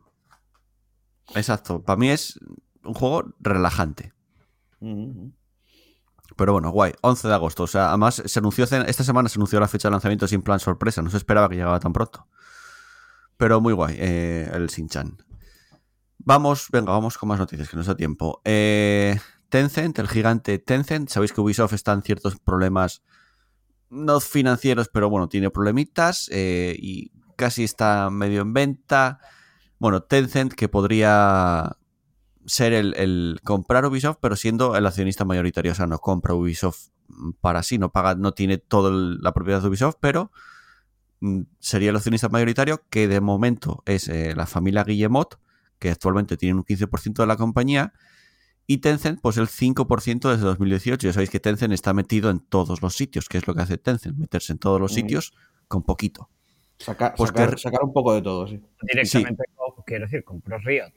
exacto. 1.34 1.82
Para 1.82 1.96
mí 1.96 2.10
es 2.10 2.38
un 2.84 2.94
juego 2.94 3.24
relajante. 3.40 4.12
Pero 6.36 6.52
bueno, 6.52 6.70
guay. 6.70 6.92
11 7.02 7.28
de 7.28 7.34
agosto. 7.34 7.64
O 7.64 7.66
sea, 7.66 7.88
además 7.88 8.22
se 8.24 8.38
anunció 8.38 8.64
esta 8.64 9.04
semana 9.04 9.28
se 9.28 9.38
anunció 9.38 9.60
la 9.60 9.68
fecha 9.68 9.88
de 9.88 9.92
lanzamiento 9.92 10.26
sin 10.26 10.42
plan 10.42 10.60
sorpresa. 10.60 11.02
No 11.02 11.10
se 11.10 11.16
esperaba 11.16 11.48
que 11.48 11.56
llegara 11.56 11.80
tan 11.80 11.92
pronto. 11.92 12.26
Pero 13.36 13.60
muy 13.60 13.72
guay, 13.72 13.96
eh, 13.98 14.50
el 14.52 14.66
Shin-Chan. 14.68 15.16
Vamos, 16.24 16.68
venga, 16.70 16.92
vamos 16.92 17.16
con 17.16 17.28
más 17.28 17.38
noticias, 17.38 17.68
que 17.68 17.76
nos 17.76 17.86
da 17.86 17.96
tiempo. 17.96 18.42
Eh, 18.44 19.18
Tencent, 19.48 19.98
el 19.98 20.08
gigante 20.08 20.58
Tencent. 20.58 21.08
Sabéis 21.08 21.32
que 21.32 21.40
Ubisoft 21.40 21.72
está 21.72 21.92
en 21.92 22.02
ciertos 22.02 22.38
problemas, 22.38 23.02
no 23.88 24.20
financieros, 24.20 24.88
pero 24.88 25.08
bueno, 25.08 25.28
tiene 25.28 25.50
problemitas 25.50 26.28
eh, 26.30 26.76
y 26.78 27.10
casi 27.36 27.64
está 27.64 28.10
medio 28.10 28.42
en 28.42 28.52
venta. 28.52 29.20
Bueno, 29.78 30.02
Tencent 30.02 30.52
que 30.52 30.68
podría 30.68 31.76
ser 32.44 32.74
el, 32.74 32.94
el 32.96 33.40
comprar 33.42 33.86
Ubisoft, 33.86 34.18
pero 34.20 34.36
siendo 34.36 34.76
el 34.76 34.86
accionista 34.86 35.24
mayoritario. 35.24 35.72
O 35.72 35.74
sea, 35.74 35.86
no 35.86 35.98
compra 35.98 36.34
Ubisoft 36.34 36.90
para 37.40 37.62
sí, 37.62 37.78
no 37.78 37.90
paga, 37.90 38.14
no 38.14 38.32
tiene 38.32 38.58
toda 38.58 38.90
la 38.90 39.32
propiedad 39.32 39.60
de 39.60 39.68
Ubisoft, 39.68 39.96
pero 40.00 40.30
mm, 41.20 41.42
sería 41.58 41.90
el 41.90 41.96
accionista 41.96 42.28
mayoritario, 42.28 42.82
que 42.90 43.08
de 43.08 43.20
momento 43.20 43.82
es 43.86 44.08
eh, 44.08 44.34
la 44.36 44.46
familia 44.46 44.84
Guillemot, 44.84 45.38
que 45.80 45.90
actualmente 45.90 46.36
tienen 46.36 46.58
un 46.58 46.64
15% 46.64 47.14
de 47.22 47.26
la 47.26 47.36
compañía, 47.36 47.92
y 48.66 48.78
Tencent, 48.78 49.20
pues 49.20 49.36
el 49.36 49.48
5% 49.48 50.30
desde 50.30 50.44
2018. 50.44 51.08
Ya 51.08 51.12
sabéis 51.12 51.30
que 51.30 51.40
Tencent 51.40 51.72
está 51.72 51.92
metido 51.92 52.30
en 52.30 52.38
todos 52.38 52.80
los 52.82 52.94
sitios, 52.94 53.28
que 53.28 53.38
es 53.38 53.46
lo 53.48 53.54
que 53.56 53.62
hace 53.62 53.78
Tencent, 53.78 54.16
meterse 54.16 54.52
en 54.52 54.58
todos 54.60 54.80
los 54.80 54.92
sitios 54.94 55.32
con 55.66 55.82
poquito. 55.82 56.28
Saca- 56.78 57.12
Pues 57.16 57.28
sacar, 57.30 57.50
que- 57.56 57.58
sacar 57.60 57.82
un 57.82 57.92
poco 57.92 58.14
de 58.14 58.22
todo, 58.22 58.46
sí. 58.46 58.60
Directamente, 58.82 59.42
quiero 59.84 60.04
decir, 60.04 60.22
compró 60.22 60.58
Riot. 60.58 60.92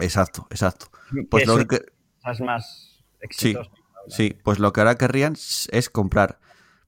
Exacto, 0.00 0.46
exacto. 0.50 0.86
Pues 1.28 1.46
lo 1.46 1.66
que, 1.66 1.80
cosas 2.22 2.40
más 2.40 3.04
exitosas. 3.20 3.72
Sí, 4.06 4.34
pues 4.42 4.58
lo 4.58 4.72
que 4.72 4.80
ahora 4.80 4.94
querrían 4.96 5.34
es 5.34 5.90
comprar 5.90 6.38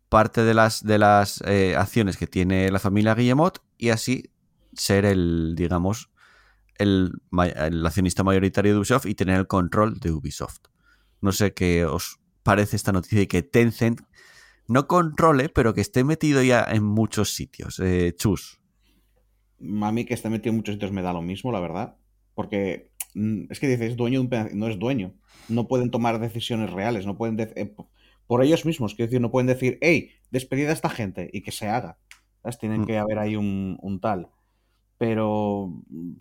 parte 0.09 0.43
de 0.45 0.55
las, 0.55 0.85
de 0.85 0.99
las 0.99 1.43
eh, 1.47 1.75
acciones 1.77 2.17
que 2.17 2.27
tiene 2.27 2.71
la 2.71 2.79
familia 2.79 3.15
Guillemot 3.15 3.59
y 3.77 3.91
así 3.91 4.31
ser 4.73 5.05
el, 5.05 5.55
digamos, 5.57 6.11
el, 6.81 7.13
accionista 7.87 8.25
mayoritario 8.25 8.73
de 8.73 8.79
Ubisoft 8.79 9.07
y 9.07 9.15
tener 9.15 9.39
el 9.39 9.47
control 9.47 10.01
de 10.01 10.11
Ubisoft. 10.13 10.59
No 11.21 11.33
sé 11.33 11.53
qué 11.55 11.85
os 11.85 12.19
parece 12.43 12.77
esta 12.77 12.93
noticia 12.93 13.19
de 13.19 13.29
que 13.29 13.43
Tencent 13.43 14.01
no 14.67 14.87
controle, 14.87 15.49
pero 15.49 15.75
que 15.75 15.81
esté 15.81 16.05
metido 16.05 16.43
ya 16.43 16.65
en 16.65 16.83
muchos 16.85 17.35
sitios. 17.35 17.79
Eh, 17.81 18.15
chus. 18.17 18.61
A 19.83 19.93
mí 19.93 20.05
que 20.07 20.15
esté 20.15 20.31
metido 20.31 20.51
en 20.51 20.57
muchos 20.57 20.75
sitios 20.75 20.93
me 20.93 21.03
da 21.03 21.13
lo 21.13 21.23
mismo, 21.23 21.53
la 21.53 21.61
verdad. 21.61 21.97
Porque 22.35 22.91
mm, 23.15 23.45
es 23.51 23.61
que 23.61 23.69
dices, 23.69 23.97
dueño 23.97 24.21
de 24.21 24.25
un 24.25 24.31
pedazo- 24.31 24.55
no 24.55 24.69
es 24.69 24.79
dueño. 24.79 25.15
No 25.49 25.69
pueden 25.69 25.91
tomar 25.91 26.19
decisiones 26.21 26.71
reales, 26.73 27.05
no 27.07 27.17
pueden 27.17 27.39
eh, 27.41 27.67
po- 27.67 27.91
por 28.27 28.43
ellos 28.45 28.65
mismos, 28.65 28.95
quiero 28.95 29.09
decir, 29.09 29.21
no 29.21 29.31
pueden 29.33 29.49
decir, 29.49 29.77
hey, 29.83 30.11
despedida 30.31 30.71
a 30.71 30.73
esta 30.75 30.89
gente 30.89 31.29
y 31.33 31.43
que 31.43 31.51
se 31.51 31.67
haga. 31.69 31.99
¿Sabes? 32.43 32.59
Tienen 32.59 32.83
Mm. 32.83 32.87
que 32.87 32.97
haber 32.99 33.19
ahí 33.19 33.37
un, 33.37 33.77
un 33.83 34.01
tal. 34.01 34.29
Pero 34.99 35.67
mm, 35.89 36.13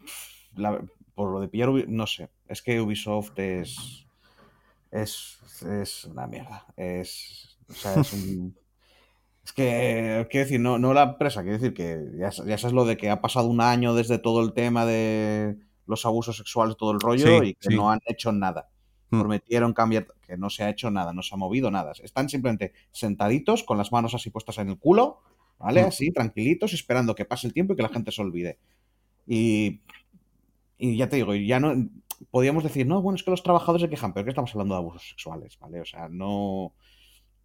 la- 0.60 0.82
por 1.16 1.32
lo 1.32 1.40
de 1.42 1.48
pillar, 1.50 1.70
no 1.88 2.08
sé, 2.08 2.30
es 2.48 2.62
que 2.62 2.80
Ubisoft 2.82 3.38
es 3.40 4.06
es, 4.92 5.38
es 5.64 6.06
una 6.06 6.28
mierda. 6.28 6.66
Es, 6.76 7.58
o 7.70 7.74
sea, 7.74 8.00
es 8.02 8.14
un, 8.14 8.56
Es 9.44 9.54
que, 9.54 10.28
quiero 10.30 10.46
decir, 10.46 10.60
no, 10.60 10.78
no 10.78 10.94
la 10.94 11.04
empresa, 11.04 11.42
quiero 11.42 11.58
decir 11.58 11.74
que 11.74 11.98
ya, 12.20 12.30
ya 12.30 12.58
sabes 12.58 12.74
lo 12.74 12.86
de 12.86 12.98
que 12.98 13.10
ha 13.10 13.20
pasado 13.20 13.48
un 13.48 13.62
año 13.62 13.96
desde 13.96 14.20
todo 14.20 14.44
el 14.44 14.54
tema 14.54 14.86
de 14.86 15.58
los 15.88 16.06
abusos 16.06 16.38
sexuales, 16.38 16.78
todo 16.78 16.92
el 16.92 17.00
rollo, 17.00 17.26
Sí, 17.42 17.48
y 17.48 17.54
que 17.56 17.70
sí. 17.70 17.76
no 17.76 17.90
han 17.90 18.00
hecho 18.06 18.32
nada. 18.32 18.70
Mm. 19.10 19.20
Prometieron 19.22 19.74
cambiar, 19.74 20.06
que 20.22 20.38
no 20.38 20.52
se 20.52 20.64
ha 20.64 20.70
hecho 20.70 20.92
nada, 20.92 21.14
no 21.14 21.24
se 21.24 21.34
ha 21.34 21.38
movido 21.38 21.72
nada. 21.72 21.94
Están 22.04 22.30
simplemente 22.30 22.74
sentaditos, 22.92 23.64
con 23.64 23.80
las 23.80 23.92
manos 23.92 24.14
así 24.14 24.30
puestas 24.30 24.60
en 24.60 24.70
el 24.70 24.78
culo, 24.78 25.22
¿vale? 25.58 25.84
Mm. 25.84 25.88
Así, 25.88 26.12
tranquilitos, 26.12 26.74
esperando 26.74 27.16
que 27.16 27.26
pase 27.26 27.48
el 27.48 27.54
tiempo 27.54 27.74
y 27.74 27.76
que 27.76 27.82
la 27.84 27.90
gente 27.90 28.12
se 28.12 28.22
olvide. 28.22 28.60
Y, 29.26 29.82
y 30.80 30.98
ya 30.98 31.08
te 31.10 31.18
digo, 31.18 31.36
y 31.36 31.46
ya 31.46 31.60
no. 31.60 31.76
Podríamos 32.32 32.64
decir, 32.64 32.88
no, 32.88 33.02
bueno, 33.02 33.16
es 33.16 33.24
que 33.24 33.32
los 33.32 33.44
trabajadores 33.44 33.84
se 33.84 33.90
quejan, 33.90 34.14
pero 34.14 34.24
que 34.26 34.32
estamos 34.32 34.52
hablando 34.52 34.74
de 34.74 34.80
abusos 34.80 35.08
sexuales, 35.10 35.58
¿vale? 35.60 35.80
O 35.82 35.86
sea, 35.86 36.10
no. 36.10 36.74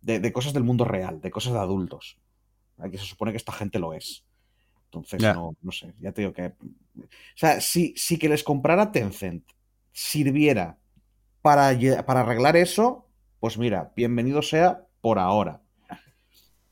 De, 0.01 0.19
de 0.21 0.33
cosas 0.33 0.53
del 0.55 0.65
mundo 0.65 0.85
real, 0.85 1.21
de 1.21 1.31
cosas 1.31 1.53
de 1.53 1.59
adultos. 1.59 2.19
Que 2.91 2.99
se 2.99 3.05
supone 3.05 3.31
que 3.33 3.37
esta 3.39 3.53
gente 3.53 3.79
lo 3.79 3.93
es. 3.93 4.25
Entonces, 4.87 5.21
Ya. 5.23 5.35
no, 5.35 5.55
no 5.63 5.71
sé, 5.73 5.95
ya 6.01 6.13
te 6.13 6.23
digo 6.23 6.33
que. 6.33 6.47
O 6.47 7.07
sea, 7.37 7.61
si, 7.61 7.95
si 7.97 8.19
que 8.19 8.29
les 8.29 8.43
comprara 8.45 8.91
Tencent 8.93 9.45
sirviera 9.93 10.77
para, 11.43 11.71
para 12.07 12.21
arreglar 12.21 12.57
eso, 12.57 13.07
pues 13.41 13.59
mira, 13.59 13.93
bienvenido 13.97 14.43
sea 14.43 14.87
por 15.01 15.19
ahora. 15.19 15.61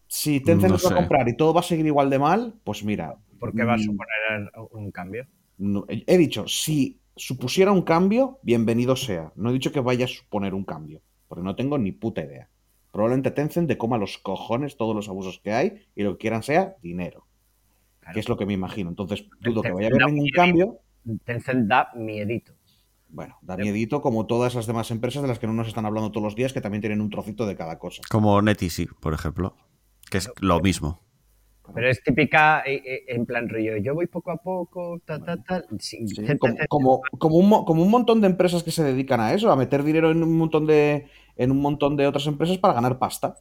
Si 0.08 0.40
Tencent 0.40 0.68
No 0.70 0.74
los 0.74 0.84
va 0.86 0.90
a 0.90 0.96
comprar 0.96 1.28
y 1.28 1.36
todo 1.36 1.54
va 1.54 1.60
a 1.60 1.64
seguir 1.64 1.86
igual 1.86 2.10
de 2.10 2.18
mal, 2.18 2.54
pues 2.64 2.84
mira, 2.84 3.16
¿Por 3.38 3.54
qué 3.54 3.64
va 3.64 3.74
a 3.74 3.76
Mm. 3.76 3.80
suponer 3.80 4.52
un 4.72 4.90
cambio? 4.92 5.26
No- 5.62 5.84
he 5.88 6.18
dicho, 6.18 6.46
si 6.48 6.98
supusiera 7.16 7.72
un 7.72 7.82
cambio, 7.82 8.38
bienvenido 8.42 8.96
sea. 8.96 9.32
No 9.36 9.50
he 9.50 9.52
dicho 9.52 9.70
que 9.72 9.80
vaya 9.80 10.06
a 10.06 10.08
suponer 10.08 10.54
un 10.54 10.64
cambio, 10.64 11.00
porque 11.28 11.44
no 11.44 11.54
tengo 11.54 11.78
ni 11.78 11.92
puta 11.92 12.22
idea. 12.22 12.48
Probablemente 12.90 13.30
Tencent 13.30 13.68
de 13.68 13.78
coma 13.78 13.96
los 13.96 14.18
cojones 14.18 14.76
todos 14.76 14.94
los 14.94 15.08
abusos 15.08 15.40
que 15.42 15.52
hay 15.52 15.86
y 15.94 16.02
lo 16.02 16.12
que 16.12 16.18
quieran 16.22 16.42
sea 16.42 16.76
dinero, 16.82 17.26
Claro. 18.00 18.14
que 18.14 18.20
es 18.20 18.28
lo 18.28 18.36
que 18.36 18.44
me 18.46 18.52
imagino. 18.54 18.90
Entonces, 18.90 19.26
dudo 19.40 19.62
que 19.62 19.72
vaya 19.72 19.88
a 19.88 19.90
haber 19.94 20.06
ningún 20.12 20.28
cambio. 20.30 20.78
Tencent 21.24 21.68
da 21.68 21.88
miedito. 21.96 22.52
Bueno, 23.08 23.36
da 23.42 23.56
miedito 23.56 24.00
como 24.00 24.26
todas 24.26 24.54
las 24.54 24.66
demás 24.66 24.90
empresas 24.90 25.20
de 25.22 25.28
las 25.28 25.38
que 25.38 25.46
no 25.46 25.52
nos 25.52 25.68
están 25.68 25.84
hablando 25.86 26.10
todos 26.10 26.24
los 26.24 26.34
días, 26.34 26.52
que 26.52 26.60
también 26.62 26.80
tienen 26.80 27.00
un 27.02 27.10
trocito 27.10 27.46
de 27.46 27.54
cada 27.56 27.78
cosa. 27.78 28.02
Como 28.10 28.40
NetEasy, 28.42 28.86
por 29.00 29.12
ejemplo. 29.14 29.54
Que 30.10 30.18
es 30.18 30.30
lo 30.40 30.60
mismo. 30.60 31.02
Pero 31.74 31.88
es 31.88 32.02
típica 32.02 32.62
eh, 32.66 32.82
eh, 32.84 33.04
en 33.08 33.24
plan 33.24 33.48
rollo, 33.48 33.76
yo 33.76 33.94
voy 33.94 34.06
poco 34.08 34.30
a 34.32 34.36
poco, 34.36 35.00
ta, 35.04 35.22
ta, 35.22 35.36
ta. 35.42 35.62
Sí, 35.78 36.06
Sí, 36.08 36.16
Tencent- 36.22 36.66
como, 36.68 37.00
como, 37.00 37.18
como 37.18 37.36
un, 37.36 37.48
mo- 37.48 37.64
como 37.64 37.82
un 37.82 37.90
montón 37.90 38.20
de 38.20 38.26
empresas 38.26 38.62
que 38.62 38.70
se 38.72 38.82
dedican 38.82 39.20
a 39.20 39.32
eso, 39.32 39.50
a 39.50 39.56
meter 39.56 39.82
dinero 39.84 40.10
en 40.10 40.22
un 40.22 40.36
montón 40.36 40.66
de, 40.66 41.06
en 41.36 41.50
un 41.50 41.60
montón 41.60 41.96
de 41.96 42.06
otras 42.06 42.26
empresas 42.26 42.58
para 42.58 42.74
ganar 42.74 42.98
pasta. 42.98 43.36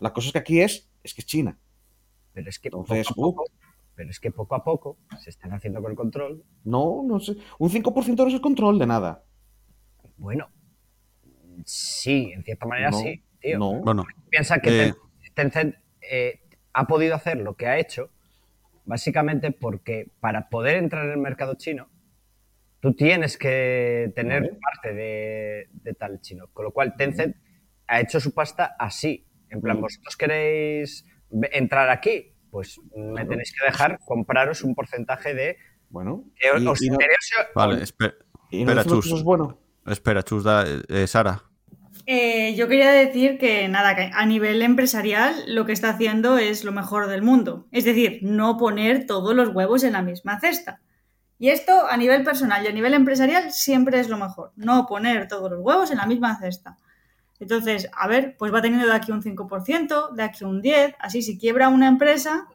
La 0.00 0.12
cosa 0.12 0.28
es 0.28 0.32
que 0.32 0.38
aquí 0.38 0.60
es, 0.60 0.90
es 1.02 1.12
que 1.14 1.20
es 1.20 1.26
China. 1.26 1.58
Pero 2.32 2.48
es 2.48 2.58
que 2.58 2.68
Entonces, 2.68 3.06
poco 3.08 3.20
a 3.28 3.32
poco, 3.32 3.44
pero 3.94 4.10
es 4.10 4.18
que 4.20 4.30
poco 4.32 4.54
a 4.56 4.64
poco 4.64 4.96
se 5.20 5.30
están 5.30 5.52
haciendo 5.52 5.80
con 5.82 5.90
el 5.92 5.96
control. 5.96 6.42
No, 6.64 7.02
no 7.06 7.20
sé. 7.20 7.36
Un 7.58 7.68
5% 7.70 8.22
no 8.22 8.28
es 8.28 8.34
el 8.34 8.40
control 8.40 8.78
de 8.78 8.86
nada. 8.86 9.22
Bueno, 10.16 10.48
sí, 11.64 12.32
en 12.34 12.42
cierta 12.42 12.66
manera 12.66 12.90
No, 12.90 12.98
sí, 12.98 13.22
tío. 13.40 13.58
No. 13.58 13.74
Bueno, 13.82 14.04
Piensa 14.30 14.58
que 14.58 14.86
Eh. 14.86 14.94
Tencent 15.34 15.74
eh, 16.00 16.40
ha 16.74 16.86
podido 16.86 17.14
hacer 17.14 17.38
lo 17.38 17.54
que 17.56 17.66
ha 17.66 17.78
hecho 17.78 18.10
básicamente 18.84 19.50
porque 19.52 20.10
para 20.20 20.48
poder 20.50 20.76
entrar 20.76 21.06
en 21.06 21.12
el 21.12 21.18
mercado 21.18 21.54
chino 21.54 21.88
tú 22.80 22.94
tienes 22.94 23.38
que 23.38 24.12
tener 24.14 24.42
Vale. 24.42 24.58
parte 24.60 24.92
de, 24.92 25.68
de 25.72 25.94
tal 25.94 26.20
chino. 26.20 26.48
Con 26.52 26.66
lo 26.66 26.70
cual 26.72 26.94
Tencent 26.96 27.34
ha 27.86 28.00
hecho 28.00 28.20
su 28.20 28.34
pasta 28.34 28.76
así. 28.78 29.26
En 29.48 29.62
plan, 29.62 29.78
Mm. 29.78 29.80
vosotros 29.80 30.16
queréis 30.18 31.06
entrar 31.52 31.88
aquí, 31.88 32.34
pues 32.50 32.78
me 32.94 33.12
Claro. 33.14 33.28
tenéis 33.30 33.54
que 33.58 33.64
dejar 33.64 33.98
compraros 34.04 34.62
un 34.62 34.74
porcentaje 34.74 35.32
de 35.32 35.56
Bueno. 35.88 36.24
que 36.38 36.50
os- 36.50 36.62
y- 36.62 36.66
os 36.66 36.82
y 36.82 36.88
no- 36.88 36.94
interese 36.94 37.34
o 37.40 37.58
vale, 37.58 37.82
espera, 37.82 38.14
espera, 38.50 38.84
Chus. 38.84 39.10
es 39.12 39.22
bueno. 39.22 39.58
espera, 39.86 40.22
Chus, 40.22 40.44
da- 40.44 40.64
eh, 40.88 41.06
Sara. 41.06 41.40
Eh, 42.06 42.54
yo 42.54 42.68
quería 42.68 42.90
decir 42.92 43.38
que 43.38 43.66
nada, 43.68 43.96
que 43.96 44.10
a 44.12 44.26
nivel 44.26 44.60
empresarial 44.60 45.34
lo 45.46 45.64
que 45.64 45.72
está 45.72 45.90
haciendo 45.90 46.36
es 46.36 46.64
lo 46.64 46.72
mejor 46.72 47.08
del 47.08 47.22
mundo. 47.22 47.66
Es 47.70 47.84
decir, 47.84 48.18
no 48.22 48.58
poner 48.58 49.06
todos 49.06 49.34
los 49.34 49.48
huevos 49.48 49.84
en 49.84 49.94
la 49.94 50.02
misma 50.02 50.38
cesta. 50.40 50.80
Y 51.38 51.48
esto 51.48 51.86
a 51.88 51.96
nivel 51.96 52.22
personal 52.22 52.64
y 52.64 52.68
a 52.68 52.72
nivel 52.72 52.94
empresarial 52.94 53.52
siempre 53.52 54.00
es 54.00 54.08
lo 54.08 54.18
mejor. 54.18 54.52
No 54.56 54.86
poner 54.86 55.28
todos 55.28 55.50
los 55.50 55.60
huevos 55.60 55.90
en 55.90 55.98
la 55.98 56.06
misma 56.06 56.38
cesta. 56.38 56.76
Entonces, 57.40 57.88
a 57.92 58.06
ver, 58.06 58.36
pues 58.38 58.52
va 58.52 58.62
teniendo 58.62 58.86
de 58.86 58.94
aquí 58.94 59.10
un 59.10 59.22
5%, 59.22 60.12
de 60.12 60.22
aquí 60.22 60.44
un 60.44 60.62
10%, 60.62 60.96
así 61.00 61.22
si 61.22 61.38
quiebra 61.38 61.68
una 61.68 61.88
empresa, 61.88 62.46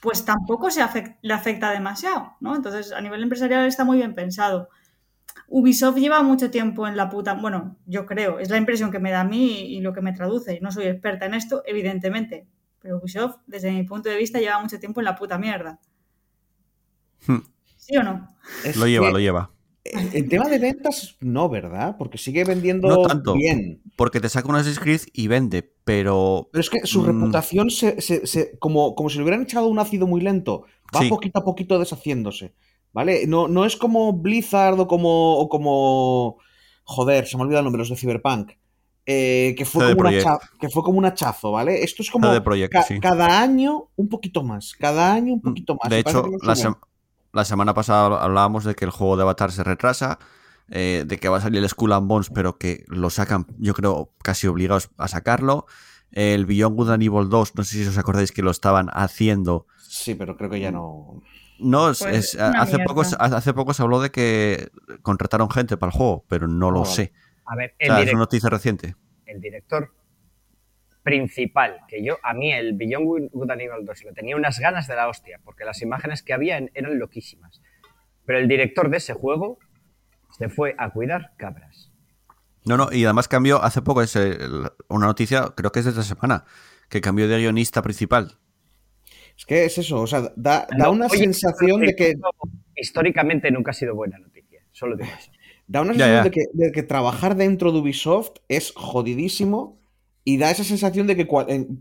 pues 0.00 0.24
tampoco 0.24 0.70
se 0.70 0.82
le 1.22 1.34
afecta 1.34 1.70
demasiado, 1.70 2.36
¿no? 2.40 2.56
Entonces, 2.56 2.92
a 2.92 3.00
nivel 3.00 3.22
empresarial 3.22 3.66
está 3.66 3.84
muy 3.84 3.98
bien 3.98 4.14
pensado. 4.14 4.68
Ubisoft 5.50 5.96
lleva 5.98 6.22
mucho 6.22 6.50
tiempo 6.50 6.86
en 6.86 6.96
la 6.96 7.08
puta. 7.08 7.34
Bueno, 7.34 7.76
yo 7.86 8.04
creo, 8.06 8.38
es 8.38 8.50
la 8.50 8.58
impresión 8.58 8.90
que 8.90 8.98
me 8.98 9.10
da 9.10 9.22
a 9.22 9.24
mí 9.24 9.62
y 9.74 9.80
lo 9.80 9.92
que 9.94 10.02
me 10.02 10.12
traduce. 10.12 10.60
No 10.60 10.70
soy 10.70 10.84
experta 10.86 11.26
en 11.26 11.34
esto, 11.34 11.62
evidentemente. 11.66 12.46
Pero 12.80 12.98
Ubisoft, 12.98 13.36
desde 13.46 13.72
mi 13.72 13.82
punto 13.82 14.08
de 14.08 14.16
vista, 14.16 14.38
lleva 14.38 14.60
mucho 14.60 14.78
tiempo 14.78 15.00
en 15.00 15.06
la 15.06 15.16
puta 15.16 15.38
mierda. 15.38 15.80
Hmm, 17.26 17.38
¿Sí 17.76 17.96
o 17.96 18.02
no? 18.02 18.28
Es 18.64 18.76
Lo 18.76 18.86
lleva, 18.86 19.06
que, 19.08 19.12
lo 19.14 19.18
lleva. 19.18 19.50
eh, 19.84 20.10
En 20.12 20.28
tema 20.28 20.48
de 20.48 20.58
ventas, 20.58 21.16
no, 21.20 21.48
¿verdad? 21.48 21.96
Porque 21.98 22.18
sigue 22.18 22.44
vendiendo 22.44 22.86
No 22.88 23.02
tanto. 23.02 23.34
bien. 23.34 23.82
Porque 23.96 24.20
te 24.20 24.28
saca 24.28 24.48
un 24.48 24.54
Assassin's 24.56 24.78
Creed 24.80 25.00
y 25.12 25.26
vende, 25.28 25.74
pero 25.84 26.48
Pero 26.52 26.60
es 26.60 26.70
que 26.70 26.86
su 26.86 27.02
Mm. 27.02 27.06
reputación, 27.06 27.70
se, 27.70 28.00
se- 28.00 28.26
se- 28.26 28.58
como, 28.58 28.94
como 28.94 29.08
si 29.10 29.16
le 29.16 29.24
hubieran 29.24 29.42
echado 29.42 29.66
un 29.68 29.78
ácido 29.78 30.06
muy 30.06 30.20
lento, 30.20 30.64
va 30.94 31.00
Sí. 31.00 31.08
poquito 31.08 31.38
a 31.40 31.44
poquito 31.44 31.78
deshaciéndose. 31.78 32.54
¿Vale? 32.92 33.26
No, 33.26 33.48
no 33.48 33.64
es 33.64 33.76
como 33.76 34.12
Blizzard 34.12 34.78
o 34.80 34.86
como, 34.86 35.38
o 35.38 35.48
como. 35.48 36.38
Joder, 36.84 37.26
se 37.26 37.36
me 37.36 37.42
ha 37.42 37.44
olvidado 37.44 37.60
el 37.60 37.64
nombre, 37.64 37.80
los 37.80 37.90
de 37.90 37.96
Cyberpunk. 37.96 38.52
eh, 39.04 39.54
que, 39.56 39.64
fue 39.64 39.94
como 39.94 40.08
un 40.08 40.14
que 40.60 40.68
fue 40.68 40.82
como 40.82 40.98
un 40.98 41.04
hachazo, 41.04 41.52
¿vale? 41.52 41.82
Esto 41.82 42.02
es 42.02 42.10
como 42.10 42.28
ca- 42.70 42.82
sí. 42.82 43.00
cada 43.00 43.40
año 43.40 43.88
un 43.96 44.08
poquito 44.08 44.42
más. 44.42 44.74
Cada 44.78 45.14
año 45.14 45.34
un 45.34 45.40
poquito 45.40 45.76
más. 45.82 45.90
de 45.90 45.98
hecho, 45.98 46.24
la, 47.32 47.44
semana 47.44 47.74
pasada 47.74 48.22
hablábamos 48.22 48.64
de 48.64 48.74
que 48.74 48.84
el 48.84 48.90
juego 48.90 49.16
de 49.16 49.22
Avatar 49.22 49.52
se 49.52 49.64
retrasa, 49.64 50.18
eh, 50.70 51.04
de 51.06 51.18
que 51.18 51.28
va 51.28 51.38
a 51.38 51.40
salir 51.40 51.62
el 51.62 51.68
Skull 51.68 51.92
and 51.92 52.08
Bones, 52.08 52.30
pero 52.30 52.58
que 52.58 52.84
lo 52.88 53.10
sacan, 53.10 53.46
yo 53.58 53.74
creo, 53.74 54.12
casi 54.22 54.46
obligados 54.46 54.90
a 54.96 55.08
sacarlo. 55.08 55.66
El 56.10 56.46
Beyond 56.46 56.76
Good 56.76 56.90
and 56.90 57.02
Evil 57.02 57.28
2, 57.28 57.54
no 57.54 57.64
sé 57.64 57.82
si 57.82 57.86
os 57.86 57.98
acordáis 57.98 58.32
que 58.32 58.42
lo 58.42 58.50
estaban 58.50 58.88
haciendo. 58.92 59.66
Sí, 59.88 60.14
pero 60.14 60.36
creo 60.36 60.50
que 60.50 60.60
ya 60.60 60.70
no. 60.70 61.22
No, 61.58 61.90
es- 61.90 61.98
Pues 62.00 62.34
es- 62.34 62.40
hace, 62.40 62.78
poco, 62.80 63.02
mierda. 63.02 63.16
hace 63.36 63.52
poco 63.54 63.74
se 63.74 63.82
habló 63.82 64.00
de 64.00 64.10
que 64.10 64.68
contrataron 65.02 65.50
gente 65.50 65.76
para 65.76 65.90
el 65.92 65.96
juego, 65.96 66.24
pero 66.28 66.46
no 66.48 66.70
lo 66.70 66.84
sé. 66.84 67.12
A 67.46 67.56
ver, 67.56 67.70
O 67.72 67.74
el, 67.78 67.86
sea, 67.88 68.00
es 68.02 68.10
una 68.10 68.18
noticia 68.20 68.48
reciente. 68.50 68.94
el 69.26 69.40
director 69.40 69.92
principal, 71.02 71.80
que 71.88 72.04
yo, 72.04 72.16
a 72.22 72.34
mí 72.34 72.52
el 72.52 72.74
Beyond 72.74 73.30
Good- 73.32 73.50
and 73.50 73.60
Evil 73.60 73.84
2 73.84 74.04
le 74.04 74.12
tenía 74.12 74.36
unas 74.36 74.58
ganas 74.58 74.86
de 74.86 74.94
la 74.96 75.08
hostia, 75.08 75.40
porque 75.44 75.64
las 75.64 75.80
imágenes 75.80 76.22
que 76.22 76.32
había 76.34 76.58
eran 76.74 76.98
loquísimas. 76.98 77.62
Pero 78.26 78.38
el 78.38 78.48
director 78.48 78.90
de 78.90 78.98
ese 78.98 79.14
juego 79.14 79.58
se 80.36 80.48
fue 80.50 80.74
a 80.78 80.90
cuidar 80.90 81.32
cabras. 81.38 81.90
No, 82.66 82.76
no, 82.76 82.88
y 82.92 83.04
además 83.06 83.28
cambió 83.28 83.62
hace 83.62 83.80
poco, 83.80 84.02
es 84.02 84.14
eh, 84.16 84.36
una 84.88 85.06
noticia, 85.06 85.46
creo 85.56 85.72
que 85.72 85.78
es 85.78 85.86
de 85.86 85.92
esta 85.92 86.02
semana, 86.02 86.44
que 86.90 87.00
cambió 87.00 87.26
de 87.26 87.38
guionista 87.38 87.80
principal. 87.80 88.38
Es 89.38 89.46
que 89.46 89.64
es 89.64 89.78
eso, 89.78 90.00
o 90.02 90.06
sea, 90.06 90.20
da, 90.34 90.66
da 90.66 90.66
No, 90.76 90.90
una 90.92 91.06
oye, 91.06 91.18
sensación 91.18 91.80
de 91.80 91.94
que. 91.94 92.16
Históricamente 92.76 93.50
nunca 93.50 93.70
ha 93.70 93.74
sido 93.74 93.94
buena 93.94 94.18
noticia, 94.18 94.60
solo 94.72 94.96
digo 94.96 95.08
eso. 95.18 95.30
Da 95.66 95.80
una 95.82 95.92
sensación 95.92 96.16
ya. 96.16 96.24
De, 96.24 96.30
que, 96.30 96.44
de 96.52 96.72
que 96.72 96.82
trabajar 96.82 97.36
dentro 97.36 97.72
de 97.72 97.78
Ubisoft 97.78 98.32
es 98.48 98.72
jodidísimo 98.74 99.78
y 100.24 100.38
da 100.38 100.50
esa 100.50 100.64
sensación 100.64 101.06
de 101.06 101.14
que, 101.16 101.26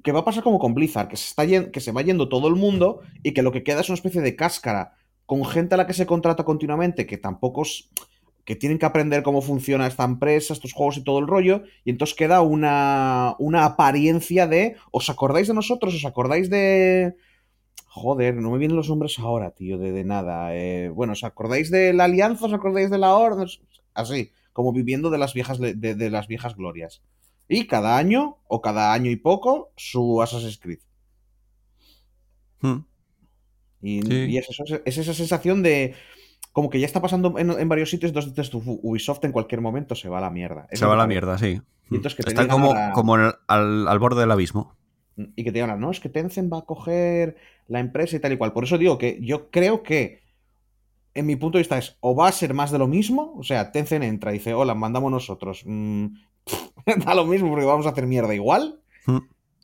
que 0.04 0.12
va 0.12 0.20
a 0.20 0.26
pasar 0.26 0.44
como 0.44 0.60
con 0.60 0.74
Blizzard, 0.74 1.08
que 1.08 1.18
se, 1.18 1.28
está 1.28 1.46
yen- 1.46 1.72
que 1.72 1.80
se 1.80 1.92
va 1.92 2.02
yendo 2.02 2.30
todo 2.30 2.48
el 2.48 2.56
mundo 2.56 3.02
y 3.24 3.34
que 3.34 3.42
lo 3.42 3.52
que 3.52 3.64
queda 3.64 3.82
es 3.82 3.90
una 3.90 3.96
especie 3.96 4.22
de 4.22 4.36
cáscara 4.36 4.94
con 5.26 5.44
gente 5.46 5.76
a 5.76 5.78
la 5.78 5.88
que 5.88 5.94
se 5.94 6.06
contrata 6.06 6.44
continuamente, 6.46 7.06
que 7.06 7.18
tampoco 7.18 7.64
es, 7.64 7.90
que 8.46 8.56
tienen 8.56 8.78
que 8.80 8.86
aprender 8.86 9.24
cómo 9.24 9.42
funciona 9.42 9.88
esta 9.88 10.06
empresa, 10.06 10.54
estos 10.54 10.74
juegos 10.74 10.98
y 10.98 11.04
todo 11.04 11.20
el 11.20 11.28
rollo, 11.28 11.64
y 11.84 11.90
entonces 11.90 12.16
queda 12.16 12.42
una, 12.42 13.36
una 13.40 13.66
apariencia 13.66 14.48
de, 14.48 14.76
¿os 14.92 15.10
acordáis 15.10 15.48
de 15.50 15.54
nosotros? 15.54 15.94
¿Os 15.96 16.06
acordáis 16.06 16.50
de... 16.50 17.16
Joder, 17.86 18.36
no 18.36 18.52
me 18.52 18.58
vienen 18.58 18.76
los 18.78 18.90
nombres 18.90 19.18
ahora, 19.20 19.52
tío, 19.52 19.78
de, 19.78 19.92
de 19.92 20.04
nada. 20.04 20.56
Eh, 20.56 20.90
bueno, 20.90 21.14
¿os 21.14 21.24
acordáis 21.24 21.72
de 21.72 21.94
la 21.94 22.04
Alianza? 22.06 22.46
¿Os 22.46 22.54
acordáis 22.54 22.90
de 22.90 22.98
la 22.98 23.16
Orden? 23.16 23.48
Así, 23.94 24.32
como 24.54 24.72
viviendo 24.74 25.10
de 25.10 25.18
las 25.18 25.34
viejas, 25.34 25.58
de, 25.60 25.74
de 25.74 26.10
las 26.10 26.28
viejas 26.28 26.56
glorias. 26.56 27.02
Y 27.48 27.66
cada 27.68 27.98
año, 27.98 28.38
o 28.48 28.62
cada 28.62 28.94
año 28.94 29.10
y 29.10 29.16
poco, 29.16 29.72
su 29.78 30.22
Assassin's 30.22 30.60
Creed. 30.60 30.80
Hmm. 32.62 32.80
Y, 33.82 34.02
Sí. 34.02 34.14
y 34.30 34.38
es, 34.38 34.50
eso, 34.50 34.64
es 34.84 34.98
esa 34.98 35.14
sensación 35.14 35.62
de 35.64 35.94
como 36.52 36.70
que 36.72 36.80
ya 36.80 36.88
está 36.88 37.02
pasando 37.02 37.38
en, 37.38 37.52
en 37.52 37.70
varios 37.70 37.90
sitios, 37.92 38.10
entonces 38.10 38.34
dices 38.34 38.50
tú, 38.50 38.64
Ubisoft 38.82 39.24
en 39.24 39.32
cualquier 39.32 39.62
momento 39.62 39.94
se 39.94 40.10
va 40.10 40.18
a 40.18 40.22
la 40.22 40.32
mierda. 40.32 40.68
Es 40.72 40.80
Se 40.80 40.86
va 40.88 40.94
a 40.96 40.98
la 40.98 41.06
mierda, 41.06 41.38
sí. 41.38 41.62
Entonces 41.92 42.16
que 42.16 42.24
te 42.24 42.30
Están 42.30 42.48
como, 42.48 42.74
como 42.94 43.16
el- 43.16 43.34
al, 43.48 43.88
al 43.88 44.00
borde 44.00 44.22
del 44.22 44.32
abismo. 44.32 44.76
y 45.16 45.44
que 45.44 45.52
te 45.52 45.60
digan, 45.62 45.80
no, 45.80 45.92
es 45.92 46.00
que 46.00 46.10
Tencent 46.10 46.52
va 46.52 46.60
a 46.60 46.66
coger 46.66 47.38
la 47.68 47.80
empresa 47.80 48.16
y 48.16 48.20
tal 48.20 48.34
y 48.34 48.38
cual. 48.38 48.54
Por 48.54 48.64
eso 48.64 48.78
digo 48.78 48.98
que 48.98 49.20
yo 49.22 49.50
creo 49.52 49.84
que, 49.84 50.22
en 51.14 51.26
mi 51.26 51.36
punto 51.36 51.58
de 51.58 51.62
vista, 51.64 51.78
es 51.78 51.98
o 52.00 52.16
va 52.16 52.28
a 52.28 52.32
ser 52.32 52.54
más 52.54 52.72
de 52.72 52.78
lo 52.78 52.88
mismo, 52.88 53.34
o 53.38 53.44
sea, 53.44 53.72
Tencent 53.72 54.04
entra 54.04 54.32
y 54.32 54.36
dice, 54.40 54.54
hola, 54.54 54.76
mandamos 54.76 55.12
nosotros. 55.12 55.64
Mm, 55.66 56.08
da 57.06 57.16
lo 57.16 57.26
mismo 57.26 57.50
porque 57.50 57.66
vamos 57.66 57.86
a 57.86 57.90
hacer 57.90 58.08
mierda 58.08 58.34
igual, 58.36 58.80
Mm. 59.06 59.18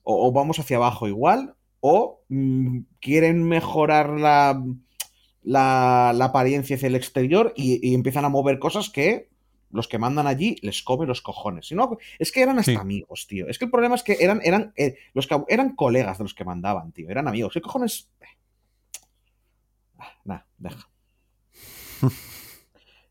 o, 0.04 0.28
o 0.28 0.32
vamos 0.32 0.58
hacia 0.60 0.78
abajo 0.78 1.08
igual, 1.08 1.56
o 1.82 2.22
mm, 2.30 2.80
quieren 3.02 3.44
mejorar 3.44 4.10
la, 4.12 4.64
la, 5.44 6.14
la 6.16 6.26
apariencia 6.26 6.78
hacia 6.78 6.88
el 6.88 6.96
exterior 6.96 7.54
y, 7.58 7.86
y 7.86 7.94
empiezan 7.94 8.24
a 8.24 8.30
mover 8.30 8.58
cosas 8.60 8.90
que 8.90 9.28
los 9.74 9.88
que 9.90 9.98
mandan 9.98 10.28
allí 10.28 10.56
les 10.62 10.82
comen 10.84 11.08
los 11.10 11.22
cojones. 11.22 11.68
Si 11.68 11.76
no, 11.76 11.98
es 12.20 12.32
que 12.32 12.42
eran 12.42 12.60
hasta 12.60 12.72
Sí. 12.72 12.78
amigos, 12.78 13.28
tío. 13.28 13.48
Es 13.50 13.60
que 13.60 13.66
el 13.66 13.72
problema 13.72 13.96
es 13.96 14.04
que 14.04 14.18
eran, 14.20 14.40
eran, 14.44 14.72
eh, 14.78 14.96
los 15.14 15.28
que 15.28 15.36
eran 15.50 15.76
colegas 15.76 16.18
de 16.20 16.24
los 16.24 16.34
que 16.34 16.46
mandaban, 16.46 16.92
tío. 16.94 17.10
Eran 17.10 17.28
amigos. 17.28 17.52
¿Qué 17.54 17.62
cojones? 17.62 18.10
Ah, 19.98 20.08
Nah, 20.26 20.40
deja. 20.58 20.90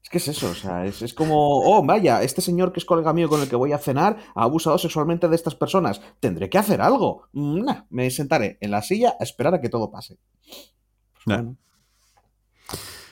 Es 0.02 0.08
que 0.10 0.18
es 0.18 0.28
eso, 0.28 0.50
o 0.50 0.54
sea, 0.54 0.84
es, 0.84 1.00
es 1.00 1.14
como, 1.14 1.60
oh, 1.60 1.82
vaya, 1.84 2.22
este 2.22 2.42
señor 2.42 2.72
que 2.72 2.80
es 2.80 2.84
colega 2.84 3.12
mío 3.14 3.28
con 3.30 3.40
el 3.40 3.48
que 3.48 3.56
voy 3.56 3.72
a 3.72 3.78
cenar 3.78 4.18
ha 4.34 4.42
abusado 4.42 4.76
sexualmente 4.78 5.26
de 5.28 5.36
estas 5.36 5.54
personas. 5.54 6.02
Tendré 6.20 6.50
que 6.50 6.58
hacer 6.58 6.80
algo. 6.82 7.28
Mm, 7.32 7.64
Nah, 7.64 7.82
me 7.88 8.10
sentaré 8.10 8.58
en 8.60 8.70
la 8.72 8.82
silla 8.82 9.14
a 9.18 9.24
esperar 9.24 9.54
a 9.54 9.60
que 9.60 9.70
todo 9.70 9.90
pase. 9.90 10.18
Pues 10.44 11.26
Nah. 11.26 11.36
bueno. 11.36 11.56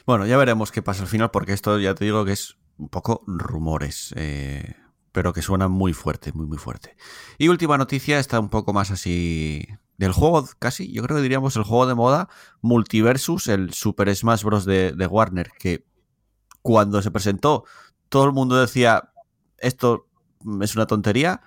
Bueno, 0.07 0.27
ya 0.27 0.37
veremos 0.37 0.73
qué 0.73 0.83
pasa 0.83 1.03
al 1.03 1.09
final, 1.09 1.31
porque 1.31 1.53
esto 1.53 1.79
ya 1.79 1.95
te 1.95 2.05
digo 2.05 2.25
que 2.25 2.33
es 2.33 2.57
un 2.81 2.89
poco 2.89 3.23
rumores, 3.27 4.13
eh, 4.17 4.75
pero 5.13 5.33
que 5.33 5.43
suenan 5.43 5.71
muy 5.71 5.93
fuerte, 5.93 6.33
muy, 6.33 6.47
muy 6.47 6.59
fuerte. 6.59 6.97
Y 7.39 7.49
última 7.49 7.77
noticia 7.79 8.19
está 8.19 8.41
un 8.41 8.49
poco 8.49 8.73
más 8.73 8.91
así 8.91 9.67
del 9.99 10.13
juego, 10.13 10.49
casi, 10.59 10.91
yo 10.91 11.03
creo 11.03 11.19
que 11.19 11.23
diríamos 11.23 11.57
el 11.57 11.63
juego 11.63 11.87
de 11.87 11.95
moda 11.95 12.29
Multiversus, 12.63 13.49
el 13.49 13.75
Super 13.75 14.15
Smash 14.17 14.43
Bros. 14.45 14.65
de, 14.65 15.09
Warner, 15.11 15.51
que 15.59 15.85
cuando 16.63 17.03
se 17.03 17.11
presentó 17.11 17.65
todo 18.09 18.25
el 18.25 18.33
mundo 18.33 18.57
decía, 18.57 19.13
esto 19.59 20.09
es 20.63 20.75
una 20.75 20.87
tontería, 20.87 21.43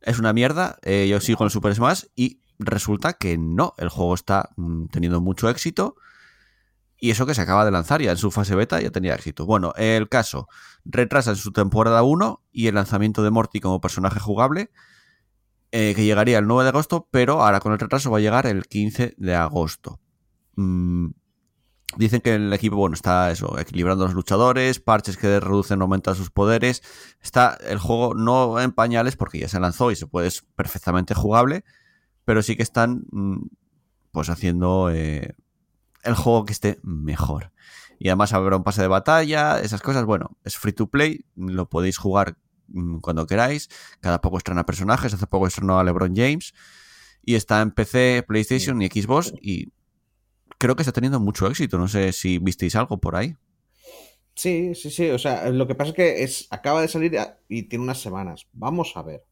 es 0.00 0.18
una 0.18 0.32
mierda, 0.32 0.78
eh, 0.82 1.06
yo 1.10 1.20
sigo 1.20 1.44
en 1.44 1.46
el 1.46 1.50
Super 1.50 1.74
Smash 1.74 2.04
y 2.16 2.40
resulta 2.58 3.12
que 3.12 3.36
no, 3.36 3.74
el 3.76 3.90
juego 3.90 4.14
está 4.14 4.50
mm, 4.56 4.86
teniendo 4.86 5.20
mucho 5.20 5.50
éxito. 5.50 5.96
Y 7.02 7.10
eso 7.10 7.24
que 7.24 7.34
se 7.34 7.40
acaba 7.40 7.64
de 7.64 7.70
lanzar 7.70 8.02
ya 8.02 8.10
en 8.10 8.18
su 8.18 8.30
fase 8.30 8.54
beta 8.54 8.78
ya 8.80 8.90
tenía 8.90 9.14
éxito. 9.14 9.46
Bueno, 9.46 9.72
el 9.76 10.10
caso, 10.10 10.48
retrasan 10.84 11.34
su 11.34 11.50
temporada 11.50 12.02
1 12.02 12.42
y 12.52 12.66
el 12.66 12.74
lanzamiento 12.74 13.22
de 13.22 13.30
Morty 13.30 13.58
como 13.58 13.80
personaje 13.80 14.20
jugable, 14.20 14.70
eh, 15.72 15.94
que 15.96 16.04
llegaría 16.04 16.38
el 16.38 16.46
9 16.46 16.64
de 16.64 16.68
agosto, 16.68 17.08
pero 17.10 17.42
ahora 17.42 17.60
con 17.60 17.72
el 17.72 17.78
retraso 17.78 18.10
va 18.10 18.18
a 18.18 18.20
llegar 18.20 18.46
el 18.46 18.66
15 18.66 19.14
de 19.16 19.34
agosto. 19.34 19.98
Mm, 20.56 21.12
dicen 21.96 22.20
que 22.20 22.34
el 22.34 22.52
equipo, 22.52 22.76
bueno, 22.76 22.94
está 22.94 23.30
eso, 23.30 23.58
equilibrando 23.58 24.04
a 24.04 24.08
los 24.08 24.14
luchadores, 24.14 24.78
parches 24.78 25.16
que 25.16 25.40
reducen 25.40 25.80
o 25.80 25.84
aumentan 25.84 26.14
sus 26.16 26.30
poderes. 26.30 26.82
Está 27.22 27.56
el 27.66 27.78
juego 27.78 28.14
no 28.14 28.60
en 28.60 28.72
pañales 28.72 29.16
porque 29.16 29.38
ya 29.38 29.48
se 29.48 29.58
lanzó 29.58 29.90
y 29.90 29.96
se 29.96 30.06
puede 30.06 30.28
es 30.28 30.42
perfectamente 30.54 31.14
jugable, 31.14 31.64
pero 32.26 32.42
sí 32.42 32.56
que 32.56 32.62
están 32.62 33.04
mm, 33.10 33.46
pues 34.12 34.28
haciendo 34.28 34.90
eh, 34.90 35.34
el 36.04 36.14
juego 36.14 36.44
que 36.44 36.52
esté 36.52 36.78
mejor. 36.82 37.52
Y 37.98 38.08
además 38.08 38.32
habrá 38.32 38.56
un 38.56 38.64
pase 38.64 38.80
de 38.80 38.88
batalla, 38.88 39.60
esas 39.60 39.82
cosas. 39.82 40.04
Bueno, 40.04 40.36
es 40.44 40.56
free 40.56 40.72
to 40.72 40.86
play, 40.86 41.26
lo 41.36 41.68
podéis 41.68 41.98
jugar 41.98 42.38
mm, 42.68 42.98
cuando 43.00 43.26
queráis. 43.26 43.68
Cada 44.00 44.20
poco 44.20 44.38
estrena 44.38 44.64
personajes, 44.64 45.12
hace 45.12 45.26
poco 45.26 45.46
estrenó 45.46 45.78
a 45.78 45.84
LeBron 45.84 46.16
James. 46.16 46.54
Y 47.22 47.34
está 47.34 47.60
en 47.60 47.72
PC, 47.72 48.24
PlayStation 48.26 48.80
y 48.80 48.86
Xbox. 48.86 49.34
Y 49.42 49.72
creo 50.56 50.76
que 50.76 50.82
está 50.82 50.92
teniendo 50.92 51.20
mucho 51.20 51.46
éxito. 51.46 51.76
No 51.76 51.88
sé 51.88 52.12
si 52.12 52.38
visteis 52.38 52.74
algo 52.74 52.98
por 52.98 53.16
ahí. 53.16 53.36
Sí, 54.34 54.74
sí, 54.74 54.90
sí. 54.90 55.10
O 55.10 55.18
sea, 55.18 55.50
lo 55.50 55.66
que 55.66 55.74
pasa 55.74 55.90
es 55.90 55.96
que 55.96 56.22
es, 56.22 56.46
acaba 56.50 56.80
de 56.80 56.88
salir 56.88 57.14
y 57.48 57.64
tiene 57.64 57.84
unas 57.84 58.00
semanas. 58.00 58.46
Vamos 58.54 58.96
a 58.96 59.02
ver. 59.02 59.26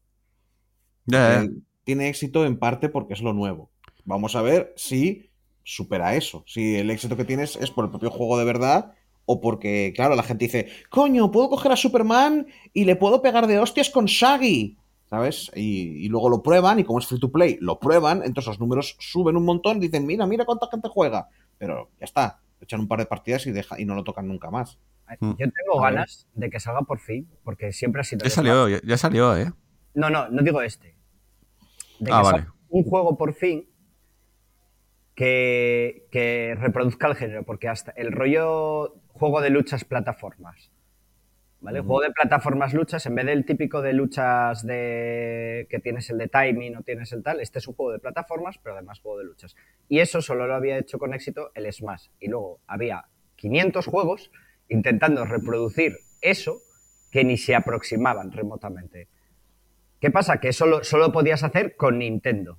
Eh, 1.11 1.49
tiene 1.83 2.09
éxito 2.09 2.45
en 2.45 2.59
parte 2.59 2.89
porque 2.89 3.15
es 3.15 3.21
lo 3.21 3.33
nuevo. 3.33 3.71
Vamos 4.05 4.35
a 4.35 4.43
ver 4.43 4.73
si 4.75 5.28
supera 5.75 6.15
eso. 6.15 6.43
Si 6.47 6.75
el 6.75 6.89
éxito 6.89 7.15
que 7.15 7.25
tienes 7.25 7.55
es 7.55 7.69
por 7.71 7.85
el 7.85 7.91
propio 7.91 8.09
juego 8.09 8.37
de 8.37 8.45
verdad 8.45 8.93
o 9.25 9.39
porque, 9.41 9.93
claro, 9.95 10.15
la 10.15 10.23
gente 10.23 10.45
dice, 10.45 10.69
coño, 10.89 11.29
puedo 11.31 11.49
coger 11.49 11.71
a 11.71 11.75
Superman 11.75 12.47
y 12.73 12.85
le 12.85 12.95
puedo 12.95 13.21
pegar 13.21 13.45
de 13.47 13.59
hostias 13.59 13.89
con 13.89 14.05
Shaggy. 14.05 14.77
¿Sabes? 15.09 15.51
Y, 15.55 16.05
y 16.05 16.07
luego 16.09 16.29
lo 16.29 16.43
prueban 16.43 16.79
y 16.79 16.83
como 16.83 16.99
es 16.99 17.07
free 17.07 17.19
to 17.19 17.31
play, 17.31 17.57
lo 17.61 17.79
prueban, 17.79 18.21
entonces 18.23 18.45
los 18.47 18.59
números 18.59 18.95
suben 18.99 19.35
un 19.37 19.43
montón, 19.43 19.79
dicen, 19.79 20.05
mira, 20.05 20.27
mira 20.27 20.45
cuánta 20.45 20.67
gente 20.69 20.87
juega. 20.87 21.27
Pero 21.57 21.89
ya 21.99 22.05
está, 22.05 22.39
echan 22.61 22.79
un 22.81 22.87
par 22.87 22.99
de 22.99 23.07
partidas 23.07 23.45
y, 23.47 23.51
deja, 23.51 23.79
y 23.81 23.85
no 23.85 23.95
lo 23.95 24.03
tocan 24.03 24.27
nunca 24.27 24.51
más. 24.51 24.77
Mm. 25.19 25.31
Yo 25.31 25.35
tengo 25.37 25.83
A 25.83 25.85
ver. 25.87 25.93
ganas 25.95 26.27
de 26.35 26.49
que 26.51 26.59
salga 26.59 26.81
por 26.81 26.99
fin, 26.99 27.27
porque 27.43 27.71
siempre 27.73 28.01
ha 28.01 28.03
sido. 28.03 28.23
Ya 28.23 28.29
salió, 28.29 28.69
ya, 28.69 28.79
ya 28.83 28.97
salió, 28.97 29.35
¿eh? 29.35 29.51
No, 29.95 30.11
no, 30.11 30.29
no 30.29 30.43
digo 30.43 30.61
este. 30.61 30.95
De 31.99 32.11
Ah, 32.11 32.21
que 32.21 32.23
vale. 32.25 32.37
salga 32.43 32.53
un 32.69 32.83
juego 32.83 33.17
por 33.17 33.33
fin 33.33 33.67
que, 35.19 36.07
que 36.11 36.55
reproduzca 36.57 37.07
el 37.07 37.15
género, 37.15 37.43
porque 37.43 37.67
hasta 37.67 37.91
el 37.97 38.13
rollo 38.13 38.95
juego 39.09 39.41
de 39.41 39.49
luchas 39.49 39.83
plataformas. 39.83 40.71
¿Vale? 41.59 41.81
Juego 41.81 41.99
de 41.99 42.11
plataformas 42.11 42.73
luchas, 42.73 43.05
en 43.05 43.15
vez 43.15 43.25
del 43.25 43.43
típico 43.43 43.81
de 43.81 43.91
luchas 43.91 44.65
de 44.65 45.67
que 45.69 45.79
tienes 45.79 46.09
el 46.09 46.19
de 46.19 46.29
timing 46.29 46.77
o 46.77 46.83
tienes 46.83 47.11
el 47.11 47.21
tal, 47.21 47.41
este 47.41 47.59
es 47.59 47.67
un 47.67 47.73
juego 47.73 47.91
de 47.91 47.99
plataformas, 47.99 48.59
pero 48.63 48.75
además 48.75 49.01
juego 49.01 49.17
de 49.17 49.25
luchas. 49.25 49.57
Y 49.89 49.99
eso 49.99 50.21
solo 50.21 50.47
lo 50.47 50.55
había 50.55 50.77
hecho 50.77 50.97
con 50.97 51.13
éxito 51.13 51.51
el 51.53 51.69
Smash. 51.69 52.07
Y 52.21 52.29
luego 52.29 52.61
había 52.65 53.03
500 53.35 53.87
juegos 53.87 54.31
intentando 54.69 55.25
reproducir 55.25 55.97
eso 56.21 56.61
que 57.11 57.25
ni 57.25 57.35
se 57.35 57.55
aproximaban 57.55 58.31
remotamente. 58.31 59.09
¿Qué 59.99 60.11
pasa? 60.11 60.39
Que 60.39 60.53
solo, 60.53 60.85
solo 60.85 61.11
podías 61.11 61.43
hacer 61.43 61.75
con 61.75 61.99
Nintendo. 61.99 62.57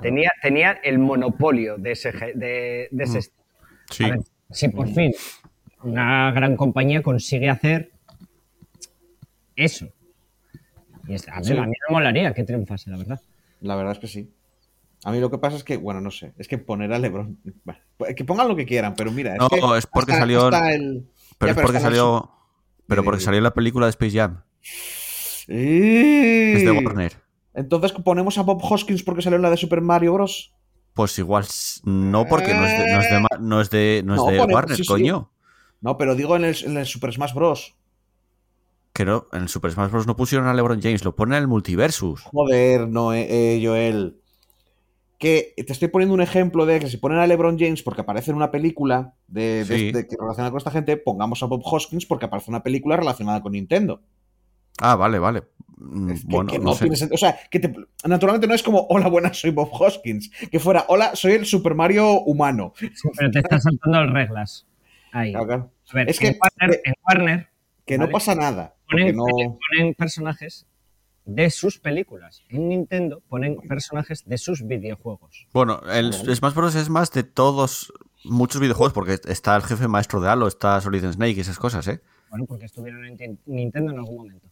Tenía, 0.00 0.30
tenía 0.42 0.72
el 0.72 0.98
monopolio 0.98 1.76
de 1.78 1.92
ese, 1.92 2.12
de, 2.12 2.88
de 2.90 3.04
ese 3.04 3.14
Mm. 3.14 3.18
estilo. 3.18 3.44
Sí. 3.90 4.04
Ver, 4.04 4.18
si 4.50 4.68
por 4.68 4.88
fin 4.88 5.12
una 5.82 6.30
gran 6.32 6.56
compañía 6.56 7.02
consigue 7.02 7.48
hacer 7.48 7.92
eso. 9.54 9.88
Y 11.06 11.14
es- 11.14 11.28
a, 11.28 11.36
ver, 11.36 11.44
Sí. 11.44 11.52
a 11.56 11.62
mí 11.62 11.72
me 11.88 11.94
molaría 11.94 12.34
que 12.34 12.44
triunfase, 12.44 12.90
la 12.90 12.96
verdad. 12.98 13.20
La 13.60 13.76
verdad 13.76 13.92
es 13.92 13.98
que 13.98 14.06
sí. 14.08 14.30
A 15.04 15.12
mí 15.12 15.20
lo 15.20 15.30
que 15.30 15.38
pasa 15.38 15.56
es 15.56 15.62
que, 15.64 15.76
bueno, 15.76 16.00
no 16.00 16.10
sé, 16.10 16.32
es 16.36 16.48
que 16.48 16.58
poner 16.58 16.92
a 16.92 16.98
LeBron. 16.98 17.38
bueno, 17.64 18.14
que 18.16 18.24
pongan 18.24 18.48
lo 18.48 18.56
que 18.56 18.66
quieran, 18.66 18.94
pero 18.96 19.12
mira, 19.12 19.34
es 19.34 19.38
No, 19.38 19.48
que 19.48 19.56
es 19.78 19.86
porque 19.86 20.12
hasta- 20.12 20.22
salió- 20.22 20.46
hasta 20.46 20.72
el- 20.72 21.06
Pero 21.38 21.52
Ya, 21.54 21.60
es 21.60 21.64
porque 21.66 21.80
salió. 21.80 22.30
Pero 22.88 23.04
porque 23.04 23.20
salió 23.20 23.40
la 23.40 23.52
película 23.52 23.86
de 23.86 23.90
Space 23.90 24.16
Jam. 24.16 24.42
Es 25.48 26.64
de. 26.64 26.70
Warner. 26.70 27.12
Entonces 27.56 27.90
ponemos 27.92 28.38
a 28.38 28.42
Bob 28.42 28.60
Hoskins 28.62 29.02
porque 29.02 29.22
salió 29.22 29.36
en 29.36 29.42
la 29.42 29.50
de 29.50 29.56
Super 29.56 29.80
Mario 29.80 30.12
Bros. 30.12 30.52
Pues 30.94 31.18
igual 31.18 31.44
no, 31.84 32.26
porque 32.26 32.54
no 32.54 32.64
es 32.64 32.78
de, 32.78 32.92
no 32.94 33.00
es 33.00 33.10
de, 33.10 33.20
Ma- 33.20 33.28
no 33.40 33.60
es 33.60 33.70
de, 33.70 34.02
no 34.04 34.14
es 34.14 34.20
No, 34.20 34.26
de 34.30 34.38
pone- 34.38 34.54
Warner, 34.54 34.76
sí, 34.76 34.82
sí. 34.84 34.88
coño. 34.88 35.30
No, 35.80 35.98
pero 35.98 36.14
digo 36.14 36.36
en 36.36 36.44
el, 36.44 36.56
en 36.64 36.76
el 36.76 36.86
Super 36.86 37.12
Smash 37.12 37.34
Bros. 37.34 37.74
Que 38.92 39.04
no, 39.04 39.26
en 39.32 39.42
el 39.42 39.48
Super 39.48 39.72
Smash 39.72 39.90
Bros. 39.90 40.06
no 40.06 40.16
pusieron 40.16 40.46
a 40.48 40.54
LeBron 40.54 40.80
James, 40.80 41.04
lo 41.04 41.14
ponen 41.16 41.34
en 41.36 41.42
el 41.42 41.48
Multiversus. 41.48 42.22
Joder, 42.22 42.88
no, 42.88 43.12
eh, 43.12 43.26
eh, 43.28 43.60
Joel. 43.64 44.20
Que 45.18 45.54
te 45.66 45.72
estoy 45.72 45.88
poniendo 45.88 46.14
un 46.14 46.20
ejemplo 46.20 46.66
de 46.66 46.78
que 46.78 46.88
si 46.88 46.98
ponen 46.98 47.18
a 47.18 47.26
LeBron 47.26 47.58
James 47.58 47.82
porque 47.82 48.02
aparece 48.02 48.30
en 48.30 48.36
una 48.36 48.50
película 48.50 49.14
de, 49.28 49.64
de- 49.64 49.78
Sí. 49.78 49.92
de- 49.92 50.06
que 50.06 50.16
relacionada 50.18 50.50
con 50.50 50.58
esta 50.58 50.70
gente, 50.70 50.96
pongamos 50.98 51.42
a 51.42 51.46
Bob 51.46 51.62
Hoskins 51.64 52.04
porque 52.06 52.26
aparece 52.26 52.50
en 52.50 52.54
una 52.54 52.62
película 52.62 52.96
relacionada 52.98 53.40
con 53.42 53.52
Nintendo. 53.52 54.02
Ah, 54.78 54.94
vale, 54.96 55.18
vale. 55.18 55.42
Mm, 55.76 56.10
Es 56.10 56.20
que, 56.22 56.26
bueno, 56.28 56.50
que 56.50 56.58
no, 56.58 56.64
no 56.64 56.74
sé. 56.74 56.80
tiene 56.84 56.96
sentido. 56.96 57.14
O 57.14 57.18
sea, 57.18 57.38
que 57.50 57.60
te- 57.60 57.74
naturalmente 58.06 58.46
no 58.46 58.54
es 58.54 58.62
como, 58.62 58.86
hola, 58.88 59.08
buenas, 59.08 59.38
soy 59.38 59.50
Bob 59.50 59.68
Hoskins. 59.72 60.30
Que 60.50 60.58
fuera, 60.58 60.84
hola, 60.88 61.14
soy 61.14 61.32
el 61.32 61.46
Super 61.46 61.74
Mario 61.74 62.20
humano. 62.20 62.72
Sí, 62.78 62.90
pero 63.16 63.30
te 63.30 63.38
estás 63.40 63.62
saltando 63.62 64.02
las 64.04 64.12
reglas. 64.12 64.66
Ahí. 65.12 65.34
A 65.34 65.44
ver, 65.44 66.08
Es 66.08 66.18
que- 66.18 66.28
en, 66.28 66.38
Warner, 66.40 66.80
en 66.84 66.94
Warner 67.06 67.48
Que 67.84 67.98
no 67.98 68.08
pasa 68.08 68.34
nada. 68.34 68.74
ponen, 68.90 69.16
no... 69.16 69.24
ponen 69.24 69.94
personajes 69.94 70.66
de 71.24 71.50
sus 71.50 71.78
películas. 71.78 72.42
En 72.48 72.68
Nintendo 72.68 73.22
ponen 73.28 73.56
personajes 73.56 74.24
de 74.26 74.38
sus 74.38 74.66
videojuegos. 74.66 75.46
Bueno, 75.52 75.80
el 75.92 76.12
Smash 76.12 76.54
Bros. 76.54 76.74
es 76.74 76.88
más 76.88 77.10
de 77.12 77.22
todos, 77.24 77.92
muchos 78.24 78.60
videojuegos, 78.60 78.92
porque 78.92 79.18
está 79.28 79.56
el 79.56 79.62
jefe 79.62 79.88
maestro 79.88 80.20
de 80.20 80.28
Halo, 80.28 80.46
está 80.46 80.80
Solid 80.80 81.04
Snake 81.12 81.32
y 81.36 81.40
esas 81.40 81.58
cosas, 81.58 81.86
¿eh? 81.88 82.00
Bueno, 82.30 82.44
porque 82.46 82.66
estuvieron 82.66 83.04
en 83.06 83.38
Nintendo 83.46 83.92
en 83.92 83.98
algún 83.98 84.16
momento. 84.18 84.46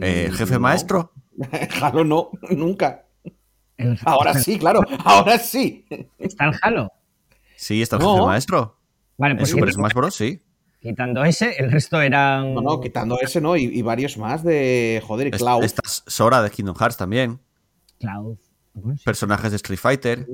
Eh, 0.00 0.26
el 0.28 0.36
jefe 0.36 0.54
No. 0.54 0.60
maestro. 0.60 1.12
Halo 1.82 2.04
no, 2.04 2.30
nunca. 2.50 3.04
El- 3.76 3.98
Ahora 4.04 4.34
sí, 4.34 4.58
claro, 4.58 4.80
ahora 5.04 5.38
sí. 5.38 5.84
¿Está 6.18 6.46
el 6.46 6.54
Halo? 6.62 6.92
Sí, 7.56 7.82
está 7.82 7.96
el 7.96 8.02
No. 8.02 8.14
jefe 8.14 8.26
maestro. 8.26 8.78
Vale, 9.18 9.32
En 9.32 9.38
pues 9.38 9.50
Super 9.50 9.66
quitando, 9.68 9.88
Smash 9.88 9.94
Bros. 9.94 10.14
sí. 10.14 10.42
quitando 10.80 11.24
ese, 11.24 11.54
el 11.58 11.70
resto 11.70 12.00
eran. 12.00 12.54
No, 12.54 12.60
no, 12.60 12.80
quitando 12.80 13.18
ese, 13.20 13.40
¿no? 13.40 13.56
Y, 13.56 13.64
y 13.64 13.82
varios 13.82 14.16
más 14.18 14.42
de. 14.42 15.02
Joder, 15.06 15.30
Cloud. 15.30 15.62
Está 15.64 15.82
Sora 15.86 16.42
de 16.42 16.50
Kingdom 16.50 16.74
Hearts 16.76 16.96
también. 16.96 17.40
Cloud. 18.00 18.36
Personajes 19.04 19.50
de 19.50 19.56
Street 19.56 19.78
Fighter. 19.78 20.26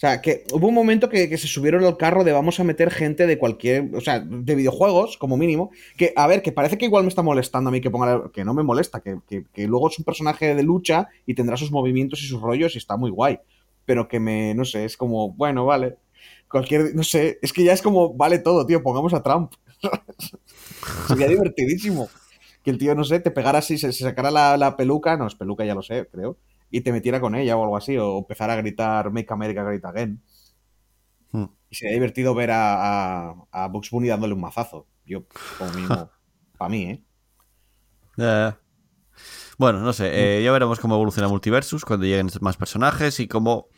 O 0.00 0.04
sea, 0.06 0.22
que 0.22 0.44
hubo 0.52 0.68
un 0.68 0.74
momento 0.74 1.10
que, 1.10 1.28
que 1.28 1.36
se 1.36 1.46
subieron 1.46 1.84
al 1.84 1.98
carro 1.98 2.24
de 2.24 2.32
vamos 2.32 2.58
a 2.58 2.64
meter 2.64 2.90
gente 2.90 3.26
de 3.26 3.36
cualquier, 3.38 3.94
o 3.94 4.00
sea, 4.00 4.20
de 4.20 4.54
videojuegos, 4.54 5.18
como 5.18 5.36
mínimo. 5.36 5.70
Que, 5.98 6.14
a 6.16 6.26
ver, 6.26 6.40
que 6.40 6.52
parece 6.52 6.78
que 6.78 6.86
igual 6.86 7.02
me 7.04 7.10
está 7.10 7.20
molestando 7.22 7.68
a 7.68 7.72
mí 7.72 7.82
que 7.82 7.90
ponga, 7.90 8.30
que 8.32 8.42
no 8.46 8.54
me 8.54 8.62
molesta, 8.62 9.00
que, 9.00 9.18
que- 9.28 9.44
que 9.52 9.66
luego 9.66 9.90
es 9.90 9.98
un 9.98 10.06
personaje 10.06 10.54
de 10.54 10.62
lucha 10.62 11.08
y 11.26 11.34
tendrá 11.34 11.58
sus 11.58 11.70
movimientos 11.70 12.22
y 12.22 12.26
sus 12.26 12.40
rollos 12.40 12.74
y 12.74 12.78
está 12.78 12.96
muy 12.96 13.10
guay. 13.10 13.40
Pero 13.84 14.08
que 14.08 14.20
me, 14.20 14.54
no 14.54 14.64
sé, 14.64 14.86
es 14.86 14.96
como, 14.96 15.32
bueno, 15.34 15.66
vale. 15.66 15.96
Cualquier, 16.48 16.94
no 16.94 17.02
sé, 17.02 17.38
es 17.42 17.52
que 17.52 17.62
ya 17.64 17.74
es 17.74 17.82
como, 17.82 18.14
vale 18.14 18.38
todo, 18.38 18.64
tío, 18.66 18.82
pongamos 18.82 19.12
a 19.12 19.22
Trump. 19.22 19.52
Sería 21.06 21.28
divertidísimo. 21.28 22.08
Que 22.62 22.70
el 22.70 22.78
tío, 22.78 22.94
no 22.94 23.04
sé, 23.04 23.20
te 23.20 23.30
pegara 23.30 23.58
así, 23.60 23.78
se, 23.78 23.92
se 23.92 24.04
sacara 24.04 24.30
la, 24.30 24.56
la 24.56 24.76
peluca, 24.76 25.16
no, 25.16 25.26
es 25.26 25.34
peluca, 25.34 25.64
ya 25.64 25.74
lo 25.74 25.82
sé, 25.82 26.06
creo, 26.12 26.36
y 26.70 26.80
te 26.82 26.92
metiera 26.92 27.20
con 27.20 27.34
ella 27.34 27.56
o 27.56 27.62
algo 27.62 27.76
así, 27.76 27.96
o 27.96 28.18
empezar 28.18 28.50
a 28.50 28.56
gritar 28.56 29.10
Make 29.10 29.32
America 29.32 29.62
Great 29.62 29.84
Again. 29.84 30.22
Hmm. 31.32 31.46
Y 31.68 31.74
sería 31.74 31.94
divertido 31.94 32.34
ver 32.34 32.50
a, 32.50 33.30
a, 33.30 33.34
a 33.50 33.68
Bugs 33.68 33.90
Bunny 33.90 34.08
dándole 34.08 34.34
un 34.34 34.40
mazazo. 34.40 34.86
Yo, 35.04 35.24
como 35.58 35.72
mínimo, 35.72 36.10
para 36.56 36.68
mí, 36.68 36.82
¿eh? 36.84 37.04
Eh, 38.18 38.52
bueno, 39.58 39.80
no 39.80 39.92
sé, 39.92 40.10
eh, 40.38 40.42
ya 40.42 40.52
veremos 40.52 40.80
cómo 40.80 40.94
evoluciona 40.94 41.28
Multiversus 41.28 41.84
cuando 41.84 42.06
lleguen 42.06 42.30
más 42.40 42.56
personajes 42.56 43.20
y 43.20 43.28
cómo 43.28 43.68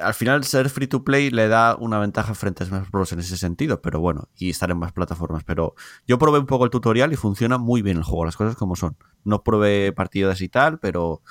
al 0.00 0.14
final 0.14 0.44
ser 0.44 0.68
free 0.68 0.86
to 0.86 1.04
play 1.04 1.30
le 1.30 1.48
da 1.48 1.76
una 1.76 1.98
ventaja 1.98 2.34
frente 2.34 2.62
a 2.62 2.66
Smash 2.66 2.90
Bros. 2.90 3.12
en 3.12 3.20
ese 3.20 3.36
sentido, 3.36 3.80
pero 3.80 4.00
bueno, 4.00 4.28
y 4.36 4.50
estar 4.50 4.70
en 4.70 4.78
más 4.78 4.92
plataformas. 4.92 5.44
Pero 5.44 5.74
yo 6.06 6.18
probé 6.18 6.38
un 6.38 6.46
poco 6.46 6.64
el 6.64 6.70
tutorial 6.70 7.12
y 7.12 7.16
funciona 7.16 7.58
muy 7.58 7.82
bien 7.82 7.96
el 7.96 8.02
juego, 8.02 8.24
las 8.24 8.36
cosas 8.36 8.56
como 8.56 8.76
son. 8.76 8.96
No 9.24 9.42
probé 9.42 9.92
partidas 9.92 10.40
y 10.40 10.48
tal, 10.48 10.78
pero 10.78 11.22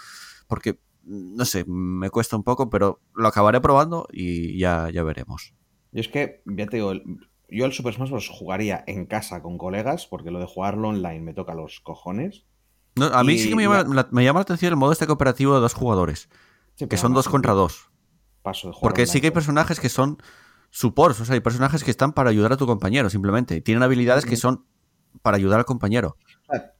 porque, 0.47 0.79
no 1.03 1.45
sé, 1.45 1.65
me 1.67 2.09
cuesta 2.09 2.35
un 2.35 2.43
poco, 2.43 2.69
pero 2.69 3.01
lo 3.13 3.27
acabaré 3.27 3.61
probando 3.61 4.07
y 4.11 4.57
ya, 4.57 4.89
ya 4.91 5.03
veremos. 5.03 5.53
Yo 5.91 6.01
es 6.01 6.07
que, 6.07 6.41
ya 6.45 6.65
te 6.67 6.77
digo, 6.77 6.93
yo 7.49 7.65
el 7.65 7.71
Super 7.73 7.93
Smash 7.93 8.09
Bros. 8.09 8.29
jugaría 8.29 8.83
en 8.87 9.05
casa 9.05 9.41
con 9.41 9.57
colegas, 9.57 10.07
porque 10.07 10.31
lo 10.31 10.39
de 10.39 10.45
jugarlo 10.45 10.89
online 10.89 11.21
me 11.21 11.33
toca 11.33 11.53
los 11.53 11.79
cojones. 11.79 12.45
No, 12.95 13.05
a 13.07 13.23
mí 13.23 13.33
Y 13.33 13.37
sí 13.39 13.49
que 13.49 13.55
me 13.55 13.63
llama, 13.63 13.83
la- 13.83 14.07
me 14.11 14.23
llama 14.23 14.39
la 14.39 14.43
atención 14.43 14.71
el 14.73 14.77
modo 14.77 14.91
este 14.93 15.05
cooperativo 15.07 15.53
de 15.53 15.59
dos 15.61 15.73
jugadores, 15.73 16.29
Sí, 16.75 16.87
que 16.87 16.97
son 16.97 17.13
dos 17.13 17.27
contra 17.29 17.53
dos. 17.53 17.89
Paso 18.41 18.67
de 18.67 18.73
jugar 18.73 18.89
Porque 18.91 19.05
sí 19.05 19.21
que 19.21 19.27
hay 19.27 19.31
personajes 19.31 19.79
que 19.79 19.89
son 19.89 20.17
supports, 20.69 21.19
o 21.21 21.25
sea, 21.25 21.35
hay 21.35 21.39
personajes 21.41 21.83
que 21.83 21.91
están 21.91 22.13
para 22.13 22.29
ayudar 22.29 22.51
a 22.53 22.57
tu 22.57 22.65
compañero, 22.65 23.09
simplemente. 23.09 23.61
Tienen 23.61 23.83
habilidades 23.83 24.25
que 24.25 24.35
son 24.35 24.65
para 25.21 25.37
ayudar 25.37 25.59
al 25.59 25.65
compañero. 25.65 26.15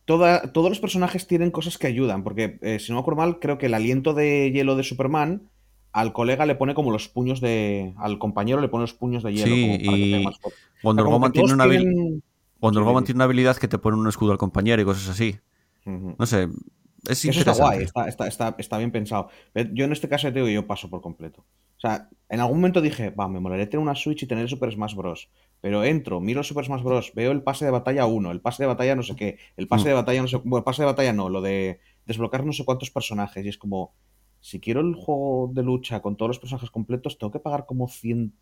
Toda- 0.06 0.52
todos 0.54 0.70
los 0.70 0.80
personajes 0.80 1.26
tienen 1.26 1.50
cosas 1.50 1.78
que 1.80 1.88
ayudan, 1.88 2.24
porque 2.24 2.60
eh, 2.62 2.78
si 2.80 2.92
no 2.92 2.98
me 2.98 3.02
acuerdo 3.02 3.22
mal, 3.22 3.40
creo 3.40 3.58
que 3.58 3.66
el 3.66 3.74
aliento 3.74 4.14
de 4.14 4.52
hielo 4.52 4.76
de 4.76 4.84
Superman 4.84 5.50
al 5.92 6.14
colega 6.14 6.46
le 6.46 6.54
pone 6.56 6.76
como 6.76 6.92
los 6.92 7.08
puños 7.08 7.42
de. 7.42 7.94
al 7.98 8.20
compañero 8.20 8.62
le 8.62 8.68
pone 8.68 8.82
los 8.84 8.94
puños 8.94 9.24
de 9.24 9.34
hielo. 9.34 9.46
Sí, 9.48 9.62
como 9.62 9.78
para 9.86 9.98
que 9.98 10.04
y 10.06 10.12
tenga 10.12 10.24
más. 10.30 10.40
Wonder 10.84 11.06
O 11.06 11.08
sea, 11.08 11.14
Woman 11.16 11.32
que 11.32 11.40
tiene 11.40 11.54
una, 11.54 11.64
tienen- 11.70 12.24
Wonder 12.62 12.84
Sí, 12.84 12.86
Woman 12.88 13.04
sí. 13.04 13.06
tiene 13.08 13.18
una 13.18 13.24
habilidad 13.26 13.58
que 13.58 13.68
te 13.68 13.78
pone 13.80 13.98
un 13.98 14.08
escudo 14.08 14.32
al 14.32 14.38
compañero 14.38 14.82
y 14.82 14.86
cosas 14.86 15.10
así. 15.10 15.38
No 15.86 16.26
sé, 16.26 16.44
es 16.44 17.26
Eso 17.26 17.30
está 17.30 17.40
interesante. 17.40 17.62
guay, 17.62 17.84
está, 17.84 18.08
está, 18.08 18.28
está, 18.28 18.56
está 18.60 18.78
bien 18.78 18.92
pensado. 18.92 19.30
Yo 19.74 19.86
en 19.86 19.92
este 19.92 20.08
caso 20.10 20.28
te 20.28 20.34
digo, 20.34 20.50
yo 20.50 20.68
paso 20.68 20.90
por 20.90 21.02
completo. 21.02 21.44
O 21.86 21.88
sea, 21.88 22.10
en 22.30 22.40
algún 22.40 22.58
momento 22.58 22.82
dije, 22.82 23.12
va, 23.12 23.28
me 23.28 23.40
molaría 23.40 23.70
tener 23.70 23.80
una 23.84 23.94
Switch 23.94 24.24
y 24.24 24.26
tener 24.26 24.42
el 24.44 24.50
Super 24.50 24.72
Smash 24.74 24.96
Bros. 24.96 25.30
Pero 25.62 25.84
entro, 25.84 26.20
miro 26.20 26.40
el 26.40 26.46
Super 26.46 26.66
Smash 26.66 26.82
Bros. 26.82 27.12
Veo 27.14 27.32
el 27.32 27.44
pase 27.44 27.64
de 27.66 27.70
batalla 27.72 28.08
1, 28.08 28.32
el 28.32 28.42
pase 28.42 28.64
de 28.64 28.68
batalla 28.68 28.96
no 28.96 29.04
sé 29.04 29.16
qué, 29.16 29.38
el 29.56 29.68
pase 29.68 29.84
Mm. 29.86 29.88
de 29.88 29.94
batalla 29.94 30.22
no 30.24 30.28
sé. 30.28 30.38
Bueno, 30.38 30.58
el 30.58 30.64
pase 30.64 30.82
de 30.82 30.88
batalla 30.88 31.14
no, 31.14 31.30
lo 31.30 31.42
de 31.42 31.80
desbloquear 32.08 32.44
no 32.44 32.54
sé 32.54 32.66
cuántos 32.66 32.90
personajes. 32.90 33.46
Y 33.46 33.50
es 33.50 33.58
como, 33.60 33.94
si 34.40 34.60
quiero 34.60 34.82
el 34.82 34.96
juego 34.96 35.52
de 35.54 35.62
lucha 35.62 36.02
con 36.02 36.16
todos 36.18 36.30
los 36.30 36.40
personajes 36.40 36.72
completos, 36.72 37.20
tengo 37.20 37.32
que 37.32 37.40
pagar 37.40 37.68
como 37.68 37.88
100, 37.88 38.34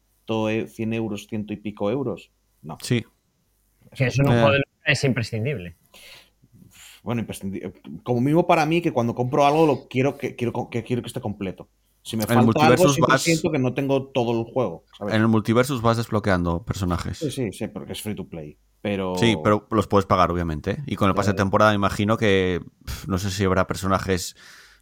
e- 0.49 0.67
100 0.67 0.93
euros, 0.93 1.27
ciento 1.27 1.51
y 1.51 1.57
pico 1.57 1.91
euros. 1.91 2.31
No. 2.61 2.77
Sí, 2.81 3.03
Que 3.95 4.05
eso 4.07 4.21
en 4.23 4.29
un 4.29 4.33
Eh. 4.35 4.37
juego 4.37 4.51
de 4.53 4.57
lucha 4.59 4.71
es 4.85 5.03
imprescindible. 5.03 5.75
Bueno, 7.03 7.19
imprescindible. 7.21 7.73
Como 8.03 8.21
mínimo 8.21 8.47
para 8.47 8.65
mí, 8.65 8.81
que 8.81 8.91
cuando 8.93 9.13
compro 9.13 9.45
algo 9.45 9.65
lo 9.67 9.87
quiero 9.89 10.17
que 10.17 10.35
quiero 10.37 10.69
que 10.69 10.83
quiero 10.83 11.01
que 11.01 11.07
esté 11.07 11.19
completo. 11.21 11.67
Si 12.03 12.17
me 12.17 12.23
En 12.23 12.27
falta 12.27 12.41
algo, 12.41 12.45
Multiversus 12.45 12.93
siempre 12.93 13.13
vas- 13.13 13.21
siento 13.21 13.51
que 13.51 13.59
no 13.59 13.73
tengo 13.73 14.07
todo 14.07 14.39
el 14.39 14.45
juego. 14.53 14.83
¿sabes? 14.97 15.13
en 15.15 15.21
el 15.21 15.27
multiversus 15.27 15.81
vas 15.81 15.97
desbloqueando 15.97 16.63
personajes. 16.63 17.17
Sí, 17.17 17.31
sí, 17.31 17.51
sí, 17.51 17.67
porque 17.67 17.93
es 17.93 18.01
free 18.01 18.15
to 18.15 18.27
play. 18.27 18.57
Pero. 18.81 19.15
Sí, 19.15 19.37
pero 19.41 19.67
los 19.71 19.87
puedes 19.87 20.05
pagar, 20.05 20.29
obviamente. 20.29 20.71
¿eh? 20.71 20.77
Y 20.85 20.95
con 20.97 21.07
el 21.09 21.15
pase 21.15 21.29
de 21.31 21.33
ya. 21.35 21.37
temporada 21.43 21.71
me 21.71 21.75
imagino 21.75 22.17
que 22.17 22.59
no 23.07 23.17
sé 23.17 23.31
si 23.31 23.45
habrá 23.45 23.65
personajes, 23.67 24.35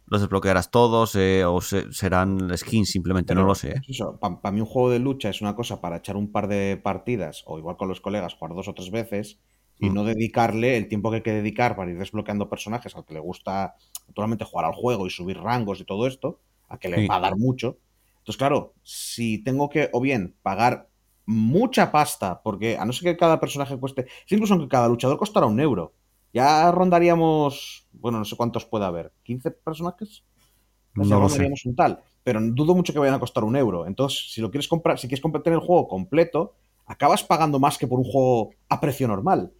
los 0.06 0.20
desbloquearás 0.20 0.72
todos 0.72 1.14
eh, 1.14 1.44
o 1.44 1.60
se- 1.60 1.92
serán 1.92 2.50
skins 2.56 2.90
simplemente, 2.90 3.34
no 3.36 3.44
lo 3.44 3.54
sé. 3.54 3.70
¿eh? 3.70 3.80
Eso, 3.88 4.18
para 4.18 4.50
mí 4.52 4.60
un 4.60 4.66
juego 4.66 4.90
de 4.90 4.98
lucha 4.98 5.28
es 5.28 5.40
una 5.40 5.54
cosa 5.54 5.80
para 5.80 5.98
echar 5.98 6.16
un 6.16 6.32
par 6.32 6.48
de 6.48 6.76
partidas, 6.82 7.44
o 7.46 7.58
igual 7.58 7.76
con 7.76 7.86
los 7.88 8.00
colegas, 8.00 8.34
jugar 8.34 8.56
dos 8.56 8.66
o 8.66 8.74
tres 8.74 8.90
veces, 8.90 9.38
y 9.78 9.90
Mm. 9.90 9.94
no 9.94 10.02
dedicarle 10.04 10.76
el 10.76 10.88
tiempo 10.88 11.10
que 11.10 11.16
hay 11.18 11.22
que 11.22 11.32
dedicar 11.32 11.76
para 11.76 11.92
ir 11.92 11.98
desbloqueando 11.98 12.48
personajes 12.50 12.96
al 12.96 13.04
que 13.04 13.14
le 13.14 13.20
gusta 13.20 13.76
naturalmente 14.08 14.44
jugar 14.44 14.66
al 14.66 14.72
juego 14.74 15.06
y 15.06 15.10
subir 15.10 15.38
rangos 15.38 15.80
y 15.80 15.84
todo 15.84 16.08
esto, 16.08 16.40
a 16.72 16.78
que 16.78 16.88
le 16.88 16.96
Sí. 17.02 17.06
va 17.06 17.16
a 17.16 17.20
dar 17.20 17.36
mucho. 17.36 17.78
Entonces, 18.18 18.36
claro, 18.38 18.74
si 18.82 19.38
tengo 19.42 19.68
que, 19.68 19.90
o 19.92 20.00
bien, 20.00 20.34
pagar 20.42 20.88
mucha 21.26 21.92
pasta, 21.92 22.42
porque 22.42 22.76
a 22.76 22.84
no 22.84 22.92
ser 22.92 23.12
que 23.12 23.16
cada 23.16 23.38
personaje 23.40 23.76
cueste, 23.78 24.06
incluso 24.28 24.54
aunque 24.54 24.68
cada 24.68 24.88
luchador 24.88 25.18
costara 25.18 25.46
un 25.46 25.60
euro, 25.60 25.92
ya 26.32 26.70
rondaríamos, 26.70 27.86
bueno, 27.92 28.18
no 28.18 28.24
sé 28.24 28.36
cuántos 28.36 28.64
puede 28.64 28.84
haber, 28.84 29.12
¿15 29.24 29.50
personajes? 29.50 30.24
No 30.94 31.04
sé, 31.04 31.10
lo 31.10 31.16
sé. 31.16 31.20
rondaríamos 31.20 31.64
un 31.66 31.76
tal, 31.76 32.00
pero 32.24 32.40
dudo 32.40 32.74
mucho 32.74 32.92
que 32.92 32.98
vayan 32.98 33.14
a 33.14 33.20
costar 33.20 33.44
un 33.44 33.56
euro. 33.56 33.86
Entonces, 33.86 34.32
si 34.32 34.40
lo 34.40 34.50
quieres 34.50 34.68
comprar, 34.68 34.98
si 34.98 35.08
quieres 35.08 35.22
comprar 35.22 35.42
el 35.46 35.60
juego 35.60 35.88
completo, 35.88 36.54
acabas 36.86 37.22
pagando 37.24 37.58
más 37.58 37.78
que 37.78 37.86
por 37.86 37.98
un 37.98 38.04
juego 38.04 38.50
a 38.68 38.80
precio 38.80 39.08
normal. 39.08 39.52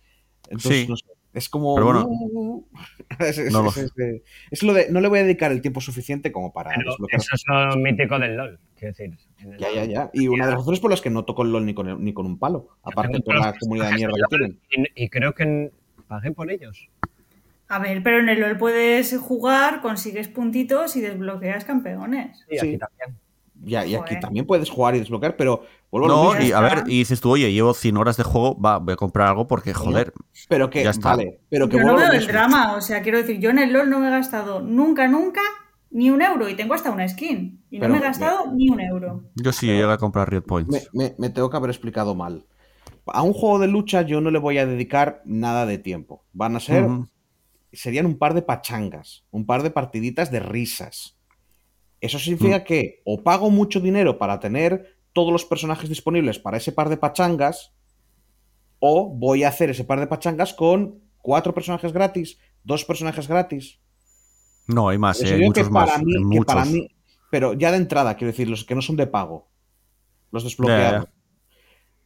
Entonces, 0.48 0.84
Sí. 0.84 0.88
no 0.88 0.96
sé, 0.96 1.04
es 1.34 1.48
como. 1.48 1.74
Pero 1.74 1.86
bueno, 1.86 2.64
es, 3.20 3.38
es- 3.38 3.52
no 3.52 3.62
lo 3.62 3.68
es- 3.70 3.74
sé. 3.74 3.84
es- 3.86 4.22
es 4.50 4.62
lo 4.62 4.72
de. 4.74 4.90
No 4.90 5.00
le 5.00 5.08
voy 5.08 5.20
a 5.20 5.22
dedicar 5.24 5.52
el 5.52 5.60
tiempo 5.62 5.80
suficiente 5.80 6.30
como 6.32 6.52
para 6.52 6.70
Pero 6.76 6.92
eso 7.10 7.34
es 7.34 7.44
lo 7.48 7.76
mítico 7.76 8.18
del 8.18 8.36
LOL. 8.36 8.58
Quiero 8.76 8.94
decir. 8.96 9.16
en 9.38 9.52
el 9.54 9.58
Ya, 9.58 9.68
ya, 9.72 9.80
LOL. 9.82 9.88
ya. 9.90 10.10
Y 10.12 10.28
una 10.28 10.44
de 10.46 10.50
las 10.52 10.60
razones 10.60 10.80
por 10.80 10.90
las 10.90 11.00
que 11.00 11.10
no 11.10 11.24
toco 11.24 11.42
el 11.42 11.52
LOL 11.52 11.64
ni 11.66 11.74
con, 11.74 11.88
el- 11.88 12.02
ni 12.02 12.12
con 12.12 12.26
un 12.26 12.38
palo. 12.38 12.68
Aparte 12.82 13.12
tengo 13.12 13.24
por 13.24 13.38
la 13.38 13.54
comunidad 13.58 13.90
de 13.90 13.94
mierda 13.96 14.14
que 14.30 14.36
tienen. 14.36 14.88
Y, 14.96 15.04
y 15.04 15.08
creo 15.08 15.34
que 15.34 15.70
pagué 16.08 16.32
por 16.32 16.50
ellos. 16.50 16.88
A 17.68 17.78
ver, 17.78 18.02
pero 18.02 18.18
en 18.20 18.28
el 18.28 18.38
LOL 18.40 18.58
puedes 18.58 19.16
jugar, 19.18 19.80
consigues 19.80 20.28
puntitos 20.28 20.94
y 20.96 21.00
desbloqueas 21.00 21.64
campeones. 21.64 22.38
Sí, 22.50 22.58
Sí. 22.58 22.68
aquí 22.68 22.78
también. 22.78 23.18
Ya, 23.64 23.86
y 23.86 23.94
aquí 23.94 24.18
también 24.20 24.46
puedes 24.46 24.68
jugar 24.70 24.96
y 24.96 24.98
desbloquear, 24.98 25.36
pero 25.36 25.62
vuelvo 25.90 26.06
a 26.06 26.10
lo 26.10 26.34
No, 26.34 26.42
y 26.44 26.52
a 26.52 26.60
ver, 26.60 26.84
y 26.86 26.98
dices 26.98 27.20
tú, 27.20 27.30
oye, 27.30 27.52
llevo 27.52 27.74
100 27.74 27.96
horas 27.96 28.16
de 28.16 28.24
juego, 28.24 28.60
va, 28.60 28.78
voy 28.78 28.94
a 28.94 28.96
comprar 28.96 29.28
algo 29.28 29.46
porque, 29.46 29.72
joder, 29.72 30.12
Pero 30.48 30.68
que, 30.68 30.82
Ya 30.82 30.90
está. 30.90 31.10
vale, 31.10 31.40
pero 31.48 31.68
que 31.68 31.76
Yo 31.76 31.82
no 31.84 31.92
a 31.92 31.96
veo 31.96 32.12
el 32.12 32.26
drama, 32.26 32.74
o 32.76 32.80
sea, 32.80 33.02
quiero 33.02 33.18
decir, 33.18 33.38
yo 33.38 33.50
en 33.50 33.58
el 33.58 33.72
LOL 33.72 33.88
no 33.88 34.00
me 34.00 34.08
he 34.08 34.10
gastado 34.10 34.60
nunca, 34.60 35.06
nunca 35.06 35.40
ni 35.90 36.10
un 36.10 36.22
euro 36.22 36.48
y 36.48 36.54
tengo 36.54 36.74
hasta 36.74 36.90
una 36.90 37.06
skin. 37.08 37.62
Y 37.70 37.78
no 37.78 37.88
me 37.88 37.98
he 37.98 38.00
gastado 38.00 38.50
ni 38.52 38.68
un 38.70 38.80
euro. 38.80 39.22
yo 39.34 39.52
sí 39.52 39.66
llegué 39.66 39.84
a 39.84 39.98
comprar 39.98 40.28
Riot 40.30 40.42
Points. 40.42 40.90
Me, 40.92 41.04
me- 41.04 41.14
me 41.18 41.30
tengo 41.30 41.50
que 41.50 41.56
haber 41.56 41.70
explicado 41.70 42.14
mal. 42.14 42.44
A 43.06 43.22
un 43.22 43.32
juego 43.32 43.58
de 43.58 43.68
lucha 43.68 44.02
yo 44.02 44.20
no 44.20 44.30
le 44.30 44.38
voy 44.38 44.58
a 44.58 44.66
dedicar 44.66 45.22
nada 45.24 45.66
de 45.66 45.78
tiempo. 45.78 46.24
Van 46.32 46.56
a 46.56 46.60
ser, 46.60 46.88
serían 47.72 48.06
un 48.06 48.18
par 48.18 48.34
de 48.34 48.42
pachangas, 48.42 49.24
un 49.30 49.46
par 49.46 49.62
de 49.62 49.70
partiditas 49.70 50.30
de 50.30 50.40
risas. 50.40 51.16
Eso 52.02 52.18
significa 52.18 52.58
Mm. 52.58 52.64
que 52.64 53.00
o 53.06 53.22
pago 53.22 53.48
mucho 53.48 53.80
dinero 53.80 54.18
para 54.18 54.38
tener 54.40 54.98
todos 55.14 55.32
los 55.32 55.44
personajes 55.46 55.88
disponibles 55.88 56.38
para 56.38 56.56
ese 56.58 56.72
par 56.72 56.88
de 56.90 56.96
pachangas, 56.98 57.72
o 58.80 59.08
voy 59.08 59.44
a 59.44 59.48
hacer 59.48 59.70
ese 59.70 59.84
par 59.84 60.00
de 60.00 60.06
pachangas 60.08 60.52
con 60.52 61.00
cuatro 61.22 61.54
personajes 61.54 61.92
gratis, 61.92 62.38
dos 62.64 62.84
personajes 62.84 63.28
gratis. 63.28 63.78
No, 64.66 64.88
hay 64.88 64.98
más, 64.98 65.22
eh, 65.22 65.26
hay 65.28 65.32
digo 65.36 65.46
muchos 65.46 65.68
que 65.68 65.72
para 65.72 65.98
más. 65.98 66.02
mí, 66.02 66.38
que 66.38 66.44
para 66.44 66.64
mí- 66.64 66.88
pero 67.30 67.52
ya 67.54 67.70
de 67.70 67.76
entrada, 67.78 68.16
quiero 68.16 68.32
decir, 68.32 68.48
los 68.48 68.64
que 68.64 68.74
no 68.74 68.82
son 68.82 68.96
de 68.96 69.06
pago. 69.06 69.48
Los 70.32 70.44
desbloqueados. 70.44 71.08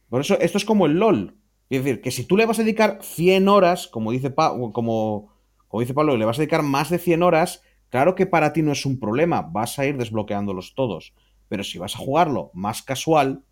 Por 0.09 0.21
eso, 0.21 0.39
esto 0.39 0.57
es 0.57 0.65
como 0.65 0.85
el 0.85 0.93
LOL. 0.99 1.37
Es 1.69 1.83
decir, 1.83 2.01
que 2.01 2.11
si 2.11 2.23
tú 2.23 2.37
le 2.37 2.45
vas 2.45 2.59
a 2.59 2.63
dedicar 2.63 2.99
100 3.01 3.49
horas, 3.49 3.87
como 3.87 4.11
dice, 4.11 4.29
Pa- 4.29 4.55
como, 4.71 5.33
como 5.67 5.81
dice 5.81 5.93
Pablo, 5.93 6.15
le 6.15 6.23
vas 6.25 6.37
a 6.37 6.41
dedicar 6.41 6.61
más 6.63 6.89
de 6.89 6.97
100 6.99 7.23
horas, 7.23 7.61
claro 7.89 8.15
que 8.15 8.25
para 8.25 8.53
ti 8.53 8.61
no 8.61 8.71
es 8.71 8.85
un 8.85 8.99
problema, 8.99 9.41
vas 9.41 9.77
a 9.79 9.85
ir 9.85 9.97
desbloqueándolos 9.97 10.73
todos. 10.75 11.13
Pero 11.49 11.63
si 11.63 11.77
vas 11.77 11.95
a 11.95 11.99
jugarlo 11.99 12.51
más 12.53 12.81
casual, 12.81 13.43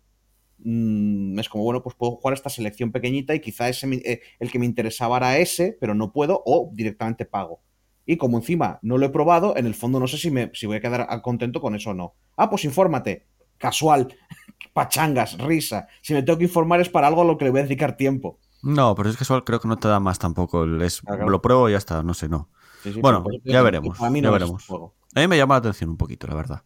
mm, 0.58 1.38
es 1.38 1.48
como, 1.48 1.64
bueno, 1.64 1.82
pues 1.82 1.94
puedo 1.96 2.12
jugar 2.16 2.34
esta 2.34 2.50
selección 2.50 2.92
pequeñita 2.92 3.34
y 3.34 3.40
quizá 3.40 3.68
ese, 3.68 3.86
eh, 4.04 4.20
el 4.38 4.50
que 4.50 4.58
me 4.58 4.66
interesaba 4.66 5.16
era 5.18 5.38
ese, 5.38 5.76
pero 5.80 5.94
no 5.94 6.12
puedo, 6.12 6.42
o 6.44 6.70
directamente 6.72 7.24
pago. 7.24 7.60
Y 8.04 8.16
como 8.18 8.36
encima 8.38 8.78
no 8.82 8.98
lo 8.98 9.06
he 9.06 9.10
probado, 9.10 9.56
en 9.56 9.66
el 9.66 9.74
fondo 9.74 9.98
no 9.98 10.06
sé 10.06 10.16
si, 10.18 10.30
me, 10.30 10.50
si 10.54 10.66
voy 10.66 10.76
a 10.76 10.80
quedar 10.80 11.22
contento 11.22 11.60
con 11.60 11.74
eso 11.74 11.90
o 11.90 11.94
no. 11.94 12.14
Ah, 12.36 12.48
pues 12.48 12.64
infórmate. 12.64 13.26
Casual. 13.58 14.14
Pachangas, 14.74 15.38
risa. 15.38 15.88
Si 16.02 16.12
me 16.14 16.22
tengo 16.22 16.38
que 16.38 16.44
informar 16.44 16.80
es 16.80 16.88
para 16.88 17.06
algo 17.08 17.22
a 17.22 17.24
lo 17.24 17.36
que 17.38 17.46
le 17.46 17.50
voy 17.50 17.60
a 17.60 17.64
dedicar 17.64 17.96
tiempo. 17.96 18.38
No, 18.62 18.94
pero 18.94 19.10
es 19.10 19.16
casual, 19.16 19.44
creo 19.44 19.60
que 19.60 19.68
no 19.68 19.76
te 19.78 19.88
da 19.88 20.00
más 20.00 20.18
tampoco. 20.18 20.64
el- 20.64 20.82
es- 20.82 21.00
Ah, 21.06 21.14
claro. 21.16 21.30
Lo 21.30 21.42
pruebo 21.42 21.68
y 21.68 21.72
ya 21.72 21.78
está, 21.78 22.02
no 22.02 22.14
sé, 22.14 22.28
no. 22.28 22.48
Sí, 22.86 22.92
sí, 22.94 23.00
Bueno, 23.00 23.24
ya 23.44 23.62
veremos, 23.62 23.98
para 23.98 24.10
mí 24.10 24.20
ya 24.20 24.28
no 24.28 24.36
es 24.36 24.40
veremos. 24.40 24.64
juego. 24.66 24.94
A 25.14 25.20
mí 25.20 25.26
me 25.28 25.36
llama 25.36 25.54
la 25.54 25.58
atención 25.58 25.90
un 25.90 25.96
poquito, 25.96 26.26
la 26.28 26.34
verdad. 26.34 26.62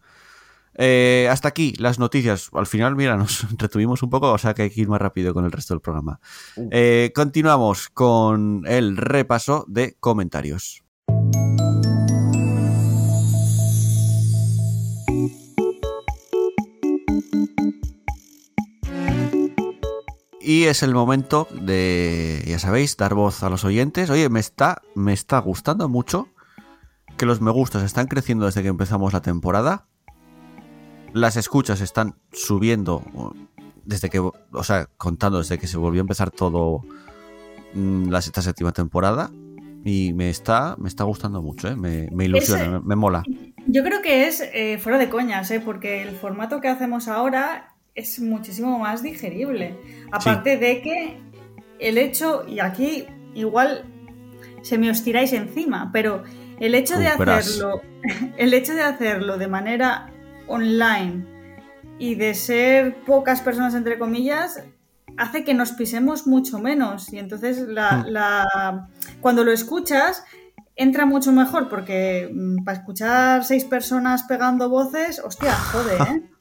Eh, 0.75 1.29
hasta 1.31 1.49
aquí 1.49 1.73
las 1.79 1.99
noticias. 1.99 2.51
Al 2.53 2.67
final, 2.67 2.95
mira, 2.95 3.17
nos 3.17 3.47
retuvimos 3.59 4.03
un 4.03 4.11
poco, 4.11 4.31
o 4.33 4.39
sea 4.39 4.53
que 4.55 4.63
hay 4.63 4.71
que 4.71 4.83
ir 4.83 4.89
más 4.89 5.01
rápido 5.01 5.33
con 5.33 5.45
el 5.45 5.53
resto 5.53 5.73
del 5.75 5.81
programa. 5.81 6.21
Eh, 6.71 7.11
continuamos 7.15 7.89
con 7.89 8.65
el 8.67 8.97
repaso 8.97 9.65
de 9.69 9.97
comentarios. 9.99 10.83
Y 20.51 20.65
es 20.65 20.83
el 20.83 20.93
momento 20.95 21.47
de, 21.53 22.43
ya 22.45 22.59
sabéis, 22.59 22.97
dar 22.97 23.15
voz 23.15 23.45
a 23.45 23.51
los 23.51 23.65
oyentes. 23.65 24.11
Oye, 24.11 24.29
me 24.29 24.41
está, 24.41 24.83
me 24.97 25.13
está 25.13 25.39
gustando 25.39 25.89
mucho 25.89 26.27
que 27.17 27.25
los 27.25 27.41
me 27.41 27.53
gustas 27.53 27.85
están 27.85 28.09
creciendo 28.09 28.47
desde 28.47 28.63
que 28.63 28.69
empezamos 28.69 29.13
la 29.13 29.23
temporada. 29.23 29.87
Las 31.13 31.37
escuchas 31.37 31.81
están 31.81 32.17
subiendo 32.33 33.05
desde 33.85 34.11
que, 34.11 34.19
o 34.19 34.65
sea, 34.65 34.87
contando 34.97 35.39
desde 35.39 35.57
que 35.57 35.69
se 35.69 35.77
volvió 35.77 36.01
a 36.01 36.03
empezar 36.03 36.33
todo 36.33 36.83
mm, 37.75 38.09
la 38.09 38.19
esta 38.19 38.43
séptima 38.43 38.73
temporada. 38.73 39.31
Y 39.85 40.13
me 40.15 40.31
está, 40.31 40.75
me 40.79 40.89
está 40.89 41.05
gustando 41.05 41.43
mucho, 41.43 41.69
¿eh? 41.69 41.77
me, 41.77 42.09
me 42.11 42.25
ilusiona, 42.25 42.63
Ese- 42.63 42.71
me, 42.71 42.81
me 42.81 42.97
mola. 42.97 43.23
Yo 43.69 43.85
creo 43.85 44.03
que 44.03 44.27
es 44.27 44.41
eh, 44.53 44.79
fuera 44.83 44.99
de 44.99 45.09
coñas, 45.11 45.49
¿eh? 45.53 45.61
porque 45.61 46.03
el 46.03 46.17
formato 46.17 46.61
que 46.61 46.67
hacemos 46.67 47.07
ahora 47.07 47.77
es 48.01 48.19
muchísimo 48.21 48.79
más 48.79 49.03
digerible. 49.03 49.77
Aparte 50.13 50.57
de 50.57 50.83
que 50.83 51.21
el 51.79 51.97
hecho, 51.99 52.45
y 52.49 52.61
aquí 52.61 53.07
igual 53.35 53.85
se 54.63 54.77
me 54.79 54.91
os 54.91 55.03
tiráis 55.03 55.33
encima, 55.33 55.91
pero 55.93 56.23
el 56.59 56.75
hecho 56.75 56.99
de 56.99 57.07
hacerlo, 57.09 57.81
el 58.37 58.53
hecho 58.55 58.75
de 58.75 58.83
hacerlo 58.83 59.39
de 59.39 59.49
manera 59.49 60.13
online 60.47 61.25
y 61.99 62.15
de 62.17 62.35
ser 62.35 62.97
pocas 63.05 63.41
personas 63.41 63.75
entre 63.75 63.99
comillas 63.99 64.63
hace 65.17 65.45
que 65.45 65.55
nos 65.55 65.73
pisemos 65.73 66.27
mucho 66.27 66.59
menos 66.59 67.13
y 67.13 67.19
entonces 67.19 67.59
la, 67.61 67.99
Hmm. 67.99 68.07
la- 68.09 68.89
cuando 69.21 69.45
lo 69.45 69.53
escuchas 69.53 70.25
entra 70.77 71.05
mucho 71.05 71.31
mejor 71.33 71.69
porque 71.69 72.31
mm, 72.33 72.65
para 72.65 72.79
escuchar 72.79 73.45
seis 73.45 73.65
personas 73.65 74.23
pegando 74.25 74.69
voces, 74.71 75.21
hostia, 75.25 75.53
jode, 75.53 75.97
¿eh? 75.97 76.23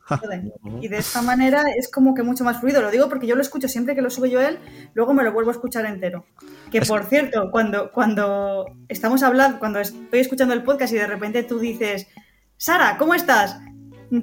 Y 0.81 0.87
de 0.87 0.97
esta 0.97 1.21
manera 1.21 1.63
es 1.77 1.89
como 1.89 2.13
que 2.13 2.23
mucho 2.23 2.43
más 2.43 2.59
fluido. 2.59 2.81
Lo 2.81 2.91
digo 2.91 3.09
porque 3.09 3.27
yo 3.27 3.35
lo 3.35 3.41
escucho 3.41 3.67
siempre 3.67 3.95
que 3.95 4.01
lo 4.01 4.09
sube 4.09 4.29
yo 4.29 4.41
él, 4.41 4.59
luego 4.93 5.13
me 5.13 5.23
lo 5.23 5.31
vuelvo 5.31 5.51
a 5.51 5.53
escuchar 5.53 5.85
entero. 5.85 6.25
Que 6.71 6.81
por 6.81 7.05
cierto, 7.05 7.49
cuando, 7.51 7.91
cuando 7.91 8.65
estamos 8.87 9.23
hablando, 9.23 9.59
cuando 9.59 9.79
estoy 9.79 10.19
escuchando 10.19 10.53
el 10.53 10.63
podcast 10.63 10.93
y 10.93 10.97
de 10.97 11.07
repente 11.07 11.43
tú 11.43 11.59
dices, 11.59 12.07
Sara, 12.57 12.97
¿cómo 12.97 13.13
estás? 13.13 13.59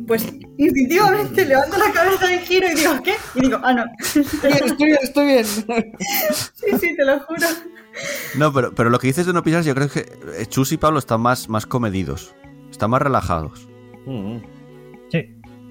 Pues 0.07 0.27
instintivamente 0.57 1.45
levanto 1.47 1.77
la 1.79 1.93
cabeza 1.93 2.33
en 2.33 2.41
giro 2.41 2.69
y 2.69 2.75
digo, 2.75 2.93
¿qué? 3.05 3.15
Y 3.35 3.43
digo, 3.43 3.59
ah, 3.63 3.73
no. 3.73 3.85
Estoy 3.99 4.53
bien, 4.53 4.65
estoy 4.65 4.87
bien, 4.87 4.99
estoy 5.03 5.27
bien. 5.27 5.47
Sí, 6.55 6.67
sí, 6.81 6.97
te 6.97 7.05
lo 7.05 7.21
juro. 7.21 7.47
No, 8.37 8.53
pero, 8.53 8.75
pero 8.75 8.91
lo 8.91 8.99
que 8.99 9.07
dices 9.07 9.27
de 9.27 9.33
no 9.33 9.43
pisar, 9.43 9.63
yo 9.63 9.75
creo 9.75 9.89
que 9.89 10.07
Chus 10.49 10.73
y 10.73 10.77
Pablo 10.77 10.99
están 10.99 11.21
más, 11.21 11.49
más 11.49 11.67
comedidos. 11.67 12.35
Están 12.71 12.91
más 12.91 13.01
relajados. 13.01 13.69
Mm. 14.07 14.39
Sí. 14.39 14.56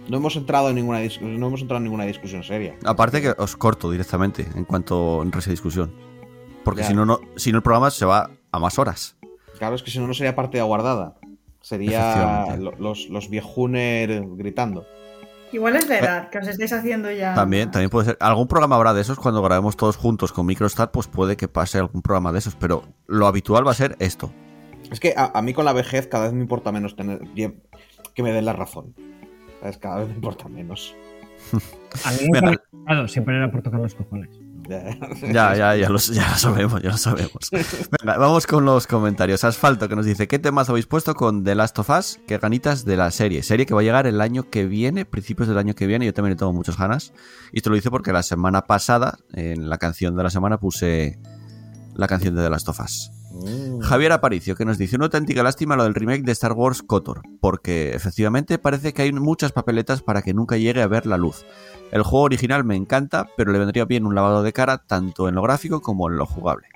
No 0.10 0.18
hemos 0.18 0.36
entrado 0.36 0.70
en 0.70 0.76
ninguna 0.76 1.01
dis- 1.01 1.20
no 1.20 1.47
hemos 1.47 1.62
entrado 1.62 1.78
en 1.78 1.84
ninguna 1.86 2.06
discusión 2.06 2.43
seria. 2.43 2.76
Aparte 2.86 3.22
que 3.22 3.34
os 3.38 3.56
corto 3.56 3.89
directamente 3.89 4.47
en 4.56 4.66
cuanto 4.66 5.22
entre 5.24 5.39
esa 5.39 5.49
discusión. 5.51 5.93
Porque 6.64 6.82
Ya. 6.82 6.88
si 6.88 6.93
no, 6.93 7.06
no, 7.06 7.20
si 7.36 7.51
no 7.51 7.58
el 7.58 7.64
programa 7.64 7.89
se 7.91 8.06
va 8.06 8.30
a 8.51 8.60
más 8.60 8.78
horas. 8.80 9.18
Claro, 9.58 9.76
es 9.76 9.84
que 9.84 9.91
si 9.91 9.99
no, 9.99 10.08
no 10.08 10.14
sería 10.14 10.36
partida 10.36 10.64
guardada. 10.64 11.16
Sería 11.62 12.58
los, 12.78 13.10
los 13.10 13.30
viejuner 13.30 14.24
gritando. 14.36 14.86
Igual 15.51 15.76
es 15.78 15.88
la 15.88 15.99
edad 15.99 16.30
que 16.30 16.38
os 16.39 16.47
estáis 16.47 16.74
haciendo 16.74 17.12
ya. 17.12 17.34
También, 17.34 17.72
también 17.72 17.89
puede 17.89 18.06
ser. 18.08 18.18
Algún 18.20 18.47
programa 18.47 18.76
habrá 18.76 18.93
de 18.93 19.01
esos 19.01 19.18
cuando 19.18 19.41
grabemos 19.41 19.78
todos 19.78 19.95
juntos 19.95 20.32
con 20.34 20.45
Microstat, 20.45 20.91
pues 20.91 21.08
puede 21.08 21.38
que 21.38 21.47
pase 21.47 21.80
algún 21.80 22.01
programa 22.01 22.32
de 22.32 22.39
esos. 22.39 22.56
Pero 22.56 22.84
lo 23.08 23.26
habitual 23.28 23.66
va 23.66 23.72
a 23.72 23.76
ser 23.76 23.95
esto. 23.99 24.32
Es 24.91 24.99
que 24.99 25.14
a, 25.18 25.32
a 25.34 25.41
mí 25.41 25.53
con 25.53 25.66
la 25.66 25.74
vejez 25.74 26.08
cada 26.08 26.26
vez 26.26 26.34
me 26.34 26.41
importa 26.41 26.72
menos 26.72 26.95
tener 26.95 27.20
que 27.34 28.24
me 28.24 28.32
den 28.32 28.45
la 28.45 28.53
razón. 28.53 28.93
¿Sabes? 29.66 29.78
Cada 29.80 29.97
vez 29.97 30.09
me 30.09 30.16
importa 30.16 30.47
menos. 30.47 30.95
A 32.05 32.11
mí 32.11 32.30
Venga. 32.32 32.61
me 32.88 33.07
siempre 33.07 33.36
era 33.36 33.49
por 33.51 33.63
tocar 33.63 33.80
los 33.80 33.95
cojones. 33.95 34.30
Ya, 34.68 35.55
ya, 35.55 35.76
ya 35.76 35.89
lo, 35.89 35.97
ya 35.97 36.30
lo 36.30 36.36
sabemos, 36.36 36.82
ya 36.84 36.91
lo 36.91 36.97
sabemos. 36.97 37.49
Venga, 37.51 38.18
vamos 38.18 38.45
con 38.45 38.63
los 38.63 38.86
comentarios. 38.86 39.43
Asfalto 39.43 39.89
que 39.89 39.95
nos 39.95 40.05
dice, 40.05 40.28
¿qué 40.28 40.38
temas 40.38 40.70
habéis 40.70 40.86
puesto 40.86 41.16
con 41.16 41.43
The 41.43 41.55
Last 41.55 41.80
of 41.80 41.89
Us? 41.89 42.20
¿Qué 42.28 42.38
ganitas 42.38 42.86
de 42.86 42.95
la 42.95 43.09
serie? 43.09 43.41
Serie 43.41 43.66
que 43.66 43.74
va 43.74 43.82
a 43.82 43.84
llegar 43.84 44.05
el 44.05 44.22
año 44.22 44.51
que 44.51 44.68
viene, 44.68 45.03
principios 45.03 45.47
del 45.47 45.57
año 45.57 45.74
que 45.74 45.88
viene. 45.88 46.05
Yo 46.05 46.13
también 46.13 46.34
le 46.34 46.38
tengo 46.38 46.53
muchas 46.53 46.78
ganas. 46.78 47.11
Y 47.51 47.57
esto 47.57 47.72
lo 47.72 47.76
hice 47.76 47.89
porque 47.89 48.13
la 48.13 48.22
semana 48.22 48.68
pasada, 48.68 49.18
en 49.34 49.68
la 49.68 49.80
canción 49.80 50.16
de 50.16 50.22
la 50.22 50.30
semana, 50.30 50.59
puse 50.59 51.18
la 51.95 52.07
canción 52.07 52.36
de 52.36 52.43
The 52.43 52.51
Last 52.51 52.70
of 52.70 52.80
Us. 52.82 53.11
Mm. 53.44 53.80
Javier 53.82 54.12
Aparicio, 54.14 54.56
que 54.56 54.66
nos 54.66 54.78
dice 54.78 54.96
una 54.96 55.06
auténtica 55.06 55.44
lástima 55.44 55.76
lo 55.76 55.84
del 55.84 55.94
remake 55.94 56.24
de 56.24 56.32
Star 56.32 56.54
Wars 56.54 56.82
KOTOR, 56.82 57.22
porque 57.42 57.94
efectivamente 57.94 58.58
parece 58.58 58.94
que 58.94 59.02
hay 59.02 59.12
muchas 59.12 59.52
papeletas 59.52 60.02
para 60.02 60.22
que 60.22 60.34
nunca 60.34 60.58
llegue 60.58 60.82
a 60.82 60.88
ver 60.88 61.06
la 61.06 61.18
luz. 61.18 61.46
El 61.92 62.04
juego 62.04 62.26
original 62.26 62.64
me 62.64 62.76
encanta, 62.76 63.28
pero 63.38 63.52
le 63.52 63.60
vendría 63.60 63.86
bien 63.86 64.06
un 64.06 64.16
lavado 64.16 64.42
de 64.44 64.54
cara 64.54 64.80
tanto 64.80 65.28
en 65.30 65.36
lo 65.36 65.42
gráfico 65.42 65.82
como 65.82 66.10
en 66.10 66.18
lo 66.18 66.26
jugable. 66.26 66.68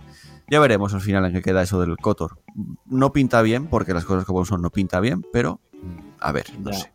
Ya 0.51 0.59
veremos 0.59 0.93
al 0.93 1.01
final 1.01 1.25
en 1.25 1.33
qué 1.33 1.41
queda 1.41 1.61
eso 1.61 1.79
del 1.79 1.95
KOTOR. 1.97 2.39
No 2.85 3.13
pinta 3.13 3.41
bien, 3.41 3.67
porque 3.67 3.93
las 3.93 4.05
cosas 4.05 4.25
como 4.25 4.45
son 4.45 4.61
no 4.61 4.69
pinta 4.71 4.99
bien, 4.99 5.25
pero 5.31 5.59
a 6.19 6.31
ver, 6.31 6.45
no 6.59 6.71
Ya. 6.71 6.77
sé. 6.79 6.91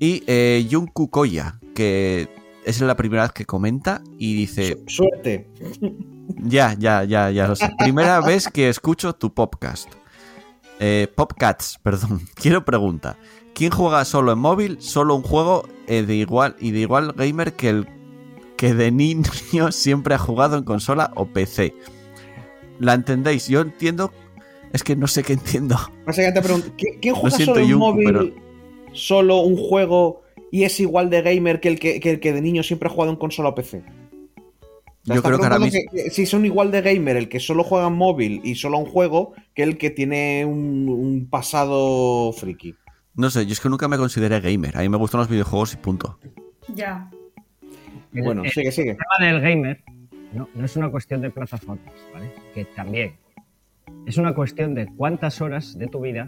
Y 0.00 0.22
eh, 0.26 0.66
Koya, 1.10 1.58
que 1.74 2.28
es 2.68 2.80
la 2.80 2.96
primera 2.96 3.22
vez 3.22 3.32
que 3.32 3.44
comenta 3.46 4.02
y 4.18 4.34
dice, 4.34 4.78
Su- 4.86 5.04
Suerte. 5.04 5.50
ya, 6.42 6.74
ya, 6.78 7.04
ya, 7.04 7.30
ya 7.30 7.48
lo 7.48 7.56
sé. 7.56 7.70
Primera 7.78 8.20
vez 8.26 8.48
que 8.48 8.68
escucho 8.68 9.14
tu 9.14 9.32
podcast. 9.32 9.88
Eh, 10.80 11.08
Popcats, 11.14 11.78
perdón. 11.82 12.20
Quiero 12.34 12.64
pregunta. 12.64 13.16
¿Quién 13.54 13.70
juega 13.72 14.04
solo 14.04 14.32
en 14.32 14.38
móvil? 14.38 14.76
Solo 14.80 15.16
un 15.16 15.22
juego 15.22 15.66
eh, 15.86 16.02
de 16.02 16.14
igual 16.14 16.54
y 16.60 16.70
de 16.70 16.80
igual 16.80 17.12
gamer 17.16 17.54
que 17.54 17.70
el 17.70 17.88
que 18.56 18.74
de 18.74 18.90
niño 18.90 19.24
siempre 19.70 20.14
ha 20.14 20.18
jugado 20.18 20.56
en 20.58 20.64
consola 20.64 21.12
o 21.16 21.26
PC. 21.26 21.74
¿La 22.78 22.94
entendéis? 22.94 23.48
Yo 23.48 23.60
entiendo. 23.60 24.12
Es 24.72 24.84
que 24.84 24.94
no 24.94 25.06
sé 25.06 25.22
qué 25.22 25.32
entiendo. 25.32 25.76
Básicamente 26.06 26.42
pregunto, 26.42 26.68
¿qui- 26.76 26.98
¿quién 27.00 27.14
juega 27.14 27.38
solo 27.38 27.58
en 27.60 27.74
móvil 27.78 28.04
pero- 28.06 28.34
solo 28.92 29.38
un 29.38 29.56
juego 29.56 30.22
y 30.50 30.64
es 30.64 30.78
igual 30.80 31.10
de 31.10 31.22
gamer 31.22 31.60
que 31.60 31.68
el 31.68 31.78
que, 31.78 32.00
que 32.00 32.10
el 32.12 32.20
que 32.20 32.32
de 32.32 32.40
niño 32.40 32.62
siempre 32.62 32.88
ha 32.88 32.92
jugado 32.92 33.10
en 33.12 33.18
consola 33.18 33.50
o 33.50 33.54
PC? 33.54 33.82
Yo 35.04 35.22
creo 35.22 35.38
que 35.38 35.44
ahora 35.44 35.58
mismo. 35.58 35.80
que- 35.90 36.10
si 36.10 36.26
son 36.26 36.44
igual 36.44 36.70
de 36.70 36.82
gamer 36.82 37.16
el 37.16 37.28
que 37.30 37.40
solo 37.40 37.64
juega 37.64 37.86
en 37.86 37.94
móvil 37.94 38.40
y 38.44 38.56
solo 38.56 38.76
a 38.76 38.80
un 38.80 38.86
juego 38.86 39.32
que 39.54 39.62
el 39.62 39.78
que 39.78 39.88
tiene 39.90 40.44
un, 40.44 40.88
un 40.88 41.26
pasado 41.30 42.32
friki. 42.32 42.74
No 43.14 43.30
sé, 43.30 43.46
yo 43.46 43.52
es 43.52 43.60
que 43.60 43.68
nunca 43.70 43.88
me 43.88 43.96
consideré 43.96 44.38
gamer. 44.40 44.76
A 44.76 44.80
mí 44.80 44.88
me 44.88 44.98
gustan 44.98 45.20
los 45.20 45.28
videojuegos 45.30 45.72
y 45.72 45.76
punto. 45.78 46.18
Ya. 46.74 47.10
El- 48.12 48.22
Bueno, 48.22 48.44
el, 48.44 48.50
sigue, 48.50 48.70
sigue. 48.70 48.96
tema 48.96 49.30
del 49.30 49.40
gamer 49.40 49.82
no, 50.34 50.48
no 50.54 50.64
es 50.66 50.76
una 50.76 50.90
cuestión 50.90 51.22
de 51.22 51.30
plataformas, 51.30 51.94
¿vale? 52.12 52.30
Que 52.54 52.64
también. 52.66 53.14
Es 54.06 54.18
una 54.18 54.34
cuestión 54.34 54.74
de 54.74 54.86
cuántas 54.94 55.40
horas 55.40 55.78
de 55.78 55.86
tu 55.86 56.00
vida 56.02 56.26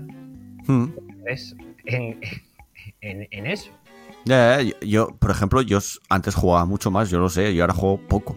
Hmm. 0.67 0.87
es 1.27 1.55
en, 1.85 2.19
en, 3.03 3.29
en 3.31 3.47
eso. 3.47 3.71
Ya, 4.25 4.61
ya, 4.61 4.63
yo, 4.63 4.75
yo, 4.87 5.17
por 5.19 5.31
ejemplo, 5.31 5.63
yo 5.63 5.79
antes 6.09 6.35
jugaba 6.35 6.65
mucho 6.67 6.91
más, 6.91 7.11
yo 7.11 7.19
lo 7.19 7.29
sé, 7.29 7.55
yo 7.55 7.63
ahora 7.63 7.75
juego 7.75 7.99
poco. 8.09 8.37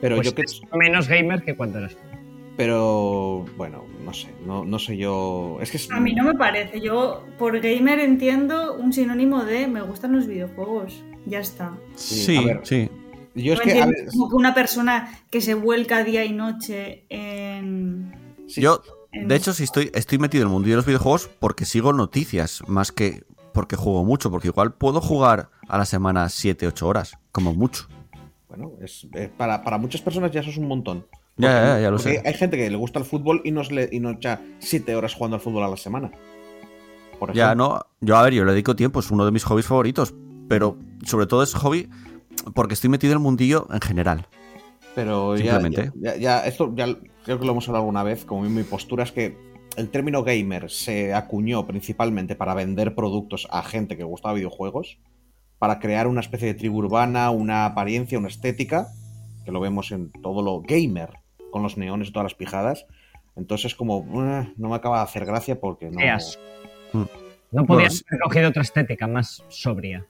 Pero 0.00 0.16
Pues 0.16 0.28
yo 0.28 0.34
que. 0.34 0.42
es 0.42 0.60
menos 0.72 1.08
gamer 1.08 1.42
que 1.44 1.56
cuando 1.56 1.78
eras 1.78 1.92
tú. 1.94 2.00
Pero 2.56 3.44
bueno, 3.56 3.84
no 4.04 4.12
sé, 4.12 4.28
no, 4.46 4.64
no 4.64 4.78
sé 4.78 4.96
yo. 4.96 5.58
Es 5.60 5.70
que 5.70 5.76
es- 5.78 5.90
A 5.90 5.98
mí 5.98 6.14
no 6.14 6.24
me 6.24 6.34
parece. 6.34 6.80
Yo 6.80 7.24
por 7.38 7.58
gamer 7.60 7.98
entiendo 7.98 8.74
un 8.74 8.92
sinónimo 8.92 9.44
de 9.44 9.66
me 9.66 9.80
gustan 9.82 10.12
los 10.12 10.26
videojuegos. 10.26 11.02
Ya 11.26 11.40
está. 11.40 11.72
Sí, 11.96 12.14
Sí, 12.14 12.36
a 12.36 12.42
ver. 12.42 12.60
sí. 12.62 12.90
Yo 13.34 13.54
es 13.54 13.60
que. 13.60 13.72
a 13.72 13.84
entiendo 13.84 14.02
ver, 14.04 14.06
como 14.12 14.28
que 14.28 14.36
una 14.36 14.54
persona 14.54 15.18
que 15.30 15.40
se 15.40 15.54
vuelca 15.54 16.04
día 16.04 16.24
y 16.24 16.32
noche 16.32 17.04
en. 17.08 18.12
sí, 18.46 18.60
Yo, 18.60 18.82
en- 19.10 19.26
de 19.26 19.34
hecho, 19.36 19.52
sí 19.52 19.64
estoy, 19.64 19.90
estoy 19.94 20.18
metido 20.18 20.42
en 20.42 20.48
el 20.48 20.52
mundo 20.52 20.68
de 20.68 20.76
los 20.76 20.86
videojuegos 20.86 21.28
porque 21.40 21.64
sigo 21.64 21.92
noticias, 21.92 22.62
más 22.68 22.92
que 22.92 23.24
porque 23.54 23.76
juego 23.76 24.04
mucho, 24.04 24.30
porque 24.30 24.48
igual 24.48 24.74
puedo 24.74 25.00
jugar 25.00 25.48
a 25.68 25.78
la 25.78 25.86
semana 25.86 26.28
7, 26.28 26.66
8 26.66 26.86
horas, 26.86 27.16
como 27.32 27.54
mucho. 27.54 27.86
Bueno, 28.48 28.72
es, 28.82 29.06
eh, 29.14 29.30
para, 29.34 29.62
para 29.64 29.78
muchas 29.78 30.02
personas 30.02 30.30
ya 30.32 30.40
eso 30.40 30.50
es 30.50 30.58
un 30.58 30.68
montón. 30.68 31.06
Ya, 31.36 31.48
Porque- 31.48 31.66
ya, 31.66 31.80
ya 31.80 31.90
lo 31.90 31.98
sé. 31.98 32.22
Hay 32.24 32.34
gente 32.34 32.56
que 32.56 32.68
le 32.68 32.76
gusta 32.76 32.98
el 32.98 33.04
fútbol 33.04 33.40
y 33.44 33.50
no, 33.52 33.62
le- 33.62 33.88
y 33.90 34.00
no 34.00 34.10
echa 34.10 34.40
siete 34.58 34.94
horas 34.94 35.14
jugando 35.14 35.36
al 35.36 35.40
fútbol 35.40 35.62
a 35.64 35.68
la 35.68 35.76
semana. 35.76 36.10
Por 37.18 37.32
Ya, 37.32 37.54
no, 37.54 37.80
yo 38.00 38.16
a 38.16 38.22
ver, 38.22 38.34
yo 38.34 38.44
le 38.44 38.52
dedico 38.52 38.76
tiempo, 38.76 39.00
es 39.00 39.10
uno 39.10 39.24
de 39.24 39.30
mis 39.32 39.44
hobbies 39.44 39.66
favoritos, 39.66 40.14
pero 40.48 40.76
sobre 41.06 41.26
todo 41.26 41.42
es 41.42 41.54
hobby 41.54 41.88
porque 42.54 42.74
estoy 42.74 42.90
metido 42.90 43.12
en 43.12 43.18
el 43.18 43.22
mundillo 43.22 43.66
en 43.72 43.80
general. 43.80 44.26
Pero 44.94 45.36
ya, 45.36 45.58
Simplemente. 45.60 45.92
ya, 46.00 46.12
ya- 46.14 46.18
ya- 46.20 46.46
esto 46.46 46.72
ya 46.76 46.86
creo 47.24 47.38
que 47.38 47.44
lo 47.46 47.52
hemos 47.52 47.66
hablado 47.68 47.82
alguna 47.84 48.02
vez, 48.02 48.24
como 48.24 48.42
mi 48.42 48.62
postura 48.64 49.02
es 49.04 49.12
que 49.12 49.36
el 49.76 49.90
término 49.90 50.22
gamer 50.22 50.70
se 50.70 51.14
acuñó 51.14 51.66
principalmente 51.66 52.34
para 52.36 52.54
vender 52.54 52.94
productos 52.94 53.48
a 53.50 53.62
gente 53.62 53.96
que 53.96 54.04
gustaba 54.04 54.34
videojuegos, 54.34 54.98
para 55.58 55.78
crear 55.78 56.06
una 56.06 56.20
especie 56.20 56.48
de 56.48 56.54
tribu 56.54 56.78
urbana, 56.78 57.30
una 57.30 57.66
apariencia, 57.66 58.18
una 58.18 58.28
estética, 58.28 58.88
que 59.44 59.52
lo 59.52 59.60
vemos 59.60 59.92
en 59.92 60.10
todo 60.10 60.42
lo 60.42 60.60
gamer, 60.60 61.10
con 61.50 61.62
los 61.62 61.76
neones 61.76 62.08
y 62.08 62.12
todas 62.12 62.24
las 62.24 62.34
pijadas. 62.34 62.86
Entonces, 63.36 63.74
como, 63.74 63.98
"Uh, 63.98 64.46
no 64.56 64.68
me 64.68 64.74
acaba 64.74 64.98
de 64.98 65.04
hacer 65.04 65.24
gracia 65.24 65.60
porque 65.60 65.90
no. 65.90 66.00
Mm. 66.92 67.04
No 67.50 67.66
podías 67.66 68.02
Bueno, 68.02 68.06
haber 68.10 68.20
cogido 68.22 68.48
otra 68.48 68.62
estética 68.62 69.06
más 69.06 69.44
sobria. 69.48 70.06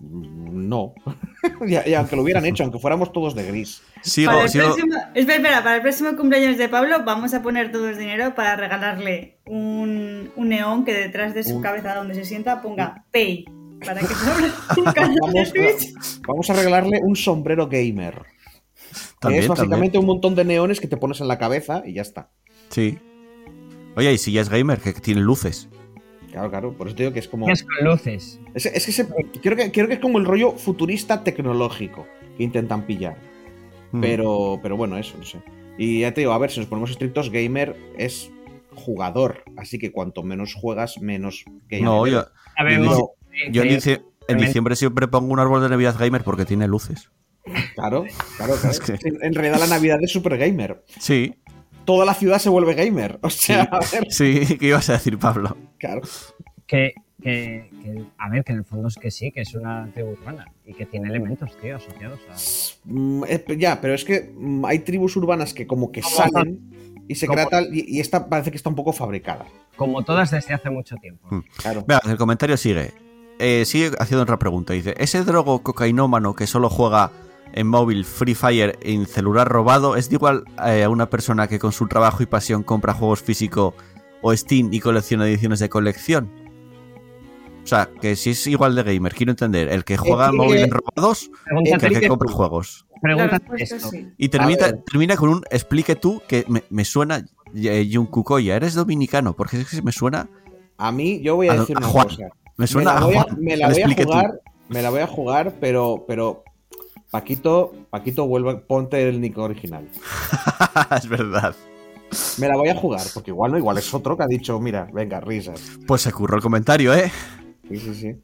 No. 0.00 0.94
y, 1.66 1.90
y 1.90 1.94
aunque 1.94 2.16
lo 2.16 2.22
hubieran 2.22 2.44
hecho, 2.46 2.62
aunque 2.64 2.78
fuéramos 2.78 3.12
todos 3.12 3.34
de 3.34 3.44
gris. 3.46 3.82
Sigo, 4.02 4.30
Para 4.32 4.42
el, 4.44 4.48
sigo. 4.50 4.64
próximo, 4.64 4.94
espera, 5.14 5.36
espera, 5.36 5.62
para 5.62 5.76
el 5.76 5.82
próximo 5.82 6.16
cumpleaños 6.16 6.58
de 6.58 6.68
Pablo 6.68 7.02
vamos 7.04 7.32
a 7.34 7.42
poner 7.42 7.72
todos 7.72 7.96
dinero 7.98 8.34
para 8.34 8.56
regalarle 8.56 9.38
un, 9.46 10.30
un 10.36 10.48
neón 10.48 10.84
que 10.84 10.92
detrás 10.94 11.34
de 11.34 11.44
su 11.44 11.56
Un- 11.56 11.62
cabeza 11.62 11.94
donde 11.94 12.14
se 12.14 12.24
sienta 12.24 12.60
ponga 12.62 13.04
Pay. 13.12 13.44
Para 13.84 14.00
que 14.00 14.06
se 14.06 14.30
abra 14.30 14.46
un 14.78 14.84
canal 14.94 15.14
de 15.14 15.20
Vamos 15.20 15.52
Twitch. 15.52 15.94
a, 15.96 16.20
vamos 16.28 16.50
a 16.50 16.54
regalarle 16.54 17.00
un 17.02 17.14
sombrero 17.16 17.66
gamer. 17.68 18.14
que 18.14 19.00
También, 19.20 19.42
es 19.42 19.48
básicamente 19.48 19.92
también. 19.92 20.00
un 20.00 20.06
montón 20.06 20.34
de 20.34 20.44
neones 20.44 20.80
que 20.80 20.88
te 20.88 20.96
pones 20.96 21.20
en 21.20 21.28
la 21.28 21.36
cabeza 21.38 21.82
y 21.84 21.92
ya 21.94 22.02
está. 22.02 22.30
Sí. 22.70 22.98
Oye, 23.96 24.12
y 24.12 24.18
si 24.18 24.32
ya 24.32 24.40
es 24.42 24.48
gamer, 24.48 24.78
que 24.80 24.92
tiene 24.94 25.20
luces. 25.20 25.68
Claro, 26.36 26.50
claro. 26.50 26.72
Por 26.76 26.86
eso 26.88 26.94
te 26.96 27.04
digo 27.04 27.14
que 27.14 27.20
es 27.20 27.28
como. 27.28 27.48
Es 27.48 27.62
con 27.64 27.82
luces. 27.88 28.38
Es, 28.52 28.66
es 28.66 28.84
que 28.84 28.92
se- 28.92 29.06
creo 29.42 29.56
que 29.56 29.72
creo 29.72 29.88
que 29.88 29.94
es 29.94 30.00
como 30.00 30.18
el 30.18 30.26
rollo 30.26 30.52
futurista 30.52 31.24
tecnológico 31.24 32.06
que 32.36 32.42
intentan 32.44 32.82
pillar. 32.86 33.16
Mm. 33.92 34.00
Pero, 34.02 34.60
pero 34.62 34.76
bueno, 34.76 34.98
eso, 34.98 35.16
no 35.16 35.24
sé. 35.24 35.38
Y 35.78 36.00
ya 36.00 36.12
te 36.12 36.20
digo, 36.20 36.32
a 36.32 36.38
ver, 36.38 36.50
si 36.50 36.60
nos 36.60 36.68
ponemos 36.68 36.90
estrictos, 36.90 37.30
gamer 37.30 37.74
es 37.96 38.30
jugador. 38.74 39.44
Así 39.56 39.78
que 39.78 39.92
cuanto 39.92 40.22
menos 40.22 40.52
juegas, 40.52 41.00
menos 41.00 41.44
gamer. 41.70 41.84
No, 41.84 42.06
yo, 42.06 42.26
Sabemos 42.54 42.98
Yo- 43.50 43.62
en, 43.62 43.68
dici- 43.70 44.02
diciembre 44.38 44.76
siempre 44.76 45.08
pongo 45.08 45.32
un 45.32 45.38
árbol 45.40 45.62
de 45.62 45.70
Navidad 45.70 45.96
gamer 45.98 46.22
porque 46.22 46.44
tiene 46.44 46.68
luces. 46.68 47.10
Claro, 47.74 48.04
claro, 48.36 48.56
claro. 48.60 48.70
Es 48.70 48.80
que- 48.80 48.98
En 49.22 49.32
realidad 49.34 49.58
la 49.58 49.68
Navidad 49.68 49.98
es 50.02 50.10
super 50.12 50.36
gamer. 50.36 50.84
Sí, 50.98 51.34
Toda 51.86 52.04
la 52.04 52.12
ciudad 52.14 52.38
se 52.38 52.48
vuelve 52.50 52.74
gamer. 52.74 53.18
O 53.22 53.30
sea, 53.30 53.62
a 53.62 53.78
ver, 53.92 54.06
sí, 54.10 54.58
¿qué 54.58 54.66
ibas 54.66 54.88
a 54.90 54.94
decir, 54.94 55.18
Pablo? 55.18 55.56
claro. 55.78 56.02
que, 56.66 56.92
que- 57.22 57.70
que- 57.82 58.04
a 58.18 58.28
ver, 58.28 58.44
que 58.44 58.52
en 58.52 58.58
el 58.58 58.64
fondo 58.64 58.88
es 58.88 58.96
que 58.96 59.10
sí, 59.10 59.32
que 59.32 59.40
es 59.40 59.54
una 59.54 59.88
tribu 59.94 60.10
urbana 60.10 60.52
y 60.66 60.74
que 60.74 60.84
tiene 60.84 61.08
elementos, 61.08 61.56
tío, 61.62 61.76
asociados 61.76 62.20
a... 62.28 62.34
Mm, 62.90 63.24
ya, 63.58 63.80
pero 63.80 63.94
es 63.94 64.04
que 64.04 64.32
mm, 64.36 64.64
hay 64.66 64.80
tribus 64.80 65.16
urbanas 65.16 65.54
que 65.54 65.66
como 65.66 65.90
que 65.92 66.02
salen 66.02 67.04
y 67.08 67.14
se 67.14 67.26
como- 67.26 67.36
crea 67.36 67.46
tal, 67.48 67.74
y, 67.74 67.84
y 67.88 68.00
esta 68.00 68.28
parece 68.28 68.50
que 68.50 68.56
está 68.56 68.68
un 68.68 68.76
poco 68.76 68.92
fabricada. 68.92 69.46
Como 69.76 70.02
todas 70.04 70.30
desde 70.30 70.54
hace 70.54 70.70
mucho 70.70 70.96
tiempo. 70.96 71.28
Mm. 71.30 71.40
Claro. 71.56 71.84
Vea, 71.86 72.00
el 72.06 72.16
comentario 72.16 72.56
sigue. 72.56 72.92
Eh, 73.38 73.64
sigue 73.66 73.90
haciendo 73.98 74.22
otra 74.22 74.38
pregunta. 74.38 74.72
Dice: 74.72 74.94
¿Ese 74.98 75.22
drogo 75.22 75.62
cocainómano 75.62 76.34
que 76.34 76.46
solo 76.46 76.68
juega 76.70 77.12
en 77.52 77.66
móvil 77.66 78.04
Free 78.04 78.34
Fire 78.34 78.78
en 78.82 79.06
celular 79.06 79.48
robado 79.48 79.96
es 79.96 80.08
de 80.10 80.16
igual 80.16 80.44
eh, 80.66 80.82
a 80.84 80.88
una 80.88 81.08
persona 81.08 81.48
que 81.48 81.58
con 81.58 81.72
su 81.72 81.86
trabajo 81.88 82.22
y 82.22 82.26
pasión 82.26 82.62
compra 82.62 82.92
juegos 82.94 83.22
físicos 83.22 83.74
o 84.22 84.34
Steam 84.36 84.68
y 84.72 84.80
colecciona 84.80 85.26
ediciones 85.26 85.58
de 85.60 85.68
colección? 85.68 86.30
O 87.64 87.66
sea, 87.68 87.88
que 88.00 88.14
si 88.14 88.30
es 88.30 88.46
igual 88.46 88.74
de 88.76 88.82
gamer, 88.84 89.12
quiero 89.14 89.32
entender, 89.32 89.68
el 89.68 89.84
que 89.84 89.96
juega 89.96 90.26
en 90.28 90.34
Explique- 90.34 90.36
móvil 90.46 90.58
en 90.62 90.70
robados 90.70 91.30
que 91.80 91.86
el 91.86 92.00
que 92.00 92.08
compra 92.08 92.28
tú. 92.30 92.36
juegos. 92.36 92.86
Esto. 93.58 93.90
sí. 93.90 94.08
Y 94.16 94.28
termina, 94.28 94.72
termina 94.84 95.16
con 95.16 95.28
un 95.30 95.42
explique 95.50 95.96
tú 95.96 96.22
que 96.28 96.44
me, 96.48 96.62
me 96.70 96.84
suena 96.84 97.24
eh, 97.54 97.86
Yunkukoya, 97.88 98.56
eres 98.56 98.74
dominicano, 98.74 99.34
porque 99.34 99.58
es 99.60 99.68
que 99.68 99.82
me 99.82 99.92
suena, 99.92 100.28
A 100.78 100.92
mí, 100.92 101.20
yo 101.22 101.36
voy 101.36 101.48
a 101.48 101.52
A- 101.52 101.56
decir 101.58 101.76
a 101.76 101.80
una 101.80 101.88
Juan. 101.88 102.06
cosa. 102.08 102.28
me 102.56 102.66
suena 102.66 102.92
me 102.94 103.00
la 103.00 103.00
a 103.00 103.04
voy 103.06 103.14
a, 103.16 103.22
Juan. 103.22 103.36
me 103.40 103.56
la 103.56 103.66
voy 103.68 103.74
a 103.76 103.78
Explique 103.78 104.02
tú. 104.04 104.12
jugar, 104.12 104.40
me 104.68 104.82
la 104.82 104.90
voy 104.90 105.00
a 105.00 105.06
jugar, 105.06 105.54
pero, 105.60 106.04
pero 106.06 106.44
Paquito, 107.10 107.72
Paquito, 107.90 108.26
vuelve, 108.26 108.56
ponte 108.56 109.08
el 109.08 109.20
nick 109.20 109.38
original. 109.38 109.88
es 110.96 111.08
verdad. 111.08 111.54
Me 112.38 112.48
la 112.48 112.56
voy 112.56 112.68
a 112.68 112.74
jugar, 112.74 113.02
porque 113.14 113.30
igual 113.30 113.52
no, 113.52 113.58
igual 113.58 113.78
es 113.78 113.92
otro 113.92 114.16
que 114.16 114.22
ha 114.22 114.26
dicho, 114.26 114.58
mira, 114.60 114.88
venga, 114.92 115.20
risas. 115.20 115.60
Pues 115.86 116.02
se 116.02 116.12
curró 116.12 116.36
el 116.36 116.42
comentario, 116.42 116.94
¿eh? 116.94 117.10
Sí, 117.68 117.76
sí, 117.78 117.94
sí. 117.94 118.14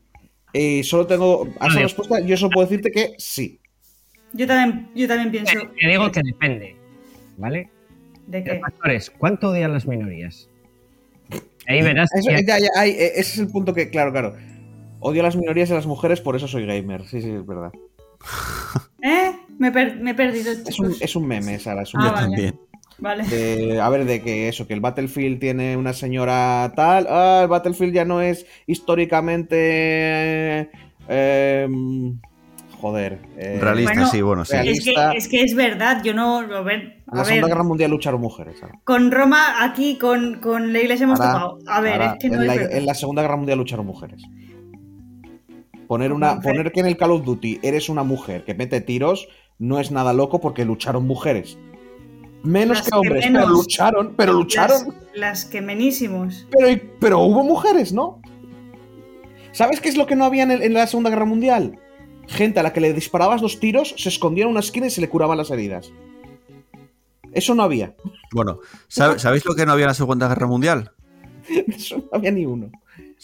Y 0.53 0.83
solo 0.85 1.07
tengo, 1.07 1.49
a 1.59 1.69
esa 1.69 1.81
respuesta, 1.81 2.21
yo 2.21 2.37
solo 2.37 2.51
puedo 2.51 2.67
decirte 2.69 2.91
que 2.91 3.15
sí. 3.19 3.61
Yo 4.33 4.47
también, 4.47 4.91
yo 4.95 5.09
también 5.09 5.31
pienso. 5.31 5.53
Te, 5.53 5.81
te 5.81 5.89
digo 5.89 6.11
que 6.11 6.21
depende, 6.23 6.77
¿vale? 7.39 7.71
¿De 8.27 8.45
qué? 8.45 8.61
factor 8.61 8.91
es, 8.91 9.11
¿cuánto 9.11 9.49
odian 9.49 9.73
las 9.73 9.87
minorías? 9.87 10.49
Ahí 11.67 11.83
verás 11.83 12.11
Eso- 12.15 12.29
que- 12.29 12.45
ya, 12.45 12.59
ya, 12.59 12.69
ahí, 12.77 12.91
eh, 12.91 13.13
ese 13.17 13.33
es 13.33 13.39
el 13.39 13.49
punto 13.49 13.75
que, 13.75 13.91
claro, 13.91 14.13
claro. 14.13 14.35
Odio 15.01 15.21
a 15.23 15.25
las 15.25 15.37
minorías 15.37 15.69
y 15.69 15.73
a 15.73 15.77
las 15.77 15.87
mujeres, 15.87 16.21
por 16.21 16.37
eso 16.37 16.47
soy 16.47 16.67
gamer. 16.67 17.05
Sí, 17.09 17.21
sí, 17.23 17.31
es 17.31 17.47
verdad. 17.47 17.73
¿Eh? 19.03 19.33
Me, 19.59 19.69
he 19.69 19.73
per- 19.73 19.97
me 20.01 20.11
he 20.13 20.15
perdido, 20.15 20.53
Es 20.53 20.79
un, 20.79 20.95
es 21.01 21.17
un 21.17 21.27
meme, 21.27 21.59
Sara. 21.59 21.83
Es 21.83 21.93
un 21.95 22.01
Ah, 22.01 22.05
meme. 22.05 22.15
vale. 22.15 22.27
también. 22.29 22.61
Vale. 22.99 23.25
De- 23.27 23.81
a 23.81 23.89
ver, 23.89 24.05
de 24.05 24.23
que 24.23 24.49
eso, 24.49 24.67
que 24.67 24.75
el 24.75 24.81
Battlefield 24.81 25.41
tiene 25.41 25.77
una 25.77 25.93
señora 25.93 26.73
tal. 26.77 27.07
Ah, 27.11 27.41
el 27.43 27.49
Battlefield 27.49 27.95
ya 27.95 28.05
no 28.05 28.21
es 28.21 28.47
históricamente. 28.67 30.71
eh, 31.09 31.69
joder. 32.81 33.19
eh, 33.37 33.59
Realista, 33.61 33.93
Bueno, 33.95 34.09
sí, 34.09 34.23
bueno, 34.23 34.45
sí. 34.45 34.57
Es 34.57 34.85
que, 34.85 34.95
es 35.17 35.29
que 35.29 35.43
es 35.43 35.55
verdad, 35.55 36.03
yo 36.05 36.15
no. 36.15 36.39
A 36.39 36.61
ver, 36.63 36.81
En 36.81 37.03
la 37.19 37.25
Segunda 37.25 37.47
ver 37.47 37.55
Guerra 37.55 37.65
Mundial 37.65 37.91
lucharon 37.91 38.21
mujeres. 38.21 38.57
Con 38.85 39.11
Roma 39.11 39.65
aquí, 39.65 39.99
con, 39.99 40.39
con 40.41 40.73
la 40.73 40.79
iglesia 40.81 41.05
hemos 41.05 41.21
Ahora- 41.21 41.33
tocado. 41.33 41.59
A 41.67 41.81
ver, 41.81 41.93
ahora, 41.95 42.13
es 42.13 42.19
que 42.21 42.29
no 42.29 42.35
en, 42.37 42.41
es 42.43 42.47
la, 42.47 42.55
verdad. 42.55 42.77
en 42.79 42.87
la 42.87 42.95
Segunda 42.95 43.23
Guerra 43.23 43.37
Mundial 43.37 43.59
lucharon 43.59 43.87
mujeres. 43.87 44.23
Poner, 45.93 46.13
una, 46.13 46.37
Mujer. 46.37 46.43
poner 46.53 46.73
que 46.73 46.81
en 46.81 46.87
el 46.87 46.97
Call 46.97 47.11
of 47.11 47.25
Duty 47.25 47.61
eres 47.63 47.89
una 47.91 48.03
mujer 48.03 48.45
que 48.45 48.55
mete 48.55 48.81
tiros 48.81 49.29
no 49.59 49.79
es 49.79 49.91
nada 49.91 50.15
loco 50.15 50.41
porque 50.41 50.65
lucharon 50.65 51.07
mujeres. 51.07 51.59
Menos 52.43 52.79
Las 52.79 52.87
que 52.87 52.91
que 52.93 52.97
hombres, 52.97 53.25
menos. 53.27 53.43
pero 53.43 53.53
lucharon, 53.55 54.15
pero 54.17 54.33
lucharon. 54.33 54.79
Las, 54.87 54.97
las 55.15 55.45
que 55.45 55.61
menísimos. 55.61 56.47
Pero, 56.51 56.81
pero 56.99 57.19
hubo 57.21 57.45
mujeres, 57.45 57.93
¿no? 57.93 58.23
¿Sabes 59.53 59.81
qué 59.83 59.91
es 59.91 59.97
lo 59.99 60.07
que 60.07 60.17
no 60.17 60.25
había 60.25 60.45
en, 60.45 60.51
el- 60.53 60.63
en 60.63 60.73
la 60.73 60.87
Segunda 60.87 61.11
Guerra 61.11 61.27
Mundial? 61.27 61.79
Gente 62.27 62.59
a 62.61 62.63
la 62.63 62.73
que 62.73 62.81
le 62.81 62.95
disparabas 62.95 63.43
dos 63.43 63.61
tiros, 63.61 63.95
se 63.99 64.09
escondía 64.09 64.45
en 64.45 64.51
una 64.51 64.61
esquina 64.61 64.87
y 64.87 64.91
se 64.91 65.01
le 65.03 65.11
curaban 65.11 65.37
las 65.37 65.51
heridas. 65.51 65.93
Eso 67.33 67.55
no 67.55 67.63
había. 67.63 67.95
Bueno, 68.33 68.61
¿sab- 68.89 69.19
¿sabéis 69.19 69.45
lo 69.45 69.55
que 69.55 69.67
no 69.67 69.73
había 69.73 69.85
en 69.85 69.89
la 69.89 69.95
Segunda 69.95 70.27
Guerra 70.29 70.47
Mundial? 70.47 70.93
Eso 71.69 71.99
no 71.99 72.09
había 72.13 72.31
ni 72.31 72.47
uno. 72.47 72.71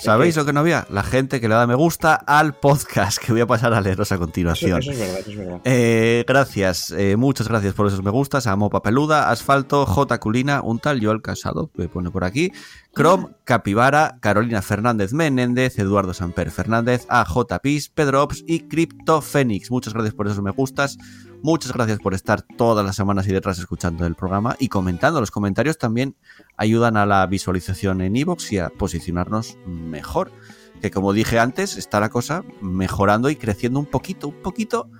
¿Sabéis 0.00 0.36
lo 0.36 0.44
que 0.46 0.52
no 0.52 0.60
había? 0.60 0.86
La 0.90 1.02
gente 1.02 1.40
que 1.40 1.48
le 1.48 1.56
da 1.56 1.66
me 1.66 1.74
gusta 1.74 2.14
al 2.14 2.54
podcast, 2.54 3.18
que 3.18 3.32
voy 3.32 3.40
a 3.40 3.46
pasar 3.48 3.74
a 3.74 3.80
leeros 3.80 4.12
a 4.12 4.18
continuación. 4.18 4.80
eso 4.80 4.92
es 4.92 4.98
verdad, 4.98 5.18
eso 5.18 5.30
es 5.32 5.36
verdad. 5.36 5.60
Eh, 5.64 6.24
gracias, 6.24 6.92
eh, 6.92 7.16
muchas 7.16 7.48
gracias 7.48 7.74
por 7.74 7.88
esos 7.88 8.04
me 8.04 8.10
gustas 8.10 8.46
a 8.46 8.54
Mopa 8.54 8.80
Peluda, 8.80 9.28
Asfalto, 9.28 9.86
J. 9.86 10.20
Culina, 10.20 10.62
un 10.62 10.78
tal 10.78 11.04
Joel 11.04 11.20
Casado, 11.20 11.70
me 11.74 11.88
pone 11.88 12.12
por 12.12 12.22
aquí, 12.22 12.52
Chrome, 12.98 13.28
Capibara, 13.44 14.18
Carolina 14.18 14.60
Fernández 14.60 15.12
Menéndez, 15.12 15.78
Eduardo 15.78 16.12
Samper 16.12 16.50
Fernández, 16.50 17.06
AJ 17.08 17.60
Pis, 17.62 17.90
Pedro 17.90 18.24
Ops 18.24 18.42
y 18.44 18.66
Crypto 18.66 19.22
Fénix. 19.22 19.70
Muchas 19.70 19.94
gracias 19.94 20.16
por 20.16 20.26
esos 20.26 20.42
me 20.42 20.50
gustas, 20.50 20.98
muchas 21.40 21.72
gracias 21.72 22.00
por 22.00 22.12
estar 22.12 22.42
todas 22.42 22.84
las 22.84 22.96
semanas 22.96 23.28
y 23.28 23.32
detrás 23.32 23.60
escuchando 23.60 24.04
el 24.04 24.16
programa 24.16 24.56
y 24.58 24.66
comentando. 24.66 25.20
Los 25.20 25.30
comentarios 25.30 25.78
también 25.78 26.16
ayudan 26.56 26.96
a 26.96 27.06
la 27.06 27.24
visualización 27.28 28.00
en 28.00 28.16
iVoox 28.16 28.50
y 28.50 28.58
a 28.58 28.68
posicionarnos 28.68 29.58
mejor. 29.64 30.32
Que 30.82 30.90
como 30.90 31.12
dije 31.12 31.38
antes, 31.38 31.76
está 31.76 32.00
la 32.00 32.08
cosa 32.08 32.42
mejorando 32.60 33.30
y 33.30 33.36
creciendo 33.36 33.78
un 33.78 33.86
poquito, 33.86 34.26
un 34.26 34.42
poquito 34.42 34.90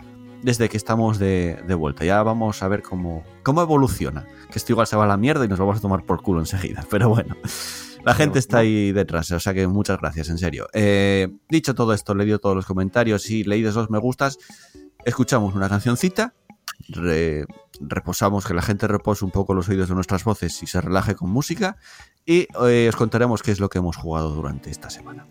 desde 0.41 0.69
que 0.69 0.77
estamos 0.77 1.19
de, 1.19 1.61
de 1.67 1.75
vuelta. 1.75 2.05
Ya 2.05 2.23
vamos 2.23 2.63
a 2.63 2.69
ver 2.69 2.83
cómo, 2.83 3.25
cómo 3.43 3.61
evoluciona. 3.61 4.29
Que 4.53 4.61
esto 4.61 4.71
igual 4.71 4.87
se 4.87 4.95
va 4.95 5.03
a 5.03 5.09
la 5.09 5.17
mierda 5.17 5.45
y 5.45 5.49
nos 5.49 5.59
vamos 5.59 5.79
a 5.79 5.81
tomar 5.81 6.05
por 6.05 6.23
culo 6.23 6.39
enseguida. 6.39 6.87
Pero 6.89 7.09
bueno, 7.09 7.37
la 8.05 8.15
gente 8.15 8.39
está 8.39 8.59
ahí 8.59 8.93
detrás. 8.93 9.31
O 9.33 9.41
sea 9.41 9.55
que 9.55 9.67
muchas 9.67 9.99
gracias, 10.01 10.29
en 10.29 10.39
serio. 10.39 10.67
Eh, 10.73 11.29
dicho 11.49 11.75
todo 11.75 11.93
esto, 11.93 12.15
leído 12.15 12.39
todos 12.39 12.57
los 12.57 12.67
comentarios 12.67 13.29
y 13.31 13.45
leídos 13.45 13.75
los 13.75 13.91
me 13.91 13.99
gustas, 13.99 14.39
escuchamos 15.05 15.55
una 15.55 15.69
cancioncita. 15.69 16.35
re- 16.89 17.47
reposamos, 17.81 18.45
que 18.45 18.55
la 18.55 18.63
gente 18.63 18.87
repose 18.89 19.25
un 19.25 19.31
poco 19.31 19.55
los 19.55 19.69
oídos 19.69 19.89
de 19.89 19.95
nuestras 19.95 20.25
voces 20.25 20.63
y 20.63 20.67
se 20.67 20.81
relaje 20.81 21.15
con 21.15 21.31
música. 21.31 21.77
Y 22.27 22.47
eh, 22.67 22.87
os 22.89 22.97
contaremos 22.97 23.43
qué 23.43 23.53
es 23.53 23.61
lo 23.61 23.69
que 23.69 23.79
hemos 23.79 23.97
jugado 23.97 24.31
durante 24.31 24.71
esta 24.71 24.91
semana. 24.91 25.27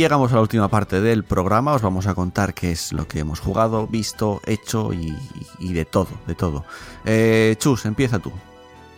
Llegamos 0.00 0.32
a 0.32 0.36
la 0.36 0.40
última 0.42 0.68
parte 0.68 1.00
del 1.00 1.24
programa. 1.24 1.74
Os 1.74 1.82
vamos 1.82 2.06
a 2.06 2.14
contar 2.14 2.54
qué 2.54 2.72
es 2.72 2.92
lo 2.92 3.06
que 3.06 3.20
hemos 3.20 3.40
jugado, 3.40 3.86
visto, 3.86 4.40
hecho 4.46 4.92
y, 4.92 5.16
y 5.58 5.72
de 5.72 5.84
todo, 5.84 6.08
de 6.26 6.34
todo. 6.34 6.64
Eh, 7.04 7.54
Chus, 7.58 7.84
empieza 7.86 8.18
tú. 8.18 8.32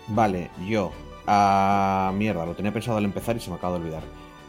Vale, 0.09 0.50
yo. 0.66 0.90
Ah, 1.26 2.12
mierda, 2.14 2.44
lo 2.46 2.55
tenía 2.55 2.72
pensado 2.72 2.98
al 2.98 3.05
empezar 3.05 3.36
y 3.36 3.40
se 3.40 3.50
me 3.50 3.57
acaba 3.57 3.76
de 3.78 3.84
olvidar. 3.84 4.03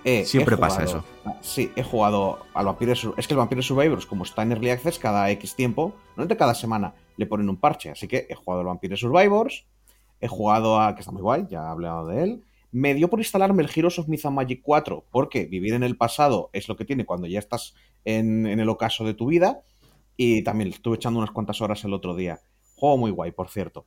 Eh, 0.05 0.25
Siempre 0.25 0.57
pasa 0.57 0.81
jugado- 0.81 1.03
ah, 1.25 1.33
Sí, 1.41 1.71
he 1.75 1.83
jugado 1.83 2.39
al 2.53 2.65
Vampire 2.65 2.91
Es 2.91 3.27
que 3.27 3.33
el 3.33 3.37
Vampire 3.37 3.61
Survivors, 3.61 4.05
como 4.05 4.23
está 4.23 4.41
en 4.43 4.51
Early 4.51 4.69
Access, 4.71 4.99
cada 4.99 5.29
X 5.31 5.55
tiempo, 5.55 5.93
normalmente 6.09 6.35
cada 6.37 6.53
semana, 6.55 6.93
le 7.15 7.25
ponen 7.25 7.47
un 7.49 7.57
parche. 7.57 7.89
Así 7.91 8.07
que 8.07 8.27
he 8.29 8.35
jugado 8.35 8.61
al 8.61 8.67
Vampire 8.67 8.97
Survivors. 8.97 9.65
He 10.19 10.27
jugado 10.27 10.79
a. 10.79 10.93
que 10.95 11.01
está 11.01 11.11
muy 11.11 11.21
guay, 11.21 11.47
ya 11.49 11.63
he 11.63 11.67
hablado 11.69 12.07
de 12.07 12.23
él. 12.23 12.43
Me 12.73 12.95
dio 12.95 13.07
por 13.07 13.19
instalarme 13.19 13.61
el 13.61 13.69
Heroes 13.73 13.99
of 13.99 14.07
Myth 14.07 14.25
Magic 14.25 14.61
4, 14.63 15.05
porque 15.11 15.45
vivir 15.45 15.75
en 15.75 15.83
el 15.83 15.95
pasado 15.95 16.49
es 16.53 16.67
lo 16.67 16.75
que 16.75 16.85
tiene 16.85 17.05
cuando 17.05 17.27
ya 17.27 17.37
estás 17.37 17.75
en, 18.03 18.47
el 18.47 18.67
ocaso 18.67 19.05
de 19.05 19.13
tu 19.13 19.27
vida. 19.27 19.61
Y 20.17 20.41
también 20.41 20.71
estuve 20.71 20.95
echando 20.95 21.19
unas 21.19 21.29
cuantas 21.29 21.61
horas 21.61 21.83
el 21.83 21.93
otro 21.93 22.15
día. 22.15 22.39
Juego 22.75 22.97
muy 22.97 23.11
guay, 23.11 23.31
por 23.31 23.49
cierto. 23.49 23.85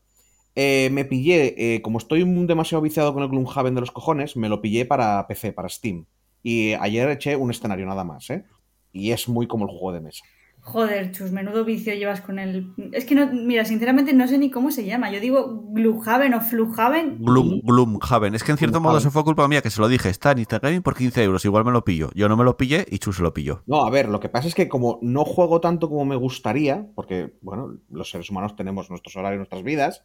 Eh, 0.54 0.88
me 0.92 1.04
pillé, 1.04 1.74
eh, 1.74 1.82
como 1.82 1.98
estoy 1.98 2.22
demasiado 2.46 2.80
viciado 2.80 3.12
con 3.12 3.24
el 3.24 3.28
Gloomhaven 3.28 3.74
de 3.74 3.80
los 3.80 3.90
cojones, 3.90 4.36
me 4.36 4.48
lo 4.48 4.62
pillé 4.62 4.84
para 4.84 5.26
PC, 5.26 5.52
para 5.52 5.68
Steam. 5.68 6.06
Y 6.44 6.74
ayer 6.74 7.08
eché 7.10 7.34
un 7.34 7.50
escenario 7.50 7.86
nada 7.86 8.04
más, 8.04 8.30
¿eh? 8.30 8.44
Y 8.92 9.10
es 9.10 9.28
muy 9.28 9.48
como 9.48 9.64
el 9.64 9.72
juego 9.72 9.92
de 9.94 10.00
mesa. 10.00 10.24
Joder, 10.66 11.12
chus, 11.12 11.30
menudo 11.30 11.64
vicio 11.64 11.94
llevas 11.94 12.20
con 12.20 12.40
el. 12.40 12.72
Es 12.90 13.04
que 13.04 13.14
no, 13.14 13.28
mira, 13.32 13.64
sinceramente 13.64 14.12
no 14.12 14.26
sé 14.26 14.36
ni 14.36 14.50
cómo 14.50 14.72
se 14.72 14.84
llama. 14.84 15.12
Yo 15.12 15.20
digo 15.20 15.62
Gloomhaven 15.68 16.34
o 16.34 16.40
Fluhaven. 16.40 17.18
Gloom, 17.20 17.60
Gloomhaven. 17.62 18.34
Es 18.34 18.42
que 18.42 18.50
en 18.50 18.58
cierto 18.58 18.80
modo 18.80 18.98
eso 18.98 19.12
fue 19.12 19.22
culpa 19.22 19.46
mía 19.46 19.62
que 19.62 19.70
se 19.70 19.80
lo 19.80 19.86
dije. 19.86 20.08
Está 20.08 20.32
en 20.32 20.40
Instagram 20.40 20.82
por 20.82 20.96
15 20.96 21.22
euros. 21.22 21.44
Igual 21.44 21.64
me 21.64 21.70
lo 21.70 21.84
pillo. 21.84 22.10
Yo 22.16 22.28
no 22.28 22.36
me 22.36 22.42
lo 22.42 22.56
pillé 22.56 22.84
y 22.90 22.98
Chus 22.98 23.18
se 23.18 23.22
lo 23.22 23.32
pilló. 23.32 23.62
No, 23.66 23.84
a 23.84 23.90
ver, 23.90 24.08
lo 24.08 24.18
que 24.18 24.28
pasa 24.28 24.48
es 24.48 24.56
que 24.56 24.68
como 24.68 24.98
no 25.02 25.24
juego 25.24 25.60
tanto 25.60 25.88
como 25.88 26.04
me 26.04 26.16
gustaría, 26.16 26.88
porque, 26.96 27.36
bueno, 27.42 27.76
los 27.88 28.10
seres 28.10 28.28
humanos 28.28 28.56
tenemos 28.56 28.90
nuestros 28.90 29.14
horarios, 29.14 29.38
nuestras 29.38 29.62
vidas, 29.62 30.04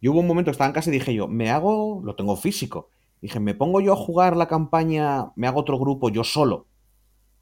yo 0.00 0.12
hubo 0.12 0.20
un 0.20 0.26
momento 0.26 0.48
que 0.48 0.52
estaba 0.52 0.68
en 0.68 0.74
casa 0.74 0.88
y 0.88 0.94
dije 0.94 1.12
yo, 1.12 1.28
me 1.28 1.50
hago, 1.50 2.00
lo 2.02 2.16
tengo 2.16 2.36
físico. 2.36 2.90
Dije, 3.20 3.38
me 3.38 3.54
pongo 3.54 3.82
yo 3.82 3.92
a 3.92 3.96
jugar 3.96 4.34
la 4.34 4.48
campaña, 4.48 5.26
me 5.36 5.46
hago 5.46 5.60
otro 5.60 5.78
grupo 5.78 6.08
yo 6.08 6.24
solo. 6.24 6.68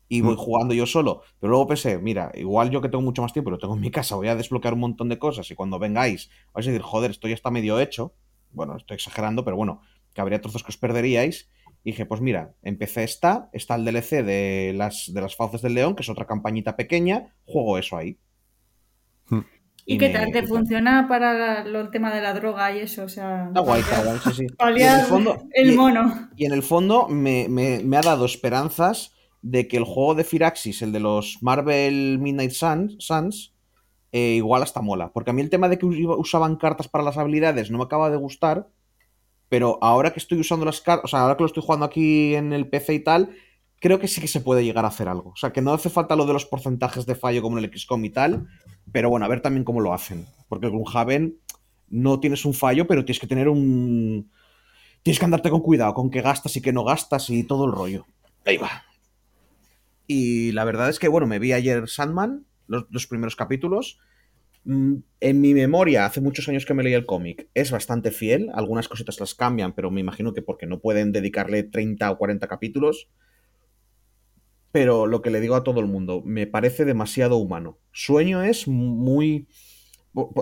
Y 0.08 0.22
voy 0.22 0.34
Mm. 0.34 0.38
jugando 0.38 0.74
yo 0.74 0.86
solo. 0.86 1.22
Pero 1.38 1.50
luego 1.50 1.66
pensé, 1.66 1.98
mira, 1.98 2.32
igual 2.34 2.70
yo 2.70 2.80
que 2.80 2.88
tengo 2.88 3.02
mucho 3.02 3.20
más 3.22 3.32
tiempo, 3.32 3.50
lo 3.50 3.58
tengo 3.58 3.74
en 3.74 3.80
mi 3.80 3.90
casa, 3.90 4.14
voy 4.16 4.28
a 4.28 4.34
desbloquear 4.36 4.74
un 4.74 4.80
montón 4.80 5.08
de 5.08 5.18
cosas 5.18 5.50
y 5.50 5.54
cuando 5.54 5.78
vengáis 5.78 6.30
vais 6.54 6.66
a 6.66 6.70
decir, 6.70 6.82
joder, 6.82 7.10
esto 7.10 7.28
ya 7.28 7.34
está 7.34 7.50
medio 7.50 7.78
hecho. 7.78 8.14
Bueno, 8.52 8.76
estoy 8.76 8.94
exagerando, 8.94 9.44
pero 9.44 9.56
bueno, 9.56 9.82
que 10.14 10.20
habría 10.22 10.40
trozos 10.40 10.62
que 10.62 10.70
os 10.70 10.78
perderíais. 10.78 11.50
Y 11.84 11.90
dije, 11.92 12.06
pues 12.06 12.20
mira, 12.20 12.54
empecé 12.62 13.04
esta, 13.04 13.50
está 13.52 13.74
el 13.76 13.84
DLC 13.84 14.22
de 14.24 14.72
las, 14.76 15.12
de 15.12 15.20
las 15.20 15.36
fauces 15.36 15.62
del 15.62 15.74
león, 15.74 15.94
que 15.94 16.02
es 16.02 16.08
otra 16.08 16.26
campañita 16.26 16.74
pequeña, 16.76 17.34
juego 17.44 17.78
eso 17.78 17.96
ahí. 17.96 18.18
Hmm. 19.28 19.40
¿Y, 19.84 19.94
Y 19.94 19.98
qué 19.98 20.08
tal? 20.10 20.32
¿Te 20.32 20.46
funciona 20.46 21.06
para 21.08 21.32
la- 21.64 21.80
el 21.80 21.90
tema 21.90 22.12
de 22.14 22.20
la 22.20 22.34
droga 22.34 22.74
y 22.74 22.80
eso? 22.80 23.04
O 23.04 23.08
sea, 23.08 23.46
Está 23.48 23.60
guay, 23.60 23.80
está 23.80 24.02
guay, 24.04 24.18
sí, 24.24 24.30
sí. 24.34 24.46
Y 24.76 24.82
en 24.82 24.92
el 25.00 25.06
fondo- 25.06 25.42
el 25.52 25.72
y- 25.72 25.76
mono. 25.76 26.28
Y 26.36 26.44
en 26.46 26.52
el 26.52 26.62
fondo 26.62 27.08
me, 27.08 27.46
me- 27.48 27.80
me 27.84 27.96
ha 27.96 28.02
dado 28.02 28.24
esperanzas 28.26 29.14
de 29.42 29.68
que 29.68 29.76
el 29.76 29.84
juego 29.84 30.14
de 30.14 30.24
Firaxis, 30.24 30.82
el 30.82 30.92
de 30.92 31.00
los 31.00 31.38
Marvel 31.42 32.18
Midnight 32.18 32.50
Suns, 32.52 32.96
Suns, 32.98 33.54
eh, 34.12 34.34
igual 34.36 34.62
hasta 34.62 34.80
mola. 34.80 35.12
Porque 35.12 35.30
a 35.30 35.34
mí 35.34 35.42
el 35.42 35.50
tema 35.50 35.68
de 35.68 35.78
que 35.78 35.86
us- 35.86 35.96
usaban 36.18 36.56
cartas 36.56 36.88
para 36.88 37.04
las 37.04 37.18
habilidades 37.18 37.70
no 37.70 37.78
me 37.78 37.84
acaba 37.84 38.10
de 38.10 38.16
gustar. 38.16 38.68
Pero 39.48 39.78
ahora 39.80 40.12
que 40.12 40.18
estoy 40.18 40.38
usando 40.40 40.66
las 40.66 40.80
cartas, 40.80 41.04
o 41.06 41.08
sea, 41.08 41.20
ahora 41.22 41.36
que 41.36 41.42
lo 41.42 41.46
estoy 41.46 41.62
jugando 41.62 41.86
aquí 41.86 42.34
en 42.34 42.52
el 42.52 42.68
PC 42.68 42.94
y 42.94 43.00
tal, 43.00 43.30
creo 43.80 43.98
que 43.98 44.08
sí 44.08 44.20
que 44.20 44.28
se 44.28 44.40
puede 44.40 44.62
llegar 44.64 44.84
a 44.84 44.88
hacer 44.88 45.08
algo. 45.08 45.30
O 45.30 45.36
sea, 45.36 45.52
que 45.52 45.62
no 45.62 45.72
hace 45.72 45.88
falta 45.88 46.16
lo 46.16 46.26
de 46.26 46.34
los 46.34 46.44
porcentajes 46.44 47.06
de 47.06 47.14
fallo 47.14 47.40
como 47.40 47.56
en 47.58 47.64
el 47.64 47.70
XCOM 47.72 48.04
y 48.04 48.10
tal. 48.10 48.46
Pero 48.92 49.08
bueno, 49.08 49.24
a 49.24 49.28
ver 49.28 49.40
también 49.40 49.64
cómo 49.64 49.80
lo 49.80 49.94
hacen. 49.94 50.26
Porque 50.48 50.66
el 50.66 50.72
Gloomhaven 50.72 51.38
no 51.88 52.20
tienes 52.20 52.44
un 52.44 52.52
fallo, 52.54 52.86
pero 52.86 53.04
tienes 53.04 53.20
que 53.20 53.26
tener 53.26 53.48
un. 53.48 54.30
Tienes 55.02 55.18
que 55.18 55.24
andarte 55.24 55.48
con 55.48 55.60
cuidado, 55.60 55.94
con 55.94 56.10
qué 56.10 56.20
gastas 56.20 56.54
y 56.56 56.60
qué 56.60 56.72
no 56.72 56.84
gastas 56.84 57.30
y 57.30 57.44
todo 57.44 57.64
el 57.66 57.72
rollo. 57.72 58.04
Ahí 58.44 58.56
va. 58.58 58.82
Y 60.08 60.52
la 60.52 60.64
verdad 60.64 60.88
es 60.88 60.98
que, 60.98 61.06
bueno, 61.08 61.28
me 61.28 61.38
vi 61.38 61.52
ayer 61.52 61.88
Sandman, 61.88 62.46
los 62.66 62.90
dos 62.90 63.06
primeros 63.06 63.36
capítulos. 63.36 64.00
Mm, 64.64 64.96
En 65.20 65.40
mi 65.40 65.54
memoria, 65.54 66.06
hace 66.06 66.20
muchos 66.20 66.48
años 66.48 66.66
que 66.66 66.74
me 66.74 66.82
leí 66.82 66.94
el 66.94 67.06
cómic, 67.06 67.48
es 67.54 67.70
bastante 67.70 68.10
fiel. 68.10 68.50
Algunas 68.54 68.88
cositas 68.88 69.20
las 69.20 69.34
cambian, 69.34 69.74
pero 69.74 69.90
me 69.90 70.00
imagino 70.00 70.34
que 70.34 70.42
porque 70.42 70.66
no 70.66 70.80
pueden 70.80 71.12
dedicarle 71.12 71.62
30 71.64 72.10
o 72.10 72.18
40 72.18 72.48
capítulos. 72.48 73.10
Pero 74.72 75.06
lo 75.06 75.22
que 75.22 75.30
le 75.30 75.40
digo 75.40 75.54
a 75.56 75.64
todo 75.64 75.80
el 75.80 75.86
mundo, 75.86 76.22
me 76.24 76.46
parece 76.46 76.84
demasiado 76.84 77.36
humano. 77.38 77.78
Sueño 77.92 78.42
es 78.42 78.68
muy. 78.68 79.48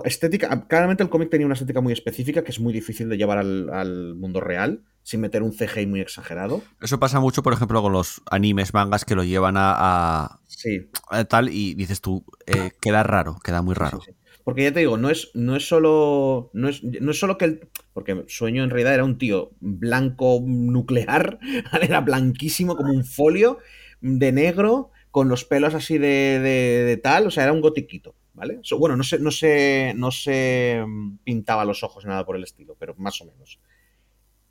Estética. 0.05 0.67
Claramente 0.67 1.03
el 1.03 1.09
cómic 1.09 1.29
tenía 1.29 1.45
una 1.45 1.53
estética 1.53 1.81
muy 1.81 1.93
específica 1.93 2.43
que 2.43 2.51
es 2.51 2.59
muy 2.59 2.73
difícil 2.73 3.09
de 3.09 3.17
llevar 3.17 3.37
al 3.37 4.15
mundo 4.15 4.41
real, 4.41 4.83
sin 5.07 5.21
meter 5.21 5.41
un 5.41 5.53
CGI 5.53 5.85
muy 5.85 6.01
exagerado. 6.01 6.61
Eso 6.81 6.99
pasa 6.99 7.21
mucho, 7.21 7.41
por 7.41 7.53
ejemplo, 7.53 7.81
con 7.81 7.93
los 7.93 8.21
animes, 8.29 8.73
mangas 8.73 9.05
que 9.05 9.15
lo 9.15 9.23
llevan 9.23 9.55
a, 9.55 9.73
a- 9.77 10.39
Sí, 10.47 10.89
a 11.09 11.23
tal 11.23 11.47
y 11.47 11.75
dices 11.75 12.01
tú, 12.01 12.25
eh, 12.45 12.71
queda 12.81 13.03
raro, 13.03 13.37
queda 13.41 13.61
muy 13.61 13.73
raro. 13.73 14.01
Sí, 14.01 14.11
sí. 14.11 14.17
Porque 14.43 14.63
ya 14.63 14.73
te 14.73 14.79
digo, 14.79 14.97
no 14.97 15.09
es, 15.09 15.29
no 15.33 15.55
es 15.55 15.65
solo. 15.67 16.49
No 16.53 16.67
es, 16.67 16.83
no 16.83 17.11
es 17.11 17.19
solo 17.19 17.37
que 17.37 17.45
el. 17.45 17.69
Porque 17.93 18.25
Sueño 18.27 18.63
en 18.65 18.69
realidad 18.69 18.95
era 18.95 19.03
un 19.05 19.17
tío 19.17 19.51
blanco 19.61 20.41
nuclear. 20.45 21.39
Era 21.81 22.01
blanquísimo 22.01 22.75
como 22.75 22.91
un 22.93 23.03
folio 23.05 23.59
de 24.01 24.31
negro. 24.33 24.91
Con 25.11 25.29
los 25.29 25.45
pelos 25.45 25.73
así 25.73 25.97
de, 25.97 26.39
de- 26.39 26.83
de 26.85 26.97
tal. 26.97 27.27
O 27.27 27.31
sea, 27.31 27.43
era 27.43 27.53
un 27.53 27.61
gotiquito. 27.61 28.15
¿Vale? 28.33 28.59
Bueno, 28.77 28.95
no 28.97 29.03
se, 29.03 29.19
no 29.19 29.31
se. 29.31 29.93
No 29.95 30.11
se 30.11 30.83
mm, 30.85 31.17
pintaba 31.23 31.65
los 31.65 31.83
ojos 31.83 32.03
ni 32.05 32.09
nada 32.09 32.25
por 32.25 32.35
el 32.35 32.43
estilo, 32.43 32.75
pero 32.79 32.93
más 32.97 33.19
o 33.21 33.25
menos. 33.25 33.59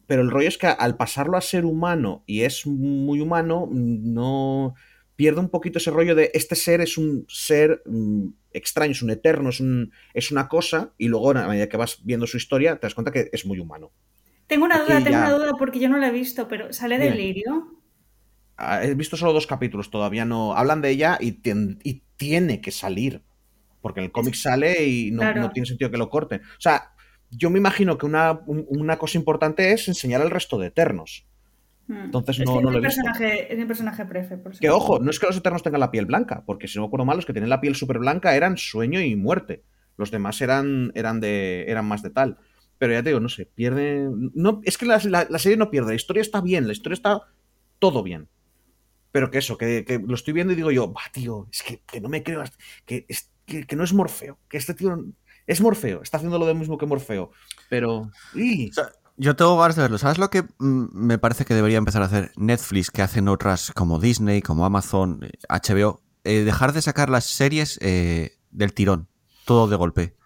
Pero 0.07 0.22
el 0.22 0.30
rollo 0.30 0.48
es 0.48 0.59
que 0.59 0.66
al 0.68 0.96
pasarlo 0.96 1.36
a 1.36 1.40
ser 1.40 1.64
humano 1.64 2.22
y 2.26 2.42
es 2.42 2.66
muy 2.66 3.20
humano, 3.20 3.68
no 3.72 4.74
pierde 5.16 5.40
un 5.40 5.48
poquito 5.48 5.78
ese 5.78 5.90
rollo 5.90 6.14
de 6.14 6.30
este 6.34 6.54
ser 6.54 6.80
es 6.82 6.98
un 6.98 7.24
ser 7.28 7.82
mm, 7.86 8.26
extraño, 8.52 8.92
es 8.92 9.02
un 9.02 9.11
eterno, 9.11 9.48
es, 9.48 9.61
un, 9.61 9.90
es 10.14 10.30
una 10.30 10.46
cosa, 10.48 10.92
y 10.98 11.09
luego 11.09 11.30
a 11.30 11.48
medida 11.48 11.68
que 11.68 11.76
vas 11.76 12.04
viendo 12.04 12.26
su 12.26 12.36
historia 12.36 12.76
te 12.76 12.86
das 12.86 12.94
cuenta 12.94 13.11
que 13.12 13.30
es 13.32 13.46
muy 13.46 13.59
humano. 13.59 13.92
Tengo 14.46 14.64
una 14.66 14.78
duda, 14.78 14.96
Aquí 14.96 15.04
tengo 15.04 15.16
ya- 15.18 15.26
una 15.26 15.32
duda 15.38 15.52
porque 15.59 15.80
yo 15.80 15.88
no 15.88 15.96
la 15.98 16.09
he 16.09 16.12
visto, 16.12 16.46
pero 16.48 16.72
¿sale 16.72 16.98
Dime. 16.98 17.09
del 17.11 17.18
lirio? 17.18 17.72
Ah, 18.57 18.84
He 18.84 18.94
visto 18.94 19.16
solo 19.16 19.32
dos 19.32 19.46
capítulos, 19.46 19.90
todavía 19.90 20.24
no. 20.24 20.54
Hablan 20.54 20.80
de 20.82 20.90
ella 20.90 21.18
y, 21.20 21.40
y 21.82 22.02
tiene 22.16 22.61
que 22.61 22.70
salir. 22.70 23.22
Porque 23.82 24.00
el 24.00 24.11
cómic 24.12 24.34
sale 24.34 24.86
y 24.86 25.11
no, 25.11 25.20
Claro. 25.22 25.40
no 25.42 25.50
tiene 25.50 25.66
sentido 25.66 25.90
que 25.90 25.98
lo 25.98 26.09
corten. 26.11 26.40
O 26.40 26.61
sea, 26.61 26.92
yo 27.31 27.51
me 27.51 27.59
imagino 27.59 27.99
que 27.99 28.07
una, 28.07 28.41
un- 28.47 28.66
una 28.68 28.99
cosa 28.99 29.18
importante 29.18 29.72
es 29.72 29.89
enseñar 29.89 30.20
al 30.22 30.31
resto 30.31 30.59
de 30.59 30.68
eternos. 30.68 31.27
Hmm. 31.89 32.05
Entonces 32.07 32.41
es 32.41 32.47
no- 32.47 32.57
que 32.57 32.62
no 32.62 32.68
es 32.70 32.74
lo 32.74 32.81
mi 32.81 32.85
he 32.85 32.89
visto. 32.89 33.03
personaje, 33.03 33.53
es 33.53 33.59
mi 33.59 33.64
personaje 33.64 34.05
prefe, 34.07 34.37
por. 34.39 34.59
Que 34.59 34.70
ojo, 34.70 34.99
no 34.99 35.11
es 35.11 35.18
que 35.20 35.27
los 35.27 35.37
eternos 35.37 35.62
tengan 35.62 35.81
la 35.81 35.91
piel 35.91 36.07
blanca, 36.07 36.43
porque 36.47 36.66
si 36.68 36.77
no 36.79 36.83
me 36.83 36.87
acuerdo 36.89 37.05
mal, 37.07 37.16
los 37.16 37.27
que 37.27 37.33
tienen 37.33 37.51
la 37.51 37.61
piel 37.61 37.74
súper 37.77 37.99
blanca 37.99 38.35
eran 38.37 38.57
sueño 38.57 39.01
y 39.01 39.14
muerte. 39.16 39.62
Los 39.97 40.11
demás 40.11 40.41
eran, 40.41 40.93
eran, 40.95 41.20
de, 41.20 41.64
eran 41.68 41.87
más 41.87 42.03
de 42.03 42.11
tal. 42.11 42.39
Pero 42.79 42.93
ya 42.93 43.03
te 43.03 43.09
digo, 43.11 43.20
no 43.20 43.29
sé, 43.31 43.47
pierde. 43.47 44.09
No, 44.35 44.61
es 44.64 44.77
que 44.77 44.85
la, 44.87 45.01
la- 45.05 45.27
la 45.31 45.39
serie 45.39 45.57
no 45.57 45.70
pierde, 45.70 45.91
la 45.91 45.95
historia 45.97 46.20
está 46.20 46.41
bien, 46.41 46.66
la 46.66 46.72
historia 46.72 46.95
está 46.95 47.20
todo 47.79 48.03
bien. 48.03 48.29
Pero 49.12 49.31
que 49.31 49.39
eso, 49.39 49.57
que, 49.57 49.85
que 49.87 49.99
lo 49.99 50.14
estoy 50.14 50.35
viendo 50.35 50.53
y 50.53 50.57
digo 50.57 50.70
yo, 50.70 50.93
va, 50.93 51.01
tío, 51.12 51.49
es 51.51 51.62
que, 51.62 51.81
que 51.87 52.01
no 52.03 52.09
me 52.11 52.22
creo, 52.22 52.43
que, 52.85 53.07
es- 53.09 53.31
que, 53.47 53.64
que 53.64 53.77
no 53.77 53.85
es 53.85 53.95
Morfeo, 53.95 54.39
que 54.49 54.59
este 54.59 54.74
tío 54.74 55.07
es 55.47 55.61
Morfeo, 55.61 56.03
está 56.03 56.16
haciendo 56.16 56.38
lo 56.38 56.55
mismo 56.55 56.78
que 56.78 56.86
Morfeo. 56.86 57.30
Pero. 57.68 58.11
¡y! 58.34 58.70
O 58.70 58.72
sea, 58.72 58.88
yo 59.16 59.34
tengo 59.36 59.57
ganas 59.59 59.76
de 59.76 59.82
verlo. 59.82 59.99
¿Sabes 59.99 60.18
lo 60.18 60.28
que 60.30 60.42
mm, 60.59 60.86
me 60.92 61.18
parece 61.18 61.44
que 61.44 61.55
debería 61.55 61.78
empezar 61.78 62.03
a 62.03 62.07
hacer 62.07 62.32
Netflix, 62.36 62.90
que 62.90 63.03
hacen 63.03 63.28
otras 63.28 63.72
como 63.72 63.99
Disney, 63.99 64.42
como 64.42 64.66
Amazon, 64.66 65.20
HBO? 65.49 66.03
Eh, 66.24 66.42
dejar 66.44 66.72
de 66.72 66.82
sacar 66.82 67.09
las 67.09 67.24
series 67.24 67.78
eh, 67.80 68.36
del 68.51 68.72
tirón, 68.72 69.09
todo 69.44 69.68
de 69.68 69.76
golpe. 69.76 70.16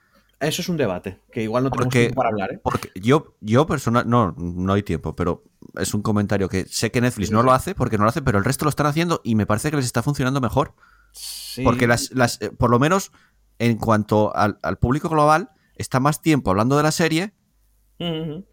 Eso 0.41 0.63
es 0.63 0.71
un 0.71 0.79
debate, 0.79 1.21
que 1.31 1.43
igual 1.43 1.65
no 1.65 1.71
tenemos 1.71 1.85
Porque- 1.87 1.99
tiempo 2.01 2.17
para 2.17 2.31
hablar, 2.31 2.53
¿eh? 2.55 2.61
Porque 2.63 2.91
yo, 2.95 3.37
yo 3.43 3.67
personal, 3.67 4.09
no, 4.09 4.33
no 4.39 4.73
hay 4.73 4.83
tiempo, 4.83 5.15
pero 5.15 5.45
es 5.77 5.93
un 5.93 6.01
comentario 6.01 6.49
que 6.49 6.65
sé 6.65 6.91
que 6.91 7.03
Netflix 7.03 7.31
no 7.31 7.43
lo 7.43 7.53
hace 7.53 7.75
porque 7.75 7.99
no 7.99 8.05
lo 8.05 8.09
hace, 8.09 8.23
pero 8.23 8.39
el 8.39 8.45
resto 8.45 8.65
lo 8.65 8.71
están 8.71 8.87
haciendo 8.87 9.21
y 9.23 9.35
me 9.35 9.45
parece 9.45 9.71
que 9.71 9.77
les 9.77 9.85
está 9.85 10.03
funcionando 10.03 10.41
mejor. 10.41 10.73
Sí. 11.13 11.63
Porque 11.63 11.87
las, 11.87 12.11
las, 12.13 12.41
eh, 12.41 12.51
por 12.51 12.71
lo 12.71 12.79
menos 12.79 13.13
en 13.61 13.77
cuanto 13.77 14.35
al, 14.35 14.59
al 14.63 14.79
público 14.79 15.09
global, 15.09 15.51
está 15.77 16.01
más 16.01 16.21
tiempo 16.21 16.51
hablando 16.51 16.77
de 16.77 16.83
la 16.83 16.91
serie 16.93 17.33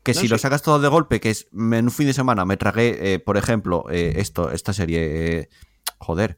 que 0.03 0.13
No, 0.13 0.19
si 0.19 0.27
lo 0.27 0.37
sacas 0.37 0.61
todo 0.61 0.79
de 0.79 0.89
golpe, 0.89 1.19
que 1.21 1.29
es 1.29 1.47
en 1.53 1.85
un 1.85 1.91
fin 1.91 2.05
de 2.07 2.13
semana 2.13 2.43
me 2.45 2.57
tragué, 2.57 3.13
eh, 3.13 3.19
por 3.19 3.37
ejemplo, 3.37 3.85
eh, 3.89 4.15
esto, 4.17 4.51
esta 4.51 4.73
serie, 4.73 5.39
eh, 5.39 5.49
joder, 5.99 6.37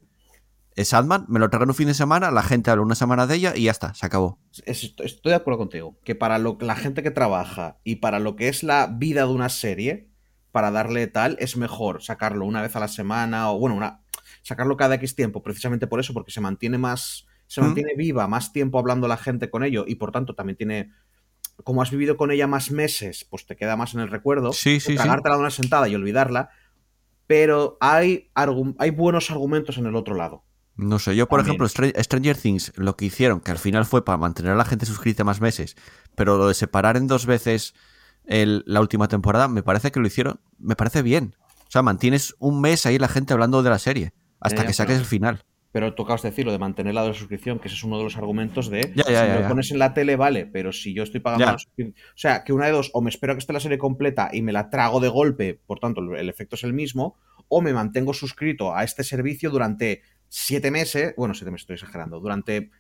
Sandman, 0.78 1.26
me 1.28 1.40
lo 1.40 1.50
tragué 1.50 1.64
en 1.64 1.70
un 1.72 1.76
fin 1.76 1.88
de 1.88 1.94
semana, 1.94 2.32
la 2.32 2.44
gente 2.44 2.70
habla 2.72 2.84
una 2.84 2.96
semana 2.96 3.26
de 3.28 3.36
ella 3.36 3.54
y 3.56 3.64
ya 3.64 3.72
está, 3.72 3.94
se 3.96 4.06
acabó. 4.06 4.40
Es- 4.66 4.84
Estoy 4.84 5.08
estoy 5.08 5.32
de 5.32 5.36
acuerdo 5.36 5.58
contigo. 5.58 5.98
Que 6.06 6.16
para 6.16 6.38
lo, 6.38 6.58
la 6.62 6.76
gente 6.76 7.04
que 7.04 7.12
trabaja 7.12 7.80
y 7.84 7.96
para 7.98 8.20
lo 8.20 8.36
que 8.38 8.48
es 8.48 8.64
la 8.64 8.88
vida 8.88 9.26
de 9.26 9.34
una 9.34 9.50
serie, 9.50 10.08
para 10.52 10.72
darle 10.72 11.08
tal, 11.08 11.36
es 11.40 11.58
mejor 11.58 12.02
sacarlo 12.04 12.46
una 12.46 12.62
vez 12.62 12.76
a 12.76 12.80
la 12.80 12.88
semana 12.88 13.52
o, 13.52 13.60
bueno, 13.60 13.76
una. 13.76 14.04
sacarlo 14.44 14.78
cada 14.78 14.96
X 14.96 15.16
tiempo, 15.16 15.42
precisamente 15.44 15.86
por 15.88 16.00
eso, 16.00 16.14
porque 16.14 16.32
se 16.32 16.40
mantiene 16.42 16.78
más, 16.78 17.26
se 17.50 17.62
Mm. 17.62 17.64
mantiene 17.66 17.96
viva 17.98 18.28
más 18.28 18.54
tiempo 18.54 18.78
hablando 18.78 19.08
la 19.08 19.18
gente 19.18 19.50
con 19.50 19.64
ello 19.64 19.84
y 19.88 19.96
por 19.96 20.12
tanto 20.12 20.36
también 20.36 20.56
tiene, 20.56 20.92
como 21.64 21.82
has 21.82 21.90
vivido 21.90 22.16
con 22.16 22.30
ella 22.30 22.46
más 22.46 22.70
meses, 22.70 23.26
pues 23.28 23.46
te 23.48 23.56
queda 23.56 23.76
más 23.76 23.96
en 23.96 24.02
el 24.02 24.08
recuerdo. 24.10 24.54
Sí, 24.54 24.76
que 24.76 24.80
sí, 24.80 24.92
sí. 24.92 24.96
tragártela 24.98 25.36
de 25.36 25.42
una 25.42 25.50
sentada 25.50 25.88
y 25.90 25.96
olvidarla, 25.96 26.52
pero 27.28 27.78
hay, 27.82 28.32
hay 28.36 28.90
buenos 28.92 29.30
argumentos 29.32 29.78
en 29.78 29.86
el 29.88 29.96
otro 29.96 30.16
lado. 30.16 30.44
No 30.76 30.98
sé, 31.00 31.16
yo 31.16 31.28
por 31.28 31.40
También. 31.42 31.62
ejemplo, 31.62 31.68
Str- 31.68 32.04
Stranger 32.04 32.38
Things, 32.38 32.72
lo 32.78 32.96
que 32.96 33.06
hicieron, 33.06 33.42
que 33.42 33.52
al 33.52 33.58
final 33.58 33.86
fue 33.86 34.06
para 34.06 34.18
mantener 34.18 34.54
a 34.54 34.56
la 34.56 34.64
gente 34.66 34.86
suscrita 34.86 35.24
más 35.24 35.42
meses, 35.42 35.76
pero 36.16 36.38
lo 36.38 36.48
de 36.48 36.54
separar 36.54 36.96
en 36.98 37.08
dos 37.08 37.26
veces 37.26 37.74
el- 38.26 38.64
la 38.66 38.80
última 38.80 39.08
temporada, 39.08 39.48
me 39.48 39.64
parece 39.64 39.92
que 39.92 40.00
lo 40.00 40.08
hicieron, 40.08 40.40
me 40.60 40.76
parece 40.76 41.02
bien. 41.02 41.36
O 41.68 41.72
sea, 41.72 41.82
mantienes 41.82 42.36
un 42.40 42.62
mes 42.62 42.86
ahí 42.86 42.98
la 42.98 43.08
gente 43.10 43.34
hablando 43.34 43.62
de 43.64 43.70
la 43.70 43.80
serie, 43.80 44.14
hasta 44.40 44.66
que 44.66 44.74
saques 44.74 44.94
pero- 44.96 45.00
el 45.02 45.06
final. 45.06 45.44
Pero 45.72 45.94
tú 45.94 46.04
acabas 46.04 46.24
de 46.24 46.58
mantener 46.58 46.96
la 46.96 47.04
de 47.04 47.10
la 47.10 47.14
suscripción, 47.14 47.60
que 47.60 47.68
ese 47.68 47.78
es 47.78 47.84
uno 47.84 47.98
de 48.00 48.04
los 48.04 48.18
argumentos 48.18 48.70
de 48.70 48.92
Ya, 48.96 49.04
ya, 49.04 49.06
si 49.06 49.14
ya, 49.14 49.24
me 49.36 49.42
lo 49.42 49.48
pones 49.48 49.72
en 49.72 49.80
la 49.80 49.94
tele, 49.94 50.16
vale, 50.16 50.48
pero 50.48 50.72
si 50.72 50.94
yo 50.96 51.04
estoy 51.04 51.20
pagando 51.20 51.46
la 51.46 51.60
suscripción. 51.60 51.96
O 52.10 52.18
sea, 52.18 52.44
que 52.44 52.54
una 52.54 52.66
de 52.66 52.72
dos, 52.72 52.90
o 52.94 53.02
me 53.02 53.10
espero 53.10 53.34
a 53.34 53.36
que 53.36 53.40
esté 53.40 53.54
la 53.54 53.60
serie 53.60 53.78
completa 53.78 54.30
y 54.34 54.42
me 54.42 54.52
la 54.52 54.70
trago 54.70 55.00
de 55.00 55.10
golpe, 55.10 55.60
por 55.66 55.80
tanto, 55.80 56.02
el, 56.02 56.30
efecto 56.30 56.56
es 56.56 56.64
el 56.64 56.74
mismo, 56.74 57.18
o 57.48 57.62
me 57.62 57.74
mantengo 57.74 58.14
suscrito 58.14 58.76
a 58.76 58.84
este 58.84 59.04
servicio 59.04 59.52
durante 59.52 60.02
siete 60.28 60.72
meses. 60.72 61.14
Bueno, 61.18 61.36
siete 61.36 61.52
meses 61.52 61.64
estoy 61.64 61.76
exagerando. 61.76 62.20
Durante, 62.20 62.72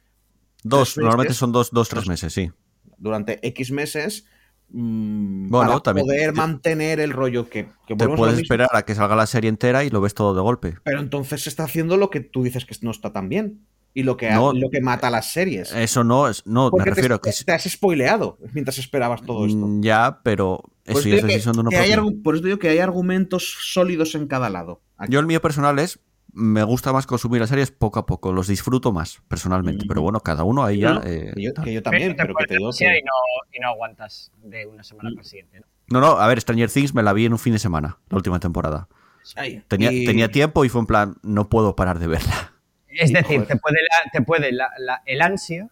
Dos, 0.63 0.89
meses. 0.89 0.97
normalmente 0.97 1.33
son 1.33 1.51
dos, 1.51 1.69
dos, 1.71 1.89
tres 1.89 2.07
meses, 2.07 2.33
sí. 2.33 2.51
durante 2.97 3.45
X 3.47 3.71
meses. 3.71 4.25
Mm, 4.71 5.49
Bueno, 5.49 5.67
para 5.69 5.79
también 5.81 6.05
poder 6.07 6.31
te- 6.31 6.37
mantener 6.37 6.99
el 6.99 7.11
rollo 7.11 7.49
que, 7.49 7.69
que 7.87 7.95
Te 7.95 8.03
a 8.05 8.09
puedes 8.15 8.39
esperar 8.39 8.69
a 8.73 8.83
que 8.83 8.95
salga 8.95 9.15
la 9.15 9.27
serie 9.27 9.49
entera 9.49 9.83
y 9.83 9.89
lo 9.89 10.01
ves 10.01 10.13
todo 10.13 10.33
de 10.35 10.41
golpe. 10.41 10.75
Pero 10.83 10.99
entonces 10.99 11.43
se 11.43 11.49
está 11.49 11.63
haciendo 11.63 11.97
lo 11.97 12.09
que 12.09 12.19
tú 12.21 12.43
dices 12.43 12.65
que 12.65 12.75
no 12.81 12.91
está 12.91 13.11
tan 13.13 13.29
bien. 13.29 13.61
Y 13.91 14.03
lo 14.03 14.17
que, 14.17 14.29
No. 14.29 14.53
lo 14.53 14.69
que 14.69 14.81
mata 14.81 15.09
las 15.09 15.31
series. 15.31 15.73
Eso 15.73 16.03
no, 16.03 16.27
es, 16.27 16.45
no, 16.45 16.65
me 16.65 16.71
Porque 16.71 16.91
refiero 16.91 17.15
a 17.15 17.17
te, 17.19 17.31
que... 17.31 17.43
te 17.43 17.51
has 17.51 17.63
spoileado 17.63 18.37
mientras 18.53 18.77
esperabas 18.77 19.23
todo 19.23 19.47
esto. 19.47 19.65
Mm, 19.65 19.81
Ya, 19.81 20.19
pero 20.23 20.61
eso 20.85 20.99
eso 20.99 21.09
ya 21.09 21.15
es 21.15 21.21
digo 21.23 21.27
que- 21.27 21.51
de 21.51 21.59
uno 21.59 21.69
que 21.71 21.77
hay 21.77 21.95
por 22.23 22.35
eso 22.35 22.43
digo 22.45 22.59
que 22.59 22.69
hay 22.69 22.77
argumentos 22.77 23.57
sólidos 23.61 24.13
en 24.13 24.27
cada 24.27 24.49
lado. 24.51 24.81
Aquí. 24.95 25.11
Yo 25.13 25.19
el 25.19 25.25
mío 25.25 25.41
personal 25.41 25.79
es, 25.79 25.99
me 26.39 26.63
gusta 26.63 26.93
más 26.93 27.05
consumir 27.05 27.41
las 27.41 27.49
series 27.49 27.69
poco 27.71 27.99
a 27.99 28.05
poco, 28.05 28.31
los 28.33 28.47
disfruto 28.47 28.91
más 28.91 29.21
personalmente, 29.27 29.85
Mm. 29.85 29.87
pero 29.87 30.01
bueno, 30.01 30.19
cada 30.21 30.43
uno 30.43 30.63
ahí 30.63 30.79
ya... 30.79 30.93
No, 30.93 31.01
eh, 31.03 31.31
que, 31.35 31.41
yo, 31.43 31.53
tal. 31.53 31.65
que 31.65 31.73
yo 31.73 31.83
también, 31.83 32.15
pero 32.15 32.33
que 32.35 32.45
te 32.45 32.55
digo 32.57 32.71
que... 32.77 32.85
y, 32.85 33.01
no, 33.03 33.11
y 33.51 33.59
no 33.59 33.67
aguantas 33.69 34.31
de 34.43 34.65
una 34.65 34.83
semana 34.83 35.09
para 35.09 35.21
la 35.21 35.23
siguiente. 35.29 35.59
¿no? 35.59 35.65
No, 35.89 35.99
no, 36.01 36.07
a 36.19 36.27
ver, 36.27 36.39
Stranger 36.41 36.69
Things 36.71 36.93
me 36.93 37.03
la 37.03 37.13
vi 37.13 37.25
en 37.25 37.33
un 37.33 37.39
fin 37.39 37.53
de 37.53 37.59
semana, 37.59 37.97
la 38.09 38.17
última 38.17 38.39
temporada. 38.39 38.87
Ay, 39.35 39.63
Tenía, 39.67 39.91
y- 39.91 40.05
tenía 40.05 40.29
tiempo 40.31 40.63
y 40.65 40.69
fue 40.69 40.81
en 40.81 40.87
plan, 40.87 41.15
no 41.23 41.49
puedo 41.49 41.75
parar 41.75 41.99
de 41.99 42.07
verla. 42.07 42.53
Es 42.87 43.11
decir, 43.13 43.37
Joder. 43.41 43.47
te 43.47 43.55
puede, 43.57 43.77
la- 43.81 44.11
te 44.11 44.21
puede 44.21 44.51
la- 44.51 44.71
la- 44.79 45.01
el 45.05 45.21
ansia, 45.21 45.69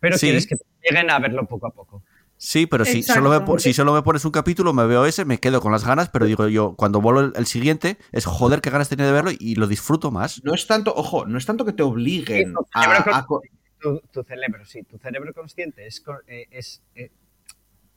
pero 0.00 0.16
Sí. 0.16 0.26
quieres 0.26 0.46
que 0.46 0.56
lleguen 0.82 1.10
a 1.10 1.18
verlo 1.18 1.46
poco 1.46 1.66
a 1.66 1.70
poco. 1.70 2.02
Sí, 2.46 2.66
pero 2.66 2.84
si 2.84 2.98
Exacto. 2.98 3.22
solo, 3.22 3.46
me, 3.54 3.58
si 3.58 3.72
solo 3.72 3.94
me 3.94 4.02
pones 4.02 4.22
un 4.26 4.30
capítulo, 4.30 4.74
me 4.74 4.84
veo 4.86 5.06
ese, 5.06 5.24
me 5.24 5.38
quedo 5.38 5.62
con 5.62 5.72
las 5.72 5.86
ganas, 5.86 6.10
pero 6.10 6.26
digo 6.26 6.46
yo, 6.48 6.74
cuando 6.76 7.00
vuelvo 7.00 7.20
el, 7.20 7.32
el 7.36 7.46
siguiente, 7.46 7.96
es 8.12 8.26
joder, 8.26 8.60
qué 8.60 8.68
ganas 8.68 8.90
tenía 8.90 9.06
de 9.06 9.12
verlo 9.12 9.30
y 9.38 9.54
lo 9.54 9.66
disfruto 9.66 10.10
más. 10.10 10.44
No 10.44 10.52
es 10.54 10.66
tanto, 10.66 10.92
ojo, 10.94 11.24
no 11.24 11.38
es 11.38 11.46
tanto 11.46 11.64
que 11.64 11.72
te 11.72 11.82
obliguen 11.82 12.48
Sí, 12.48 12.52
tu 12.54 12.66
a, 12.74 12.82
cerebro 12.82 13.14
a 13.14 13.26
co- 13.26 13.40
Tu, 13.80 13.98
tu 14.12 14.22
cerebro, 14.24 14.64
sí, 14.66 14.82
tu 14.82 14.98
cerebro 14.98 15.32
consciente 15.32 15.86
es, 15.86 16.02
eh, 16.26 16.46
es, 16.50 16.82
eh, 16.94 17.10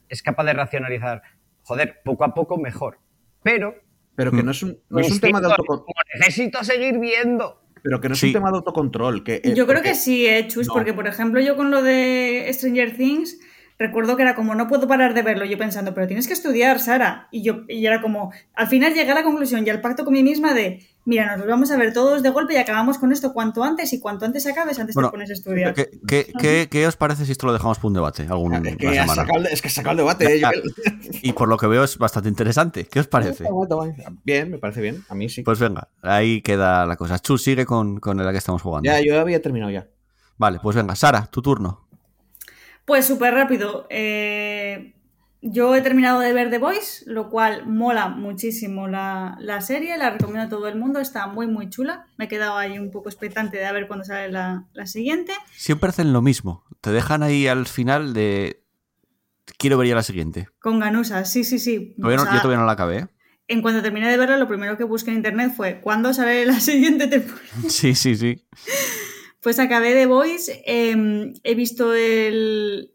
es 0.07 0.21
capaz 0.23 0.45
de 0.45 0.53
racionalizar, 0.53 1.21
joder, 1.63 1.99
poco 2.05 2.23
a 2.23 2.33
poco 2.33 2.57
mejor. 2.57 2.99
Pero 3.43 3.75
Pero 4.15 4.31
que 4.31 4.43
no 4.43 4.51
es 4.51 4.63
un, 4.63 4.79
no 4.89 4.99
es 4.99 5.11
un 5.11 5.19
tema 5.19 5.41
de 5.41 5.47
autocontrol. 5.47 5.93
necesito 6.19 6.63
seguir 6.63 6.99
viendo. 6.99 7.61
Pero 7.83 7.99
que 8.01 8.07
no 8.07 8.13
es 8.13 8.19
Sí. 8.21 8.27
un 8.27 8.33
tema 8.33 8.49
de 8.51 8.57
autocontrol. 8.57 9.23
Que, 9.25 9.35
eh, 9.43 9.53
Yo 9.55 9.65
creo 9.67 9.79
porque- 9.79 9.89
que 9.89 9.95
sí, 9.95 10.25
eh, 10.25 10.47
Chus, 10.47 10.67
No. 10.67 10.73
porque 10.73 10.93
por 10.93 11.05
ejemplo 11.07 11.39
yo 11.41 11.55
con 11.57 11.69
lo 11.69 11.83
de 11.83 12.49
Stranger 12.53 12.95
Things 12.95 13.37
recuerdo 13.80 14.15
que 14.15 14.23
era 14.23 14.36
como 14.36 14.55
no 14.55 14.67
puedo 14.67 14.88
parar 14.88 15.13
de 15.13 15.21
verlo, 15.21 15.45
yo 15.45 15.57
pensando, 15.57 15.93
pero 15.93 16.07
tienes 16.07 16.28
que 16.28 16.34
estudiar, 16.34 16.80
Sara. 16.80 17.28
Y 17.32 17.43
yo 17.43 17.61
y 17.67 17.86
era 17.86 18.01
como, 18.01 18.32
al 18.53 18.67
final 18.67 18.93
llegué 18.93 19.11
a 19.11 19.15
la 19.15 19.23
conclusión 19.23 19.65
y 19.65 19.69
al 19.69 19.82
pacto 19.82 20.03
con 20.03 20.13
mí 20.13 20.23
misma 20.23 20.53
de, 20.53 20.86
mira, 21.05 21.28
nos 21.28 21.39
los 21.39 21.47
vamos 21.47 21.71
a 21.71 21.78
ver 21.78 21.93
todos 21.93 22.23
de 22.23 22.30
golpe 22.30 22.53
y 22.53 22.57
acabamos 22.57 22.97
con 22.97 23.11
esto 23.11 23.34
cuanto 23.34 23.63
antes 23.63 23.93
y 23.93 23.99
cuanto 23.99 24.25
antes 24.25 24.45
acabes, 24.47 24.80
antes 24.80 24.95
Bueno, 24.95 25.09
te 25.09 25.11
pones 25.11 25.30
a 25.30 25.34
estudiar. 25.34 25.73
¿Qué, 25.73 25.89
qué, 26.07 26.34
qué- 26.39 26.67
qué 26.71 26.88
os 26.88 26.95
parece 26.95 27.25
si 27.25 27.32
esto 27.34 27.45
lo 27.47 27.53
dejamos 27.53 27.78
para 27.78 27.88
un 27.88 27.93
debate? 27.93 28.23
Algún, 28.30 28.53
Es 28.65 28.75
que, 28.78 28.93
semana? 28.93 29.13
sacado, 29.15 29.43
es 29.49 29.61
que 29.61 29.69
sacado 29.69 29.91
el 29.91 29.97
debate, 29.97 30.38
eh. 30.38 30.41
Y 31.21 31.34
por 31.34 31.47
lo 31.47 31.57
que 31.57 31.67
veo 31.67 31.84
es 31.84 31.97
bastante 31.97 32.30
interesante. 32.30 32.86
¿Qué 32.86 32.99
os 32.99 33.07
parece? 33.07 33.45
Bien, 34.23 34.49
me 34.51 34.57
parece 34.57 34.82
bien. 34.82 35.03
A 35.09 35.15
mí 35.15 35.30
sí. 35.30 35.43
Pues 35.43 35.59
venga, 35.59 35.88
ahí 36.01 36.41
queda 36.41 36.86
la 36.86 36.95
cosa. 36.95 37.19
Chus, 37.19 37.43
sigue 37.43 37.65
con, 37.65 37.99
con 37.99 38.17
la 38.17 38.32
que 38.32 38.38
estamos 38.39 38.61
jugando. 38.61 38.89
ya, 38.89 38.99
yo 39.01 39.19
había 39.19 39.41
terminado 39.41 39.71
ya. 39.71 39.88
Vale, 40.38 40.59
pues 40.61 40.75
venga, 40.75 40.95
Sara, 40.95 41.25
tu 41.32 41.41
turno. 41.41 41.86
Pues 42.88 43.05
súper 43.05 43.33
rápido. 43.33 43.85
eh, 43.89 44.93
yo 45.41 45.75
he 45.75 45.81
terminado 45.81 46.19
de 46.21 46.31
ver 46.33 46.49
The 46.49 46.57
Voice, 46.57 47.03
lo 47.05 47.29
cual 47.29 47.67
mola 47.67 48.07
muchísimo 48.07 48.88
la, 48.88 49.35
la 49.39 49.59
serie, 49.61 49.97
la 49.97 50.09
recomiendo 50.09 50.43
a 50.43 50.49
todo 50.49 50.67
el 50.69 50.77
mundo, 50.79 50.99
está 51.01 51.27
muy 51.27 51.47
muy 51.47 51.69
chula. 51.69 52.07
Me 52.17 52.25
he 52.25 52.27
quedado 52.29 52.57
ahí 52.57 52.79
un 52.79 52.89
poco 52.89 53.09
expectante 53.09 53.57
de 53.57 53.65
a 53.65 53.73
ver 53.73 53.88
cuándo 53.88 54.05
sale 54.05 54.31
la, 54.31 54.65
la 54.73 54.88
siguiente. 54.88 55.33
Siempre 55.55 55.89
hacen 55.89 56.13
lo 56.13 56.21
mismo. 56.21 56.63
Te 56.81 56.91
dejan 56.91 57.23
ahí 57.23 57.45
al 57.47 57.67
final 57.67 58.13
de. 58.13 58.63
Quiero 59.57 59.77
ver 59.77 59.89
ya 59.89 59.95
la 59.95 60.03
siguiente. 60.03 60.47
Con 60.59 60.79
ganusas, 60.79 61.29
sí, 61.31 61.43
sí, 61.43 61.59
sí. 61.59 61.93
Todavía 61.97 62.17
no- 62.17 62.23
O 62.23 62.25
sea, 62.25 62.33
yo 62.35 62.41
todavía 62.41 62.59
no 62.61 62.65
la 62.65 62.71
acabé. 62.71 62.97
¿eh? 62.99 63.07
En 63.49 63.61
cuanto 63.61 63.81
terminé 63.81 64.09
de 64.09 64.17
verla, 64.17 64.38
lo 64.38 64.47
primero 64.47 64.77
que 64.77 64.83
busqué 64.85 65.11
en 65.11 65.17
internet 65.17 65.53
fue 65.55 65.81
¿cuándo 65.81 66.13
sale 66.13 66.45
la 66.45 66.59
siguiente 66.61 67.07
temporada? 67.07 67.47
Sí, 67.69 67.95
sí, 67.95 68.15
sí. 68.15 68.45
Pues 69.47 69.59
acabé 69.59 69.93
The 69.93 70.07
Voice, 70.07 70.61
eh, 70.65 71.33
he 71.41 71.55
visto 71.55 71.93
el, 71.93 72.91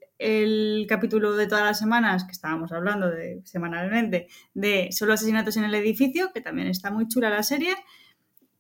capítulo 0.86 1.32
de 1.32 1.46
todas 1.46 1.64
las 1.64 1.78
semanas, 1.78 2.24
que 2.24 2.32
estábamos 2.32 2.70
hablando 2.72 3.09
de 3.09 3.40
semanalmente, 3.46 4.28
de 4.53 4.90
Solo 4.92 5.14
asesinatos 5.14 5.57
en 5.57 5.64
el 5.64 5.74
edificio, 5.74 6.30
que 6.30 6.42
también 6.42 6.68
está 6.68 6.90
muy 6.90 7.09
chula 7.09 7.30
la 7.30 7.42
serie. 7.42 7.74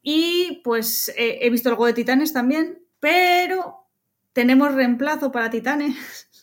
Y 0.02 0.62
pues 0.64 1.12
he 1.18 1.50
visto 1.50 1.68
algo 1.68 1.84
de 1.84 1.92
Titanes 1.92 2.32
también, 2.32 2.78
pero 2.98 3.86
tenemos 4.32 4.74
reemplazo 4.74 5.30
para 5.30 5.50
Titanes. 5.50 5.94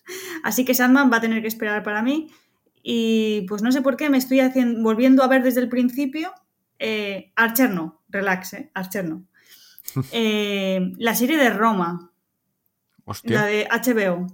Así 0.44 0.66
que 0.66 0.76
Sandman 0.76 1.12
va 1.12 1.18
a 1.18 1.22
tener 1.22 1.42
que 1.42 1.48
esperar 1.48 1.82
para 1.82 2.04
mí. 2.04 2.30
Y 2.84 3.48
pues 3.50 3.64
no 3.64 3.72
sé 3.72 3.82
por 3.82 3.98
qué 3.98 4.12
me 4.12 4.20
estoy 4.20 4.42
haciendo, 4.42 4.84
volviendo 4.84 5.24
a 5.24 5.28
ver 5.28 5.42
desde 5.42 5.62
el 5.62 5.70
principio. 5.70 6.32
Eh, 6.78 7.32
Archer 7.36 7.72
no, 7.72 8.04
relax, 8.08 8.54
eh, 8.54 8.70
Archer. 8.76 9.06
Eh, 10.12 10.94
la 10.98 11.16
serie 11.16 11.38
de 11.38 11.50
Roma, 11.50 12.12
Hostia. 13.06 13.42
la 13.42 13.46
de 13.46 13.68
HBO. 13.70 14.28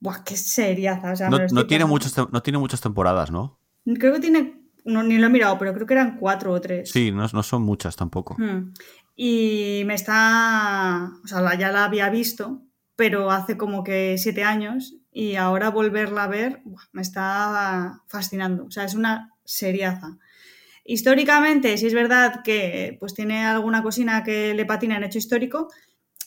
Buah, 0.00 0.24
qué 0.24 0.36
seriaza. 0.36 1.12
o 1.12 1.16
sea, 1.16 1.28
No, 1.28 1.38
no 1.50 1.66
tiene 1.66 1.84
muchas, 1.84 2.16
no 2.16 2.42
tiene 2.42 2.58
muchas 2.58 2.80
temporadas, 2.80 3.30
¿no? 3.30 3.58
Creo 3.98 4.14
que 4.14 4.20
tiene. 4.20 4.60
No, 4.84 5.02
ni 5.02 5.18
lo 5.18 5.26
he 5.26 5.30
mirado, 5.30 5.58
pero 5.58 5.74
creo 5.74 5.86
que 5.86 5.92
eran 5.94 6.16
cuatro 6.16 6.52
o 6.52 6.60
tres. 6.60 6.90
Sí, 6.90 7.12
no, 7.12 7.26
no 7.32 7.42
son 7.42 7.62
muchas 7.62 7.96
tampoco. 7.96 8.34
Hmm. 8.38 8.72
Y 9.14 9.82
me 9.86 9.94
está. 9.94 11.10
O 11.22 11.26
sea, 11.26 11.54
ya 11.58 11.70
la 11.70 11.84
había 11.84 12.08
visto, 12.08 12.62
pero 12.96 13.30
hace 13.30 13.58
como 13.58 13.84
que 13.84 14.16
siete 14.18 14.42
años. 14.42 14.94
Y 15.12 15.34
ahora 15.34 15.70
volverla 15.70 16.24
a 16.24 16.28
ver 16.28 16.62
buah, 16.64 16.84
me 16.92 17.02
está 17.02 18.00
fascinando. 18.06 18.64
O 18.66 18.70
sea, 18.70 18.84
es 18.84 18.94
una 18.94 19.34
seriaza. 19.44 20.18
Históricamente, 20.90 21.78
sí 21.78 21.86
es 21.86 21.94
verdad 21.94 22.42
que 22.42 22.96
pues 22.98 23.14
tiene 23.14 23.46
alguna 23.46 23.80
cocina 23.80 24.24
que 24.24 24.54
le 24.54 24.66
patina 24.66 24.96
en 24.96 25.04
hecho 25.04 25.18
histórico, 25.18 25.68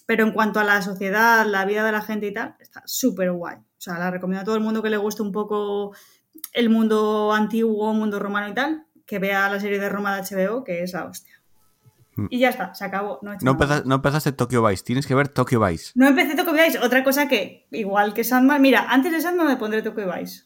pero 0.05 0.23
en 0.23 0.31
cuanto 0.31 0.61
a 0.61 0.63
la 0.63 0.81
sociedad, 0.81 1.45
la 1.45 1.65
vida 1.65 1.83
de 1.83 1.91
la 1.91 2.01
gente 2.01 2.27
y 2.27 2.33
tal, 2.33 2.55
está 2.61 2.81
súper 2.85 3.33
guay. 3.33 3.57
O 3.57 3.61
sea, 3.77 3.99
la 3.99 4.09
recomiendo 4.09 4.41
a 4.41 4.45
todo 4.45 4.55
el 4.55 4.61
mundo 4.61 4.81
que 4.81 4.89
le 4.89 4.95
guste 4.95 5.21
un 5.21 5.33
poco 5.33 5.93
el 6.53 6.69
mundo 6.69 7.33
antiguo, 7.33 7.93
mundo 7.93 8.19
romano 8.19 8.47
y 8.47 8.53
tal, 8.53 8.85
que 9.05 9.19
vea 9.19 9.49
la 9.49 9.59
serie 9.59 9.79
de 9.79 9.89
Roma 9.89 10.15
de 10.15 10.21
HBO, 10.23 10.63
que 10.63 10.81
es 10.81 10.93
la 10.93 11.05
hostia. 11.07 11.41
Mm. 12.15 12.27
Y 12.29 12.39
ya 12.39 12.47
está, 12.47 12.73
se 12.73 12.85
acabó. 12.85 13.19
No, 13.21 13.33
he 13.33 13.35
No, 13.41 13.51
nada 13.53 13.65
empeza- 13.65 13.75
más. 13.79 13.85
no 13.85 13.95
empezaste 13.95 14.31
Tokyo 14.31 14.65
Vice, 14.65 14.83
tienes 14.85 15.05
que 15.05 15.13
ver 15.15 15.27
Tokyo 15.27 15.59
Vice. 15.59 15.91
No 15.95 16.07
empecé 16.07 16.35
Tokyo 16.37 16.53
Vice, 16.53 16.79
otra 16.79 17.03
cosa 17.03 17.27
que, 17.27 17.67
igual 17.71 18.13
que 18.13 18.23
Sandman, 18.23 18.61
mira, 18.61 18.85
antes 18.87 19.11
de 19.11 19.19
Sandman 19.19 19.47
me 19.47 19.57
pondré 19.57 19.81
Tokyo 19.81 20.09
Vice. 20.09 20.43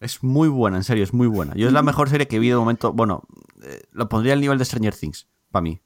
Es 0.00 0.22
muy 0.22 0.48
buena, 0.48 0.76
en 0.76 0.84
serio, 0.84 1.02
es 1.04 1.12
muy 1.12 1.26
buena. 1.26 1.54
Yo 1.56 1.66
es 1.66 1.72
la 1.72 1.82
mejor 1.82 2.08
serie 2.08 2.28
que 2.28 2.38
vi 2.38 2.48
de 2.48 2.56
momento. 2.56 2.92
Bueno, 2.92 3.22
eh, 3.62 3.82
lo 3.92 4.08
pondría 4.08 4.32
al 4.34 4.40
nivel 4.40 4.58
de 4.58 4.64
Stranger 4.64 4.94
Things, 4.94 5.26
para 5.50 5.62
mí. 5.62 5.80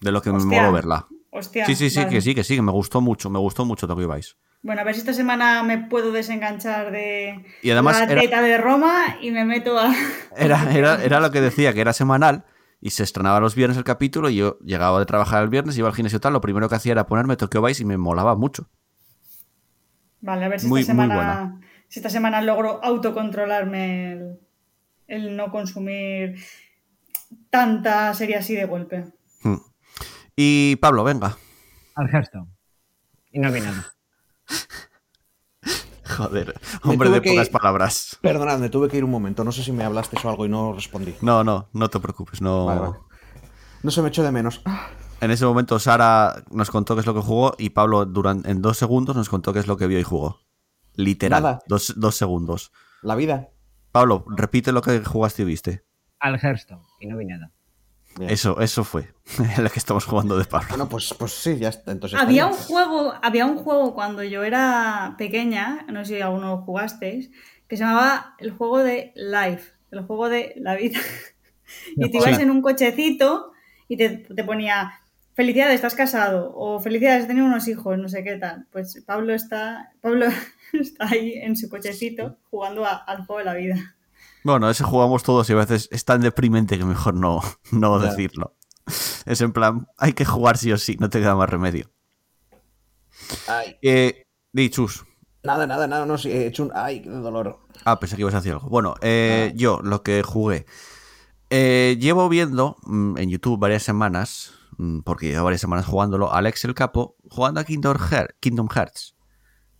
De 0.00 0.10
lo 0.10 0.20
que 0.20 0.32
me 0.32 0.38
mola 0.44 0.70
verla. 0.70 1.06
Hostia. 1.30 1.64
Sí, 1.66 1.76
sí, 1.76 1.90
sí, 1.90 1.98
vale. 2.00 2.10
que 2.10 2.20
sí, 2.20 2.34
que 2.34 2.42
sí, 2.44 2.56
que 2.56 2.62
me 2.62 2.72
gustó 2.72 3.00
mucho, 3.00 3.30
me 3.30 3.38
gustó 3.38 3.64
mucho 3.64 3.86
Tokyo 3.86 4.12
Vice. 4.12 4.32
Bueno, 4.62 4.80
a 4.80 4.84
ver 4.84 4.94
si 4.94 5.00
esta 5.00 5.12
semana 5.12 5.62
me 5.62 5.78
puedo 5.78 6.12
desenganchar 6.12 6.90
de 6.92 7.44
Y 7.62 7.70
además 7.70 7.98
la 7.98 8.04
era- 8.04 8.20
teta 8.20 8.42
de 8.42 8.58
Roma 8.58 9.16
y 9.20 9.30
me 9.30 9.44
meto 9.44 9.78
a... 9.78 9.92
Era, 10.36 10.72
era, 10.72 11.02
era 11.02 11.20
lo 11.20 11.30
que 11.30 11.40
decía, 11.40 11.72
que 11.72 11.80
era 11.80 11.92
semanal 11.92 12.44
y 12.80 12.90
se 12.90 13.02
estrenaba 13.04 13.38
los 13.40 13.54
viernes 13.54 13.76
el 13.78 13.84
capítulo 13.84 14.28
y 14.28 14.36
yo 14.36 14.58
llegaba 14.60 14.98
de 14.98 15.06
trabajar 15.06 15.42
el 15.42 15.48
viernes, 15.48 15.76
iba 15.78 15.88
al 15.88 15.94
gimnasio 15.94 16.16
y 16.18 16.20
tal, 16.20 16.32
lo 16.32 16.40
primero 16.40 16.68
que 16.68 16.74
hacía 16.74 16.92
era 16.92 17.06
ponerme 17.06 17.36
Tokyo 17.36 17.62
Vice 17.62 17.82
y 17.82 17.86
me 17.86 17.96
molaba 17.96 18.34
mucho. 18.36 18.68
Vale, 20.20 20.44
a 20.44 20.48
ver 20.48 20.60
si 20.60 20.66
Muy- 20.68 20.82
esta 20.82 20.94
muy 20.94 21.02
semana, 21.04 21.14
buena. 21.14 21.60
Si 21.92 21.98
esta 21.98 22.08
semana 22.08 22.40
logro 22.40 22.82
autocontrolarme 22.82 24.12
el, 24.12 24.40
el 25.08 25.36
no 25.36 25.50
consumir 25.50 26.36
tanta 27.50 28.14
serie 28.14 28.36
así 28.36 28.54
de 28.54 28.64
golpe. 28.64 29.12
Hmm. 29.42 29.58
Y 30.34 30.76
Pablo, 30.76 31.04
venga. 31.04 31.36
Al 31.94 32.08
Hearthstone. 32.08 32.48
Y 33.30 33.40
no 33.40 33.52
vi 33.52 33.60
nada. 33.60 33.92
Joder, 36.16 36.58
hombre 36.82 37.10
de 37.10 37.20
pocas 37.20 37.48
ir- 37.48 37.52
palabras. 37.52 38.18
Perdonad, 38.22 38.58
me 38.58 38.70
tuve 38.70 38.88
que 38.88 38.96
ir 38.96 39.04
un 39.04 39.10
momento. 39.10 39.44
No 39.44 39.52
sé 39.52 39.62
si 39.62 39.70
me 39.72 39.84
hablaste 39.84 40.16
o 40.24 40.30
algo 40.30 40.46
y 40.46 40.48
no 40.48 40.72
respondí. 40.72 41.14
No, 41.20 41.44
no, 41.44 41.68
no 41.74 41.90
te 41.90 42.00
preocupes. 42.00 42.40
No. 42.40 42.64
Vale, 42.64 42.80
vale. 42.80 42.96
No 43.82 43.90
se 43.90 44.00
me 44.00 44.08
echó 44.08 44.22
de 44.22 44.32
menos. 44.32 44.62
En 45.20 45.30
ese 45.30 45.44
momento 45.44 45.78
Sara 45.78 46.42
nos 46.50 46.70
contó 46.70 46.94
qué 46.94 47.00
es 47.00 47.06
lo 47.06 47.12
que 47.14 47.20
jugó 47.20 47.54
y 47.58 47.68
Pablo 47.70 48.06
durante, 48.06 48.50
en 48.50 48.62
dos 48.62 48.78
segundos 48.78 49.14
nos 49.14 49.28
contó 49.28 49.52
qué 49.52 49.58
es 49.58 49.66
lo 49.66 49.76
que 49.76 49.86
vio 49.86 49.98
y 49.98 50.02
jugó. 50.02 50.40
Literal, 50.94 51.42
Nada. 51.42 51.58
dos, 51.66 51.94
dos 51.96 52.16
segundos. 52.16 52.72
La 53.02 53.14
vida. 53.14 53.48
Pablo, 53.92 54.24
repite 54.28 54.72
lo 54.72 54.80
que 54.82 55.00
jugaste 55.04 55.42
y 55.42 55.44
viste. 55.44 55.84
Al 56.20 56.38
Hearthstone. 56.38 56.82
Y 57.00 57.06
no 57.06 57.16
vi 57.18 57.26
nada. 57.26 57.50
Bien. 58.18 58.30
Eso, 58.30 58.60
eso 58.60 58.84
fue 58.84 59.08
lo 59.58 59.70
que 59.70 59.78
estamos 59.78 60.04
jugando 60.04 60.36
de 60.38 60.44
Pablo. 60.44 60.68
Bueno, 60.70 60.88
pues, 60.88 61.14
pues 61.18 61.32
sí, 61.32 61.56
ya 61.58 61.70
está. 61.70 61.92
Entonces 61.92 62.18
Había 62.20 62.46
un 62.46 62.52
juego, 62.52 63.14
había 63.22 63.46
un 63.46 63.56
juego 63.56 63.94
cuando 63.94 64.22
yo 64.22 64.42
era 64.44 65.14
pequeña, 65.18 65.84
no 65.90 66.04
sé 66.04 66.16
si 66.16 66.20
alguno 66.20 66.48
lo 66.48 66.58
jugasteis, 66.58 67.30
que 67.68 67.76
se 67.76 67.84
llamaba 67.84 68.34
el 68.38 68.50
juego 68.52 68.78
de 68.80 69.12
Life, 69.16 69.72
el 69.90 70.02
juego 70.02 70.28
de 70.28 70.52
la 70.56 70.76
vida. 70.76 71.00
y 71.96 72.10
te 72.10 72.18
ibas 72.18 72.36
Sí. 72.36 72.42
en 72.42 72.50
un 72.50 72.60
cochecito 72.60 73.52
y 73.88 73.96
te, 73.96 74.10
te 74.10 74.44
ponía 74.44 74.92
felicidades, 75.34 75.76
estás 75.76 75.94
casado, 75.94 76.52
o 76.54 76.78
felicidades, 76.80 77.22
has 77.22 77.28
tenido 77.28 77.46
unos 77.46 77.66
hijos, 77.66 77.96
no 77.98 78.08
sé 78.10 78.22
qué 78.22 78.36
tal. 78.36 78.66
Pues 78.70 79.02
Pablo 79.06 79.32
está, 79.34 79.90
Pablo 80.02 80.26
está 80.80 81.06
ahí 81.08 81.34
en 81.34 81.56
su 81.56 81.68
cochecito 81.68 82.38
jugando 82.50 82.84
a- 82.84 82.96
al 82.96 83.24
juego 83.26 83.38
de 83.38 83.44
la 83.44 83.54
vida. 83.54 83.96
Bueno, 84.44 84.68
ese 84.68 84.82
jugamos 84.84 85.22
todos 85.22 85.48
y 85.50 85.52
a 85.52 85.56
veces 85.56 85.88
es 85.92 86.04
tan 86.04 86.20
deprimente 86.20 86.76
que 86.78 86.84
mejor 86.84 87.14
no, 87.14 87.40
no 87.72 87.98
decirlo. 87.98 88.56
Es 89.24 89.40
en 89.40 89.52
plan, 89.52 89.86
hay 89.98 90.12
que 90.12 90.24
jugar 90.24 90.56
sí 90.58 90.72
o 90.72 90.78
sí, 90.78 90.96
no 90.98 91.08
te 91.08 91.20
queda 91.20 91.36
más 91.36 91.48
remedio. 91.48 91.90
Ay, 93.48 93.76
Eh, 93.82 94.26
di, 94.52 94.70
chus. 94.70 95.04
nada, 95.44 95.66
nada, 95.66 95.86
nada. 95.86 96.06
No, 96.06 96.18
sí, 96.18 96.30
he 96.30 96.46
hecho 96.46 96.64
un. 96.64 96.72
Ay, 96.74 97.02
qué 97.02 97.08
dolor. 97.10 97.60
Ah, 97.84 97.98
pensé 98.00 98.16
que 98.16 98.22
ibas 98.22 98.34
a 98.34 98.38
decir 98.38 98.52
algo. 98.52 98.68
Bueno, 98.68 98.94
eh, 99.00 99.50
Ah. 99.50 99.54
yo 99.56 99.80
lo 99.82 100.02
que 100.02 100.22
jugué. 100.22 100.66
Eh, 101.50 101.96
llevo 102.00 102.28
viendo 102.28 102.76
mm, 102.82 103.18
en 103.18 103.28
YouTube 103.30 103.60
varias 103.60 103.82
semanas, 103.82 104.54
mm, 104.78 105.00
porque 105.00 105.28
llevo 105.28 105.44
varias 105.44 105.60
semanas 105.60 105.86
jugándolo, 105.86 106.32
Alex 106.32 106.64
el 106.64 106.74
Capo, 106.74 107.16
jugando 107.30 107.60
a 107.60 107.64
Kingdom, 107.64 107.96
Heart- 107.98 108.34
Kingdom 108.40 108.68
Hearts. 108.68 109.14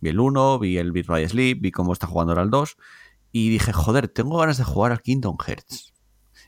Vi 0.03 0.09
el 0.09 0.19
1, 0.19 0.59
vi 0.59 0.77
el 0.77 0.91
Beat 0.91 1.07
by 1.07 1.29
Sleep, 1.29 1.61
vi 1.61 1.71
cómo 1.71 1.93
está 1.93 2.07
jugando 2.07 2.33
ahora 2.33 2.43
el 2.43 2.49
2, 2.49 2.75
y 3.31 3.49
dije, 3.49 3.71
joder, 3.71 4.09
tengo 4.09 4.37
ganas 4.37 4.57
de 4.57 4.65
jugar 4.65 4.91
al 4.91 5.01
Kingdom 5.01 5.37
Hearts. 5.37 5.93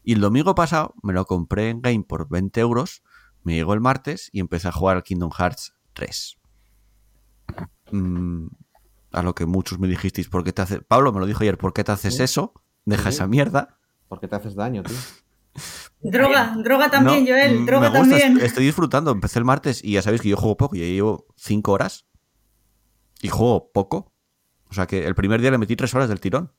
Y 0.03 0.11
el 0.11 0.19
domingo 0.19 0.53
pasado 0.56 0.94
me 1.02 1.14
lo 1.14 1.26
compré 1.26 1.69
en 1.69 1.82
Game 1.82 2.03
por 2.03 2.27
20 2.27 2.60
euros, 2.60 3.02
me 3.44 3.56
llegó 3.56 3.73
el 3.73 3.80
martes 3.80 4.30
y 4.34 4.41
empecé 4.41 4.68
a 4.68 4.72
jugar 4.73 4.98
al 4.98 5.03
Kingdom 5.03 5.32
Hearts 5.32 5.73
3. 5.94 6.38
Mm, 7.91 8.48
a 9.14 9.22
lo 9.23 9.34
que 9.36 9.45
muchos 9.45 9.80
me 9.80 9.88
dijisteis, 9.88 10.27
¿por 10.27 10.44
qué 10.44 10.52
te 10.52 10.61
haces? 10.61 10.82
Pablo 10.86 11.14
me 11.14 11.22
lo 11.22 11.26
dijo 11.26 11.41
ayer, 11.44 11.57
¿por 11.57 11.72
qué 11.73 11.84
te 11.86 11.94
haces 11.94 12.18
Sí. 12.18 12.23
eso? 12.23 12.53
Deja 12.84 13.03
Sí. 13.03 13.10
esa 13.15 13.27
mierda. 13.27 13.77
¿Por 14.10 14.19
qué 14.19 14.27
te 14.27 14.36
haces 14.36 14.56
daño, 14.56 14.84
tío? 14.84 14.98
Droga, 16.02 16.56
droga 16.61 16.91
también, 16.91 17.23
No, 17.23 17.32
Joel, 17.32 17.61
mm, 17.61 17.65
droga 17.65 17.90
me 17.90 17.99
gusta, 17.99 18.19
también. 18.19 18.38
est- 18.38 18.45
Estoy 18.48 18.65
disfrutando. 18.65 19.11
Empecé 19.11 19.40
el 19.40 19.45
martes 19.45 19.82
y 19.84 19.94
ya 19.94 20.02
sabéis 20.02 20.22
que 20.22 20.30
yo 20.30 20.36
juego 20.38 20.57
poco. 20.57 20.76
Ya 20.76 20.84
llevo 20.84 21.26
5 21.38 21.72
horas 21.72 22.05
y 23.22 23.30
juego 23.30 23.72
poco. 23.74 24.12
O 24.70 24.74
sea 24.74 24.88
que 24.88 25.06
el 25.06 25.16
primer 25.16 25.42
día 25.42 25.52
le 25.52 25.58
metí 25.58 25.76
3 25.76 25.94
horas 25.96 26.10
del 26.10 26.20
tirón. 26.20 26.52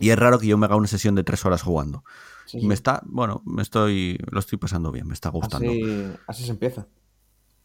Y 0.00 0.10
es 0.10 0.18
raro 0.18 0.38
que 0.38 0.46
yo 0.46 0.56
me 0.58 0.66
haga 0.66 0.76
una 0.76 0.86
sesión 0.86 1.14
de 1.14 1.24
3 1.24 1.44
horas 1.46 1.62
jugando. 1.62 2.04
Sí, 2.46 2.58
Y 2.58 2.60
sí. 2.62 2.66
me 2.66 2.74
está, 2.74 3.02
bueno, 3.06 3.42
me 3.44 3.62
estoy, 3.62 4.18
lo 4.30 4.38
estoy 4.40 4.58
pasando 4.58 4.90
bien, 4.92 5.06
me 5.06 5.14
está 5.14 5.28
gustando. 5.28 5.70
Así, 5.70 6.12
así 6.26 6.44
se 6.44 6.50
empieza. 6.52 6.86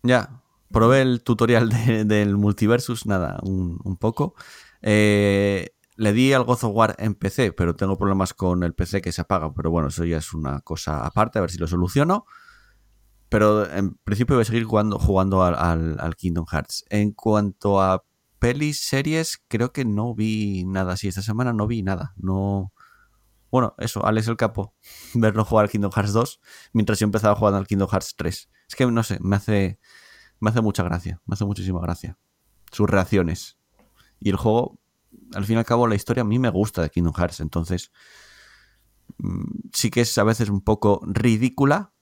Ya, 0.02 0.42
probé 0.72 1.02
el 1.02 1.24
tutorial 1.24 1.70
de- 1.70 2.06
del 2.06 2.36
Multiversus, 2.38 3.06
nada, 3.06 3.40
un, 3.44 3.80
un 3.84 3.98
poco. 3.98 4.34
Eh, 4.82 5.70
le 5.96 6.12
di 6.12 6.34
al 6.34 6.44
God 6.44 6.64
of 6.64 6.72
War 6.76 6.96
en 6.98 7.14
PC, 7.14 7.54
pero 7.54 7.76
tengo 7.76 7.98
problemas 7.98 8.34
con 8.34 8.64
el 8.64 8.74
PC 8.74 9.02
que 9.02 9.12
se 9.12 9.22
apaga. 9.22 9.54
Pero 9.54 9.70
bueno, 9.70 9.88
eso 9.90 10.04
ya 10.04 10.18
es 10.18 10.34
una 10.34 10.60
cosa 10.62 11.06
aparte, 11.06 11.38
a 11.38 11.42
ver 11.42 11.52
si 11.52 11.60
lo 11.60 11.68
soluciono. 11.68 12.26
Pero 13.34 13.68
en 13.68 13.96
principio 13.96 14.36
voy 14.36 14.44
a 14.44 14.46
seguir 14.46 14.64
jugando, 14.64 15.00
jugando 15.00 15.42
al, 15.42 15.56
al- 15.56 16.00
al 16.00 16.16
Kingdom 16.16 16.46
Hearts. 16.46 16.86
En 16.92 17.14
cuanto 17.14 17.82
a 17.82 18.06
pelis, 18.38 18.82
series, 18.86 19.42
creo 19.48 19.74
que 19.74 19.86
no 19.86 20.14
vi 20.14 20.66
nada 20.66 20.94
así. 20.94 21.08
Esta 21.08 21.24
semana 21.24 21.52
no 21.52 21.66
vi 21.66 21.82
nada. 21.82 22.14
No. 22.16 22.72
Bueno, 23.50 23.74
eso, 23.80 24.06
Alex 24.06 24.28
el 24.28 24.38
Capo, 24.38 24.76
verlo 25.16 25.44
jugar 25.46 25.66
al 25.66 25.72
Kingdom 25.72 25.92
Hearts 25.92 26.14
2, 26.14 26.42
mientras 26.74 27.00
yo 27.00 27.06
empezaba 27.06 27.36
jugando 27.36 27.58
al 27.58 27.66
Kingdom 27.66 27.90
Hearts 27.90 28.14
3. 28.16 28.50
Es 28.70 28.76
que 28.76 28.86
no 28.86 29.02
sé, 29.02 29.18
me 29.20 29.36
hace, 29.36 29.80
me 30.40 30.52
hace 30.52 30.62
mucha 30.62 30.84
gracia, 30.84 31.20
me 31.26 31.34
hace 31.34 31.46
muchísima 31.46 31.82
gracia. 31.82 32.20
Sus 32.72 32.88
reacciones. 32.88 33.58
Y 34.20 34.30
el 34.30 34.36
juego, 34.36 34.78
al 35.34 35.46
fin 35.46 35.56
y 35.56 35.58
al 35.60 35.66
cabo, 35.66 35.88
la 35.88 35.96
historia 35.96 36.22
a 36.22 36.26
mí 36.26 36.38
me 36.38 36.52
gusta 36.52 36.84
de 36.84 36.92
Kingdom 36.92 37.14
Hearts, 37.16 37.40
entonces 37.40 37.92
mm, 39.18 39.70
sí 39.74 39.90
que 39.90 40.02
es 40.02 40.16
a 40.20 40.24
veces 40.24 40.50
un 40.50 40.62
poco 40.62 41.02
ridícula 41.08 41.93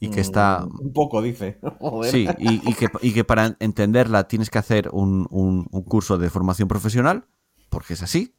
y 0.00 0.10
que 0.10 0.20
está... 0.20 0.66
Mm, 0.66 0.80
Un 0.86 0.92
poco, 0.92 1.22
dice. 1.22 1.58
Joder. 1.80 2.10
Sí, 2.10 2.28
y, 2.38 2.70
y 2.70 2.74
que, 2.74 2.88
y 3.02 3.12
que 3.12 3.24
para 3.24 3.56
entenderla 3.60 4.28
tienes 4.28 4.50
que 4.50 4.58
hacer 4.58 4.88
un, 4.92 5.26
un- 5.30 5.66
un 5.70 5.82
curso 5.84 6.18
de 6.18 6.30
formación 6.30 6.68
profesional, 6.68 7.26
porque 7.70 7.94
es 7.94 8.02
así. 8.02 8.34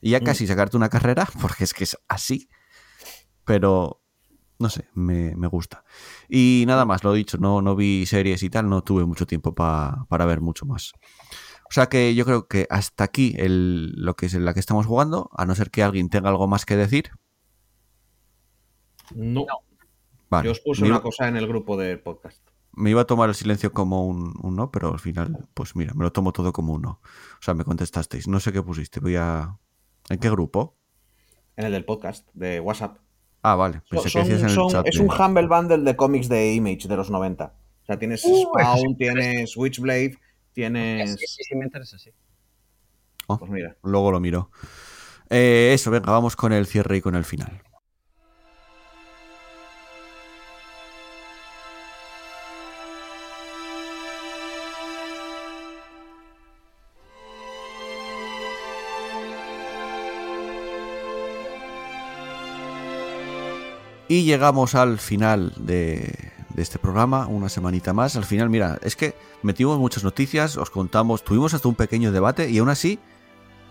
Y 0.00 0.10
ya 0.10 0.20
casi 0.20 0.46
sacarte 0.46 0.76
una 0.76 0.88
carrera, 0.88 1.28
porque 1.40 1.64
es 1.64 1.74
que 1.74 1.84
es 1.84 1.96
así. 2.08 2.48
Pero, 3.44 4.00
no 4.58 4.68
sé, 4.68 4.88
me, 4.94 5.34
me 5.36 5.46
gusta. 5.48 5.84
Y 6.28 6.64
nada 6.66 6.84
más, 6.84 7.02
lo 7.04 7.14
he 7.14 7.18
dicho, 7.18 7.38
no, 7.38 7.60
no 7.62 7.74
vi 7.76 8.06
series 8.06 8.42
y 8.42 8.50
tal, 8.50 8.68
no 8.68 8.82
tuve 8.82 9.04
mucho 9.04 9.26
tiempo 9.26 9.54
pa- 9.54 10.06
para 10.08 10.24
ver 10.26 10.40
mucho 10.40 10.66
más. 10.66 10.92
O 11.68 11.72
sea 11.74 11.86
que 11.88 12.14
yo 12.14 12.24
creo 12.24 12.46
que 12.48 12.66
hasta 12.70 13.02
aquí 13.04 13.34
el, 13.38 13.92
lo 13.96 14.14
que 14.14 14.26
es 14.26 14.34
en 14.34 14.44
la 14.44 14.52
que 14.54 14.60
estamos 14.60 14.86
jugando, 14.86 15.30
a 15.36 15.46
no 15.46 15.54
ser 15.54 15.70
que 15.70 15.82
alguien 15.82 16.10
tenga 16.10 16.28
algo 16.28 16.46
más 16.46 16.64
que 16.66 16.76
decir. 16.76 17.10
No. 19.14 19.46
Vale. 20.32 20.46
Yo 20.46 20.52
os 20.52 20.60
puse 20.60 20.84
una 20.84 21.00
cosa 21.02 21.28
en 21.28 21.36
el 21.36 21.46
grupo 21.46 21.76
del 21.76 22.00
podcast. 22.00 22.40
me 22.74 22.88
iba 22.90 23.02
a 23.02 23.04
tomar 23.04 23.28
el 23.28 23.34
silencio 23.34 23.70
como 23.72 24.06
un, 24.06 24.32
un 24.42 24.56
no, 24.56 24.70
pero 24.70 24.92
al 24.92 24.98
final, 24.98 25.46
pues 25.52 25.76
mira, 25.76 25.92
me 25.94 26.04
lo 26.04 26.10
tomo 26.12 26.32
todo 26.32 26.52
como 26.54 26.72
un 26.72 26.80
no. 26.82 26.90
O 26.92 27.42
sea, 27.42 27.52
me 27.54 27.64
contestasteis. 27.64 28.26
No 28.28 28.40
sé 28.40 28.50
qué 28.52 28.62
pusiste. 28.62 28.98
Voy 29.00 29.16
a. 29.16 29.58
¿En 30.08 30.18
qué 30.18 30.30
grupo? 30.30 30.78
En 31.56 31.66
el 31.66 31.72
del 31.72 31.84
podcast, 31.84 32.26
de 32.32 32.60
WhatsApp. 32.60 32.96
Ah, 33.42 33.56
vale. 33.56 33.82
Pensé 33.90 34.08
Son- 34.08 34.22
que 34.22 34.28
decías 34.30 34.42
en 34.44 34.48
el 34.48 34.54
son- 34.54 34.70
chat. 34.70 34.86
es 34.88 34.96
de- 34.96 35.02
un 35.04 35.10
Humble 35.12 35.46
Bundle 35.48 35.78
de 35.84 35.96
cómics 35.96 36.28
de 36.30 36.54
Image 36.54 36.88
de 36.88 36.96
los 36.96 37.10
90. 37.10 37.54
O 37.82 37.84
sea, 37.84 37.98
tienes 37.98 38.24
Uh, 38.24 38.42
Spawn, 38.58 38.96
tienes 38.96 39.54
Witchblade, 39.56 40.16
tienes. 40.54 41.10
Sí, 41.20 41.26
sí, 41.26 41.44
sí, 41.44 41.56
me 41.56 41.66
interesa, 41.66 41.98
sí. 41.98 42.10
Oh, 43.26 43.38
Pues 43.38 43.50
mira. 43.50 43.76
luego 43.82 44.10
lo 44.12 44.18
miro. 44.20 44.50
Eh, 45.28 45.72
eso, 45.74 45.90
venga, 45.90 46.10
vamos 46.10 46.36
con 46.36 46.52
el 46.52 46.66
cierre 46.66 46.96
y 46.96 47.00
con 47.02 47.14
el 47.16 47.24
final. 47.24 47.60
Y 64.12 64.24
llegamos 64.24 64.74
al 64.74 64.98
final 64.98 65.54
de, 65.56 66.12
de 66.54 66.62
este 66.62 66.78
programa, 66.78 67.26
una 67.28 67.48
semanita 67.48 67.94
más. 67.94 68.14
Al 68.16 68.24
final, 68.26 68.50
mira, 68.50 68.78
es 68.82 68.94
que 68.94 69.14
metimos 69.42 69.78
muchas 69.78 70.04
noticias, 70.04 70.58
os 70.58 70.68
contamos, 70.68 71.24
tuvimos 71.24 71.54
hasta 71.54 71.66
un 71.68 71.74
pequeño 71.74 72.12
debate 72.12 72.50
y 72.50 72.58
aún 72.58 72.68
así 72.68 72.98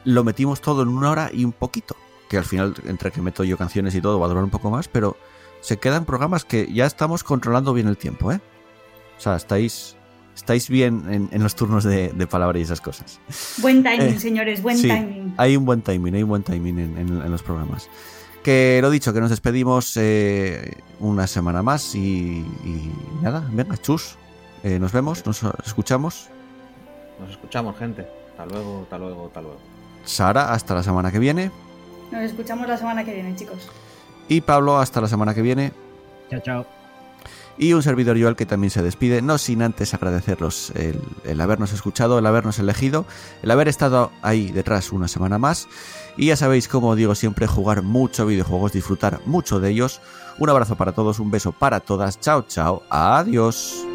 lo 0.03 0.23
metimos 0.23 0.59
todo 0.61 0.81
en 0.81 0.87
una 0.87 1.11
hora 1.11 1.29
y 1.31 1.45
un 1.45 1.51
poquito. 1.51 1.95
Que 2.27 2.37
al 2.39 2.45
final, 2.45 2.73
entre 2.87 3.11
que 3.11 3.21
meto 3.21 3.43
yo 3.43 3.55
canciones 3.55 3.93
y 3.93 4.01
todo, 4.01 4.19
va 4.19 4.25
a 4.25 4.29
durar 4.29 4.43
un 4.43 4.49
poco 4.49 4.71
más, 4.71 4.87
pero 4.87 5.15
se 5.59 5.77
quedan 5.77 6.05
programas 6.05 6.43
que 6.43 6.73
ya 6.73 6.87
estamos 6.87 7.23
controlando 7.23 7.71
bien 7.73 7.87
el 7.87 7.97
tiempo, 7.97 8.31
¿eh? 8.31 8.41
O 9.19 9.21
sea, 9.21 9.35
estáis, 9.35 9.95
estáis 10.35 10.69
bien 10.69 11.03
en, 11.07 11.29
en 11.31 11.43
los 11.43 11.53
turnos 11.53 11.83
de, 11.83 12.09
de 12.09 12.25
palabra 12.25 12.57
y 12.57 12.63
esas 12.63 12.81
cosas. 12.81 13.19
Buen 13.59 13.83
timing, 13.83 14.07
Eh, 14.15 14.19
señores, 14.19 14.63
buen 14.63 14.75
sí, 14.77 14.87
timing. 14.87 15.35
Hay 15.37 15.55
un 15.55 15.65
buen 15.65 15.83
timing, 15.83 16.15
hay 16.15 16.23
un 16.23 16.29
buen 16.29 16.41
timing 16.41 16.79
en, 16.79 16.97
en- 16.97 17.21
en 17.21 17.31
los 17.31 17.43
programas. 17.43 17.89
Que 18.43 18.79
lo 18.81 18.89
dicho, 18.89 19.13
que 19.13 19.21
nos 19.21 19.29
despedimos 19.29 19.95
eh, 19.97 20.73
una 20.99 21.27
semana 21.27 21.61
más 21.61 21.93
y, 21.95 22.45
y 22.65 22.91
nada, 23.21 23.47
venga, 23.51 23.77
chus. 23.77 24.17
Eh, 24.63 24.79
nos 24.79 24.91
vemos, 24.91 25.25
nos 25.25 25.43
escuchamos. 25.65 26.29
Nos 27.19 27.31
escuchamos, 27.31 27.77
gente. 27.77 28.07
Hasta 28.31 28.45
luego, 28.45 28.81
hasta 28.83 28.97
luego, 28.97 29.27
hasta 29.27 29.41
luego. 29.41 29.57
Sara, 30.03 30.51
hasta 30.53 30.73
la 30.73 30.83
semana 30.83 31.11
que 31.11 31.19
viene. 31.19 31.51
Nos 32.11 32.21
escuchamos 32.23 32.67
la 32.67 32.77
semana 32.77 33.03
que 33.03 33.13
viene, 33.13 33.35
chicos. 33.35 33.69
Y 34.27 34.41
Pablo, 34.41 34.77
hasta 34.79 35.01
la 35.01 35.07
semana 35.07 35.33
que 35.33 35.41
viene. 35.41 35.71
Chao, 36.29 36.39
chao. 36.39 36.80
Y 37.57 37.73
un 37.73 37.83
servidor 37.83 38.19
Joel 38.19 38.35
que 38.35 38.45
también 38.45 38.71
se 38.71 38.81
despide, 38.81 39.21
no 39.21 39.37
sin 39.37 39.61
antes 39.61 39.93
agradecerlos 39.93 40.71
el, 40.75 40.99
el 41.25 41.41
habernos 41.41 41.73
escuchado, 41.73 42.17
el 42.17 42.25
habernos 42.25 42.57
elegido, 42.59 43.05
el 43.43 43.51
haber 43.51 43.67
estado 43.67 44.11
ahí 44.21 44.51
detrás 44.51 44.91
una 44.91 45.07
semana 45.07 45.37
más. 45.37 45.67
Y 46.17 46.27
ya 46.27 46.35
sabéis, 46.35 46.67
como 46.67 46.95
digo 46.95 47.15
siempre, 47.15 47.47
jugar 47.47 47.83
mucho 47.83 48.25
videojuegos, 48.25 48.73
disfrutar 48.73 49.21
mucho 49.25 49.59
de 49.59 49.69
ellos. 49.69 50.01
Un 50.39 50.49
abrazo 50.49 50.75
para 50.75 50.93
todos, 50.93 51.19
un 51.19 51.31
beso 51.31 51.51
para 51.51 51.79
todas, 51.79 52.19
chao, 52.19 52.45
chao, 52.47 52.83
adiós. 52.89 53.90